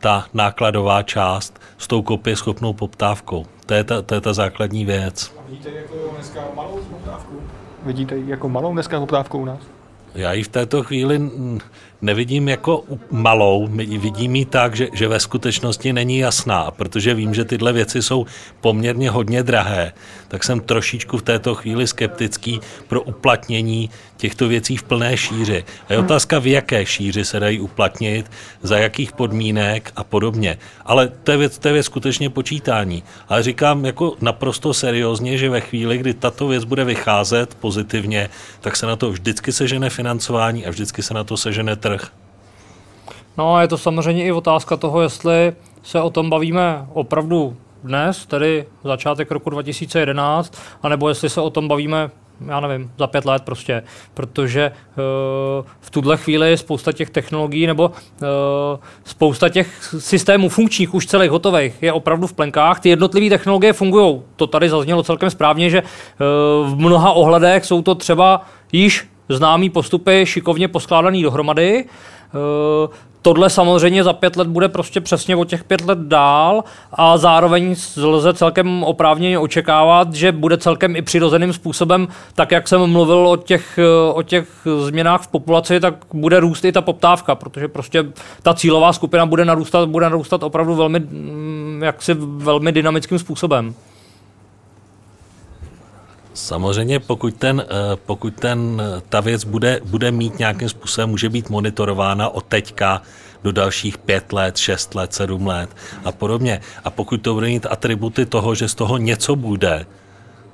ta 0.00 0.26
nákladová 0.34 1.02
část 1.02 1.60
s 1.78 1.86
tou 1.86 2.04
schopnou 2.34 2.72
poptávkou. 2.72 3.46
To 3.66 3.74
je 3.74 3.84
ta, 3.84 4.02
to 4.02 4.14
je 4.14 4.20
ta 4.20 4.32
základní 4.32 4.84
věc. 4.84 5.32
A 5.38 5.42
vidíte 5.48 5.70
jako 5.70 5.94
dneska 6.14 6.40
malou 6.54 6.80
poptávku? 6.90 7.40
Vidíte 7.82 8.18
jako 8.18 8.48
malou 8.48 8.72
dneska 8.72 9.00
poptávku 9.00 9.38
u 9.38 9.44
nás? 9.44 9.60
Já 10.14 10.32
ji 10.32 10.42
v 10.42 10.48
této 10.48 10.82
chvíli 10.82 11.30
nevidím 12.02 12.48
jako 12.48 12.84
malou, 13.10 13.66
vidím 13.98 14.36
ji 14.36 14.44
tak, 14.44 14.76
že, 14.76 14.88
že 14.92 15.08
ve 15.08 15.20
skutečnosti 15.20 15.92
není 15.92 16.18
jasná, 16.18 16.70
protože 16.70 17.14
vím, 17.14 17.34
že 17.34 17.44
tyhle 17.44 17.72
věci 17.72 18.02
jsou 18.02 18.26
poměrně 18.60 19.10
hodně 19.10 19.42
drahé, 19.42 19.92
tak 20.28 20.44
jsem 20.44 20.60
trošičku 20.60 21.18
v 21.18 21.22
této 21.22 21.54
chvíli 21.54 21.86
skeptický 21.86 22.60
pro 22.88 23.02
uplatnění 23.02 23.90
těchto 24.20 24.48
věcí 24.48 24.76
v 24.76 24.82
plné 24.82 25.16
šíři. 25.16 25.64
A 25.88 25.92
je 25.92 25.98
otázka, 25.98 26.38
v 26.38 26.46
jaké 26.46 26.86
šíři 26.86 27.24
se 27.24 27.40
dají 27.40 27.60
uplatnit, 27.60 28.30
za 28.62 28.78
jakých 28.78 29.12
podmínek 29.12 29.92
a 29.96 30.04
podobně. 30.04 30.58
Ale 30.84 31.08
to 31.08 31.30
je 31.30 31.36
věc, 31.36 31.58
to 31.58 31.68
je 31.68 31.74
věc 31.74 31.86
skutečně 31.86 32.30
počítání. 32.30 33.02
Ale 33.28 33.42
říkám 33.42 33.84
jako 33.84 34.16
naprosto 34.20 34.74
seriózně, 34.74 35.38
že 35.38 35.50
ve 35.50 35.60
chvíli, 35.60 35.98
kdy 35.98 36.14
tato 36.14 36.48
věc 36.48 36.64
bude 36.64 36.84
vycházet 36.84 37.54
pozitivně, 37.54 38.28
tak 38.60 38.76
se 38.76 38.86
na 38.86 38.96
to 38.96 39.10
vždycky 39.10 39.52
sežene 39.52 39.90
financování 39.90 40.66
a 40.66 40.70
vždycky 40.70 41.02
se 41.02 41.14
na 41.14 41.24
to 41.24 41.36
sežene 41.36 41.76
trh. 41.76 41.89
No 43.38 43.54
a 43.54 43.62
je 43.62 43.68
to 43.68 43.78
samozřejmě 43.78 44.24
i 44.24 44.32
otázka 44.32 44.76
toho, 44.76 45.00
jestli 45.00 45.52
se 45.82 46.00
o 46.00 46.10
tom 46.10 46.30
bavíme 46.30 46.86
opravdu 46.92 47.56
dnes, 47.84 48.26
tedy 48.26 48.66
začátek 48.84 49.30
roku 49.30 49.50
2011, 49.50 50.54
anebo 50.82 51.08
jestli 51.08 51.28
se 51.28 51.40
o 51.40 51.50
tom 51.50 51.68
bavíme 51.68 52.10
já 52.46 52.60
nevím, 52.60 52.92
za 52.98 53.06
pět 53.06 53.24
let 53.24 53.42
prostě, 53.42 53.82
protože 54.14 54.70
uh, 54.70 55.66
v 55.80 55.90
tuhle 55.90 56.16
chvíli 56.16 56.50
je 56.50 56.56
spousta 56.56 56.92
těch 56.92 57.10
technologií 57.10 57.66
nebo 57.66 57.88
uh, 57.88 58.28
spousta 59.04 59.48
těch 59.48 59.94
systémů 59.98 60.48
funkčních, 60.48 60.94
už 60.94 61.06
celých 61.06 61.30
hotových, 61.30 61.82
je 61.82 61.92
opravdu 61.92 62.26
v 62.26 62.32
plenkách. 62.32 62.80
Ty 62.80 62.88
jednotlivé 62.88 63.30
technologie 63.30 63.72
fungují. 63.72 64.22
To 64.36 64.46
tady 64.46 64.68
zaznělo 64.68 65.02
celkem 65.02 65.30
správně, 65.30 65.70
že 65.70 65.82
uh, 65.82 65.88
v 66.70 66.76
mnoha 66.76 67.12
ohledech 67.12 67.64
jsou 67.64 67.82
to 67.82 67.94
třeba 67.94 68.46
již 68.72 69.08
známý 69.30 69.70
postupy 69.70 70.22
šikovně 70.26 70.68
poskládaný 70.68 71.22
dohromady. 71.22 71.84
Uh, 72.84 72.94
Tohle 73.22 73.50
samozřejmě 73.50 74.04
za 74.04 74.12
pět 74.12 74.36
let 74.36 74.48
bude 74.48 74.68
prostě 74.68 75.00
přesně 75.00 75.36
o 75.36 75.44
těch 75.44 75.64
pět 75.64 75.80
let 75.80 75.98
dál 75.98 76.64
a 76.92 77.18
zároveň 77.18 77.74
lze 77.96 78.34
celkem 78.34 78.84
oprávněně 78.84 79.38
očekávat, 79.38 80.14
že 80.14 80.32
bude 80.32 80.58
celkem 80.58 80.96
i 80.96 81.02
přirozeným 81.02 81.52
způsobem, 81.52 82.08
tak 82.34 82.52
jak 82.52 82.68
jsem 82.68 82.86
mluvil 82.86 83.28
o 83.28 83.36
těch, 83.36 83.78
o 84.14 84.22
těch 84.22 84.48
změnách 84.80 85.22
v 85.22 85.28
populaci, 85.28 85.80
tak 85.80 85.94
bude 86.12 86.40
růst 86.40 86.64
i 86.64 86.72
ta 86.72 86.80
poptávka, 86.80 87.34
protože 87.34 87.68
prostě 87.68 88.04
ta 88.42 88.54
cílová 88.54 88.92
skupina 88.92 89.26
bude 89.26 89.44
narůstat, 89.44 89.88
bude 89.88 90.06
narůstat 90.06 90.42
opravdu 90.42 90.74
velmi, 90.74 91.00
mm, 91.00 91.80
jaksi 91.84 92.14
velmi 92.18 92.72
dynamickým 92.72 93.18
způsobem. 93.18 93.74
Samozřejmě, 96.34 97.00
pokud, 97.00 97.34
ten, 97.34 97.64
eh, 97.66 97.96
pokud 98.06 98.34
ten, 98.34 98.82
eh, 98.82 99.02
ta 99.08 99.20
věc 99.20 99.44
bude, 99.44 99.80
bude 99.84 100.10
mít 100.10 100.38
nějakým 100.38 100.68
způsobem, 100.68 101.10
může 101.10 101.28
být 101.28 101.50
monitorována 101.50 102.28
od 102.28 102.44
teďka 102.44 103.02
do 103.42 103.52
dalších 103.52 103.98
pět 103.98 104.32
let, 104.32 104.56
šest 104.56 104.94
let, 104.94 105.14
sedm 105.14 105.46
let 105.46 105.70
a 106.04 106.12
podobně. 106.12 106.60
A 106.84 106.90
pokud 106.90 107.22
to 107.22 107.34
bude 107.34 107.46
mít 107.46 107.66
atributy 107.70 108.26
toho, 108.26 108.54
že 108.54 108.68
z 108.68 108.74
toho 108.74 108.96
něco 108.98 109.36
bude, 109.36 109.86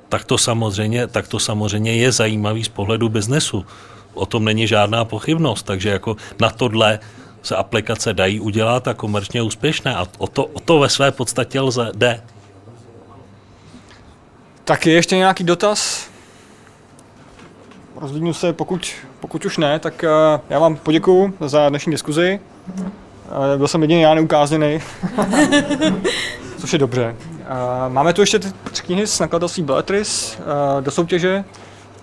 tak 0.09 0.25
to 0.25 0.37
samozřejmě, 0.37 1.07
tak 1.07 1.27
to 1.27 1.39
samozřejmě 1.39 1.95
je 1.95 2.11
zajímavý 2.11 2.63
z 2.63 2.69
pohledu 2.69 3.09
biznesu. 3.09 3.65
o 4.13 4.25
tom 4.25 4.45
není 4.45 4.67
žádná 4.67 5.05
pochybnost, 5.05 5.63
takže 5.63 5.89
jako 5.89 6.15
na 6.39 6.49
tohle 6.49 6.99
se 7.41 7.55
aplikace 7.55 8.13
dají 8.13 8.39
udělat 8.39 8.87
a 8.87 8.93
komerčně 8.93 9.41
úspěšné 9.41 9.95
a 9.95 10.07
o 10.17 10.27
to, 10.27 10.45
o 10.45 10.59
to 10.59 10.79
ve 10.79 10.89
své 10.89 11.11
podstatě 11.11 11.61
lze, 11.61 11.91
jde. 11.95 12.21
Tak 14.67 14.85
je 14.85 14.93
ještě 14.93 15.17
nějaký 15.17 15.43
dotaz? 15.43 16.09
Rozlídnu 17.95 18.33
se, 18.33 18.53
pokud, 18.53 18.91
pokud 19.19 19.45
už 19.45 19.57
ne, 19.57 19.79
tak 19.79 20.03
uh, 20.03 20.41
já 20.49 20.59
vám 20.59 20.75
poděkuji 20.75 21.33
za 21.39 21.69
dnešní 21.69 21.91
diskuzi. 21.91 22.39
Uh, 22.75 23.57
byl 23.57 23.67
jsem 23.67 23.81
jediný 23.81 24.01
já 24.01 24.13
neukázněný, 24.13 24.79
což 26.57 26.73
je 26.73 26.79
dobře. 26.79 27.15
Uh, 27.17 27.93
máme 27.93 28.13
tu 28.13 28.21
ještě 28.21 28.39
ty 28.39 28.47
tři 28.71 28.83
knihy 28.83 29.07
z 29.07 29.19
nakladatelství 29.19 29.63
Bellatrix 29.63 30.35
uh, 30.35 30.81
do 30.81 30.91
soutěže, 30.91 31.43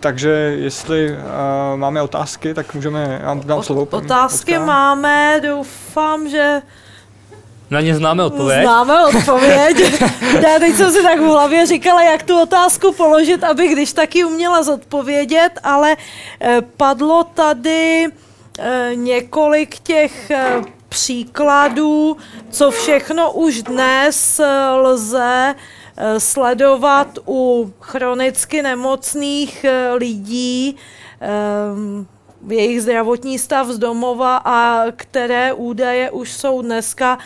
takže 0.01 0.31
jestli 0.59 1.12
uh, 1.12 1.19
máme 1.77 2.03
otázky, 2.03 2.55
tak 2.55 2.74
můžeme, 2.74 3.19
já 3.23 3.28
vám 3.28 3.41
dám 3.41 3.62
slovo. 3.62 3.82
Otázky 3.91 4.55
Hocká. 4.55 4.66
máme, 4.66 5.41
doufám, 5.43 6.28
že 6.28 6.62
Na 7.70 7.81
ně 7.81 7.95
známe 7.95 8.24
odpověď. 8.24 8.62
Známe 8.62 9.07
odpověď. 9.07 10.03
Já 10.41 10.59
teď 10.59 10.74
jsem 10.74 10.93
si 10.93 11.03
tak 11.03 11.20
v 11.20 11.24
hlavě 11.24 11.66
říkala, 11.66 12.03
jak 12.03 12.23
tu 12.23 12.43
otázku 12.43 12.93
položit, 12.93 13.45
aby 13.45 13.69
když 13.69 13.93
taky 13.93 14.24
uměla 14.24 14.62
zodpovědět, 14.62 15.51
ale 15.62 15.97
eh, 16.41 16.62
padlo 16.77 17.24
tady 17.24 18.07
eh, 18.59 18.91
několik 18.95 19.78
těch 19.78 20.31
eh, 20.31 20.62
příkladů, 20.89 22.16
co 22.51 22.70
všechno 22.70 23.32
už 23.32 23.62
dnes 23.62 24.41
lze 24.74 25.55
sledovat 26.19 27.19
u 27.27 27.73
chronicky 27.81 28.62
nemocných 28.62 29.66
lidí, 29.95 30.77
ehm, 31.20 32.07
jejich 32.49 32.83
zdravotní 32.83 33.39
stav 33.39 33.69
z 33.69 33.79
domova 33.79 34.37
a 34.37 34.85
které 34.97 35.53
údaje 35.53 36.11
už 36.11 36.33
jsou 36.33 36.62
dneska, 36.62 37.19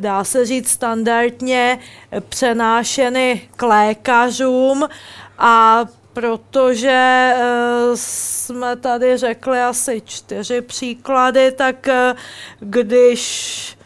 dá 0.00 0.24
se 0.24 0.46
říct, 0.46 0.68
standardně 0.68 1.78
přenášeny 2.28 3.48
k 3.56 3.62
lékařům. 3.62 4.88
A 5.38 5.84
protože 6.14 7.34
eh, 7.36 7.42
jsme 7.94 8.76
tady 8.76 9.16
řekli 9.16 9.60
asi 9.60 10.02
čtyři 10.04 10.60
příklady, 10.60 11.52
tak 11.52 11.88
eh, 11.88 12.14
když 12.60 13.76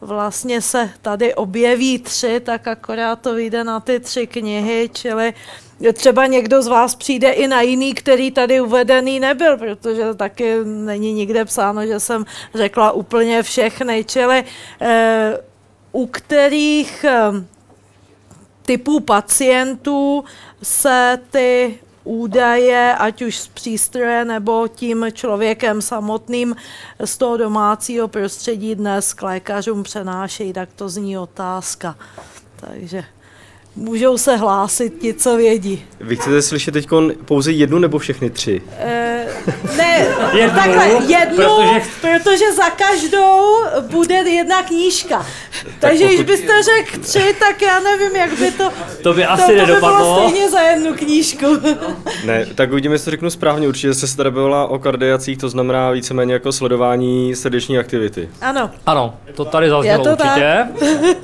vlastně 0.00 0.62
se 0.62 0.90
tady 1.02 1.34
objeví 1.34 1.98
tři, 1.98 2.40
tak 2.40 2.68
akorát 2.68 3.20
to 3.20 3.34
vyjde 3.34 3.64
na 3.64 3.80
ty 3.80 4.00
tři 4.00 4.26
knihy, 4.26 4.90
čili 4.92 5.34
třeba 5.92 6.26
někdo 6.26 6.62
z 6.62 6.66
vás 6.66 6.94
přijde 6.94 7.30
i 7.30 7.48
na 7.48 7.60
jiný, 7.60 7.94
který 7.94 8.30
tady 8.30 8.60
uvedený 8.60 9.20
nebyl, 9.20 9.58
protože 9.58 10.14
taky 10.14 10.56
není 10.64 11.12
nikde 11.12 11.44
psáno, 11.44 11.86
že 11.86 12.00
jsem 12.00 12.24
řekla 12.54 12.92
úplně 12.92 13.42
všechny, 13.42 14.04
čili 14.04 14.44
eh, 14.80 15.38
u 15.92 16.06
kterých 16.06 17.04
eh, 17.04 17.20
typů 18.62 19.00
pacientů 19.00 20.24
se 20.62 21.18
ty 21.30 21.78
údaje, 22.04 22.94
ať 22.94 23.22
už 23.22 23.38
z 23.38 23.48
přístroje 23.48 24.24
nebo 24.24 24.68
tím 24.68 25.06
člověkem 25.12 25.82
samotným 25.82 26.56
z 27.04 27.18
toho 27.18 27.36
domácího 27.36 28.08
prostředí 28.08 28.74
dnes 28.74 29.14
k 29.14 29.22
lékařům 29.22 29.82
přenášejí, 29.82 30.52
tak 30.52 30.68
to 30.76 30.88
zní 30.88 31.18
otázka. 31.18 31.96
Takže 32.56 33.04
můžou 33.80 34.18
se 34.18 34.36
hlásit 34.36 34.92
ti, 35.00 35.14
co 35.14 35.36
vědí. 35.36 35.84
Vy 36.00 36.16
chcete 36.16 36.42
slyšet 36.42 36.70
teď 36.72 36.88
pouze 37.24 37.52
jednu 37.52 37.78
nebo 37.78 37.98
všechny 37.98 38.30
tři? 38.30 38.62
Eh, 38.78 39.26
ne, 39.76 40.06
Jednu, 40.34 40.54
takhle, 40.58 40.86
jednu, 40.86 41.36
protože- 41.36 41.82
protože... 42.00 42.52
za 42.52 42.70
každou 42.70 43.54
bude 43.90 44.14
jedna 44.14 44.62
knížka. 44.62 45.26
Takže 45.78 46.04
když 46.04 46.16
pokud- 46.16 46.26
byste 46.26 46.52
řekl 46.62 46.98
tři, 47.02 47.34
tak 47.38 47.62
já 47.62 47.80
nevím, 47.80 48.16
jak 48.16 48.32
by 48.38 48.50
to... 48.50 48.70
To 49.02 49.14
by 49.14 49.24
asi 49.24 49.42
to, 49.42 49.46
to 49.48 49.52
by 49.54 49.58
nedopadlo. 49.60 49.98
bylo 50.14 50.28
stejně 50.28 50.50
za 50.50 50.60
jednu 50.60 50.94
knížku. 50.94 51.46
Ne, 52.24 52.46
tak 52.54 52.72
uvidíme, 52.72 52.94
jestli 52.94 53.04
to 53.04 53.10
řeknu 53.10 53.30
správně. 53.30 53.68
Určitě 53.68 53.94
jste 53.94 54.06
se 54.06 54.16
tady 54.16 54.30
bavila 54.30 54.66
o 54.66 54.78
kardiacích, 54.78 55.38
to 55.38 55.48
znamená 55.48 55.90
víceméně 55.90 56.32
jako 56.32 56.52
sledování 56.52 57.34
srdeční 57.34 57.78
aktivity. 57.78 58.28
Ano, 58.40 58.70
Ano, 58.86 59.14
to 59.34 59.44
tady 59.44 59.68
zaznělo 59.70 60.04
to 60.04 60.10
určitě. 60.10 60.66
Tak 60.80 60.90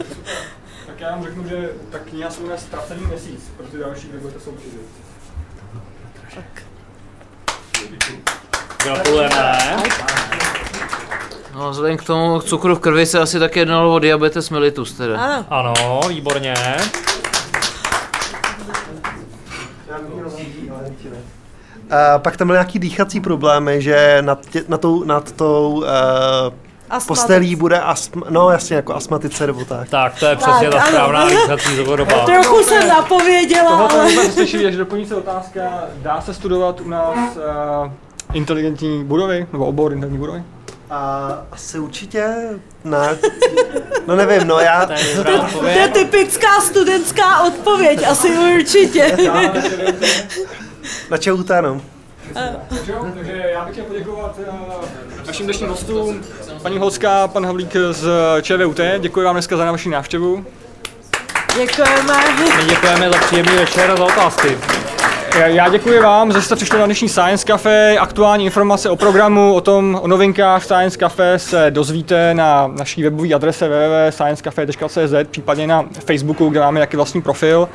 já 1.06 1.12
vám 1.12 1.24
řeknu, 1.24 1.48
že 1.48 1.70
ta 1.90 1.98
kniha 1.98 2.30
se 2.30 2.40
jmenuje 2.40 2.58
Ztracený 2.58 3.06
měsíc, 3.06 3.50
pro 3.56 3.66
ty 3.66 3.78
další, 3.78 4.08
kdo 4.08 4.18
budete 4.18 4.40
soutěžit. 4.40 4.80
Gratulujeme. 8.84 9.76
No, 11.54 11.70
vzhledem 11.70 11.96
k 11.96 12.04
tomu 12.04 12.40
cukru 12.40 12.74
v 12.74 12.80
krvi 12.80 13.06
se 13.06 13.20
asi 13.20 13.38
také 13.38 13.60
jednalo 13.60 13.94
o 13.94 13.98
diabetes 13.98 14.50
mellitus 14.50 14.92
teda. 14.92 15.20
ano. 15.20 15.46
Ano, 15.50 16.00
výborně. 16.08 16.54
A 21.90 22.18
pak 22.18 22.36
tam 22.36 22.46
byly 22.46 22.56
nějaký 22.56 22.78
dýchací 22.78 23.20
problémy, 23.20 23.82
že 23.82 24.18
nad, 24.20 24.46
tě, 24.46 24.64
nad 24.68 24.80
tou, 24.80 25.04
nad 25.04 25.32
tou 25.32 25.72
uh, 25.72 25.86
Astmatic. 26.90 27.06
postelí 27.06 27.56
bude 27.56 27.80
astma, 27.80 28.26
no 28.30 28.50
jasně, 28.50 28.76
jako 28.76 28.94
astmatice 28.94 29.46
nebo 29.46 29.64
tak. 29.64 29.88
Tak, 29.88 30.18
to 30.18 30.26
je 30.26 30.36
přesně 30.36 30.70
ta 30.70 30.78
ano. 30.78 30.86
správná 30.86 31.28
dýchací 31.28 31.76
doba. 31.76 32.24
Trochu 32.26 32.62
jsem 32.62 32.88
napověděla, 32.88 33.88
Tohle 33.88 34.00
ale... 34.00 34.14
to 34.14 34.32
slyší, 34.32 34.58
že 34.58 34.76
doplní 34.76 35.06
se 35.06 35.14
otázka, 35.14 35.60
dá 35.96 36.20
se 36.20 36.34
studovat 36.34 36.80
u 36.80 36.88
nás 36.88 37.36
uh, 37.36 37.90
inteligentní 38.32 39.04
budovy, 39.04 39.46
nebo 39.52 39.66
obor 39.66 39.92
inteligentní 39.92 40.18
budovy? 40.18 40.42
A 40.90 41.30
asi 41.52 41.78
určitě 41.78 42.34
ne. 42.84 43.16
No 44.06 44.16
nevím, 44.16 44.48
no 44.48 44.58
já... 44.58 44.86
To 44.86 44.92
je 44.92 45.24
To 45.52 45.66
je 45.66 45.88
typická 45.88 46.60
studentská 46.60 47.42
odpověď, 47.42 48.08
asi 48.08 48.28
určitě. 48.38 49.16
Na 51.10 51.16
ČUT, 51.18 51.50
no. 51.60 51.80
Takže 52.74 53.44
já 53.52 53.64
bych 53.64 53.72
chtěl 53.72 53.84
poděkovat 53.84 54.38
uh, 54.38 54.84
našim 55.26 55.46
dnešním 55.46 55.68
hostům, 55.68 56.22
paní 56.62 56.78
Holská, 56.78 57.28
pan 57.28 57.46
Havlík 57.46 57.76
z 57.90 58.08
ČVUT. 58.42 58.80
Děkuji 58.98 59.24
vám 59.24 59.34
dneska 59.34 59.56
za 59.56 59.72
vaši 59.72 59.88
návštěvu. 59.88 60.44
Děkujeme. 61.56 62.14
My 62.58 62.64
děkujeme 62.64 63.10
za 63.10 63.18
příjemný 63.18 63.56
večer 63.56 63.90
a 63.90 63.96
za 63.96 64.04
otázky. 64.04 64.58
Já- 65.44 65.68
děkuji 65.68 66.00
vám, 66.00 66.32
že 66.32 66.42
jste 66.42 66.56
přišli 66.56 66.78
na 66.78 66.86
dnešní 66.86 67.08
Science 67.08 67.46
Cafe. 67.46 67.96
Aktuální 67.98 68.44
informace 68.44 68.90
o 68.90 68.96
programu, 68.96 69.54
o 69.54 69.60
tom, 69.60 69.98
o 70.02 70.06
novinkách 70.06 70.64
Science 70.64 70.98
Cafe 70.98 71.38
se 71.38 71.66
dozvíte 71.70 72.34
na 72.34 72.66
naší 72.66 73.02
webové 73.02 73.34
adrese 73.34 73.68
www.sciencecafe.cz, 73.68 75.30
případně 75.30 75.66
na 75.66 75.84
Facebooku, 76.04 76.48
kde 76.48 76.60
máme 76.60 76.80
jaký 76.80 76.96
vlastní 76.96 77.22
profil. 77.22 77.68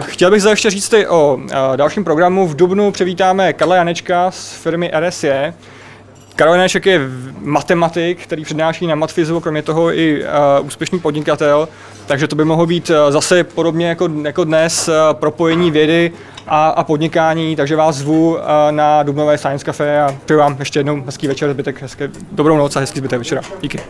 Chtěl 0.00 0.30
bych 0.30 0.44
ještě 0.44 0.70
říct 0.70 0.94
o 1.08 1.38
dalším 1.76 2.04
programu. 2.04 2.48
V 2.48 2.56
Dubnu 2.56 2.90
přivítáme 2.90 3.52
Karla 3.52 3.76
Janečka 3.76 4.30
z 4.30 4.52
firmy 4.52 4.90
RSE. 5.00 5.54
Karol 6.36 6.54
Janeček 6.54 6.86
je 6.86 7.00
matematik, 7.40 8.22
který 8.22 8.44
přednáší 8.44 8.86
na 8.86 8.94
Matfizu, 8.94 9.40
kromě 9.40 9.62
toho 9.62 9.94
i 9.94 10.24
úspěšný 10.62 11.00
podnikatel, 11.00 11.68
takže 12.06 12.28
to 12.28 12.36
by 12.36 12.44
mohlo 12.44 12.66
být 12.66 12.90
zase 13.08 13.44
podobně 13.44 13.88
jako, 13.88 14.08
jako 14.22 14.44
dnes 14.44 14.90
propojení 15.12 15.70
vědy 15.70 16.12
a, 16.46 16.68
a 16.68 16.84
podnikání, 16.84 17.56
takže 17.56 17.76
vás 17.76 17.96
zvu 17.96 18.38
na 18.70 19.02
Dubnové 19.02 19.38
Science 19.38 19.64
Cafe 19.64 20.02
a 20.02 20.16
přeju 20.24 20.40
vám 20.40 20.56
ještě 20.58 20.78
jednou 20.78 21.02
hezký 21.06 21.28
večer, 21.28 21.52
zbytek, 21.52 21.82
hezké, 21.82 22.10
dobrou 22.32 22.56
noc 22.56 22.76
a 22.76 22.80
hezký 22.80 22.98
zbytek 22.98 23.18
večera. 23.18 23.42
Díky. 23.60 23.80